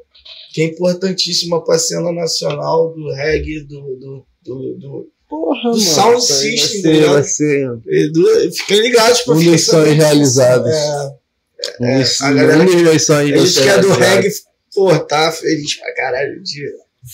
Que 0.54 0.62
é 0.62 0.66
importantíssima 0.66 1.64
pra 1.64 1.78
cena 1.78 2.12
nacional 2.12 2.94
do 2.94 3.14
reggae, 3.14 3.62
do, 3.62 3.82
do, 3.98 4.26
do, 4.44 4.78
do 4.78 5.12
Porra, 5.30 5.62
do 5.62 5.78
mano, 5.78 5.80
sound 5.80 6.24
system. 6.24 7.02
Vai 7.04 7.24
ser, 7.24 7.68
vai 7.68 7.84
ser. 7.84 8.52
Fiquem 8.52 8.82
ligados 8.82 9.22
pra 9.22 9.36
Um 9.36 9.44
dos 9.44 9.66
sonhos 9.66 9.96
realizados. 9.96 10.74
É, 10.74 12.02
é, 12.02 12.04
a 12.22 12.32
galera 12.32 12.66
que, 12.66 12.72
a 12.72 13.38
gente 13.38 13.62
que 13.62 13.70
é 13.70 13.78
do 13.78 13.92
reggae, 13.92 14.30
pô, 14.74 14.98
tá 15.00 15.32
feliz 15.32 15.76
pra 15.76 15.94
caralho 15.94 16.42
de, 16.42 16.66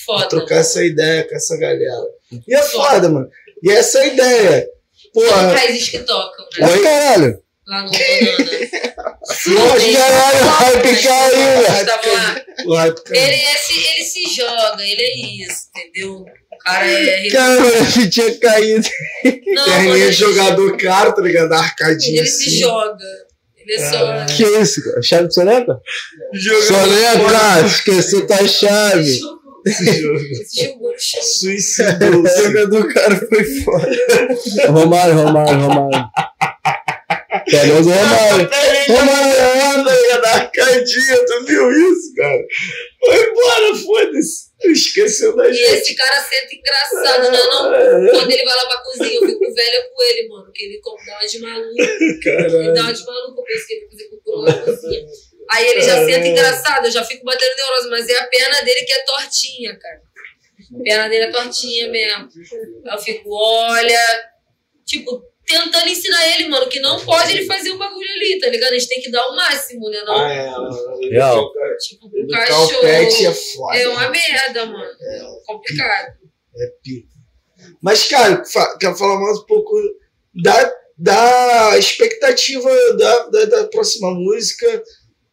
foda. 0.04 0.28
trocar 0.28 0.56
essa 0.56 0.82
ideia 0.82 1.28
com 1.28 1.34
essa 1.34 1.56
galera. 1.58 2.06
E 2.46 2.54
é 2.54 2.62
foda, 2.62 2.94
foda 2.94 3.08
mano. 3.10 3.30
E 3.62 3.70
essa 3.70 4.04
ideia. 4.06 4.66
Porra. 5.12 5.54
Tem 5.54 5.66
países 5.66 5.88
que 5.90 5.98
tocam, 5.98 6.46
né? 6.58 6.72
Oi, 6.72 6.82
caralho. 6.82 7.42
Lá 7.66 7.82
no. 7.82 7.90
Nossa, 9.46 9.92
caralho, 9.92 10.44
o 10.44 10.48
hype 10.48 11.02
caiu, 11.02 11.62
velho. 11.62 12.94
Ele, 13.10 13.42
ele 13.94 14.04
se 14.04 14.34
joga, 14.34 14.82
ele 14.82 15.02
é 15.02 15.44
isso, 15.44 15.68
entendeu? 15.74 16.24
Cara 16.66 16.90
é. 16.90 17.30
Cara, 17.30 17.62
que 17.92 18.08
tinha 18.08 18.38
caído. 18.38 18.88
Não, 19.46 19.64
Perninha 19.64 20.12
jogador 20.12 20.76
caro, 20.76 21.14
tá 21.14 21.22
ligado? 21.22 21.52
Arcadinha. 21.52 22.20
Ele 22.20 22.28
assim. 22.28 22.50
se 22.50 22.60
joga. 22.60 23.04
Ele 23.56 23.72
é 23.72 23.90
só. 23.90 24.06
Ah, 24.06 24.26
que 24.26 24.44
é 24.44 24.60
isso, 24.60 24.84
cara? 24.84 25.02
Chave 25.02 25.28
de 25.28 25.34
soneca? 25.34 25.80
Soneca! 26.66 27.66
Esqueceu 27.66 28.26
tua 28.26 28.46
chave. 28.46 29.20
Suicidou. 30.98 32.22
O 32.22 32.26
jogador 32.26 32.94
cara 32.94 33.16
foi 33.28 33.44
foda. 33.44 33.90
Romário, 34.68 35.14
Romário, 35.14 35.60
Romário. 35.60 36.08
Famoso 37.50 37.90
Romário. 37.90 38.50
Romário 38.88 39.78
anda 39.78 40.20
da 40.20 40.30
arcadinha, 40.34 41.24
tu 41.26 41.44
viu 41.44 41.70
isso, 41.70 42.14
cara? 42.16 42.44
Foi 43.04 43.30
embora, 43.30 43.74
foda-se. 43.76 44.46
Esqueceu 44.64 45.36
da 45.36 45.52
gente. 45.52 45.60
E 45.60 45.74
esse 45.74 45.94
cara 45.94 46.20
senta 46.22 46.54
engraçado, 46.54 47.30
né? 47.30 47.38
Não, 47.38 47.74
é. 47.74 48.10
quando 48.10 48.30
ele 48.30 48.44
vai 48.44 48.56
lá 48.56 48.66
pra 48.66 48.82
cozinha, 48.82 49.14
eu 49.20 49.26
fico 49.26 49.54
velha 49.54 49.90
com 49.92 50.02
ele, 50.02 50.28
mano. 50.28 50.50
Que 50.52 50.64
ele 50.64 50.80
dá 50.82 50.90
uma 50.90 51.26
de 51.26 51.38
maluco. 51.38 52.20
Caralho. 52.24 52.56
Ele 52.56 52.72
dá 52.72 52.80
uma 52.82 52.92
de 52.92 53.04
maluco, 53.04 53.40
eu 53.40 53.44
penso 53.44 53.66
que 53.66 53.74
ele 53.74 53.80
vai 53.82 53.90
fazer 53.90 54.04
cocô 54.08 54.42
na 54.42 54.52
cozinha. 54.54 55.06
Aí 55.50 55.66
ele 55.68 55.82
já 55.82 56.04
senta 56.04 56.26
engraçado, 56.26 56.86
eu 56.86 56.90
já 56.90 57.04
fico 57.04 57.24
batendo 57.24 57.56
neurose, 57.56 57.90
mas 57.90 58.08
é 58.08 58.18
a 58.18 58.26
perna 58.26 58.62
dele 58.62 58.84
que 58.84 58.92
é 58.92 59.04
tortinha, 59.04 59.78
cara. 59.78 60.00
A 60.74 60.82
perna 60.82 61.08
dele 61.08 61.24
é 61.24 61.30
tortinha 61.30 61.88
mesmo. 61.88 62.28
Aí 62.86 62.94
eu 62.94 62.98
fico, 62.98 63.28
olha. 63.30 64.30
Tipo, 64.84 65.22
tentando 65.46 65.88
ensinar 65.88 66.28
ele, 66.34 66.48
mano, 66.48 66.68
que 66.68 66.80
não 66.80 66.98
pode 67.04 67.32
ele 67.32 67.46
fazer 67.46 67.70
o 67.70 67.78
bagulho 67.78 68.10
ali, 68.10 68.38
tá 68.40 68.48
ligado? 68.48 68.72
A 68.72 68.78
gente 68.78 68.88
tem 68.88 69.00
que 69.00 69.10
dar 69.10 69.26
o 69.28 69.36
máximo, 69.36 69.88
né? 69.88 70.02
Não? 70.04 70.18
Ah, 70.18 70.32
é. 70.32 71.08
Real. 71.08 71.52
Tipo, 71.80 72.06
o 72.06 72.28
cachorro. 72.28 72.86
é, 72.86 73.32
foda, 73.32 73.78
é 73.78 73.88
uma 73.88 74.10
merda, 74.10 74.66
mano. 74.66 74.84
É 74.84 75.20
complicado. 75.46 76.14
É 76.58 76.66
pico. 76.82 77.08
Mas, 77.80 78.04
cara, 78.08 78.42
quero 78.80 78.96
falar 78.96 79.20
mais 79.20 79.38
um 79.38 79.46
pouco 79.46 79.76
da, 80.34 80.74
da 80.98 81.78
expectativa 81.78 82.68
da, 82.96 83.26
da, 83.28 83.44
da 83.44 83.64
próxima 83.68 84.10
música. 84.10 84.82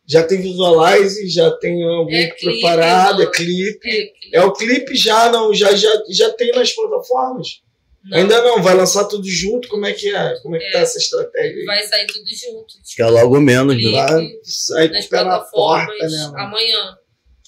Já 0.05 0.21
tem 0.21 0.41
visualize, 0.41 1.29
já 1.29 1.49
tem 1.57 1.81
algum 1.81 2.13
é 2.13 2.27
preparado, 2.27 3.31
clipe, 3.31 3.79
é 3.79 3.81
clipe. 3.81 3.89
É, 3.89 3.91
clipe. 3.91 4.29
é 4.33 4.43
o 4.43 4.51
clipe 4.51 4.95
já, 4.95 5.31
não, 5.31 5.53
já, 5.53 5.73
já, 5.75 5.89
já 6.09 6.29
tem 6.33 6.51
nas 6.51 6.73
plataformas? 6.73 7.62
Não. 8.03 8.17
Ainda 8.17 8.41
não, 8.41 8.61
vai 8.61 8.75
lançar 8.75 9.05
tudo 9.05 9.25
junto? 9.25 9.69
Como 9.69 9.85
é 9.85 9.93
que 9.93 10.13
é? 10.13 10.39
Como 10.41 10.55
é 10.57 10.59
que 10.59 10.65
tá 10.65 10.69
é. 10.69 10.73
tá 10.73 10.79
essa 10.79 10.97
estratégia 10.97 11.57
aí? 11.57 11.65
Vai 11.65 11.83
sair 11.83 12.05
tudo 12.05 12.35
junto. 12.35 12.67
Tipo, 12.67 12.95
que 12.95 13.01
é 13.01 13.05
logo 13.05 13.39
menos, 13.39 13.81
né? 13.81 13.91
Vai 13.91 14.39
sair 14.43 15.09
com 15.09 15.15
na 15.23 15.39
porta, 15.39 16.07
né? 16.07 16.17
Mano? 16.25 16.37
Amanhã. 16.37 16.97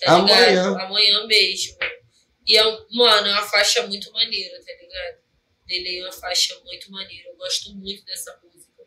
Tá 0.01 0.13
amanhã. 0.13 0.49
Ligado? 0.49 0.79
Amanhã 0.79 1.27
mesmo. 1.27 1.77
E 2.47 2.57
é, 2.57 2.63
mano, 2.63 3.27
é 3.27 3.31
uma 3.31 3.41
faixa 3.41 3.85
muito 3.85 4.09
maneira, 4.13 4.57
tá 4.63 4.71
ligado? 4.71 5.17
Ele 5.67 5.97
é 5.97 6.03
uma 6.03 6.11
faixa 6.13 6.57
muito 6.63 6.89
maneira. 6.89 7.29
Eu 7.29 7.35
gosto 7.35 7.75
muito 7.75 8.05
dessa 8.05 8.39
música. 8.41 8.83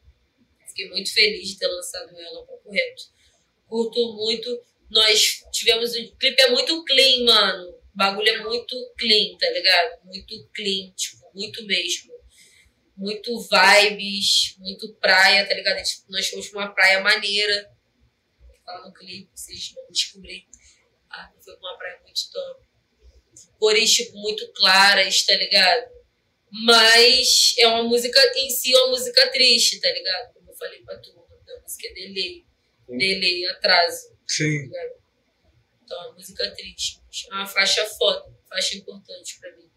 Fiquei 0.69 0.89
muito 0.89 1.13
feliz 1.13 1.49
de 1.49 1.59
ter 1.59 1.67
lançado 1.67 2.19
ela, 2.19 2.47
pra 2.47 2.57
correto. 2.59 3.03
Curto 3.67 4.15
muito. 4.15 4.63
Nós 4.91 5.43
tivemos. 5.53 5.95
O 5.95 6.17
clipe 6.17 6.41
é 6.41 6.51
muito 6.51 6.83
clean, 6.85 7.25
mano. 7.25 7.69
O 7.69 7.79
bagulho 7.95 8.29
é 8.29 8.39
muito 8.39 8.75
clean, 8.97 9.37
tá 9.37 9.51
ligado? 9.51 10.05
Muito 10.05 10.49
clean, 10.55 10.93
tipo 10.97 11.28
muito 11.39 11.65
mesmo. 11.65 12.13
Muito 12.97 13.31
vibes, 13.41 14.57
muito 14.59 14.93
praia, 14.95 15.47
tá 15.47 15.55
ligado? 15.55 15.81
Tipo, 15.83 16.11
nós 16.11 16.29
fomos 16.29 16.49
pra 16.49 16.61
uma 16.61 16.75
praia 16.75 17.01
maneira. 17.01 17.71
Fala 18.65 18.89
no 18.89 18.93
clipe, 18.93 19.31
vocês 19.33 19.73
vão 19.73 19.87
descobrir. 19.91 20.47
Ah, 21.09 21.33
foi 21.43 21.55
uma 21.57 21.79
praia 21.79 22.01
muito 22.03 22.21
top. 22.33 22.67
Cores, 23.59 23.93
tipo, 23.93 24.19
muito 24.19 24.53
claras, 24.53 25.25
tá 25.25 25.35
ligado? 25.35 25.91
Mas 26.51 27.55
é 27.59 27.69
uma 27.69 27.85
música 27.85 28.21
em 28.37 28.51
si, 28.51 28.75
é 28.75 28.79
uma 28.79 28.89
música 28.89 29.31
triste, 29.31 29.81
tá 29.81 29.91
ligado? 29.93 30.35
Como 30.35 30.51
eu 30.51 30.57
falei 30.57 30.83
pra 30.83 30.99
tu, 30.99 31.11
a 31.11 31.63
música 31.63 31.89
é 31.89 31.93
delay. 31.93 32.47
Delay, 32.89 33.47
atraso. 33.47 34.17
Sim. 34.27 34.69
Tá 34.71 34.99
então 35.85 36.03
é 36.03 36.07
uma 36.09 36.15
música 36.15 36.51
triste. 36.55 37.01
É 37.31 37.35
uma 37.35 37.47
faixa 37.47 37.85
foda, 37.87 38.35
faixa 38.49 38.77
importante 38.77 39.39
pra 39.41 39.57
mim. 39.57 39.68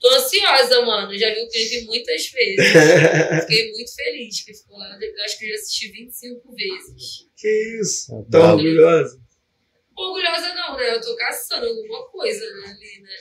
Tô 0.00 0.08
ansiosa, 0.08 0.82
mano. 0.82 1.18
Já 1.18 1.32
vi 1.32 1.40
o 1.40 1.48
clipe 1.48 1.86
muitas 1.86 2.26
vezes. 2.28 2.66
Fiquei 3.42 3.72
muito 3.72 3.94
feliz 3.94 4.44
que 4.44 4.54
ficou 4.54 4.78
lá. 4.78 4.98
Eu 5.00 5.24
acho 5.24 5.38
que 5.38 5.46
eu 5.46 5.48
já 5.50 5.54
assisti 5.54 5.90
25 5.90 6.54
vezes. 6.54 7.26
Que 7.36 7.80
isso? 7.80 8.26
Tá 8.30 8.52
orgulhosa? 8.52 9.18
Orgulhosa 9.96 10.54
não, 10.54 10.76
né? 10.76 10.94
Eu 10.94 11.00
tô 11.00 11.16
caçando 11.16 11.66
alguma 11.66 12.06
coisa 12.08 12.44
né, 12.44 12.66
ali, 12.66 13.02
né? 13.02 13.16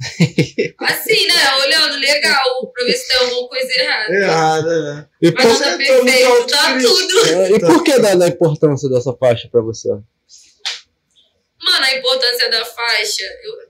Assim, 0.80 1.26
né? 1.26 1.34
Olhando 1.64 1.96
legal, 1.96 2.72
pra 2.72 2.84
ver 2.84 2.94
se 2.94 3.08
tem 3.08 3.16
alguma 3.18 3.48
coisa 3.48 3.80
errada. 3.80 4.14
Errada, 4.14 4.82
né? 4.82 5.08
E 5.20 5.30
Mas 5.32 5.58
tá 5.58 5.76
perfeito, 5.76 6.46
tá 6.46 6.78
tudo. 6.78 7.26
É, 7.26 7.50
e 7.50 7.60
por 7.60 7.84
que 7.84 7.98
dar 7.98 8.22
a 8.22 8.28
importância 8.28 8.88
dessa 8.88 9.12
faixa 9.14 9.48
pra 9.50 9.60
você? 9.60 9.88
Mano, 9.88 11.84
a 11.84 11.94
importância 11.94 12.50
da 12.50 12.64
faixa, 12.64 13.24
eu, 13.42 13.69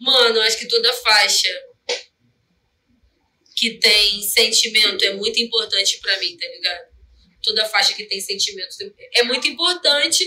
Mano, 0.00 0.40
acho 0.40 0.58
que 0.58 0.68
toda 0.68 0.92
faixa 0.92 1.48
que 3.56 3.78
tem 3.78 4.22
sentimento 4.22 5.04
é 5.04 5.12
muito 5.12 5.38
importante 5.38 5.98
para 6.00 6.18
mim, 6.18 6.36
tá 6.36 6.46
ligado? 6.48 6.90
Toda 7.42 7.68
faixa 7.68 7.92
que 7.92 8.04
tem 8.04 8.20
sentimento 8.20 8.74
é 9.14 9.22
muito 9.22 9.46
importante 9.46 10.24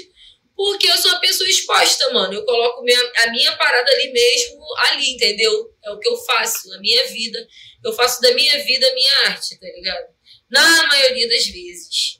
porque 0.56 0.88
eu 0.88 0.98
sou 0.98 1.12
uma 1.12 1.20
pessoa 1.20 1.50
exposta, 1.50 2.14
mano. 2.14 2.34
Eu 2.34 2.46
coloco 2.46 2.84
minha, 2.84 3.00
a 3.26 3.32
minha 3.32 3.58
parada 3.58 3.92
ali 3.92 4.12
mesmo, 4.12 4.64
ali, 4.90 5.10
entendeu? 5.10 5.74
É 5.84 5.92
o 5.92 6.00
que 6.00 6.08
eu 6.08 6.16
faço 6.16 6.70
na 6.70 6.80
minha 6.80 7.06
vida. 7.08 7.48
Eu 7.84 7.92
faço 7.94 8.22
da 8.22 8.32
minha 8.34 8.64
vida 8.64 8.88
a 8.88 8.94
minha 8.94 9.14
arte, 9.26 9.60
tá 9.60 9.66
ligado? 9.66 10.14
Na 10.52 10.88
maioria 10.88 11.28
das 11.28 11.46
vezes. 11.48 12.20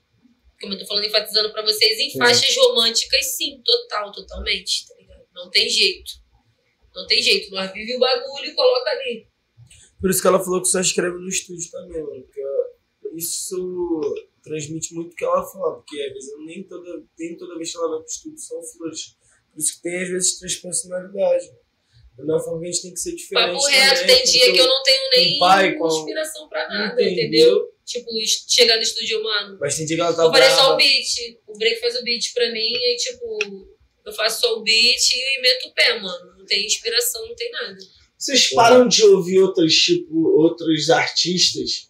Como 0.60 0.74
eu 0.74 0.80
tô 0.80 0.86
falando, 0.88 1.06
enfatizando 1.06 1.52
para 1.52 1.62
vocês, 1.62 2.00
em 2.00 2.10
sim. 2.10 2.18
faixas 2.18 2.56
românticas, 2.56 3.36
sim, 3.36 3.62
total, 3.64 4.12
totalmente, 4.12 4.88
tá 4.88 4.96
ligado? 4.96 5.28
Não 5.34 5.52
tem 5.52 5.70
jeito. 5.70 6.23
Não 6.96 7.08
tem 7.08 7.22
jeito, 7.22 7.52
nós 7.52 7.72
vive 7.72 7.96
o 7.96 8.00
bagulho 8.00 8.46
e 8.46 8.54
coloca 8.54 8.90
ali. 8.92 9.28
Por 10.00 10.10
isso 10.10 10.22
que 10.22 10.28
ela 10.28 10.44
falou 10.44 10.62
que 10.62 10.68
só 10.68 10.80
escreve 10.80 11.18
no 11.18 11.30
estúdio 11.30 11.72
também, 11.72 12.02
mano. 12.04 12.22
Porque 12.24 12.42
isso 13.16 14.02
transmite 14.44 14.94
muito 14.94 15.14
o 15.14 15.16
que 15.16 15.24
ela 15.24 15.44
fala, 15.46 15.76
porque 15.76 16.02
às 16.02 16.14
vezes 16.14 16.34
nem 16.46 16.64
toda, 16.64 17.04
nem 17.18 17.38
toda 17.38 17.58
vez 17.58 17.72
que 17.72 17.78
ela 17.78 17.90
vai 17.90 18.00
pro 18.00 18.08
estúdio 18.08 18.38
são 18.38 18.62
flores. 18.64 19.16
Por 19.52 19.60
isso 19.60 19.76
que 19.76 19.82
tem 19.82 20.04
às 20.04 20.10
vezes 20.10 20.40
três 20.40 20.56
personalidades. 20.58 21.52
Da 22.18 22.40
forma 22.40 22.62
que 22.62 22.68
a 22.68 22.72
gente 22.72 22.82
tem 22.84 22.94
que 22.94 23.00
ser 23.00 23.16
diferente. 23.16 23.54
Papo 23.54 23.66
reto, 23.66 24.06
tem 24.06 24.24
dia 24.24 24.52
que 24.52 24.60
eu 24.60 24.68
não 24.68 24.84
tenho 24.84 25.10
nem 25.16 25.40
pai, 25.40 25.76
inspiração 25.76 26.48
pra 26.48 26.70
nada, 26.70 27.02
entendeu? 27.02 27.14
entendeu? 27.14 27.74
Tipo, 27.84 28.12
chegar 28.48 28.76
no 28.76 28.84
estúdio, 28.84 29.24
mano. 29.24 29.58
Mas 29.60 29.76
tem 29.76 29.86
dia 29.86 29.96
que 29.96 30.02
ela 30.02 30.14
tá 30.14 30.24
Vou 30.24 30.32
fazer 30.32 30.50
só 30.50 30.56
brava. 30.56 30.74
o 30.74 30.78
beat. 30.78 31.40
O 31.48 31.58
break 31.58 31.80
faz 31.80 31.96
o 31.96 32.04
beat 32.04 32.34
pra 32.34 32.52
mim 32.52 32.72
e, 32.72 32.96
tipo, 32.98 33.40
eu 34.06 34.14
faço 34.14 34.42
só 34.42 34.60
o 34.60 34.64
beat 34.64 35.12
e 35.12 35.42
meto 35.42 35.70
o 35.70 35.74
pé, 35.74 36.00
mano. 36.00 36.33
Não 36.44 36.48
tem 36.48 36.66
inspiração, 36.66 37.26
não 37.28 37.36
tem 37.36 37.52
nada. 37.52 37.78
Vocês 38.18 38.50
param 38.54 38.88
de 38.88 39.04
ouvir 39.06 39.40
outros, 39.40 39.74
tipo, 39.74 40.28
outros 40.38 40.90
artistas 40.90 41.90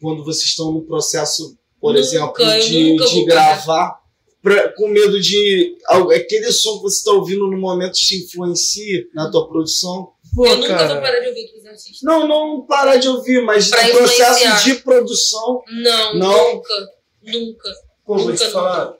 quando 0.00 0.22
vocês 0.24 0.50
estão 0.50 0.72
no 0.72 0.82
processo, 0.84 1.56
por 1.80 1.94
Nunca, 1.94 2.00
exemplo, 2.00 2.42
eu 2.42 2.60
de, 2.60 2.96
de 2.96 3.24
gravar, 3.24 3.98
pra- 4.42 4.68
com 4.74 4.88
medo 4.88 5.20
de 5.20 5.76
aquele 6.14 6.52
som 6.52 6.76
que 6.76 6.82
você 6.82 6.98
está 6.98 7.12
ouvindo 7.12 7.46
no 7.46 7.58
momento 7.58 7.92
te 7.94 8.24
influencie 8.24 9.08
na 9.14 9.30
tua 9.30 9.48
produção? 9.48 10.12
Pô, 10.34 10.46
eu 10.46 10.56
nunca 10.56 10.68
cara. 10.68 10.94
vou 10.94 11.02
parar 11.02 11.20
de 11.20 11.28
ouvir 11.28 11.42
outros 11.46 11.66
artistas. 11.66 11.98
Não, 12.02 12.26
não 12.28 12.66
parar 12.66 12.96
de 12.96 13.08
ouvir, 13.08 13.42
mas 13.42 13.68
Pra 13.68 13.86
no 13.86 13.92
processo 13.94 14.64
de 14.64 14.74
produção. 14.76 15.62
Não, 15.82 16.14
Não? 16.18 16.54
nunca. 16.56 16.74
Nunca. 17.22 17.70
Pô, 18.04 18.16
vou 18.18 18.26
Nunca, 18.30 18.44
te 18.46 18.50
falar. 18.52 18.94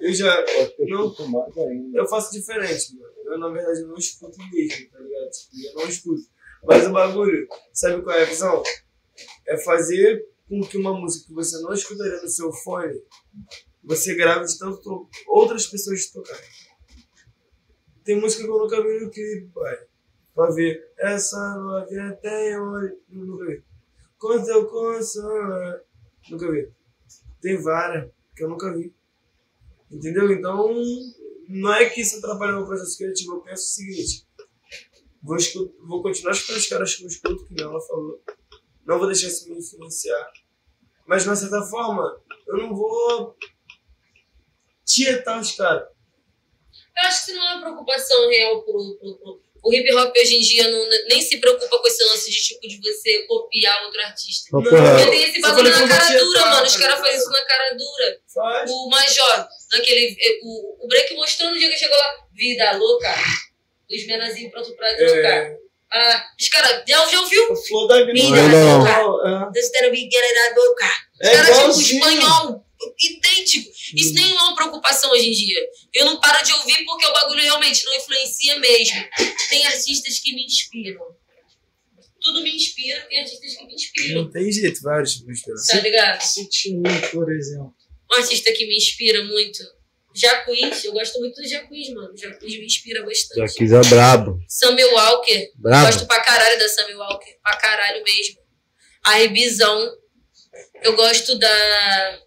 Eu 0.00 0.12
já. 0.12 0.44
Não. 0.80 1.14
Não, 1.18 1.90
eu 1.94 2.06
faço 2.06 2.32
diferente, 2.32 2.94
mano. 2.96 3.14
Eu, 3.34 3.38
na 3.40 3.48
verdade, 3.48 3.82
não 3.82 3.94
escuto 3.96 4.38
mesmo, 4.52 4.90
tá 4.90 4.98
ligado? 4.98 5.30
Tipo, 5.30 5.66
Eu 5.68 5.74
não 5.82 5.88
escuto. 5.88 6.22
Mas 6.66 6.86
o 6.86 6.92
bagulho, 6.92 7.46
sabe 7.72 8.02
qual 8.02 8.16
é 8.16 8.22
a 8.22 8.26
visão? 8.26 8.62
É 9.46 9.56
fazer 9.58 10.24
com 10.48 10.60
que 10.62 10.76
uma 10.78 10.92
música 10.98 11.26
que 11.28 11.34
você 11.34 11.60
não 11.60 11.72
escutaria 11.72 12.20
no 12.22 12.28
seu 12.28 12.52
fone, 12.52 12.94
você 13.82 14.14
grave 14.14 14.46
de 14.46 14.58
tanto 14.58 14.80
to- 14.80 15.08
outras 15.26 15.66
pessoas 15.66 16.06
tocarem. 16.10 16.42
Tem 18.04 18.20
música 18.20 18.44
que 18.44 18.50
eu 18.50 18.58
nunca 18.58 18.82
vi 18.82 19.00
no 19.00 19.10
clipe, 19.10 19.50
pai. 19.54 19.78
Pra 20.34 20.50
ver. 20.50 20.92
Essa 20.98 21.36
novinha 21.56 22.12
tem 22.20 22.58
olho. 22.58 22.98
Nunca 23.08 23.46
vi. 23.46 23.62
Quanto 24.18 24.48
eu 24.48 24.66
consome. 24.66 25.80
Nunca 26.30 26.50
vi. 26.50 26.70
Tem 27.40 27.56
várias 27.62 28.10
que 28.36 28.42
eu 28.44 28.48
nunca 28.48 28.74
vi. 28.74 28.92
Entendeu? 29.90 30.30
Então, 30.32 30.74
não 31.48 31.72
é 31.72 31.88
que 31.88 32.00
isso 32.00 32.18
atrapalha 32.18 32.52
meu 32.52 32.64
processo 32.66 32.96
criativo. 32.98 33.34
Eu 33.34 33.40
penso 33.40 33.62
o 33.62 33.66
seguinte: 33.66 34.26
vou, 35.22 35.36
vou 35.86 36.02
continuar 36.02 36.32
escutando 36.32 36.56
os 36.58 36.66
caras 36.66 36.94
que 36.94 37.02
eu 37.04 37.08
escuto, 37.08 37.46
que 37.46 37.62
ela 37.62 37.80
falou. 37.80 38.22
Não 38.84 38.98
vou 38.98 39.06
deixar 39.06 39.28
isso 39.28 39.48
me 39.48 39.58
influenciar. 39.58 40.30
Mas, 41.06 41.22
de 41.22 41.28
uma 41.28 41.36
certa 41.36 41.62
forma, 41.62 42.20
eu 42.46 42.56
não 42.58 42.74
vou 42.74 43.36
tietar 44.84 45.40
os 45.40 45.52
caras. 45.52 45.88
Eu 46.96 47.02
acho 47.04 47.24
que 47.24 47.30
isso 47.32 47.38
não 47.40 47.46
é 47.48 47.52
uma 47.54 47.60
preocupação 47.62 48.28
real 48.28 48.62
pro, 48.62 48.96
pro, 48.98 49.16
pro- 49.18 49.42
O 49.64 49.72
hip 49.72 49.90
hop 49.94 50.14
hoje 50.14 50.36
em 50.36 50.40
dia 50.40 50.68
não, 50.68 50.86
nem 51.08 51.22
se 51.22 51.38
preocupa 51.38 51.78
com 51.78 51.88
esse 51.88 52.04
lance 52.04 52.30
de 52.30 52.36
tipo 52.36 52.60
de 52.68 52.78
você 52.82 53.22
copiar 53.26 53.82
outro 53.84 54.00
artista. 54.02 54.50
Não. 54.52 54.60
reto. 54.60 54.76
Porque 54.76 55.10
tem 55.10 55.30
esse 55.30 55.40
bagulho 55.40 55.70
na 55.70 55.88
cara 55.88 56.18
dura, 56.18 56.40
tá, 56.40 56.50
mano. 56.50 56.66
Os 56.66 56.76
caras 56.76 56.96
ligado? 56.96 57.00
fazem 57.04 57.18
isso 57.18 57.30
na 57.30 57.44
cara 57.44 57.70
dura. 57.74 58.18
Faz. 58.34 58.70
O 58.70 58.88
Major, 58.90 59.48
naquele. 59.72 60.16
O, 60.42 60.84
o 60.84 60.88
Break 60.88 61.14
mostrou 61.14 61.50
no 61.50 61.58
dia 61.58 61.70
que 61.70 61.78
chegou 61.78 61.96
lá. 61.96 62.14
Vida 62.32 62.72
louca. 62.76 63.14
Os 63.90 64.06
menorzinhos 64.06 64.52
pronto 64.52 64.76
pra 64.76 64.94
trocar. 64.96 65.14
É, 65.14 65.56
Ah, 65.92 66.24
os 66.38 66.48
caras, 66.48 66.82
já, 66.86 67.06
já 67.06 67.20
ouviu? 67.20 67.52
o 67.52 67.56
flow 67.56 67.86
da 67.86 68.04
não. 68.04 69.26
É. 69.26 69.50
We 69.90 69.96
get 69.96 70.14
it 70.14 70.38
out 70.40 70.54
boca. 70.54 70.86
Os 71.22 71.28
É 71.28 71.32
caras, 71.36 71.78
tipo, 71.78 71.80
espanhol, 71.80 72.63
idêntico. 72.98 73.70
Isso 73.94 74.14
nem 74.14 74.30
é 74.30 74.40
uma 74.42 74.54
preocupação 74.54 75.10
hoje 75.10 75.28
em 75.28 75.32
dia. 75.32 75.60
Eu 75.92 76.06
não 76.06 76.20
paro 76.20 76.44
de 76.44 76.52
ouvir 76.52 76.84
porque 76.84 77.06
o 77.06 77.12
bagulho 77.12 77.42
realmente 77.42 77.84
não 77.84 77.94
influencia 77.94 78.58
mesmo. 78.58 79.04
Tem 79.48 79.66
artistas 79.66 80.18
que 80.18 80.34
me 80.34 80.44
inspiram. 80.44 81.00
Tudo 82.20 82.42
me 82.42 82.56
inspira, 82.56 83.02
tem 83.02 83.20
artistas 83.20 83.54
que 83.54 83.66
me 83.66 83.74
inspiram. 83.74 84.22
Não 84.22 84.30
tem 84.30 84.50
jeito, 84.50 84.80
vários 84.80 85.22
me 85.24 85.32
inspiram. 85.32 85.56
Tá 85.68 85.80
ligado? 85.80 86.24
Um, 86.68 87.10
por 87.10 87.32
exemplo. 87.32 87.74
Um 88.10 88.16
artista 88.16 88.52
que 88.52 88.66
me 88.66 88.76
inspira 88.76 89.22
muito. 89.24 89.62
Jacquees, 90.14 90.84
eu 90.84 90.92
gosto 90.92 91.18
muito 91.18 91.34
do 91.34 91.46
Jacquees, 91.46 91.92
mano. 91.92 92.16
Jacquees 92.16 92.58
me 92.58 92.64
inspira 92.64 93.04
bastante. 93.04 93.36
Já 93.36 93.58
quis 93.58 93.72
é 93.72 93.80
brabo. 93.90 94.38
Samuel 94.48 94.92
Walker, 94.94 95.50
Brabo. 95.56 95.86
gosto 95.86 96.06
pra 96.06 96.20
caralho 96.20 96.58
da 96.58 96.68
Samuel 96.68 96.98
Walker. 96.98 97.36
Pra 97.42 97.56
caralho 97.56 98.02
mesmo. 98.04 98.38
A 99.04 99.14
Rebizão, 99.16 99.92
eu 100.82 100.94
gosto 100.94 101.36
da. 101.36 102.20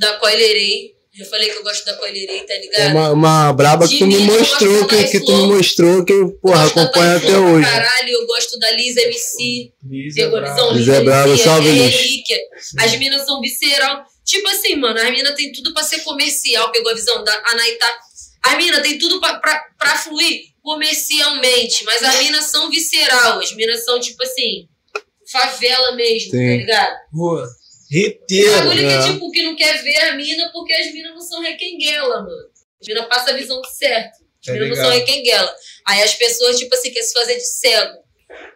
Da 0.00 0.14
Coilerei. 0.14 0.94
Já 1.12 1.24
falei 1.26 1.50
que 1.50 1.56
eu 1.58 1.62
gosto 1.62 1.84
da 1.84 1.94
Coilerei, 1.96 2.40
tá 2.46 2.54
ligado? 2.54 2.80
É 2.80 2.86
uma, 2.88 3.10
uma 3.10 3.52
braba 3.52 3.86
que 3.86 3.98
tu 3.98 4.06
me 4.06 4.14
eu 4.14 4.20
mostrou, 4.22 4.86
que, 4.86 5.04
que 5.08 5.20
tu 5.20 5.32
me 5.36 5.46
mostrou, 5.48 6.04
que, 6.04 6.12
Eu 6.12 6.30
porra, 6.40 6.66
acompanha 6.66 7.16
até 7.16 7.36
hoje. 7.36 7.68
Caralho, 7.68 8.08
eu 8.08 8.26
gosto 8.26 8.58
da 8.58 8.70
Lisa 8.70 9.02
MC. 9.02 9.72
Lisa 9.84 10.14
Pegou 10.22 10.38
a 10.38 10.40
Brava. 10.40 10.54
visão? 10.54 10.72
Lisa 10.72 10.96
é 10.96 11.04
brava, 11.04 11.28
MC, 11.28 11.44
salve, 11.44 11.68
é 11.68 11.72
Liz. 11.72 12.22
As 12.78 12.96
minas 12.98 13.26
são 13.26 13.40
visceral. 13.40 14.04
Tipo 14.24 14.48
assim, 14.48 14.76
mano, 14.76 14.98
as 15.00 15.10
minas 15.10 15.34
tem 15.34 15.52
tudo 15.52 15.74
pra 15.74 15.82
ser 15.82 15.98
comercial. 16.00 16.70
Pegou 16.72 16.92
a 16.92 16.94
visão 16.94 17.22
da 17.24 17.42
Anaitá. 17.50 17.98
As 18.44 18.56
minas 18.56 18.80
tem 18.80 18.96
tudo 18.96 19.20
pra, 19.20 19.34
pra, 19.40 19.60
pra 19.78 19.96
fluir 19.98 20.44
comercialmente. 20.62 21.84
Mas 21.84 22.02
as 22.02 22.18
minas 22.20 22.44
são 22.46 22.70
visceral. 22.70 23.40
As 23.40 23.52
minas 23.54 23.84
são, 23.84 23.98
tipo 24.00 24.22
assim, 24.22 24.68
favela 25.30 25.92
mesmo, 25.96 26.30
Sim. 26.30 26.36
tá 26.50 26.56
ligado? 26.56 26.96
Rua. 27.12 27.46
Riteiro. 27.90 28.52
bagulho 28.52 28.88
é. 28.88 29.02
que, 29.02 29.12
tipo, 29.12 29.30
que 29.30 29.42
não 29.42 29.56
quer 29.56 29.82
ver 29.82 29.96
a 29.96 30.14
mina 30.14 30.48
porque 30.52 30.72
as 30.72 30.92
minas 30.92 31.12
não 31.12 31.20
são 31.20 31.42
requenguela, 31.42 32.22
mano. 32.22 32.48
As 32.80 32.86
minas 32.86 33.06
passam 33.06 33.34
a 33.34 33.36
visão 33.36 33.60
certa. 33.64 34.10
As 34.40 34.46
Tá 34.46 34.52
minas 34.52 34.68
não 34.68 34.76
são 34.76 34.90
requenguela. 34.90 35.54
Aí 35.86 36.02
as 36.02 36.14
pessoas, 36.14 36.58
tipo 36.58 36.74
assim, 36.74 36.90
querem 36.90 37.06
se 37.06 37.12
fazer 37.12 37.34
de 37.34 37.44
cego. 37.44 37.98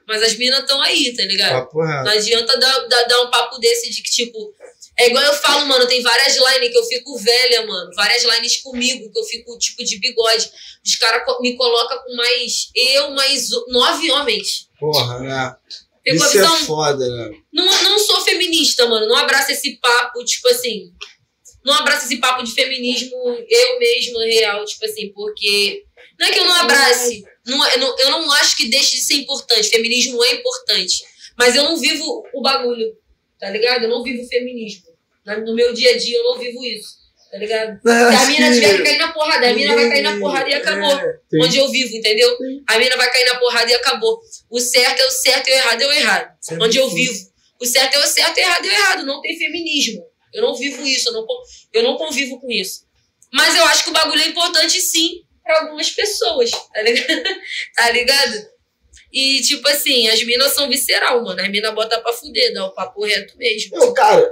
Mas 0.07 0.23
as 0.23 0.37
minas 0.37 0.61
estão 0.61 0.81
aí, 0.81 1.15
tá 1.17 1.25
ligado? 1.25 1.69
Não 1.75 2.13
adianta 2.13 2.59
dar, 2.59 2.79
dar, 2.87 3.03
dar 3.05 3.23
um 3.23 3.31
papo 3.31 3.59
desse 3.59 3.91
de 3.91 4.03
que, 4.03 4.11
tipo. 4.11 4.55
É 4.97 5.09
igual 5.09 5.25
eu 5.25 5.35
falo, 5.35 5.67
mano, 5.67 5.89
tem 5.89 6.01
várias 6.01 6.37
lines 6.37 6.71
que 6.71 6.79
eu 6.79 6.85
fico 6.85 7.19
velha, 7.19 7.67
mano. 7.67 7.91
Várias 7.97 8.23
lines 8.23 8.59
comigo, 8.59 9.11
que 9.11 9.19
eu 9.19 9.25
fico, 9.25 9.59
tipo, 9.59 9.83
de 9.83 9.99
bigode. 9.99 10.49
Os 10.87 10.95
caras 10.97 11.25
me 11.41 11.57
colocam 11.57 11.99
com 12.05 12.15
mais. 12.15 12.71
Eu, 12.73 13.11
mais 13.11 13.49
nove 13.67 14.11
homens. 14.13 14.69
Porra, 14.79 15.19
né? 15.19 15.57
A 16.07 16.15
Isso 16.15 16.25
é 16.25 16.29
visão? 16.33 16.57
foda, 16.67 17.09
né? 17.09 17.31
Não, 17.53 17.65
não 17.83 17.99
sou 17.99 18.21
feminista, 18.23 18.87
mano. 18.87 19.07
Não 19.09 19.17
abraço 19.17 19.53
esse 19.53 19.79
papo, 19.79 20.23
tipo 20.25 20.47
assim. 20.49 20.93
Não 21.65 21.73
abraço 21.75 22.05
esse 22.05 22.19
papo 22.19 22.43
de 22.43 22.53
feminismo 22.53 23.17
eu 23.49 23.79
mesma, 23.79 24.23
real, 24.25 24.65
tipo 24.67 24.85
assim, 24.85 25.11
porque. 25.13 25.83
Não 26.21 26.27
é 26.29 26.33
que 26.33 26.39
eu 26.39 26.45
não 26.45 26.55
abrace. 26.57 27.25
Não, 27.47 27.65
é- 27.67 27.77
não- 27.79 27.99
eu 27.99 28.11
não 28.11 28.33
acho 28.33 28.57
que 28.57 28.69
deixe 28.69 28.97
de 28.97 29.03
ser 29.03 29.15
importante. 29.15 29.69
Feminismo 29.69 30.23
é 30.25 30.35
importante. 30.35 31.03
Mas 31.39 31.57
eu 31.57 31.63
não 31.65 31.77
vivo 31.79 32.23
o 32.35 32.41
bagulho, 32.43 32.95
tá 33.41 33.51
ligado? 33.51 33.85
Eu 33.85 33.89
não 33.91 34.03
vivo 34.03 34.27
feminismo. 34.29 34.85
Na- 35.25 35.39
No 35.41 35.55
meu 35.55 35.73
dia 35.73 35.91
a 35.93 35.97
dia 35.99 36.19
eu 36.19 36.25
não 36.25 36.39
vivo 36.39 36.63
isso, 36.65 36.97
tá 37.35 37.39
ligado? 37.39 37.81
Se 37.83 37.91
a 37.91 38.27
mina 38.27 38.53
tiver 38.53 38.77
que 38.77 38.83
cair 38.85 38.99
na 38.99 39.13
porrada, 39.13 39.49
a 39.49 39.53
mina 39.53 39.75
vai 39.75 39.89
cair 39.89 40.03
na 40.03 40.19
porrada 40.19 40.49
e 40.49 40.55
acabou. 40.55 40.93
É. 40.93 41.19
Sim. 41.31 41.43
Onde 41.43 41.59
eu 41.59 41.69
vivo, 41.69 41.97
entendeu? 41.97 42.37
A 42.69 42.79
mina 42.79 42.97
vai 42.97 43.11
cair 43.11 43.25
na 43.33 43.41
porrada 43.41 43.71
e 43.71 43.75
acabou. 43.75 44.21
O 44.49 44.61
certo 44.61 45.01
é 45.01 45.07
o 45.07 45.11
certo 45.11 45.49
e 45.49 45.53
o 45.53 45.55
errado 45.55 45.83
é 45.83 45.87
o 45.87 45.93
errado 45.93 46.37
Sempre 46.41 46.65
onde 46.65 46.79
eu 46.79 46.89
vivo. 46.91 47.19
O 47.61 47.67
certo 47.67 47.97
é 47.97 47.99
o 47.99 48.07
certo 48.07 48.39
e 48.39 48.41
o 48.41 48.45
errado 48.45 48.65
é 48.65 48.69
o 48.69 48.73
errado. 48.73 49.07
Não 49.07 49.21
tem 49.21 49.37
feminismo. 49.37 50.07
Eu 50.33 50.43
não 50.43 50.55
vivo 50.55 50.85
isso, 50.87 51.09
eu 51.09 51.13
não, 51.13 51.27
eu 51.73 51.83
não 51.83 51.97
convivo 51.97 52.41
com 52.41 52.51
isso. 52.51 52.85
Mas 53.33 53.57
eu 53.57 53.65
acho 53.65 53.85
que 53.85 53.91
o 53.91 53.93
bagulho 53.93 54.21
é 54.21 54.29
importante 54.29 54.81
sim 54.81 55.25
pra 55.43 55.61
algumas 55.61 55.91
pessoas, 55.91 56.51
tá 56.51 56.83
ligado? 56.83 57.23
tá 57.75 57.91
ligado? 57.91 58.55
E 59.13 59.41
tipo 59.43 59.69
assim, 59.69 60.09
as 60.09 60.23
minas 60.25 60.53
são 60.55 60.69
visceral, 60.69 61.23
mano. 61.23 61.41
As 61.41 61.49
minas 61.49 61.75
botam 61.75 62.01
pra 62.01 62.13
fuder, 62.13 62.53
dá 62.53 62.65
o 62.65 62.75
papo 62.75 63.05
reto 63.05 63.37
mesmo. 63.37 63.77
Eu, 63.77 63.93
cara. 63.93 64.29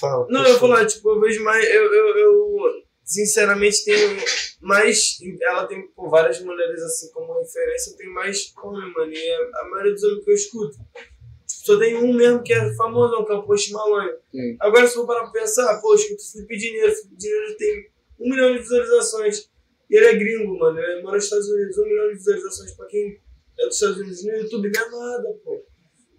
Fala. 0.00 0.26
Não, 0.28 0.44
eu 0.44 0.58
falar, 0.58 0.86
tipo, 0.86 1.08
eu 1.10 1.20
vejo 1.20 1.42
mais. 1.44 1.64
Eu, 1.64 1.94
eu, 1.94 2.18
eu 2.18 2.82
sinceramente 3.04 3.84
tenho 3.84 4.16
mais. 4.60 5.18
Ela 5.42 5.66
tem 5.66 5.86
pô, 5.88 6.08
várias 6.08 6.40
mulheres 6.40 6.82
assim 6.82 7.12
como 7.12 7.38
referência, 7.38 7.92
eu 7.92 7.96
tenho 7.96 8.12
mais 8.12 8.52
homem, 8.62 8.92
mano. 8.92 9.12
E 9.12 9.30
a, 9.30 9.60
a 9.60 9.68
maioria 9.70 9.92
dos 9.92 10.02
homens 10.02 10.24
que 10.24 10.30
eu 10.30 10.34
escuto. 10.34 10.76
Tipo, 10.76 11.66
só 11.66 11.78
tem 11.78 11.96
um 11.96 12.12
mesmo 12.12 12.42
que 12.42 12.52
é 12.52 12.74
famosão, 12.74 13.24
que 13.24 13.32
é 13.32 13.36
o 13.36 13.44
Post 13.44 13.72
Malone. 13.72 14.12
Sim. 14.32 14.56
Agora, 14.60 14.86
se 14.86 14.94
for 14.94 15.06
parar 15.06 15.30
pra 15.30 15.40
pensar, 15.40 15.80
pô, 15.80 15.92
eu 15.92 15.96
escuto 15.96 16.32
Felipe 16.32 16.56
Dinheiro. 16.56 16.92
Felipe 16.92 17.16
Dinheiro 17.16 17.56
tem 17.56 17.90
um 18.20 18.30
milhão 18.30 18.52
de 18.52 18.58
visualizações. 18.58 19.50
E 19.88 19.96
ele 19.96 20.06
é 20.06 20.14
gringo, 20.14 20.58
mano. 20.58 20.78
Ele 20.80 21.02
mora 21.02 21.16
nos 21.16 21.24
Estados 21.24 21.48
Unidos. 21.48 21.78
Um 21.78 21.84
milhão 21.84 22.08
de 22.08 22.14
visualizações 22.14 22.72
pra 22.72 22.86
quem 22.86 23.20
é 23.60 23.66
dos 23.66 23.74
Estados 23.74 23.98
Unidos 23.98 24.24
no 24.24 24.32
YouTube 24.32 24.72
não 24.74 24.82
é 24.82 24.90
nada, 24.90 25.28
pô. 25.44 25.64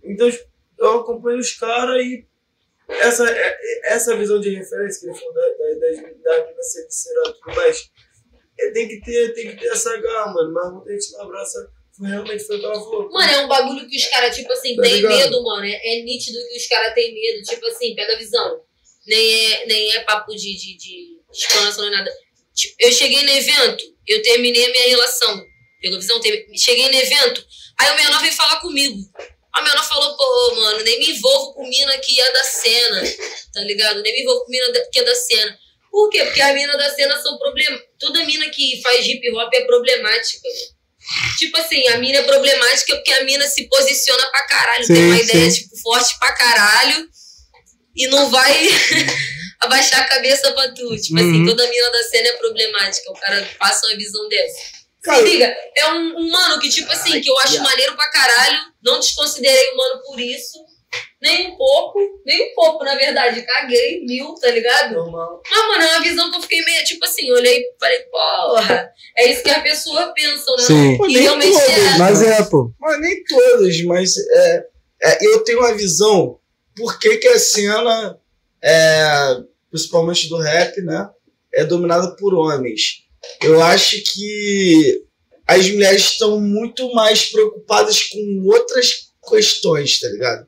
Então, 0.03 0.31
tipo, 0.31 0.45
eu 0.77 0.99
acompanho 0.99 1.39
os 1.39 1.53
caras 1.53 2.01
e 2.05 2.25
essa, 2.87 3.29
é- 3.29 3.57
essa 3.93 4.15
visão 4.15 4.39
de 4.39 4.49
referência 4.55 5.01
que 5.01 5.07
ele 5.07 5.17
falou 5.19 5.33
da, 5.33 5.41
da, 5.41 6.37
da, 6.41 6.51
da 6.51 6.61
ser 6.63 6.81
e 6.83 7.33
tudo 7.33 7.55
mais, 7.55 7.89
é, 8.59 8.71
tem, 8.71 8.87
que 8.87 9.01
ter, 9.01 9.33
tem 9.33 9.49
que 9.51 9.57
ter 9.61 9.67
essa 9.67 9.95
garra, 9.97 10.33
mano. 10.33 10.53
Mas 10.53 10.73
muita 10.73 10.91
gente 10.93 11.11
não 11.13 11.21
abraça. 11.21 11.69
Foi, 11.97 12.07
realmente 12.07 12.43
foi 12.43 12.59
que. 12.59 12.65
Mano, 12.65 13.31
é 13.31 13.37
um 13.45 13.47
bagulho 13.47 13.87
que 13.87 13.97
os 13.97 14.05
caras, 14.07 14.35
tipo 14.35 14.51
assim, 14.51 14.75
Tá 14.75 14.83
tem 14.83 14.95
ligado? 14.95 15.15
medo, 15.17 15.43
mano. 15.43 15.65
É, 15.65 15.71
é 15.99 16.03
nítido 16.03 16.37
que 16.49 16.57
os 16.57 16.67
caras 16.67 16.93
têm 16.93 17.13
medo. 17.13 17.41
Tipo 17.43 17.65
assim, 17.67 17.95
pega 17.95 18.13
a 18.13 18.17
visão. 18.17 18.61
Nem 19.07 19.53
é, 19.53 19.65
nem 19.65 19.95
é 19.95 19.99
papo 20.01 20.31
de, 20.35 20.55
de, 20.55 20.77
de 20.77 21.19
expansão 21.31 21.83
nem 21.83 21.91
nada. 21.91 22.11
Tipo, 22.53 22.75
eu 22.79 22.91
cheguei 22.91 23.21
no 23.23 23.29
evento, 23.29 23.83
eu 24.07 24.21
terminei 24.21 24.65
a 24.65 24.71
minha 24.71 24.87
relação. 24.87 25.45
Pegou 25.81 25.97
a 25.97 26.01
visão? 26.01 26.19
Cheguei 26.55 26.89
no 26.89 26.95
evento, 26.95 27.45
aí 27.79 27.91
o 27.91 27.95
menor 27.97 28.19
veio 28.21 28.33
falar 28.33 28.59
comigo. 28.61 28.97
A 29.55 29.61
menor 29.61 29.87
falou, 29.87 30.17
pô, 30.17 30.55
mano, 30.55 30.83
nem 30.83 30.99
me 30.99 31.11
envolvo 31.11 31.53
com 31.53 31.65
mina 31.65 31.97
que 31.99 32.19
é 32.19 32.31
da 32.33 32.43
cena, 32.43 33.03
tá 33.53 33.61
ligado? 33.61 34.01
Nem 34.01 34.13
me 34.13 34.21
envolvo 34.21 34.43
com 34.43 34.51
mina 34.51 34.67
que 34.91 34.99
é 34.99 35.03
da 35.03 35.15
cena. 35.15 35.57
Por 35.89 36.09
quê? 36.09 36.25
Porque 36.25 36.41
a 36.41 36.53
mina 36.53 36.77
da 36.77 36.93
cena 36.93 37.17
são 37.21 37.37
problemáticas. 37.37 37.87
Toda 37.97 38.25
mina 38.25 38.49
que 38.49 38.81
faz 38.81 39.05
hip 39.05 39.31
hop 39.31 39.49
é 39.53 39.61
problemática. 39.61 40.49
Tipo 41.37 41.57
assim, 41.57 41.87
a 41.87 41.97
mina 41.99 42.17
é 42.17 42.23
problemática 42.23 42.95
porque 42.95 43.13
a 43.13 43.23
mina 43.23 43.47
se 43.47 43.69
posiciona 43.69 44.29
pra 44.29 44.45
caralho, 44.45 44.85
sim, 44.85 44.93
tem 44.93 45.05
uma 45.05 45.17
sim. 45.17 45.23
ideia, 45.23 45.51
tipo, 45.51 45.77
forte 45.77 46.19
pra 46.19 46.33
caralho 46.33 47.09
e 47.95 48.07
não 48.07 48.29
vai 48.29 48.67
abaixar 49.61 50.01
a 50.01 50.07
cabeça 50.07 50.51
pra 50.51 50.67
tu. 50.73 50.97
Tipo 50.97 51.15
assim, 51.15 51.15
uhum. 51.15 51.31
assim, 51.31 51.45
toda 51.45 51.69
mina 51.69 51.91
da 51.91 52.03
cena 52.03 52.27
é 52.27 52.33
problemática. 52.33 53.09
O 53.09 53.17
cara 53.17 53.49
passa 53.57 53.87
uma 53.87 53.95
visão 53.95 54.27
dessa. 54.27 54.74
Cara, 55.05 55.19
Se 55.19 55.23
liga, 55.23 55.55
é 55.77 55.93
um, 55.93 56.17
um 56.17 56.31
mano 56.31 56.59
que, 56.59 56.67
tipo 56.67 56.91
assim, 56.91 57.21
que 57.21 57.29
eu 57.29 57.37
acho 57.39 57.61
maneiro 57.61 57.95
pra 57.95 58.09
caralho. 58.09 58.59
Não 58.83 58.99
desconsiderei 58.99 59.71
o 59.71 59.77
mano 59.77 60.01
por 60.03 60.19
isso. 60.19 60.57
Nem 61.21 61.51
um 61.51 61.57
pouco, 61.57 61.99
nem 62.25 62.51
um 62.51 62.55
pouco, 62.55 62.83
na 62.83 62.95
verdade. 62.95 63.41
Caguei 63.43 64.03
mil, 64.05 64.33
tá 64.35 64.49
ligado? 64.49 64.93
Normal. 64.93 65.41
Mas, 65.49 65.67
mano, 65.67 65.83
é 65.83 65.95
uma 65.95 66.03
visão 66.03 66.31
que 66.31 66.37
eu 66.37 66.41
fiquei 66.41 66.63
meio, 66.63 66.83
tipo 66.83 67.05
assim, 67.05 67.31
olhei 67.31 67.59
e 67.59 67.75
falei, 67.79 67.99
porra, 68.03 68.91
é 69.17 69.31
isso 69.31 69.43
que 69.43 69.49
a 69.49 69.61
pessoa 69.61 70.13
pensa, 70.13 70.51
né? 70.57 70.63
Sim. 70.63 70.97
E 71.07 71.17
realmente 71.19 71.53
todos, 71.53 71.69
é. 71.69 71.97
Mas 71.97 72.21
é, 72.21 72.43
pô. 72.43 72.71
Mas 72.79 72.99
nem 72.99 73.23
todas, 73.23 73.81
mas 73.83 74.17
é, 74.17 74.65
é, 75.03 75.27
eu 75.27 75.43
tenho 75.43 75.59
uma 75.59 75.73
visão 75.73 76.39
por 76.75 76.99
que, 76.99 77.17
que 77.17 77.27
a 77.27 77.39
cena, 77.39 78.19
é, 78.61 79.37
principalmente 79.69 80.27
do 80.29 80.37
rap, 80.37 80.79
né, 80.81 81.09
é 81.53 81.63
dominada 81.63 82.15
por 82.15 82.33
homens. 82.33 83.04
Eu 83.41 83.61
acho 83.61 84.01
que 84.03 85.03
as 85.47 85.69
mulheres 85.69 86.01
estão 86.01 86.39
muito 86.39 86.93
mais 86.93 87.25
preocupadas 87.25 88.03
com 88.03 88.43
outras 88.45 89.09
questões, 89.27 89.99
tá 89.99 90.07
ligado? 90.09 90.47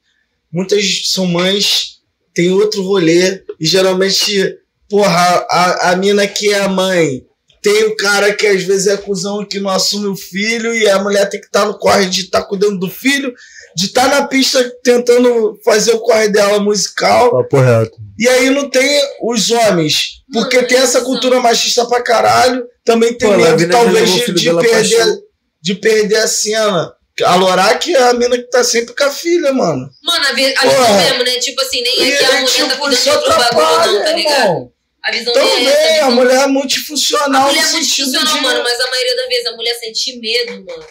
Muitas 0.52 1.12
são 1.12 1.26
mães, 1.26 2.02
tem 2.34 2.52
outro 2.52 2.82
rolê, 2.82 3.44
e 3.60 3.66
geralmente, 3.66 4.58
porra, 4.90 5.46
a, 5.50 5.92
a 5.92 5.96
mina 5.96 6.28
que 6.28 6.52
é 6.52 6.60
a 6.60 6.70
mãe 6.70 7.28
tem 7.62 7.84
o 7.84 7.98
cara 7.98 8.34
que 8.34 8.48
às 8.48 8.64
vezes 8.64 8.88
é 8.88 8.96
cuzão 8.96 9.44
que 9.44 9.60
não 9.60 9.70
assume 9.70 10.08
o 10.08 10.16
filho 10.16 10.74
e 10.74 10.88
a 10.88 11.04
mulher 11.04 11.30
tem 11.30 11.40
que 11.40 11.48
estar 11.48 11.64
tá 11.64 11.68
no 11.68 11.78
corre 11.78 12.06
de 12.06 12.22
estar 12.22 12.42
tá 12.42 12.48
cuidando 12.48 12.80
do 12.80 12.90
filho 12.90 13.34
de 13.78 13.86
estar 13.86 14.10
tá 14.10 14.22
na 14.22 14.28
pista 14.28 14.60
tentando 14.84 15.56
fazer 15.64 15.92
o 15.92 16.00
corre 16.00 16.30
dela 16.30 16.60
musical. 16.60 17.30
Papo 17.30 17.60
reto. 17.60 17.96
E 18.18 18.28
aí 18.28 18.50
não 18.50 18.68
tem 18.68 19.04
os 19.22 19.52
homens. 19.52 20.24
Porque 20.34 20.64
tem 20.64 20.80
essa 20.80 21.02
cultura 21.02 21.40
machista 21.40 21.86
pra 21.86 22.02
caralho. 22.02 22.66
Também 22.84 23.14
tem 23.16 23.30
Pô, 23.30 23.38
medo, 23.38 23.70
talvez, 23.70 24.10
de, 24.10 24.34
de 24.34 24.52
perder, 24.52 25.20
de 25.62 25.76
perder 25.76 26.18
a 26.18 26.28
cena. 26.28 26.92
A 27.24 27.36
Lorac 27.36 27.88
é 27.88 28.02
a 28.02 28.14
mina 28.14 28.36
que 28.38 28.50
tá 28.50 28.64
sempre 28.64 28.96
com 28.96 29.04
a 29.04 29.12
filha, 29.12 29.54
mano. 29.54 29.88
Mano, 30.04 30.26
a, 30.26 30.34
visão 30.34 30.98
mesmo, 30.98 31.24
né? 31.24 31.40
Tipo 31.40 31.62
assim, 31.62 31.84
nem 31.84 32.02
é 32.02 32.18
que 32.18 32.24
a 32.24 32.28
mulher 32.32 32.46
tipo, 32.46 32.70
tá 32.70 32.78
cuidando 32.78 33.04
de 33.04 33.10
outro 33.12 33.30
bagulho, 33.30 33.94
não, 33.94 34.04
tá 34.04 34.12
ligado? 34.12 34.72
A 35.04 35.12
visão 35.12 35.34
Também, 35.34 35.68
é 35.68 35.98
essa, 35.98 36.06
a 36.06 36.10
mulher 36.10 36.44
é 36.44 36.48
multifuncional. 36.48 37.42
A 37.44 37.48
mulher 37.48 37.64
é 37.64 37.72
multifuncional, 37.72 38.34
de... 38.34 38.42
mano, 38.42 38.64
mas 38.64 38.80
a 38.80 38.90
maioria 38.90 39.16
das 39.16 39.28
vezes 39.28 39.46
a 39.46 39.56
mulher 39.56 39.76
sente 39.76 40.20
medo, 40.20 40.66
mano. 40.66 40.86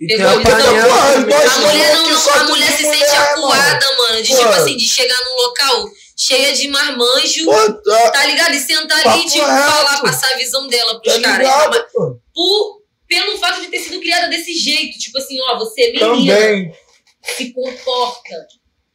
A 0.00 1.58
mulher, 1.60 1.92
não, 1.92 2.32
a 2.32 2.44
mulher 2.44 2.72
se 2.72 2.84
sente 2.84 3.04
acuada, 3.04 3.86
mano. 3.98 4.22
De 4.22 4.28
tipo 4.28 4.48
assim, 4.48 4.76
de 4.76 4.88
chegar 4.88 5.18
num 5.24 5.42
local 5.42 5.90
cheia 6.16 6.54
de 6.54 6.68
marmanjo, 6.68 7.46
tá, 7.46 8.10
tá 8.10 8.26
ligado? 8.26 8.54
E 8.54 8.60
sentar 8.60 9.06
ali 9.06 9.26
e 9.26 9.28
tipo, 9.28 9.44
falar, 9.44 10.00
passar 10.00 10.32
a 10.32 10.36
visão 10.36 10.66
dela 10.68 11.00
pros 11.00 11.14
tá 11.14 11.20
caras. 11.20 11.38
Ligado, 11.38 11.86
por, 12.34 12.82
pelo 13.06 13.36
fato 13.38 13.60
de 13.60 13.68
ter 13.68 13.78
sido 13.78 14.00
criada 14.00 14.28
desse 14.28 14.54
jeito. 14.54 14.98
Tipo 14.98 15.18
assim, 15.18 15.38
ó, 15.42 15.58
você 15.58 15.82
é 15.82 15.92
menina. 15.92 16.34
Também. 16.34 16.74
Se 17.36 17.52
comporta. 17.52 18.46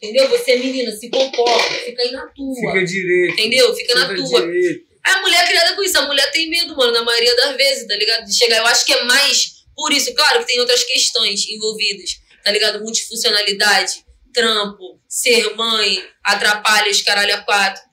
Entendeu? 0.02 0.28
Você 0.30 0.52
é 0.54 0.58
menina, 0.58 0.92
se 0.92 1.10
comporta, 1.10 1.74
fica 1.86 2.02
aí 2.02 2.12
na 2.12 2.26
tua. 2.28 2.56
Fica 2.56 2.84
direito. 2.84 3.34
Entendeu? 3.34 3.76
Fica, 3.76 3.94
fica 3.94 4.08
na 4.08 4.16
tua. 4.16 4.42
Direito. 4.42 4.86
A 5.04 5.22
mulher 5.22 5.44
é 5.44 5.48
criada 5.48 5.76
com 5.76 5.84
isso. 5.84 5.98
A 6.00 6.08
mulher 6.08 6.32
tem 6.32 6.50
medo, 6.50 6.76
mano, 6.76 6.92
na 6.92 7.04
maioria 7.04 7.36
das 7.36 7.56
vezes, 7.56 7.88
tá 7.88 7.96
ligado? 7.96 8.26
De 8.26 8.36
chegar. 8.36 8.58
Eu 8.58 8.66
acho 8.66 8.86
que 8.86 8.94
é 8.94 9.04
mais 9.04 9.55
por 9.76 9.92
isso, 9.92 10.14
claro 10.16 10.40
que 10.40 10.48
tem 10.48 10.60
outras 10.60 10.84
questões 10.84 11.48
envolvidas, 11.50 12.20
tá 12.44 12.52
ligado? 12.52 12.82
Multifuncionalidade, 12.82 14.06
trampo, 14.34 15.02
ser 15.08 15.56
mãe, 15.56 16.04
atrapalha 16.24 16.92
os 16.92 17.02
caralho 17.02 17.36
a 17.36 17.42
quatro. 17.42 17.84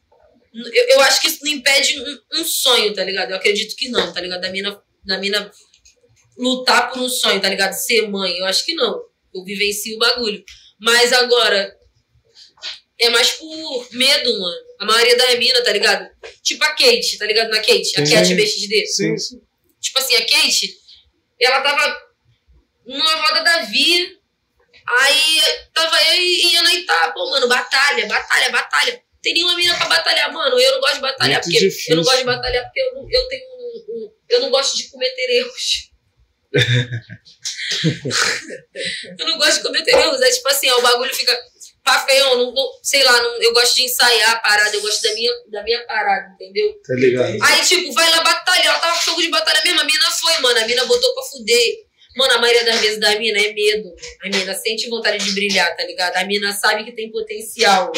Eu, 0.54 0.88
eu 0.90 1.00
acho 1.00 1.20
que 1.20 1.28
isso 1.28 1.38
não 1.42 1.52
impede 1.52 1.98
um, 1.98 2.40
um, 2.40 2.44
sonho, 2.44 2.92
tá 2.92 3.02
ligado? 3.02 3.30
Eu 3.30 3.36
acredito 3.36 3.74
que 3.74 3.88
não, 3.88 4.12
tá 4.12 4.20
ligado? 4.20 4.40
Da 4.40 4.50
mina, 4.50 4.82
da 5.04 5.18
mina 5.18 5.50
lutar 6.36 6.90
por 6.90 7.00
um 7.00 7.08
sonho, 7.08 7.40
tá 7.40 7.48
ligado? 7.48 7.72
Ser 7.72 8.08
mãe, 8.08 8.36
eu 8.36 8.44
acho 8.44 8.64
que 8.64 8.74
não. 8.74 9.02
Eu 9.34 9.44
vivencio 9.44 9.96
o 9.96 9.98
bagulho. 9.98 10.44
Mas 10.78 11.12
agora, 11.12 11.74
é 12.98 13.08
mais 13.08 13.30
por 13.32 13.88
medo, 13.92 14.38
mano. 14.38 14.62
A 14.80 14.84
maioria 14.84 15.16
da 15.16 15.36
mina, 15.36 15.62
tá 15.62 15.72
ligado? 15.72 16.08
Tipo 16.42 16.64
a 16.64 16.74
Kate, 16.74 17.18
tá 17.18 17.24
ligado? 17.24 17.50
Na 17.50 17.58
Kate, 17.58 17.92
a 17.96 18.06
Cat 18.06 18.34
BXD. 18.34 18.86
Sim, 18.86 19.16
sim. 19.16 19.40
Tipo 19.80 19.98
assim, 19.98 20.14
a 20.16 20.26
Kate, 20.26 20.76
ela 21.40 21.60
tava 21.60 22.02
numa 22.86 23.16
roda 23.16 23.42
da 23.42 23.62
Vi. 23.62 24.20
Aí 25.00 25.40
tava 25.72 25.96
eu 26.02 26.20
e 26.20 26.56
Anaitá, 26.56 27.12
pô, 27.12 27.30
mano, 27.30 27.48
batalha, 27.48 28.06
batalha, 28.06 28.50
batalha. 28.50 29.02
Tem 29.22 29.32
nenhuma 29.34 29.54
mina 29.54 29.76
pra 29.76 29.86
batalhar, 29.86 30.32
mano. 30.32 30.58
Eu 30.58 30.72
não 30.72 30.80
gosto 30.80 30.94
de 30.94 31.00
batalhar 31.00 31.40
Muito 31.40 31.44
porque. 31.44 31.60
Difícil. 31.60 31.92
Eu 31.92 31.96
não 31.96 32.04
gosto 32.04 32.18
de 32.18 32.24
batalhar 32.24 32.64
porque 32.64 32.80
eu 32.80 32.94
não, 32.94 33.08
eu 33.08 33.28
tenho 33.28 33.44
um, 33.44 33.84
um, 33.88 34.12
Eu 34.28 34.40
não 34.40 34.50
gosto 34.50 34.76
de 34.76 34.90
cometer 34.90 35.30
erros. 35.30 35.92
eu 39.18 39.26
não 39.26 39.38
gosto 39.38 39.58
de 39.58 39.62
cometer 39.62 39.92
erros. 39.92 40.20
É 40.20 40.30
tipo 40.30 40.48
assim, 40.48 40.68
ó, 40.70 40.78
o 40.78 40.82
bagulho 40.82 41.14
fica 41.14 41.38
papel, 41.82 42.38
não, 42.38 42.52
não, 42.52 42.66
sei 42.82 43.02
lá, 43.02 43.20
não, 43.20 43.42
eu 43.42 43.52
gosto 43.52 43.74
de 43.76 43.84
ensaiar 43.84 44.30
a 44.30 44.38
parada, 44.38 44.74
eu 44.74 44.80
gosto 44.80 45.02
da 45.02 45.14
minha, 45.14 45.32
da 45.50 45.62
minha 45.62 45.84
parada, 45.86 46.32
entendeu? 46.34 46.72
Tá 46.86 46.94
ligado? 46.94 47.38
Aí, 47.42 47.64
tipo, 47.64 47.92
vai 47.92 48.08
lá 48.10 48.22
batalhar, 48.22 48.66
ela 48.66 48.78
tava 48.78 48.98
com 48.98 49.04
jogo 49.04 49.22
de 49.22 49.28
batalha 49.30 49.62
mesmo, 49.64 49.80
a 49.80 49.84
mina 49.84 50.10
foi, 50.10 50.38
mano, 50.38 50.58
a 50.60 50.66
mina 50.66 50.84
botou 50.86 51.14
pra 51.14 51.22
fuder. 51.24 51.92
Mano, 52.16 52.34
a 52.34 52.38
maioria 52.38 52.64
das 52.64 52.78
vezes 52.78 53.00
da 53.00 53.18
mina 53.18 53.38
é 53.38 53.54
medo. 53.54 53.88
A 54.22 54.28
mina 54.28 54.54
sente 54.54 54.88
vontade 54.88 55.24
de 55.24 55.32
brilhar, 55.32 55.74
tá 55.74 55.82
ligado? 55.82 56.16
A 56.16 56.24
mina 56.24 56.52
sabe 56.52 56.84
que 56.84 56.92
tem 56.92 57.10
potencial. 57.10 57.90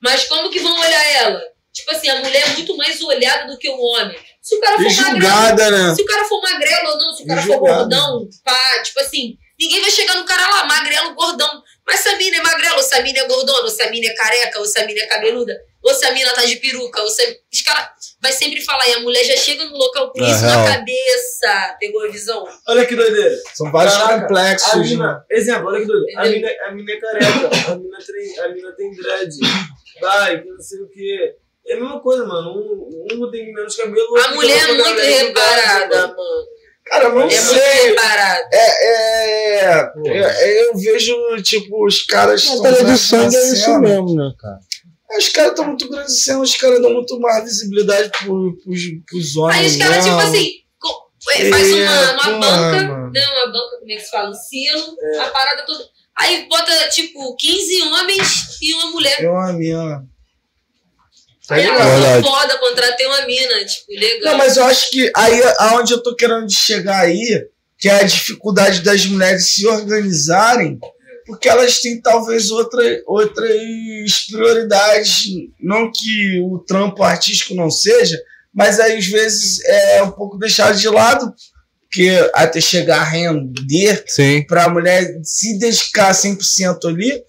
Mas 0.00 0.24
como 0.28 0.50
que 0.50 0.60
vão 0.60 0.78
olhar 0.78 1.12
ela? 1.14 1.42
Tipo 1.72 1.90
assim, 1.90 2.08
a 2.08 2.20
mulher 2.20 2.46
é 2.46 2.50
muito 2.50 2.76
mais 2.76 3.02
olhada 3.02 3.50
do 3.50 3.58
que 3.58 3.68
o 3.68 3.80
homem. 3.80 4.16
Se 4.40 4.54
o 4.54 4.60
cara 4.60 4.76
for 4.76 4.88
julgada, 4.88 5.64
magrelo, 5.64 5.88
né? 5.88 5.94
se 5.94 6.02
o 6.02 6.04
cara 6.04 6.24
for 6.26 6.40
magrelo 6.40 6.90
ou 6.90 6.98
não, 6.98 7.12
se 7.12 7.22
o 7.24 7.26
cara 7.26 7.42
for 7.42 7.58
gordão, 7.58 8.28
pá, 8.44 8.82
tipo 8.84 9.00
assim, 9.00 9.36
ninguém 9.58 9.80
vai 9.80 9.90
chegar 9.90 10.14
no 10.14 10.24
cara 10.24 10.48
lá, 10.50 10.64
magrelo, 10.66 11.14
gordão. 11.14 11.62
Mas 11.86 12.00
se 12.00 12.08
a 12.08 12.16
mina 12.16 12.38
é 12.38 12.42
magrela, 12.42 12.76
ou 12.76 12.82
se 12.82 12.94
a 12.94 13.02
mina 13.02 13.18
é 13.20 13.28
gordona, 13.28 13.60
ou 13.60 13.68
se 13.68 13.82
a 13.82 13.90
mina 13.90 14.06
é 14.06 14.14
careca, 14.14 14.58
ou 14.58 14.64
se 14.64 14.78
a 14.78 14.86
mina 14.86 15.00
é 15.00 15.06
cabeluda, 15.06 15.54
ou 15.82 15.92
se 15.92 16.04
a 16.06 16.12
mina 16.12 16.32
tá 16.32 16.44
de 16.44 16.56
peruca, 16.56 17.02
ou 17.02 17.10
se 17.10 17.40
os 17.52 17.62
caras 17.62 17.88
vai 18.22 18.32
sempre 18.32 18.62
falar, 18.62 18.88
e 18.88 18.94
a 18.94 19.00
mulher 19.00 19.22
já 19.22 19.36
chega 19.36 19.64
no 19.66 19.76
local 19.76 20.10
com 20.10 20.22
isso 20.22 20.42
na 20.42 20.64
cabeça. 20.64 21.76
Pegou 21.78 22.04
a 22.04 22.08
visão? 22.08 22.48
Olha 22.66 22.86
que 22.86 22.96
doideira. 22.96 23.36
São 23.52 23.70
vários 23.70 23.94
Caraca, 23.94 24.22
complexos. 24.22 24.90
Mina, 24.90 25.12
né? 25.12 25.22
exemplo, 25.30 25.68
olha 25.68 25.80
que 25.80 25.86
doideira. 25.86 26.20
A 26.20 26.24
mina, 26.26 26.48
a 26.66 26.70
mina 26.72 26.92
é 26.92 26.96
careca, 26.96 27.70
a 27.70 27.76
mina 27.76 27.98
tem, 27.98 28.40
a 28.40 28.48
mina 28.48 28.72
tem 28.72 28.90
dread. 28.94 29.30
Vai, 30.00 30.42
que 30.42 30.48
não 30.48 30.60
sei 30.60 30.80
o 30.80 30.88
que. 30.88 31.34
É 31.66 31.74
a 31.74 31.80
mesma 31.80 32.00
coisa, 32.00 32.24
mano. 32.26 32.50
Um, 32.50 33.24
um 33.24 33.30
tem 33.30 33.52
menos 33.52 33.76
cabelo. 33.76 34.18
A 34.18 34.28
mulher 34.34 34.70
é 34.70 34.72
muito 34.72 35.00
reparada, 35.00 36.08
mano. 36.08 36.46
Cara, 36.86 37.08
não 37.08 37.22
é 37.22 37.30
sei. 37.30 37.58
É, 37.58 37.96
é, 38.52 38.90
é, 39.66 39.92
é, 40.06 40.62
eu 40.62 40.76
vejo, 40.76 41.14
tipo, 41.42 41.86
os 41.86 42.02
caras. 42.02 42.46
A 42.46 42.96
sangue 42.96 43.36
é 43.36 43.52
isso 43.52 43.78
mesmo, 43.80 44.14
né, 44.14 44.32
cara? 44.38 44.58
Os 45.16 45.28
caras 45.28 45.50
estão 45.50 45.66
muito 45.66 45.88
grandes 45.88 46.22
cena, 46.22 46.40
os 46.40 46.56
caras 46.56 46.82
dão 46.82 46.92
muito 46.92 47.18
mais 47.20 47.44
visibilidade 47.44 48.10
pro, 48.18 48.56
pros, 48.64 48.80
pros 49.08 49.36
homens. 49.36 49.58
Aí 49.58 49.66
os 49.66 49.76
caras, 49.76 50.04
tipo 50.04 50.16
assim, 50.16 50.64
é, 51.36 51.50
faz 51.50 51.72
uma, 51.72 52.12
uma 52.12 52.38
banca, 52.38 52.82
mano. 52.82 53.12
não, 53.12 53.32
uma 53.32 53.52
banca, 53.52 53.78
como 53.78 53.92
é 53.92 53.96
que 53.96 54.00
se 54.00 54.10
fala? 54.10 54.30
Um 54.30 54.34
silo, 54.34 54.96
é. 55.00 55.18
a 55.20 55.30
parada 55.30 55.64
toda. 55.64 55.84
Aí 56.16 56.46
bota, 56.48 56.88
tipo, 56.90 57.34
15 57.36 57.82
homens 57.82 58.60
e 58.60 58.74
uma 58.74 58.90
mulher. 58.90 59.24
É 59.24 59.28
uma 59.28 59.52
mina. 59.52 60.06
Tá 61.46 61.56
aí 61.56 61.64
ela 61.64 62.22
foda, 62.22 62.58
contratei 62.58 63.06
uma 63.06 63.26
mina, 63.26 63.64
tipo, 63.64 63.92
legal. 63.92 64.32
Não, 64.32 64.38
mas 64.38 64.56
eu 64.56 64.64
acho 64.64 64.90
que 64.90 65.12
aí 65.14 65.42
aonde 65.58 65.92
eu 65.92 66.02
tô 66.02 66.14
querendo 66.16 66.50
chegar 66.50 67.00
aí, 67.00 67.46
que 67.78 67.88
é 67.88 67.96
a 67.96 68.02
dificuldade 68.02 68.80
das 68.80 69.04
mulheres 69.04 69.50
se 69.52 69.66
organizarem, 69.66 70.78
porque 71.26 71.48
elas 71.48 71.80
têm 71.80 72.00
talvez 72.00 72.50
outra, 72.50 72.82
outras 73.06 74.26
prioridades, 74.30 75.24
não 75.60 75.90
que 75.92 76.40
o 76.40 76.58
trampo 76.60 77.02
artístico 77.02 77.54
não 77.54 77.70
seja, 77.70 78.18
mas 78.52 78.80
às 78.80 79.06
vezes 79.06 79.62
é 79.64 80.02
um 80.02 80.12
pouco 80.12 80.38
deixado 80.38 80.78
de 80.78 80.88
lado, 80.88 81.34
porque 81.90 82.30
até 82.34 82.60
chegar 82.60 83.00
a 83.00 83.04
render 83.04 84.04
para 84.48 84.64
a 84.64 84.68
mulher 84.68 85.06
se 85.22 85.58
dedicar 85.58 86.12
100% 86.12 86.88
ali, 86.88 87.22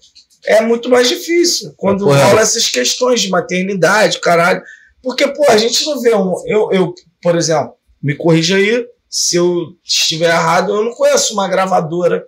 é 0.46 0.60
muito 0.60 0.88
mais 0.88 1.08
difícil 1.08 1.74
quando 1.76 2.12
é, 2.12 2.24
rola 2.24 2.40
essas 2.40 2.68
questões 2.68 3.20
de 3.20 3.28
maternidade, 3.28 4.20
caralho. 4.20 4.62
Porque, 5.02 5.26
pô, 5.28 5.44
a 5.48 5.56
gente 5.56 5.84
não 5.84 6.00
vê 6.00 6.14
um. 6.14 6.34
Eu, 6.46 6.70
eu, 6.72 6.94
por 7.22 7.36
exemplo, 7.36 7.74
me 8.02 8.14
corrija 8.14 8.56
aí 8.56 8.86
se 9.08 9.36
eu 9.36 9.76
estiver 9.84 10.28
errado, 10.28 10.74
eu 10.74 10.84
não 10.84 10.92
conheço 10.92 11.32
uma 11.32 11.48
gravadora 11.48 12.26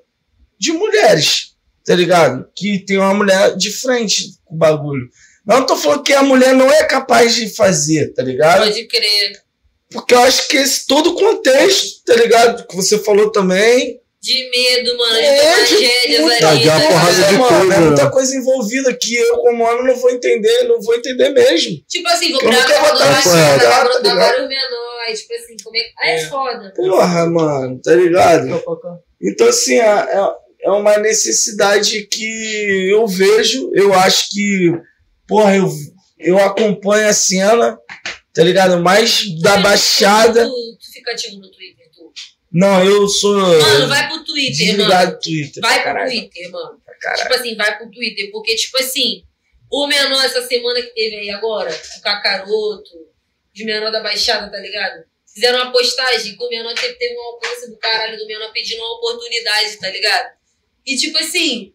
de 0.59 0.73
mulheres, 0.73 1.55
tá 1.85 1.95
ligado? 1.95 2.49
Que 2.55 2.79
tem 2.79 2.99
uma 2.99 3.15
mulher 3.15 3.57
de 3.57 3.71
frente 3.71 4.39
com 4.45 4.55
o 4.55 4.59
bagulho. 4.59 5.09
Não 5.45 5.65
tô 5.65 5.77
falando 5.77 6.03
que 6.03 6.13
a 6.13 6.23
mulher 6.23 6.55
não 6.55 6.71
é 6.71 6.85
capaz 6.85 7.35
de 7.35 7.49
fazer, 7.55 8.13
tá 8.15 8.23
ligado? 8.23 8.65
Pode 8.65 8.87
crer. 8.87 9.43
Porque 9.91 10.15
eu 10.15 10.21
acho 10.21 10.49
que 10.49 10.57
esse 10.57 10.87
todo 10.87 11.11
o 11.11 11.15
contexto, 11.15 12.05
tá 12.05 12.15
ligado? 12.15 12.67
Que 12.67 12.77
você 12.77 12.99
falou 12.99 13.31
também. 13.33 14.01
De 14.29 14.51
medo, 14.51 14.97
mano, 14.99 15.17
É, 15.17 15.33
de 15.33 15.41
tragédias 15.79 16.21
muita- 16.21 16.49
ali. 16.51 16.61
de 16.61 16.69
uma 16.69 16.81
tá 16.81 16.87
porrada 16.89 17.23
de 17.23 17.33
mano, 17.39 17.49
coisa, 17.59 17.75
é 17.75 17.81
muita 17.81 18.05
né? 18.05 18.11
coisa 18.11 18.37
envolvida 18.37 18.95
que 18.95 19.15
eu, 19.15 19.37
como 19.39 19.65
homem, 19.65 19.85
não 19.87 19.97
vou 19.97 20.11
entender, 20.11 20.65
não 20.65 20.81
vou 20.83 20.95
entender 20.95 21.31
mesmo. 21.31 21.79
Tipo 21.89 22.09
assim, 22.09 22.33
vou 22.33 22.41
brotar 22.43 22.67
ligado? 24.03 24.17
vários 24.19 24.49
menores, 24.49 25.21
tipo 25.23 25.35
assim, 25.35 25.57
como 25.65 25.77
é 25.77 25.81
que. 25.81 25.93
Aí 25.99 26.11
é 26.11 26.25
foda. 26.27 26.73
Porra, 26.77 27.27
mano, 27.27 27.81
tá 27.83 27.95
ligado? 27.95 28.63
Então, 29.23 29.49
assim, 29.49 29.79
é, 29.79 29.87
é- 29.87 30.35
é 30.65 30.71
uma 30.73 30.99
necessidade 30.99 32.03
que 32.11 32.91
eu 32.91 33.07
vejo, 33.07 33.71
eu 33.75 33.95
acho 33.95 34.29
que, 34.31 34.73
porra, 35.27 35.57
eu, 35.57 35.73
eu 36.19 36.39
acompanho 36.39 37.09
a 37.09 37.15
cena, 37.15 37.79
tá 38.35 38.43
ligado? 38.43 38.79
Mais 38.79 39.25
da 39.41 39.57
Baixada. 39.57 40.45
Tu, 40.45 40.51
tu 40.79 40.93
fica 40.93 41.13
ativo 41.13 41.37
no 41.37 41.51
Twitter. 41.51 41.78
Não, 42.51 42.83
eu 42.85 43.07
sou 43.07 43.37
Mano, 43.37 43.89
vai 43.89 44.09
pro 44.09 44.25
Twitter, 44.25 44.79
mano. 44.79 45.13
do 45.13 45.21
Twitter. 45.21 45.61
Vai 45.61 45.75
pro 45.75 45.85
caralho, 45.85 46.11
Twitter, 46.11 46.51
mano. 46.51 46.83
caralho. 47.01 47.23
Tipo 47.23 47.35
assim, 47.35 47.57
vai 47.57 47.79
pro 47.79 47.91
Twitter, 47.91 48.31
porque, 48.31 48.55
tipo 48.57 48.79
assim, 48.79 49.25
o 49.71 49.87
menor 49.87 50.25
essa 50.25 50.47
semana 50.47 50.81
que 50.81 50.95
teve 50.95 51.17
aí 51.17 51.31
agora, 51.31 51.71
o 51.99 52.01
Cacaroto, 52.01 53.09
os 53.55 53.65
menor 53.65 53.91
da 53.91 54.01
Baixada, 54.01 54.51
tá 54.51 54.59
ligado? 54.59 55.05
Fizeram 55.27 55.63
uma 55.63 55.73
postagem 55.73 56.37
que 56.37 56.43
o 56.43 56.49
menor 56.49 56.75
teve, 56.75 56.95
teve 56.95 57.15
um 57.15 57.23
alcance 57.23 57.71
do 57.71 57.79
caralho 57.79 58.17
do 58.17 58.27
menor 58.27 58.51
pedindo 58.53 58.81
uma 58.81 58.97
oportunidade, 58.97 59.79
tá 59.79 59.91
ligado? 59.91 60.33
E 60.87 60.97
tipo 60.97 61.19
assim, 61.19 61.75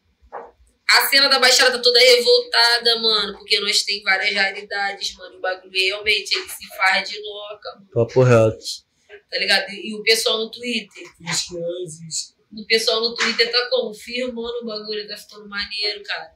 a 0.90 1.08
cena 1.08 1.28
da 1.30 1.40
Baixada 1.40 1.72
tá 1.72 1.80
toda 1.80 2.00
revoltada, 2.00 3.00
mano, 3.00 3.38
porque 3.38 3.60
nós 3.60 3.84
tem 3.84 4.02
várias 4.04 4.32
realidades, 4.32 5.16
mano. 5.16 5.38
O 5.38 5.42
bagulho 5.42 5.72
realmente 5.72 6.36
ele 6.36 6.50
se 6.50 6.68
faz 6.76 7.10
de 7.10 7.20
louca, 7.22 7.70
mano, 7.76 7.90
Papo 7.94 8.24
reto. 8.24 8.66
Tá 9.34 9.40
ligado? 9.40 9.66
E 9.72 9.96
o 9.96 10.04
pessoal 10.04 10.38
no 10.38 10.52
Twitter, 10.52 11.04
o 12.56 12.66
pessoal 12.68 13.02
no 13.02 13.16
Twitter 13.16 13.52
tá 13.52 13.68
confirmando 13.72 14.60
o 14.62 14.66
bagulho, 14.66 15.08
tá 15.08 15.18
ficando 15.18 15.50
maneiro, 15.50 16.04
cara. 16.04 16.36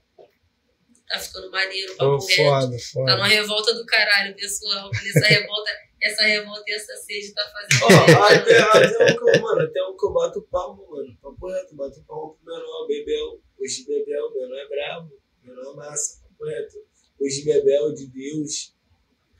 Tá 1.07 1.19
ficando 1.19 1.52
maneiro, 1.52 1.95
papo 1.95 2.18
reto. 2.26 2.36
foda, 2.36 2.78
Tá 3.06 3.15
numa 3.15 3.28
revolta 3.28 3.74
do 3.76 3.86
caralho, 3.86 4.36
pessoal. 4.36 4.90
Essa 4.91 5.28
revolta, 5.28 5.72
essa 6.02 6.24
revolta 6.24 6.64
e 6.68 6.74
essa 6.74 6.95
sede 6.95 7.34
tá 7.34 7.49
fazendo. 7.53 7.84
Ó, 7.86 7.90
mano. 7.90 8.41
até, 8.41 8.57
até 8.57 9.14
um 9.14 9.15
que 9.15 9.30
eu, 9.30 9.41
mano, 9.41 9.61
até 9.61 9.84
um 9.84 9.95
que 9.95 10.06
eu 10.06 10.14
bato 10.14 10.41
palmo, 10.52 10.90
mano. 10.90 11.18
Papo 11.22 11.48
reto, 11.48 11.76
bato 11.76 12.03
palmo 12.06 12.38
pro 12.44 12.53
menor, 12.53 12.88
Bebel. 12.88 13.41
Hoje 13.60 13.86
Bebel, 13.86 14.34
menor 14.34 14.57
é 14.57 14.68
brabo. 14.68 15.11
Menor 15.44 15.74
é 15.74 15.76
massa, 15.76 16.19
papo 16.24 16.45
reto. 16.45 16.78
Hoje 17.22 17.45
Bebel, 17.45 17.94
de 17.94 18.07
Deus. 18.07 18.76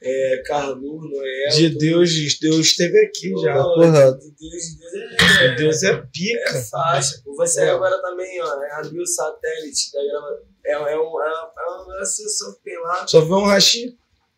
É, 0.02 0.44
Carlu, 0.46 1.10
Noel. 1.10 1.50
De 1.56 1.70
Deus, 1.78 2.12
Deus 2.40 2.58
esteve 2.68 3.00
aqui 3.00 3.32
já. 3.42 3.54
Pô, 3.56 3.76
porra. 3.76 4.12
De 4.14 4.32
Deus, 4.32 4.64
de 4.64 4.78
Deus 4.78 5.42
é. 5.42 5.56
Deus 5.56 5.84
é 5.84 5.88
É 5.92 5.98
pica. 6.14 6.62
faixa. 6.70 7.22
pô. 7.24 7.36
Vai 7.36 7.48
sair 7.48 7.70
agora 7.70 8.00
também, 8.02 8.42
ó. 8.42 8.64
É 8.64 8.72
abriu 8.74 9.02
o 9.02 9.08
satélite 9.08 9.92
da 9.92 10.04
grava. 10.04 10.44
É, 10.66 10.72
é, 10.72 10.80
um, 10.80 10.88
é, 10.88 10.96
uma, 10.98 11.52
é 11.58 11.72
uma 11.98 12.06
sessão 12.06 12.54
que 12.54 12.64
tem 12.64 12.80
lá. 12.82 13.08
Só 13.08 13.22
vê 13.22 13.34
um 13.34 13.46
rachinho. 13.46 13.94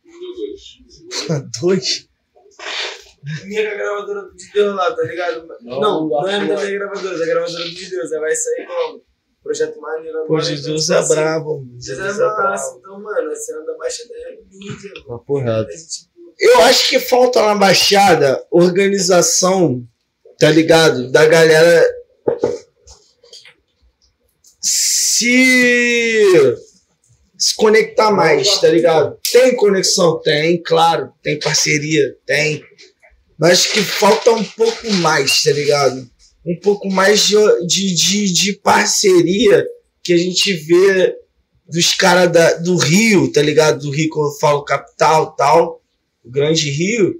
Dois. 1.61 2.07
Minha 3.45 3.75
gravadora 3.75 4.29
de 4.33 4.51
Deus 4.53 4.75
lá, 4.75 4.95
tá 4.95 5.03
ligado? 5.03 5.45
Não, 5.61 6.07
não, 6.07 6.27
é 6.29 6.39
da 6.39 6.55
minha 6.55 6.71
gravadora, 6.71 7.17
da 7.17 7.25
gravadora 7.25 7.69
de 7.69 7.89
Deus. 7.89 8.11
Aí 8.13 8.19
vai 8.19 8.35
sair 8.35 8.65
como? 8.65 9.03
Projeto 9.49 9.81
Maneiro 9.81 10.15
agora. 10.15 10.27
Pô, 10.27 10.35
então, 10.35 10.45
Jesus 10.47 10.83
tipo 10.83 10.93
é 10.93 10.97
assim, 10.99 11.15
brabo. 11.15 11.57
mano. 11.57 11.81
Jesus 11.81 11.97
Jesus 11.97 12.19
é 12.19 12.23
é 12.23 12.35
brabo. 12.35 12.77
Então, 12.77 13.01
mano, 13.01 13.31
a 13.31 13.35
cena 13.35 13.65
da 13.65 13.77
Baixada 13.79 14.13
é 14.13 14.37
mídia, 14.51 14.91
mano. 14.93 15.07
Papo 15.07 15.39
reto. 15.39 15.69
A 15.69 15.71
gente, 15.75 16.09
Eu 16.39 16.61
acho 16.61 16.89
que 16.89 16.99
falta 16.99 17.41
na 17.41 17.55
Baixada 17.55 18.45
organização, 18.51 19.83
tá 20.37 20.51
ligado? 20.51 21.11
Da 21.11 21.25
galera 21.25 21.83
se 24.61 26.15
se 27.35 27.55
conectar 27.55 28.11
mais, 28.11 28.59
tá 28.59 28.67
ligado? 28.67 29.17
Tem 29.31 29.55
conexão? 29.55 30.21
Tem, 30.21 30.61
claro. 30.61 31.11
Tem 31.23 31.39
parceria? 31.39 32.15
Tem. 32.23 32.63
Mas 33.35 33.53
acho 33.53 33.73
que 33.73 33.81
falta 33.81 34.29
um 34.29 34.43
pouco 34.43 34.91
mais, 35.01 35.41
tá 35.41 35.51
ligado? 35.53 36.07
Um 36.49 36.59
pouco 36.59 36.89
mais 36.89 37.27
de, 37.27 37.35
de, 37.67 37.93
de, 37.93 38.33
de 38.33 38.53
parceria 38.53 39.65
que 40.03 40.13
a 40.13 40.17
gente 40.17 40.51
vê 40.53 41.15
dos 41.67 41.93
caras 41.93 42.31
do 42.63 42.75
Rio, 42.77 43.31
tá 43.31 43.41
ligado? 43.41 43.81
Do 43.81 43.91
Rio, 43.91 44.09
quando 44.09 44.31
eu 44.33 44.39
falo 44.39 44.63
capital 44.63 45.35
tal, 45.35 45.81
o 46.25 46.31
Grande 46.31 46.69
Rio, 46.71 47.13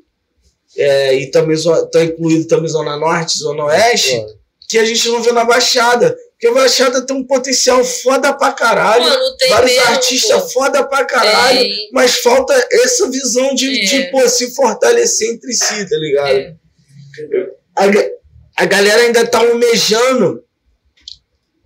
é, 0.76 1.16
e 1.16 1.28
também 1.30 1.56
tá 1.92 2.04
incluído 2.04 2.48
também 2.48 2.68
Zona 2.68 2.98
Norte, 2.98 3.38
Zona 3.38 3.66
Oeste, 3.66 4.26
que 4.68 4.78
a 4.80 4.86
gente 4.86 5.08
não 5.10 5.22
vê 5.22 5.32
na 5.32 5.46
Baixada. 5.46 6.18
Porque 6.32 6.48
a 6.48 6.54
Baixada 6.54 7.06
tem 7.06 7.16
um 7.16 7.26
potencial 7.28 7.84
foda 7.84 8.34
pra 8.34 8.54
caralho. 8.54 9.04
Mano, 9.04 9.38
tem 9.38 9.50
vários 9.50 9.72
mesmo, 9.74 9.88
artistas 9.90 10.42
pô. 10.42 10.50
foda 10.50 10.84
pra 10.86 11.04
caralho. 11.06 11.60
Tem. 11.60 11.90
Mas 11.92 12.20
falta 12.20 12.54
essa 12.72 13.10
visão 13.12 13.54
de, 13.54 13.84
É. 13.84 13.86
de 13.86 14.12
pô, 14.12 14.28
se 14.28 14.56
fortalecer 14.56 15.32
entre 15.32 15.54
si, 15.54 15.90
tá 15.90 15.98
ligado? 15.98 16.30
É. 16.30 16.56
A, 18.60 18.66
ga- 18.66 18.66
a 18.66 18.66
galera 18.66 19.02
ainda 19.04 19.26
tá 19.28 19.40
almejando 19.40 20.44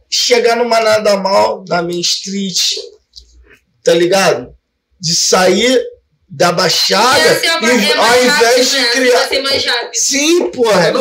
chegar 0.10 0.56
numa 0.56 0.80
nada 0.80 1.18
mal 1.18 1.64
na 1.68 1.82
Main 1.82 2.00
Street, 2.02 2.60
tá 3.84 3.94
ligado? 3.94 4.54
De 5.00 5.14
sair 5.16 5.82
da 6.30 6.52
Baixada 6.52 7.20
uma- 7.60 7.74
e 7.74 7.92
é 7.92 7.94
ao 7.94 7.98
mais 8.04 8.24
invés 8.24 8.42
rápido, 8.42 8.70
de 8.70 8.78
né? 8.80 8.88
criar. 8.92 9.20
Sim, 9.94 10.52
porra. 10.52 10.88
É 10.88 10.92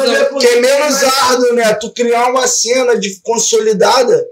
Que 0.41 0.47
é 0.47 0.61
menos 0.61 1.03
mais- 1.03 1.05
árduo, 1.05 1.53
né? 1.55 1.75
Tu 1.75 1.93
criar 1.93 2.31
uma 2.31 2.47
cena 2.49 2.99
de 2.99 3.21
consolidada. 3.23 4.27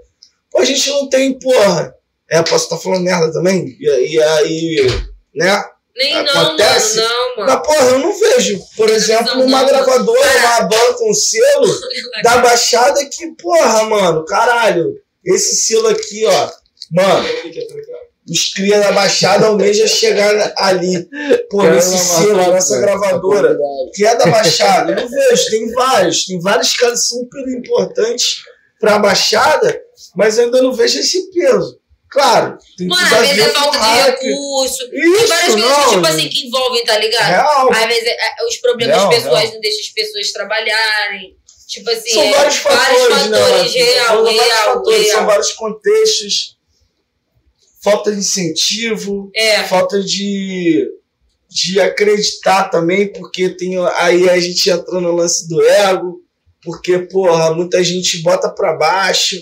Pô, 0.51 0.59
a 0.59 0.65
gente 0.65 0.89
não 0.89 1.09
tem, 1.09 1.37
porra. 1.39 1.93
É, 2.29 2.41
posso 2.43 2.65
estar 2.65 2.77
falando 2.77 3.03
merda 3.03 3.31
também? 3.31 3.75
E 3.79 4.21
aí, 4.21 5.03
né? 5.35 5.63
Nem 5.95 6.15
Acontece. 6.15 6.97
não, 6.97 7.03
mano. 7.03 7.09
Não, 7.09 7.37
mano. 7.37 7.51
Mas, 7.53 7.67
porra, 7.67 7.89
eu 7.91 7.99
não 7.99 8.19
vejo, 8.19 8.59
por 8.77 8.89
exemplo, 8.89 9.35
Não, 9.35 9.45
uma 9.45 9.63
gravadora, 9.63 10.37
uma 10.37 10.61
banca, 10.61 11.03
um 11.03 11.13
selo 11.13 11.67
da 12.23 12.37
Baixada 12.37 13.05
que, 13.05 13.27
porra, 13.35 13.83
mano, 13.83 14.25
caralho, 14.25 14.93
esse 15.25 15.55
selo 15.55 15.87
aqui, 15.87 16.25
ó, 16.25 16.49
mano, 16.91 17.27
os 18.29 18.53
cria 18.53 18.79
da 18.79 18.91
Baixada 18.93 19.47
almeja 19.47 19.87
chegar 19.87 20.53
ali, 20.57 21.07
pô, 21.49 21.63
nesse 21.63 21.97
selo, 21.97 22.51
nessa 22.51 22.79
gravadora, 22.79 23.57
que 23.93 24.05
é 24.05 24.15
da 24.15 24.27
Baixada, 24.27 24.93
eu 24.93 25.01
não 25.01 25.09
vejo, 25.09 25.49
tem 25.49 25.71
vários, 25.71 26.25
tem 26.25 26.39
vários 26.39 26.73
caras 26.75 27.07
super 27.07 27.47
importantes 27.49 28.43
pra 28.79 28.99
Baixada, 28.99 29.81
mas 30.15 30.37
eu 30.37 30.45
ainda 30.45 30.61
não 30.61 30.73
vejo 30.73 30.99
esse 30.99 31.29
peso. 31.31 31.80
Claro, 32.11 32.57
tem 32.77 32.87
Mano, 32.87 33.15
às 33.15 33.27
vezes 33.29 33.45
é 33.45 33.49
falta 33.51 33.79
de 33.79 34.01
recurso. 34.01 34.83
Isso, 34.93 35.27
várias 35.27 35.45
coisas, 35.53 35.61
não, 35.61 35.89
tipo 35.91 36.07
assim, 36.07 36.27
que 36.29 36.45
envolvem, 36.47 36.83
tá 36.83 36.97
ligado? 36.97 37.25
real. 37.25 37.71
Às 37.71 37.85
vezes 37.87 38.03
é, 38.03 38.11
é, 38.11 38.45
os 38.49 38.57
problemas 38.57 38.97
Não, 38.97 39.09
pessoais 39.09 39.45
não. 39.47 39.53
não. 39.55 39.61
deixam 39.61 39.79
as 39.79 39.89
pessoas 39.89 40.31
trabalharem. 40.33 41.37
Tipo 41.69 41.89
assim, 41.89 42.09
São 42.09 42.21
é, 42.23 42.31
vários 42.33 42.57
fatores, 42.57 43.27
né? 43.29 43.39
fatores, 43.39 43.73
real, 43.73 44.07
são 44.07 44.23
vários 44.25 44.41
real, 44.43 44.73
fatores, 44.73 45.07
são 45.07 45.15
real. 45.15 45.25
vários 45.25 45.51
contextos. 45.53 46.57
Falta 47.81 48.11
de 48.11 48.19
incentivo, 48.19 49.31
É, 49.33 49.63
falta 49.63 50.03
de, 50.03 50.85
de 51.49 51.79
acreditar 51.79 52.65
também, 52.65 53.11
porque 53.13 53.49
tem 53.49 53.75
aí 53.95 54.29
a 54.29 54.37
gente 54.39 54.69
entra 54.69 54.99
no 54.99 55.15
lance 55.15 55.47
do 55.47 55.61
ego, 55.65 56.21
porque, 56.61 56.99
porra, 56.99 57.55
muita 57.55 57.81
gente 57.83 58.21
bota 58.21 58.49
pra 58.49 58.73
baixo, 58.75 59.37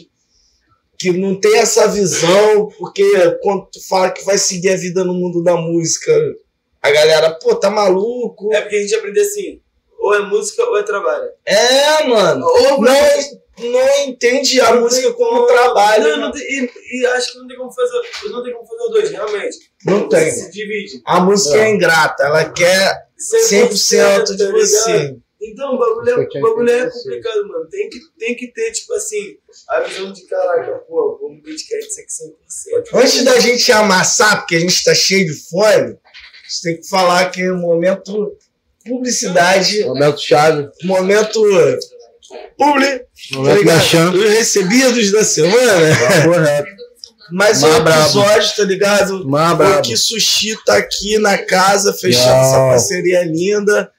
que 1.00 1.12
não 1.14 1.40
tem 1.40 1.58
essa 1.58 1.88
visão, 1.88 2.68
porque 2.78 3.04
quando 3.42 3.68
tu 3.72 3.88
fala 3.88 4.12
que 4.12 4.26
vai 4.26 4.38
seguir 4.38 4.70
a 4.70 4.76
vida 4.76 5.04
no 5.06 5.14
mundo 5.14 5.42
da 5.42 5.56
música, 5.56 6.12
a 6.82 6.92
galera, 6.92 7.32
pô, 7.32 7.56
tá 7.56 7.70
maluco? 7.70 8.54
É 8.54 8.62
porque 8.62 8.76
a 8.76 8.82
gente 8.82 8.96
aprende 8.96 9.20
assim: 9.22 9.62
ou 9.98 10.14
é 10.14 10.20
música 10.20 10.64
ou 10.66 10.78
é 10.78 10.84
trabalho. 10.84 11.30
É, 11.46 12.04
mano. 12.06 12.46
Ou 12.46 12.82
Não, 12.82 13.72
não 13.72 14.00
entende 14.06 14.60
a 14.60 14.76
música 14.76 15.14
como 15.14 15.46
trabalho. 15.48 16.04
Não, 16.04 16.10
né? 16.18 16.18
não 16.18 16.32
tem- 16.32 16.42
e, 16.44 16.70
e 17.02 17.06
acho 17.08 17.32
que 17.32 17.40
não 17.40 17.48
tem 17.48 17.58
como 17.58 17.72
fazer, 17.72 18.02
não 18.30 18.44
tem 18.44 18.54
como 18.54 18.68
fazer 18.68 18.84
os 18.84 18.92
dois, 18.92 19.10
realmente. 19.12 19.58
Não 19.86 20.10
tem. 20.10 20.32
Se 20.32 20.52
divide. 20.52 21.02
A 21.06 21.22
música 21.22 21.58
é 21.58 21.70
ingrata, 21.70 22.24
ela 22.24 22.50
quer 22.50 23.08
100% 23.18 24.36
de 24.36 24.46
tá 24.46 24.52
você. 24.52 25.16
Então, 25.42 25.76
o 25.76 25.80
bagulho, 25.80 26.10
é, 26.10 26.16
Porque 26.16 26.38
o 26.38 26.42
bagulho 26.42 26.70
é 26.70 26.90
complicado, 26.90 27.48
mano. 27.48 27.70
Tem 27.70 27.90
que, 27.90 28.00
tem 28.18 28.36
que 28.36 28.48
ter, 28.52 28.72
tipo 28.72 28.94
assim, 28.94 29.38
a 29.70 29.80
visão 29.82 30.12
de 30.12 30.26
caraca, 30.26 30.80
pô, 30.88 31.18
vamos 31.22 31.42
dedicar 31.44 31.78
isso 31.80 32.00
aqui 32.00 32.92
100%. 32.92 33.02
Antes 33.02 33.24
da 33.24 33.40
gente 33.40 33.72
amassar, 33.72 34.40
porque 34.40 34.56
a 34.56 34.60
gente 34.60 34.84
tá 34.84 34.94
cheio 34.94 35.26
de 35.26 35.34
fome, 35.50 35.66
a 35.66 36.50
gente 36.50 36.62
tem 36.64 36.82
que 36.82 36.90
falar 36.90 37.30
que 37.32 37.44
no 37.44 37.58
momento 37.58 38.38
publicidade, 38.86 39.84
Momento 39.86 40.20
chave. 40.20 40.68
momento 40.84 41.42
Publi. 42.58 43.02
Momento 43.34 43.66
tá. 43.66 44.12
Os 44.12 44.30
recebidos 44.30 45.12
da 45.12 45.24
semana. 45.24 45.96
Correto. 46.26 46.70
Mais 47.32 47.62
um 47.64 47.84
brabo. 47.84 48.02
episódio, 48.02 48.56
tá 48.56 48.64
ligado? 48.64 49.82
Que 49.84 49.96
Sushi 49.96 50.56
tá 50.66 50.78
aqui 50.78 51.18
na 51.20 51.38
casa, 51.38 51.94
fechando 51.94 52.42
essa 52.42 52.58
parceria 52.58 53.24
linda. 53.24 53.92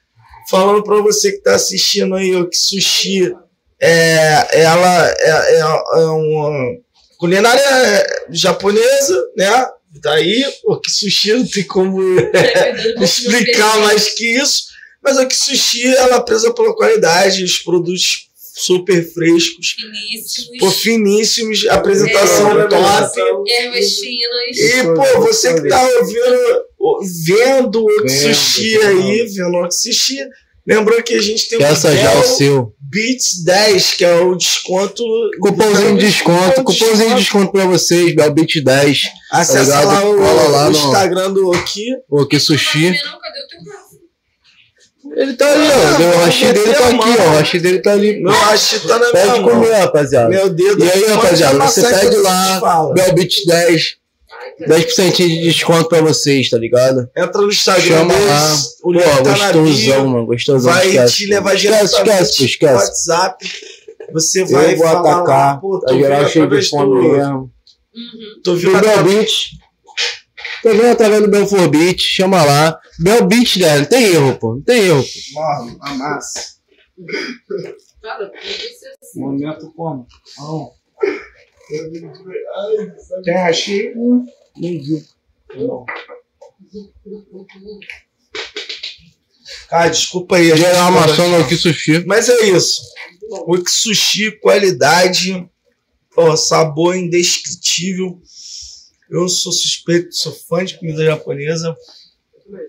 Falando 0.51 0.83
pra 0.83 0.97
você 0.97 1.31
que 1.31 1.37
tá 1.37 1.55
assistindo 1.55 2.13
aí, 2.13 2.35
o 2.35 2.49
que 2.49 2.57
Sushi 2.57 3.33
é, 3.81 4.61
ela 4.63 5.07
é, 5.07 5.55
é, 5.55 5.59
é 5.59 6.05
uma 6.05 6.77
culinária 7.17 8.05
japonesa, 8.29 9.17
né? 9.37 9.49
Tá 10.03 10.11
aí, 10.11 10.43
o 10.65 10.77
que 10.77 10.91
Sushi 10.91 11.35
não 11.35 11.47
tem 11.47 11.63
como 11.63 12.01
explicar 13.01 13.79
mais 13.79 14.09
que 14.09 14.25
isso. 14.25 14.63
Mas 15.01 15.17
o 15.17 15.25
que 15.25 15.37
Sushi, 15.37 15.87
ela 15.95 16.19
preza 16.19 16.53
pela 16.53 16.75
qualidade, 16.75 17.45
os 17.45 17.59
produtos 17.59 18.29
super 18.53 19.01
frescos, 19.13 19.75
Finíssimos. 19.79 20.57
pô, 20.59 20.71
finíssimos, 20.71 21.67
apresentação 21.67 22.59
É, 22.61 22.67
top. 22.67 22.81
Ervas 23.49 23.97
finas. 23.97 24.57
E, 24.57 24.83
pô, 24.93 25.21
você 25.21 25.53
que 25.53 25.67
tá 25.69 25.81
ouvindo, 25.81 26.65
vendo 27.25 27.85
o 27.85 28.09
Sushi 28.09 28.79
tá 28.79 28.87
aí, 28.87 29.25
vendo 29.27 29.57
o 29.57 29.71
Sushi, 29.71 30.17
lembrou 30.67 31.01
que 31.01 31.13
a 31.15 31.21
gente 31.21 31.47
tem 31.49 31.59
Peça 31.59 31.95
já 31.95 32.13
o 32.19 32.23
seu. 32.23 32.73
Beats 32.93 33.41
10, 33.45 33.93
que 33.93 34.03
é 34.03 34.19
o 34.19 34.35
desconto. 34.35 35.01
Cupomzinho 35.39 35.97
de 35.97 36.05
desconto, 36.07 36.61
cupomzinho 36.61 37.09
de 37.11 37.21
desconto 37.21 37.49
pra 37.53 37.65
vocês, 37.65 38.13
Belbit 38.13 38.59
10. 38.61 39.03
Acessa 39.31 39.71
Tá 39.71 39.81
lá 39.81 40.03
o, 40.03 40.19
lá 40.51 40.69
no- 40.69 40.77
Instagram 40.77 41.31
do 41.31 41.49
Oki. 41.51 41.85
Que 42.29 42.37
sushi. 42.37 42.89
Não, 42.89 42.93
cadê 42.93 43.39
o 43.43 43.47
teu? 43.47 43.70
Ele 45.15 45.33
tá 45.33 45.51
ali, 45.51 45.67
ó. 45.67 45.71
Ah, 45.71 46.15
O 46.21 46.25
hashi 46.25 46.53
dele 46.53 46.73
tá 46.73 46.87
aqui, 46.87 47.09
ó. 47.19 47.23
O 47.23 47.37
hashi 47.37 47.59
dele 47.59 47.79
tá 47.79 47.91
ali. 47.91 48.21
Meu 48.21 48.31
hashi 48.31 48.79
tá 48.87 48.93
na 48.99 48.99
minha 48.99 49.11
Pede 49.11 49.27
mão. 49.27 49.43
comer, 49.43 49.71
rapaziada. 49.73 50.29
Meu 50.29 50.49
dedo. 50.49 50.83
E 50.85 50.89
aí, 50.91 51.05
rapaziada, 51.05 51.57
você 51.59 51.81
pede 51.81 52.15
lá, 52.17 52.57
a. 52.57 52.93
Belbit 52.93 53.45
10. 53.45 54.01
10% 54.67 55.15
de 55.15 55.41
desconto 55.43 55.89
pra 55.89 56.01
vocês, 56.01 56.49
tá 56.49 56.57
ligado? 56.57 57.09
Entra 57.17 57.41
no 57.41 57.49
Instagram 57.49 57.81
Chama 57.97 58.13
deles, 58.13 58.29
lá. 58.29 58.55
o 58.83 58.93
Pô, 58.93 58.99
tá 59.23 59.37
na 59.37 59.51
gostosão, 59.51 59.63
bio, 60.03 60.07
mano. 60.09 60.25
Gostosão. 60.27 60.71
vai 60.73 60.87
esquece, 60.87 61.15
te 61.15 61.25
levar 61.27 61.55
diretamente 61.55 61.95
Esquece, 62.21 62.45
esquece. 62.45 62.73
WhatsApp. 62.75 63.45
Você 64.13 64.45
vai 64.45 64.73
Eu 64.73 64.77
vou 64.77 64.87
falar 64.87 64.99
atacar. 65.15 65.27
lá, 65.55 65.57
pô, 65.57 65.79
tô 65.79 65.93
geral 65.97 66.19
vendo 66.19 66.29
cheio 66.29 66.47
de 66.49 66.69
fome 66.69 67.09
mesmo. 67.11 67.33
Uhum. 67.33 68.41
Tô 68.43 68.51
Do 68.53 68.57
vendo 68.59 68.77
através 68.77 69.49
Belbit. 70.63 70.63
Tá 70.63 70.69
vendo 70.71 70.91
através 70.91 71.21
do 71.21 71.27
Belfor 71.29 71.69
Beat? 71.69 71.99
Chama 71.99 72.43
lá. 72.43 72.79
Belbit, 72.99 73.59
né? 73.59 73.79
Não 73.79 73.85
tem 73.85 74.05
erro, 74.05 74.37
pô. 74.37 74.55
Não 74.55 74.61
tem 74.61 74.85
erro. 74.85 75.03
Mano, 75.33 75.77
amassa. 75.81 76.55
Não 76.97 77.05
precisa 78.29 78.89
assim. 79.01 79.19
Momento 79.19 79.71
como? 79.75 80.07
Tem 83.23 83.33
hashi? 83.35 83.93
Nem 84.57 84.79
vi. 84.79 85.05
Cara, 89.69 89.89
desculpa 89.89 90.35
aí. 90.37 90.51
a 90.51 90.55
gente 90.55 90.65
Geral 90.65 90.91
maçã 90.91 91.23
aqui. 91.23 91.37
no 91.43 91.47
que 91.47 91.55
sushi. 91.55 92.03
Mas 92.05 92.29
é 92.29 92.45
isso. 92.45 92.81
O 93.47 93.57
sushi, 93.67 94.31
qualidade, 94.39 95.47
ó, 96.17 96.35
sabor 96.35 96.95
indescritível. 96.95 98.21
Eu 99.11 99.27
sou 99.27 99.51
suspeito, 99.51 100.13
sou 100.15 100.31
fã 100.31 100.63
de 100.63 100.77
comida 100.79 101.03
japonesa. 101.03 101.75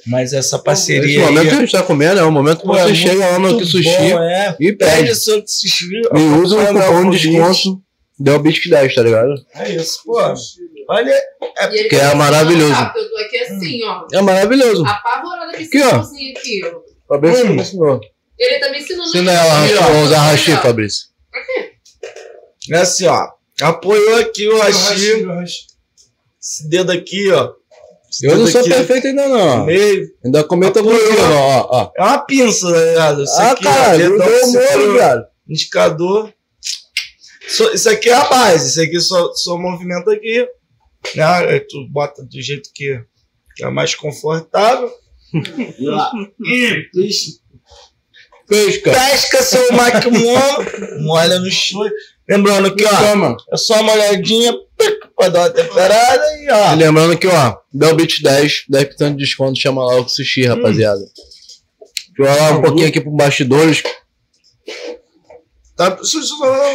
Mas 0.07 0.33
essa 0.33 0.57
Esse 0.57 0.65
parceria 0.65 1.21
momento 1.27 1.43
que 1.43 1.49
a 1.49 1.53
aí... 1.55 1.61
gente 1.61 1.73
tá 1.73 1.83
comendo 1.83 2.21
é 2.21 2.23
o 2.23 2.31
momento 2.31 2.61
que 2.61 2.67
pô, 2.67 2.75
você 2.75 2.93
é 2.93 2.95
chega 2.95 3.27
lá 3.31 3.39
no 3.39 3.65
sushi 3.65 3.85
bom, 3.89 4.23
é. 4.23 4.57
e 4.61 4.73
Pede 4.73 4.77
pede. 5.07 5.15
seu 5.17 5.43
sushi. 5.47 5.87
E 6.15 6.41
usa 6.41 6.57
o 6.57 6.67
cupom 6.69 7.09
o 7.09 7.11
de 7.11 7.31
desconto 7.31 7.83
Belbit 8.19 8.69
10, 8.71 8.95
tá 8.95 9.03
ligado? 9.03 9.35
É 9.57 9.71
isso, 9.75 10.01
pô. 10.05 10.21
Olha, 10.89 11.21
ele 11.73 11.89
Que 11.89 11.97
é 11.97 12.11
tá- 12.11 12.15
maravilhoso. 12.15 12.73
Ah, 12.75 12.93
Eu 12.97 13.09
tô 13.11 13.17
aqui 13.17 13.39
assim, 13.39 13.83
ó. 13.85 14.07
É 14.13 14.21
maravilhoso. 14.23 14.85
Apavorada 14.87 15.53
com 15.53 15.59
esse 15.61 15.77
Aqui, 15.77 15.83
ó. 15.83 15.91
pãozinho 15.91 16.39
aqui, 16.39 16.61
ó. 16.65 16.81
Fabrício 17.09 17.47
Hum. 17.47 17.55
me 17.55 17.63
ensinou. 17.63 18.01
Ele 18.39 18.59
tá 18.61 18.71
me 18.71 18.79
ensinando. 18.79 19.09
Ensina 19.09 19.33
ela 19.33 19.65
aqui, 19.65 19.75
a 19.75 19.87
ó. 19.89 20.03
usar 20.05 20.19
hashi, 20.21 20.53
Aqui. 20.53 20.63
Fabrício. 20.63 21.07
é 22.71 22.77
assim, 22.77 23.07
ó. 23.07 23.29
Apoiou 23.63 24.17
aqui 24.21 24.49
o 24.49 24.59
hashi. 24.61 25.27
Esse 26.43 26.69
dedo 26.69 26.91
aqui, 26.93 27.31
ó. 27.31 27.53
Esse 28.11 28.27
Eu 28.27 28.37
não 28.37 28.47
sou 28.47 28.61
aqui, 28.61 28.71
perfeito 28.71 29.07
ainda 29.07 29.29
não. 29.29 29.65
Meio. 29.67 30.09
Ainda 30.25 30.45
comenta 30.45 30.81
Apoiou. 30.81 30.99
comigo, 31.01 31.23
ó, 31.23 31.69
ó. 31.71 31.93
É 31.97 32.03
uma 32.03 32.19
pinça, 32.19 32.71
tá 32.73 32.85
ligado? 32.85 33.23
Isso 33.25 33.41
Ah, 33.41 33.53
aqui, 33.53 33.67
ó, 33.67 33.73
cara, 33.73 33.97
dedão 33.99 34.13
eu 34.17 34.19
que 34.21 34.29
dou 34.29 34.39
você 34.41 34.59
mole, 34.59 34.67
falou, 34.69 34.93
viado. 34.95 35.25
Indicador. 35.49 36.35
Isso, 37.47 37.71
isso 37.75 37.89
aqui 37.91 38.11
é 38.11 38.15
a 38.15 38.25
base. 38.25 38.69
Isso 38.71 38.81
aqui 38.81 39.01
só, 39.01 39.33
só 39.35 39.57
movimenta 39.59 40.13
aqui. 40.13 40.47
Né? 41.15 41.25
Aí 41.25 41.61
Tu 41.61 41.87
bota 41.91 42.23
do 42.25 42.41
jeito 42.43 42.71
que, 42.75 43.01
que 43.57 43.65
é 43.65 43.71
mais 43.71 43.95
confortável. 43.95 44.91
E 45.79 45.87
lá. 45.87 46.11
Ih, 46.45 46.89
Ixi. 46.95 47.41
Pesca. 48.47 48.93
Pesca 48.93 49.43
seu 49.43 49.73
maquimono. 49.73 51.01
molha 51.01 51.39
no 51.41 51.51
chão. 51.51 51.81
Lembrando 52.33 52.75
que, 52.75 52.85
ó, 52.85 52.97
Toma. 52.97 53.37
é 53.53 53.57
só 53.57 53.81
uma 53.81 53.93
olhadinha 53.93 54.55
pra 55.17 55.29
dar 55.29 55.41
uma 55.41 55.51
temperada 55.51 56.25
e 56.41 56.51
ó. 56.51 56.73
E 56.73 56.77
lembrando 56.77 57.19
que, 57.19 57.27
ó, 57.27 57.57
Belbit 57.73 58.23
10, 58.23 58.65
10% 58.71 59.11
de 59.11 59.17
desconto, 59.17 59.61
chama 59.61 59.85
lá 59.85 60.01
o 60.01 60.09
sushi, 60.09 60.47
rapaziada. 60.47 61.01
Deixa 62.17 62.19
eu 62.19 62.25
olhar 62.25 62.59
um 62.59 62.63
pouquinho 62.63 62.89
aqui 62.89 63.01
pro 63.01 63.11
bastidores, 63.11 63.83
Tá, 65.77 65.99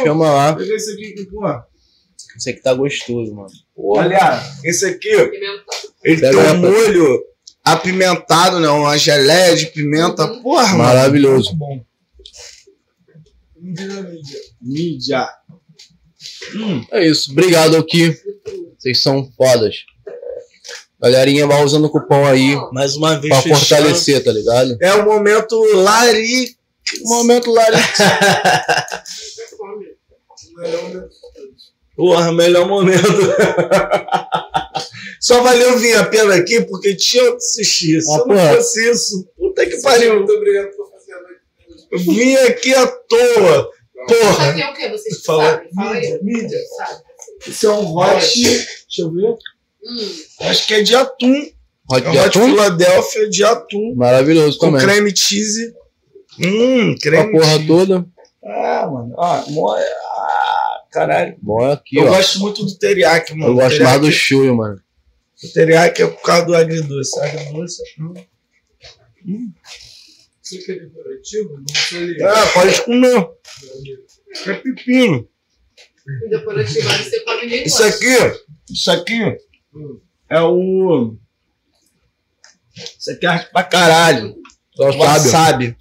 chama 0.04 0.30
lá. 0.30 0.54
Pega 0.54 0.74
esse 0.74 0.92
aqui 0.92 1.12
que, 1.14 1.24
pô. 1.26 1.44
Isso 2.36 2.50
aqui 2.50 2.60
tá 2.62 2.74
gostoso, 2.74 3.34
mano. 3.34 3.48
Olha, 3.76 4.40
esse 4.64 4.86
aqui, 4.86 5.08
ele 5.08 6.20
Pega 6.20 6.30
tem 6.30 6.52
um 6.52 6.56
molho 6.58 7.20
apimentado, 7.64 8.60
né? 8.60 8.68
Uma 8.68 8.96
geleia 8.96 9.56
de 9.56 9.66
pimenta. 9.66 10.26
Porra, 10.42 10.68
mano. 10.68 10.78
Maravilhoso. 10.78 11.54
Bom. 11.56 11.80
Mídia. 14.60 15.28
Hum, 16.54 16.84
É 16.92 17.06
isso. 17.06 17.30
Obrigado 17.32 17.76
aqui. 17.76 18.16
Vocês 18.78 19.02
são 19.02 19.30
fodas. 19.36 19.74
Galerinha, 21.00 21.46
vai 21.46 21.62
usando 21.64 21.84
o 21.84 21.90
cupom 21.90 22.26
aí 22.26 22.56
mais 22.72 22.96
uma 22.96 23.18
vez 23.20 23.32
pra 23.32 23.42
fechando. 23.42 23.58
fortalecer, 23.60 24.24
tá 24.24 24.32
ligado? 24.32 24.76
É 24.80 24.94
o 24.94 25.04
momento 25.04 25.56
Lari. 25.74 26.56
Momento 27.04 27.50
Larix. 27.52 27.86
Porra, 31.96 32.32
melhor 32.32 32.68
momento. 32.68 33.02
Só 35.20 35.42
valeu 35.42 35.76
vir 35.78 35.96
a 35.96 36.04
pena 36.04 36.34
aqui 36.36 36.60
porque 36.62 36.94
tinha 36.94 37.24
que 37.32 37.36
assistir. 37.36 38.00
Se 38.00 38.12
Ah, 38.12 38.18
não 38.18 38.26
porra. 38.26 38.54
fosse 38.56 38.90
isso, 38.90 39.28
puta 39.36 39.66
que 39.66 39.80
pariu. 39.82 40.16
Muito 40.16 40.32
obrigado 40.32 40.70
por 40.76 40.88
fazer 40.90 41.12
a 41.12 41.20
noite. 41.22 41.40
Eu 41.90 41.98
Vim 41.98 42.34
aqui 42.36 42.72
à 42.74 42.86
toa. 42.86 43.70
Isso 44.10 44.20
Porra. 44.20 44.50
aqui 44.50 44.62
é 44.62 44.70
o 44.70 44.74
quê? 44.74 44.88
Vocês 44.88 45.24
Fala. 45.24 45.44
sabem? 45.44 45.68
Fala 45.74 45.94
aí. 45.96 46.18
Mídia. 46.22 46.58
Sabe? 46.76 47.02
Isso 47.46 47.66
é 47.66 47.70
um 47.70 47.96
hot. 47.96 48.42
Deixa 48.42 48.66
eu 48.98 49.12
ver. 49.12 49.26
Hum. 49.84 50.16
Acho 50.40 50.66
que 50.66 50.74
é 50.74 50.82
de 50.82 50.94
atum. 50.94 51.34
Hot 51.90 52.04
É 52.04 52.08
um 52.08 52.12
de 52.12 52.18
hot 52.18 52.28
atum? 52.28 52.44
Philadelphia 52.50 53.28
de 53.30 53.44
atum. 53.44 53.94
Maravilhoso 53.96 54.58
Com 54.58 54.66
também. 54.72 54.82
creme 54.86 55.16
cheese. 55.16 55.74
Hum, 56.40 56.92
A 56.96 57.00
creme 57.00 57.32
porra 57.32 57.52
cheese. 57.54 57.66
toda. 57.66 58.06
Ah, 58.44 58.86
mano. 58.90 59.14
Ah, 59.18 59.44
ah, 59.48 60.80
caralho. 60.90 61.36
Bom 61.42 61.60
é 61.66 61.72
aqui, 61.72 61.96
eu 61.96 62.04
ó. 62.06 62.08
gosto 62.08 62.38
muito 62.40 62.64
do 62.64 62.78
teriyaki, 62.78 63.34
mano. 63.34 63.52
Eu 63.52 63.54
gosto 63.56 63.70
teriyaki, 63.70 63.98
mais 63.98 64.00
do 64.00 64.12
shoyu, 64.12 64.54
mano. 64.56 64.80
O 65.44 65.48
teriyaki 65.52 66.02
é 66.02 66.06
por 66.06 66.22
causa 66.22 66.46
do 66.46 66.54
agridoce. 66.56 67.18
Agridoce. 67.20 67.82
hum. 69.26 69.52
Você 70.42 70.58
quer 70.58 70.80
decorativo? 70.80 71.58
Não 71.58 71.74
sei. 71.74 72.22
Ah, 72.22 72.46
pode 72.54 72.80
comer. 72.82 73.28
É 74.46 74.54
pepino. 74.54 75.28
E 76.24 76.28
depois 76.30 76.56
eu 76.58 76.64
te 76.82 76.84
mando, 76.88 77.02
você 77.04 77.20
come 77.20 77.46
nem 77.46 77.64
Isso 77.64 77.82
aqui, 77.82 78.40
isso 78.70 78.90
aqui 78.90 79.36
é 80.30 80.40
o. 80.40 81.14
Isso 82.98 83.10
aqui 83.10 83.26
é 83.26 83.28
arte 83.28 83.50
pra 83.52 83.62
caralho. 83.64 84.34
Só 84.74 84.92
sabe. 84.92 84.98
Wasabi. 84.98 85.76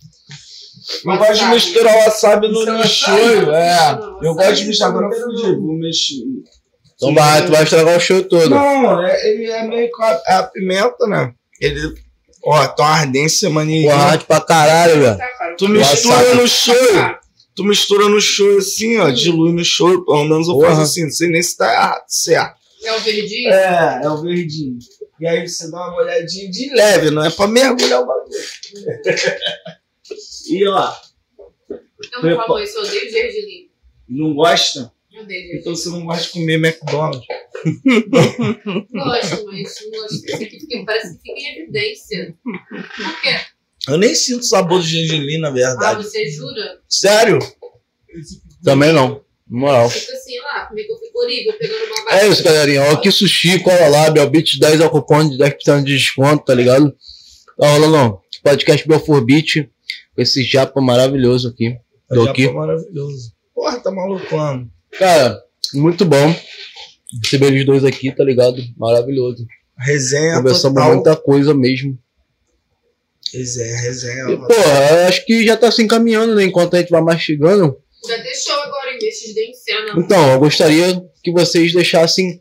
Eu 1.06 1.18
gosto 1.18 1.34
de 1.34 1.40
Wasabi. 1.40 1.56
misturar 1.56 1.94
o 1.96 2.00
wasabi 2.00 2.48
no, 2.48 2.54
Isso 2.62 2.70
é 2.70 2.74
wasabi? 2.74 3.50
é. 3.52 3.92
Não, 4.00 4.24
Eu 4.24 4.34
wasabi 4.34 4.36
gosto 4.50 4.56
de 4.56 4.66
misturar. 4.66 4.90
Agora 4.92 5.16
eu 5.16 5.62
vou 5.62 5.78
mexer. 5.78 6.16
Então 6.96 7.14
vai, 7.14 7.46
tu 7.46 7.52
vai 7.52 7.64
estragar 7.64 7.96
o 7.98 8.00
show 8.00 8.24
todo. 8.24 8.50
Não, 8.50 9.06
é- 9.06 9.30
ele 9.30 9.46
é 9.52 9.68
meio 9.68 9.92
com 9.92 10.02
a, 10.04 10.12
a 10.28 10.44
pimenta, 10.44 11.06
né? 11.08 11.34
Ele. 11.62 11.94
Ó, 12.44 12.68
tem 12.68 12.86
uma 12.86 12.92
ardência 12.94 13.50
maninha. 13.50 13.92
Porra, 13.92 14.18
pra 14.20 14.42
caralho, 14.42 15.02
velho. 15.02 15.18
Tá, 15.18 15.28
cara. 15.38 15.56
Tu 15.58 15.68
mistura 15.70 16.16
Wasabi. 16.16 16.42
no 16.42 16.48
shoyu. 16.48 17.18
Tu 17.58 17.64
mistura 17.66 18.08
no 18.08 18.22
shoyu 18.22 18.60
assim, 18.60 18.98
ó. 18.98 19.10
Dilui 19.10 19.52
no 19.52 19.66
menos 20.26 20.48
eu 20.48 20.54
Porra. 20.54 20.70
faço 20.70 20.82
assim. 20.82 21.04
Não 21.04 21.12
sei 21.12 21.28
nem 21.30 21.42
se 21.44 21.58
tá 21.58 21.74
errado, 21.74 22.04
certo. 22.08 22.56
É 22.84 22.94
o 22.94 23.00
verdinho? 23.00 23.50
É, 23.52 24.02
é 24.04 24.10
o 24.10 24.22
verdinho. 24.22 24.78
E 25.20 25.28
aí 25.28 25.48
você 25.50 25.70
dá 25.72 25.88
uma 25.90 25.98
olhadinha 25.98 26.50
de 26.52 26.70
leve, 26.76 27.10
não 27.10 27.26
é 27.26 27.32
pra 27.32 27.48
mergulhar 27.48 28.02
o 28.02 28.06
bagulho. 28.06 28.30
e 30.50 30.68
ó, 30.68 30.94
É 31.72 31.76
Não, 32.14 32.22
por 32.22 32.36
favor, 32.36 32.62
eu 32.62 32.82
odeio 32.82 33.12
gergelim. 33.12 33.68
Não 34.08 34.36
gosta? 34.36 34.92
Eu 35.12 35.24
odeio 35.24 35.40
gergelim. 35.42 35.60
Então 35.60 35.76
você 35.76 35.90
não 35.90 36.06
gosta 36.06 36.24
de 36.26 36.30
comer 36.30 36.64
McDonald's. 36.64 37.26
Gosto, 37.96 38.94
mas 38.94 39.32
não 39.82 39.92
gosto. 39.92 40.14
Isso 40.26 40.36
aqui 40.36 40.60
fica- 40.60 40.84
parece 40.86 41.18
que 41.18 41.22
fica 41.24 41.40
em 41.40 41.62
evidência. 41.64 42.38
Por 42.44 43.22
quê? 43.24 43.36
Eu 43.88 43.98
nem 43.98 44.14
sinto 44.16 44.42
o 44.42 44.46
sabor 44.46 44.80
do 44.80 44.86
gergelim, 44.86 45.40
na 45.40 45.48
Ah, 45.48 45.52
verdade. 45.52 46.04
você 46.04 46.30
jura? 46.30 46.80
Sério? 46.90 47.40
Também 48.64 48.92
não. 48.92 49.22
Na 49.50 49.60
moral. 49.60 49.90
Fica 49.90 50.14
assim, 50.14 50.38
lá, 50.40 50.70
é 50.76 50.84
que 50.84 50.92
eu 50.92 50.98
fico 50.98 51.20
horrível 51.24 51.54
pegando 51.58 51.86
uma 51.86 52.12
É 52.20 52.28
isso, 52.28 52.44
galerinha. 52.44 52.84
Ó, 52.84 52.96
que 52.98 53.10
sushi, 53.12 53.60
cola 53.60 53.88
lá, 53.88 54.10
Belbit 54.10 54.60
10 54.60 54.82
é 54.82 54.86
o 54.86 54.90
cupom 54.90 55.30
de 55.30 55.38
10% 55.38 55.84
de 55.84 55.94
desconto, 55.98 56.44
tá 56.46 56.54
ligado? 56.54 56.94
Tá 57.58 57.68
rolando 57.70 58.20
podcast 58.44 58.86
Belfor 58.88 59.24
Beat, 59.24 59.70
com 60.16 60.22
esse 60.22 60.44
japa 60.44 60.82
maravilhoso 60.82 61.48
aqui. 61.50 61.78
Do 62.10 62.26
Já 62.26 62.32
aqui. 62.32 62.46
foi 62.46 62.54
maravilhoso. 62.54 63.32
Porra, 63.56 63.80
tá 63.80 63.90
malucando. 63.92 64.70
Cara, 64.98 65.42
muito 65.74 66.04
bom. 66.06 66.36
Receber 67.24 67.48
eles 67.48 67.66
dois 67.66 67.84
aqui, 67.86 68.12
tá 68.14 68.24
ligado? 68.24 68.62
Maravilhoso. 68.78 69.46
Resenha 69.80 70.36
Conversamos 70.38 70.76
total. 70.76 70.94
muita 70.96 71.16
coisa 71.16 71.54
mesmo. 71.54 71.98
Resenha, 73.34 73.78
resenha. 73.82 74.24
E, 74.32 74.38
pô, 74.38 74.54
eu 74.54 75.08
acho 75.08 75.26
que 75.26 75.46
já 75.46 75.58
tá 75.58 75.72
se 75.72 75.82
encaminhando, 75.84 76.36
né? 76.36 76.44
Enquanto 76.44 76.76
a 76.76 76.80
gente 76.80 76.90
vai 76.90 77.02
mastigando. 77.02 77.78
Ter 78.06 78.36
show 78.36 78.60
agora 78.62 78.94
em 78.94 79.00
Bestes 79.00 79.34
de 79.34 79.50
Encena. 79.50 79.94
Então, 79.98 80.32
eu 80.34 80.40
gostaria 80.40 81.02
que 81.24 81.32
vocês 81.32 81.74
deixassem 81.74 82.40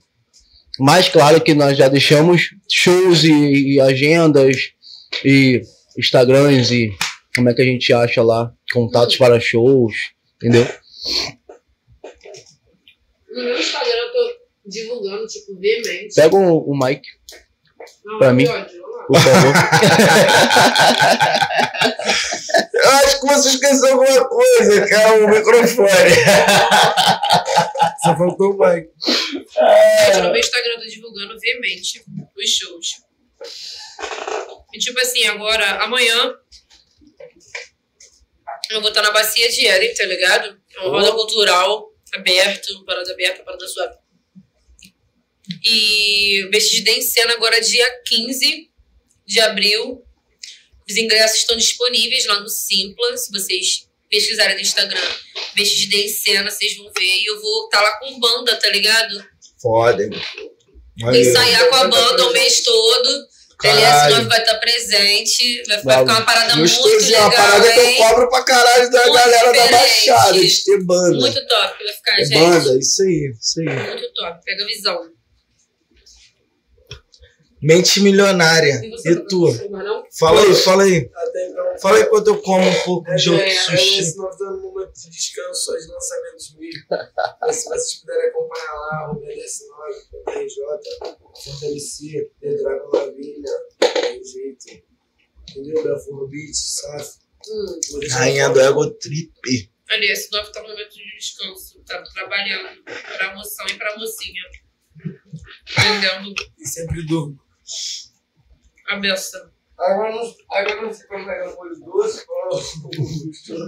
mais 0.79 1.09
claro 1.09 1.41
que 1.41 1.55
nós 1.55 1.77
já 1.77 1.89
deixamos 1.89 2.51
shows 2.71 3.25
e, 3.25 3.75
e 3.75 3.81
agendas 3.81 4.57
e 5.25 5.63
Instagrams 5.99 6.71
e 6.71 6.91
como 7.35 7.49
é 7.49 7.55
que 7.55 7.63
a 7.63 7.65
gente 7.65 7.93
acha 7.93 8.23
lá 8.23 8.53
contatos 8.73 9.17
para 9.17 9.41
shows, 9.41 9.95
entendeu? 10.37 10.67
No 13.31 13.43
meu 13.43 13.59
Instagram 13.59 13.93
eu 13.93 14.13
tô 14.13 14.37
divulgando, 14.67 15.27
tipo, 15.27 15.59
veemente. 15.59 16.15
Pega 16.15 16.37
o, 16.37 16.71
o 16.71 16.79
mic, 16.79 17.03
Não, 18.05 18.19
pra 18.19 18.29
que 18.29 18.35
mim. 18.35 18.47
ódio. 18.47 18.86
Por 19.07 19.21
favor. 19.21 19.55
Eu 22.75 22.91
acho 22.91 23.21
que 23.21 23.27
você 23.27 23.49
esqueceu 23.51 23.93
alguma 23.93 24.29
coisa, 24.29 24.87
que 24.87 24.95
é 24.95 25.13
o 25.13 25.29
microfone. 25.29 25.89
Só 28.03 28.17
faltou 28.17 28.53
o 28.53 28.59
mic. 28.59 28.89
Gente, 29.05 30.23
no 30.23 30.31
meu 30.31 30.37
Instagram 30.37 30.75
eu 30.75 30.81
tô 30.81 30.87
divulgando 30.87 31.39
veemente 31.41 32.05
os 32.37 32.51
shows. 32.51 33.03
E 34.73 34.79
tipo 34.79 35.01
assim, 35.01 35.25
agora, 35.27 35.83
amanhã 35.83 36.35
eu 38.71 38.81
vou 38.81 38.91
estar 38.91 39.03
na 39.03 39.11
bacia 39.11 39.49
de 39.49 39.67
Ellen, 39.67 39.93
tá 39.95 40.05
ligado? 40.05 40.57
É 40.77 40.81
uma 40.81 41.01
roda 41.01 41.13
cultural 41.13 41.91
aberto, 42.15 42.85
parada 42.85 43.13
aberta, 43.13 43.43
parada 43.43 43.67
suave. 43.67 43.97
E 45.65 46.49
Vestes 46.53 46.85
de 46.85 47.03
Cena 47.03 47.35
agora 47.35 47.61
dia 47.61 48.03
15 48.05 48.71
de 49.27 49.41
abril. 49.41 50.03
Os 50.89 50.97
ingressos 50.97 51.39
estão 51.39 51.57
disponíveis 51.57 52.27
lá 52.27 52.41
no 52.41 52.49
Simpla, 52.49 53.17
se 53.17 53.33
vocês 53.33 53.89
pesquisarem 54.09 54.55
no 54.55 54.61
Instagram. 54.61 55.01
Vestes 55.55 55.89
de 55.89 56.09
Cena, 56.09 56.51
vocês 56.51 56.77
vão 56.77 56.91
ver. 56.97 57.05
E 57.05 57.27
eu 57.27 57.41
vou 57.41 57.65
estar 57.65 57.81
lá 57.81 57.99
com 57.99 58.21
banda, 58.21 58.57
tá 58.57 58.69
ligado? 58.69 59.25
Foda, 59.61 60.03
hein? 60.03 60.11
Vou 61.01 61.15
ensaiar 61.15 61.69
com 61.69 61.75
a 61.75 61.89
banda 61.89 62.29
o 62.29 62.33
mês 62.33 62.61
todo. 62.61 63.27
Caralho. 63.59 64.17
LS9 64.17 64.29
vai 64.29 64.41
estar 64.41 64.59
presente. 64.59 65.63
Vai, 65.67 65.79
ficar 65.79 66.03
uma 66.03 66.25
parada 66.25 66.57
muito 66.57 66.87
legal. 66.87 67.23
uma 67.23 67.31
parada 67.35 67.73
que 67.73 67.79
eu 67.79 67.87
hein? 67.87 67.97
cobro 67.97 68.29
pra 68.29 68.45
caralho 68.45 68.91
da 68.91 69.01
Muito 69.01 69.15
galera 69.15 69.47
da 69.47 69.53
diferente. 69.53 69.73
Baixada, 69.73 70.41
de 70.41 70.65
ter 70.65 70.85
banda. 70.85 71.17
Muito 71.17 71.47
top 71.47 71.85
vai 71.85 71.93
ficar, 71.95 72.21
é 72.21 72.25
gente. 72.25 72.39
banda, 72.39 72.79
isso 72.79 73.03
aí, 73.03 73.33
isso 73.41 73.61
aí. 73.61 73.87
Muito 73.89 74.13
top. 74.13 74.45
Pega 74.45 74.63
a 74.63 74.67
visão. 74.67 75.16
Mente 77.63 78.01
milionária. 78.01 78.81
E 78.85 79.15
tá 79.15 79.25
tu? 79.29 79.47
Fala 80.19 80.43
aí, 80.43 80.55
fala 80.55 80.83
aí. 80.85 80.97
Então. 80.99 81.79
Fala 81.81 81.97
aí 81.99 82.07
quando 82.07 82.29
eu 82.29 82.43
como 82.43 82.65
um 82.69 82.83
pouco 82.85 83.11
É, 83.11 83.15
de 83.17 83.31
outro 83.31 83.45
é, 83.45 83.55
sushi. 83.55 83.99
esse 84.01 84.17
nós 84.17 84.33
estamos 84.35 84.63
num 84.63 84.71
momento 84.73 84.93
de 84.93 85.11
descanso 85.11 85.65
só 85.65 85.77
de 85.77 85.87
lançamentos 85.89 86.57
mil. 86.59 86.71
Mas 87.41 87.57
se 87.57 87.69
vocês 87.69 87.95
puderem 88.01 88.29
acompanhar 88.29 88.73
lá, 88.75 89.13
o 89.13 89.21
BLS9, 89.21 89.95
o 90.27 90.31
RJ, 90.31 90.57
Fortalecer, 91.45 92.31
The 92.41 92.55
Dragon 92.57 92.91
Lavilha, 92.93 93.53
tem 93.81 94.25
jeito. 94.25 94.85
Entendeu? 95.51 95.83
Belfort 95.83 96.31
Beat, 96.31 96.55
SAF. 96.55 97.11
Hum. 97.49 98.01
Rainha 98.11 98.49
do 98.51 98.61
Ego 98.61 98.91
Trip. 98.91 99.71
Ali, 99.89 100.11
esse 100.11 100.31
9 100.33 100.51
tá 100.53 100.63
no 100.63 100.69
momento 100.69 100.91
de 100.91 101.17
descanso. 101.17 101.81
Tá 101.87 102.03
trabalhando 102.13 102.83
pra 102.85 103.35
moção 103.35 103.67
e 103.69 103.75
pra 103.75 103.97
mocinha. 103.97 104.43
Vendendo 105.77 106.35
E 106.59 106.67
sempre 106.67 107.07
durmo. 107.07 107.39
A 108.89 108.97
beça. 108.97 109.51
Agora 109.79 110.11
não, 110.15 110.35
agora 110.53 110.83
não 110.83 110.95
fica 110.95 111.17
pegando 111.19 111.55
molho 111.57 111.75
doce, 111.81 112.25
ou- 112.51 112.63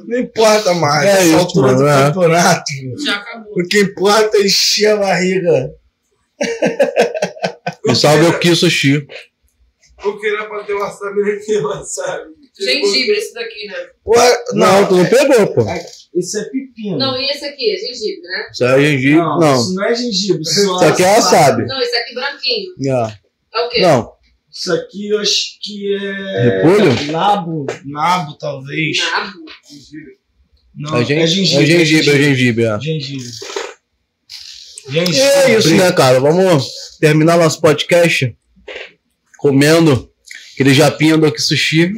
Não 0.08 0.18
importa 0.18 0.72
mais. 0.74 1.06
É 1.06 1.24
isso, 1.26 1.36
altura 1.36 1.74
do 1.74 1.86
é. 1.86 2.06
campeonato. 2.06 2.64
Já 3.04 3.16
acabou. 3.16 3.52
O 3.52 3.68
que 3.68 3.80
importa 3.80 4.36
é 4.38 4.42
encher 4.46 4.86
a 4.92 4.96
barriga. 4.96 5.74
E 7.86 7.94
salve 7.94 8.26
o 8.26 8.38
Ki 8.38 8.54
Sushi. 8.56 9.06
O 10.04 10.18
que 10.18 10.26
era 10.28 10.46
pra 10.48 10.62
ter 10.64 10.74
uma 10.74 10.90
família 10.90 11.34
aqui, 11.34 11.60
sabe? 11.84 12.30
Gengibre, 12.58 13.16
esse 13.18 13.34
daqui, 13.34 13.66
né? 13.66 13.74
Ué, 14.06 14.44
Não, 14.54 14.86
tu 14.88 14.96
não 14.96 15.06
pegou, 15.06 15.54
pô. 15.54 15.62
Isso 16.14 16.38
é 16.38 16.44
pepino. 16.44 16.96
Não, 16.98 17.16
e 17.18 17.30
esse 17.30 17.44
aqui? 17.44 17.70
É 17.72 17.76
gengibre, 17.76 18.22
né? 18.22 18.48
Isso 18.50 18.64
é 18.64 18.80
gengibre. 18.80 19.16
Não. 19.16 19.60
Isso 19.60 19.74
não 19.74 19.84
é 19.84 19.94
gengibre. 19.94 20.40
Isso, 20.42 20.60
Isso 20.60 20.84
aqui 20.84 21.02
é 21.02 21.06
wasabi. 21.14 21.66
Não, 21.66 21.80
esse 21.80 21.96
aqui 21.96 22.14
branquinho. 22.14 22.74
Não. 22.78 23.12
É 23.58 23.66
o 23.66 23.68
quê? 23.68 23.80
Não. 23.82 24.12
Isso 24.50 24.72
aqui 24.72 25.08
eu 25.10 25.20
acho 25.20 25.58
que 25.62 25.94
é. 25.94 26.42
Repolho? 26.62 27.12
Nabo. 27.12 27.66
Nabo, 27.84 28.34
talvez. 28.38 28.98
Nabo. 28.98 29.32
Não, 30.74 30.96
É, 30.98 31.04
gen- 31.04 31.18
é 31.18 31.22
é 31.22 31.26
gengibre. 31.26 31.66
gengibre, 31.66 32.10
é 32.10 32.18
gengibre. 32.22 32.64
é. 32.64 32.80
Gengibre. 32.80 33.26
E 34.88 34.92
Gengibre. 34.92 35.20
é 35.20 35.58
isso, 35.58 35.74
né, 35.76 35.92
cara? 35.92 36.18
Vamos 36.20 36.66
terminar 37.00 37.36
nosso 37.36 37.60
podcast 37.60 38.34
comendo 39.38 40.10
aquele 40.54 40.72
japinha 40.74 41.16
do 41.18 41.26
Aqui 41.26 41.40
Sushi. 41.40 41.92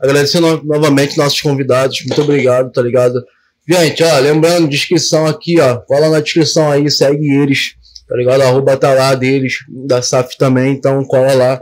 Agradecer 0.00 0.40
no- 0.40 0.62
novamente 0.64 1.16
nossos 1.16 1.40
convidados. 1.40 2.02
Muito 2.04 2.20
obrigado, 2.22 2.70
tá 2.70 2.80
ligado? 2.82 3.22
Gente, 3.68 4.02
ó, 4.04 4.18
lembrando, 4.18 4.68
descrição 4.68 5.26
aqui, 5.26 5.58
ó. 5.60 5.76
Cola 5.78 6.08
na 6.10 6.20
descrição 6.20 6.70
aí, 6.70 6.88
segue 6.90 7.28
eles, 7.32 7.74
tá 8.08 8.16
ligado? 8.16 8.42
Arroba 8.42 8.76
tá 8.76 8.92
lá 8.92 9.14
deles, 9.14 9.54
da 9.86 10.02
SAF 10.02 10.36
também, 10.38 10.72
então 10.72 11.04
cola 11.04 11.34
lá. 11.34 11.60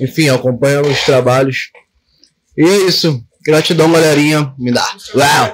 Enfim, 0.00 0.28
acompanha 0.28 0.82
os 0.82 1.00
trabalhos. 1.04 1.70
E 2.56 2.64
é 2.64 2.76
isso. 2.88 3.22
Gratidão, 3.46 3.92
galerinha. 3.92 4.52
Me 4.58 4.72
dá. 4.72 4.84
Uau! 5.14 5.52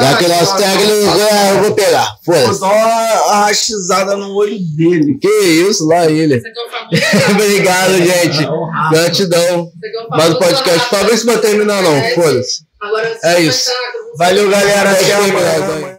Já 0.00 0.16
que 0.16 0.24
o 0.24 0.28
nosso 0.28 0.56
técnico, 0.56 0.90
eu 0.92 1.62
vou 1.62 1.74
pegar. 1.74 2.16
Foda-se. 2.24 2.60
dar 2.60 2.66
uma 2.66 3.34
rachizada 3.44 4.16
no 4.16 4.34
olho 4.34 4.58
dele. 4.74 5.18
Que 5.20 5.28
isso, 5.28 5.86
lá 5.86 6.10
ele. 6.10 6.36
É 6.36 6.38
o. 6.38 7.30
Obrigado, 7.32 7.98
gente. 7.98 8.48
Gratidão. 8.90 9.40
É 9.40 9.56
o 9.56 10.08
Mais 10.08 10.30
um 10.30 10.38
famoso 10.38 10.38
podcast. 10.38 11.18
Se 11.18 11.26
vai 11.26 11.38
terminar, 11.38 11.82
não. 11.82 12.02
Foda-se. 12.14 12.64
Agora, 12.80 13.18
É 13.22 13.40
isso. 13.40 13.70
Valeu, 14.16 14.48
galera. 14.48 14.92
Até 14.92 15.18
Obrigado. 15.18 15.62
amanhã. 15.62 15.92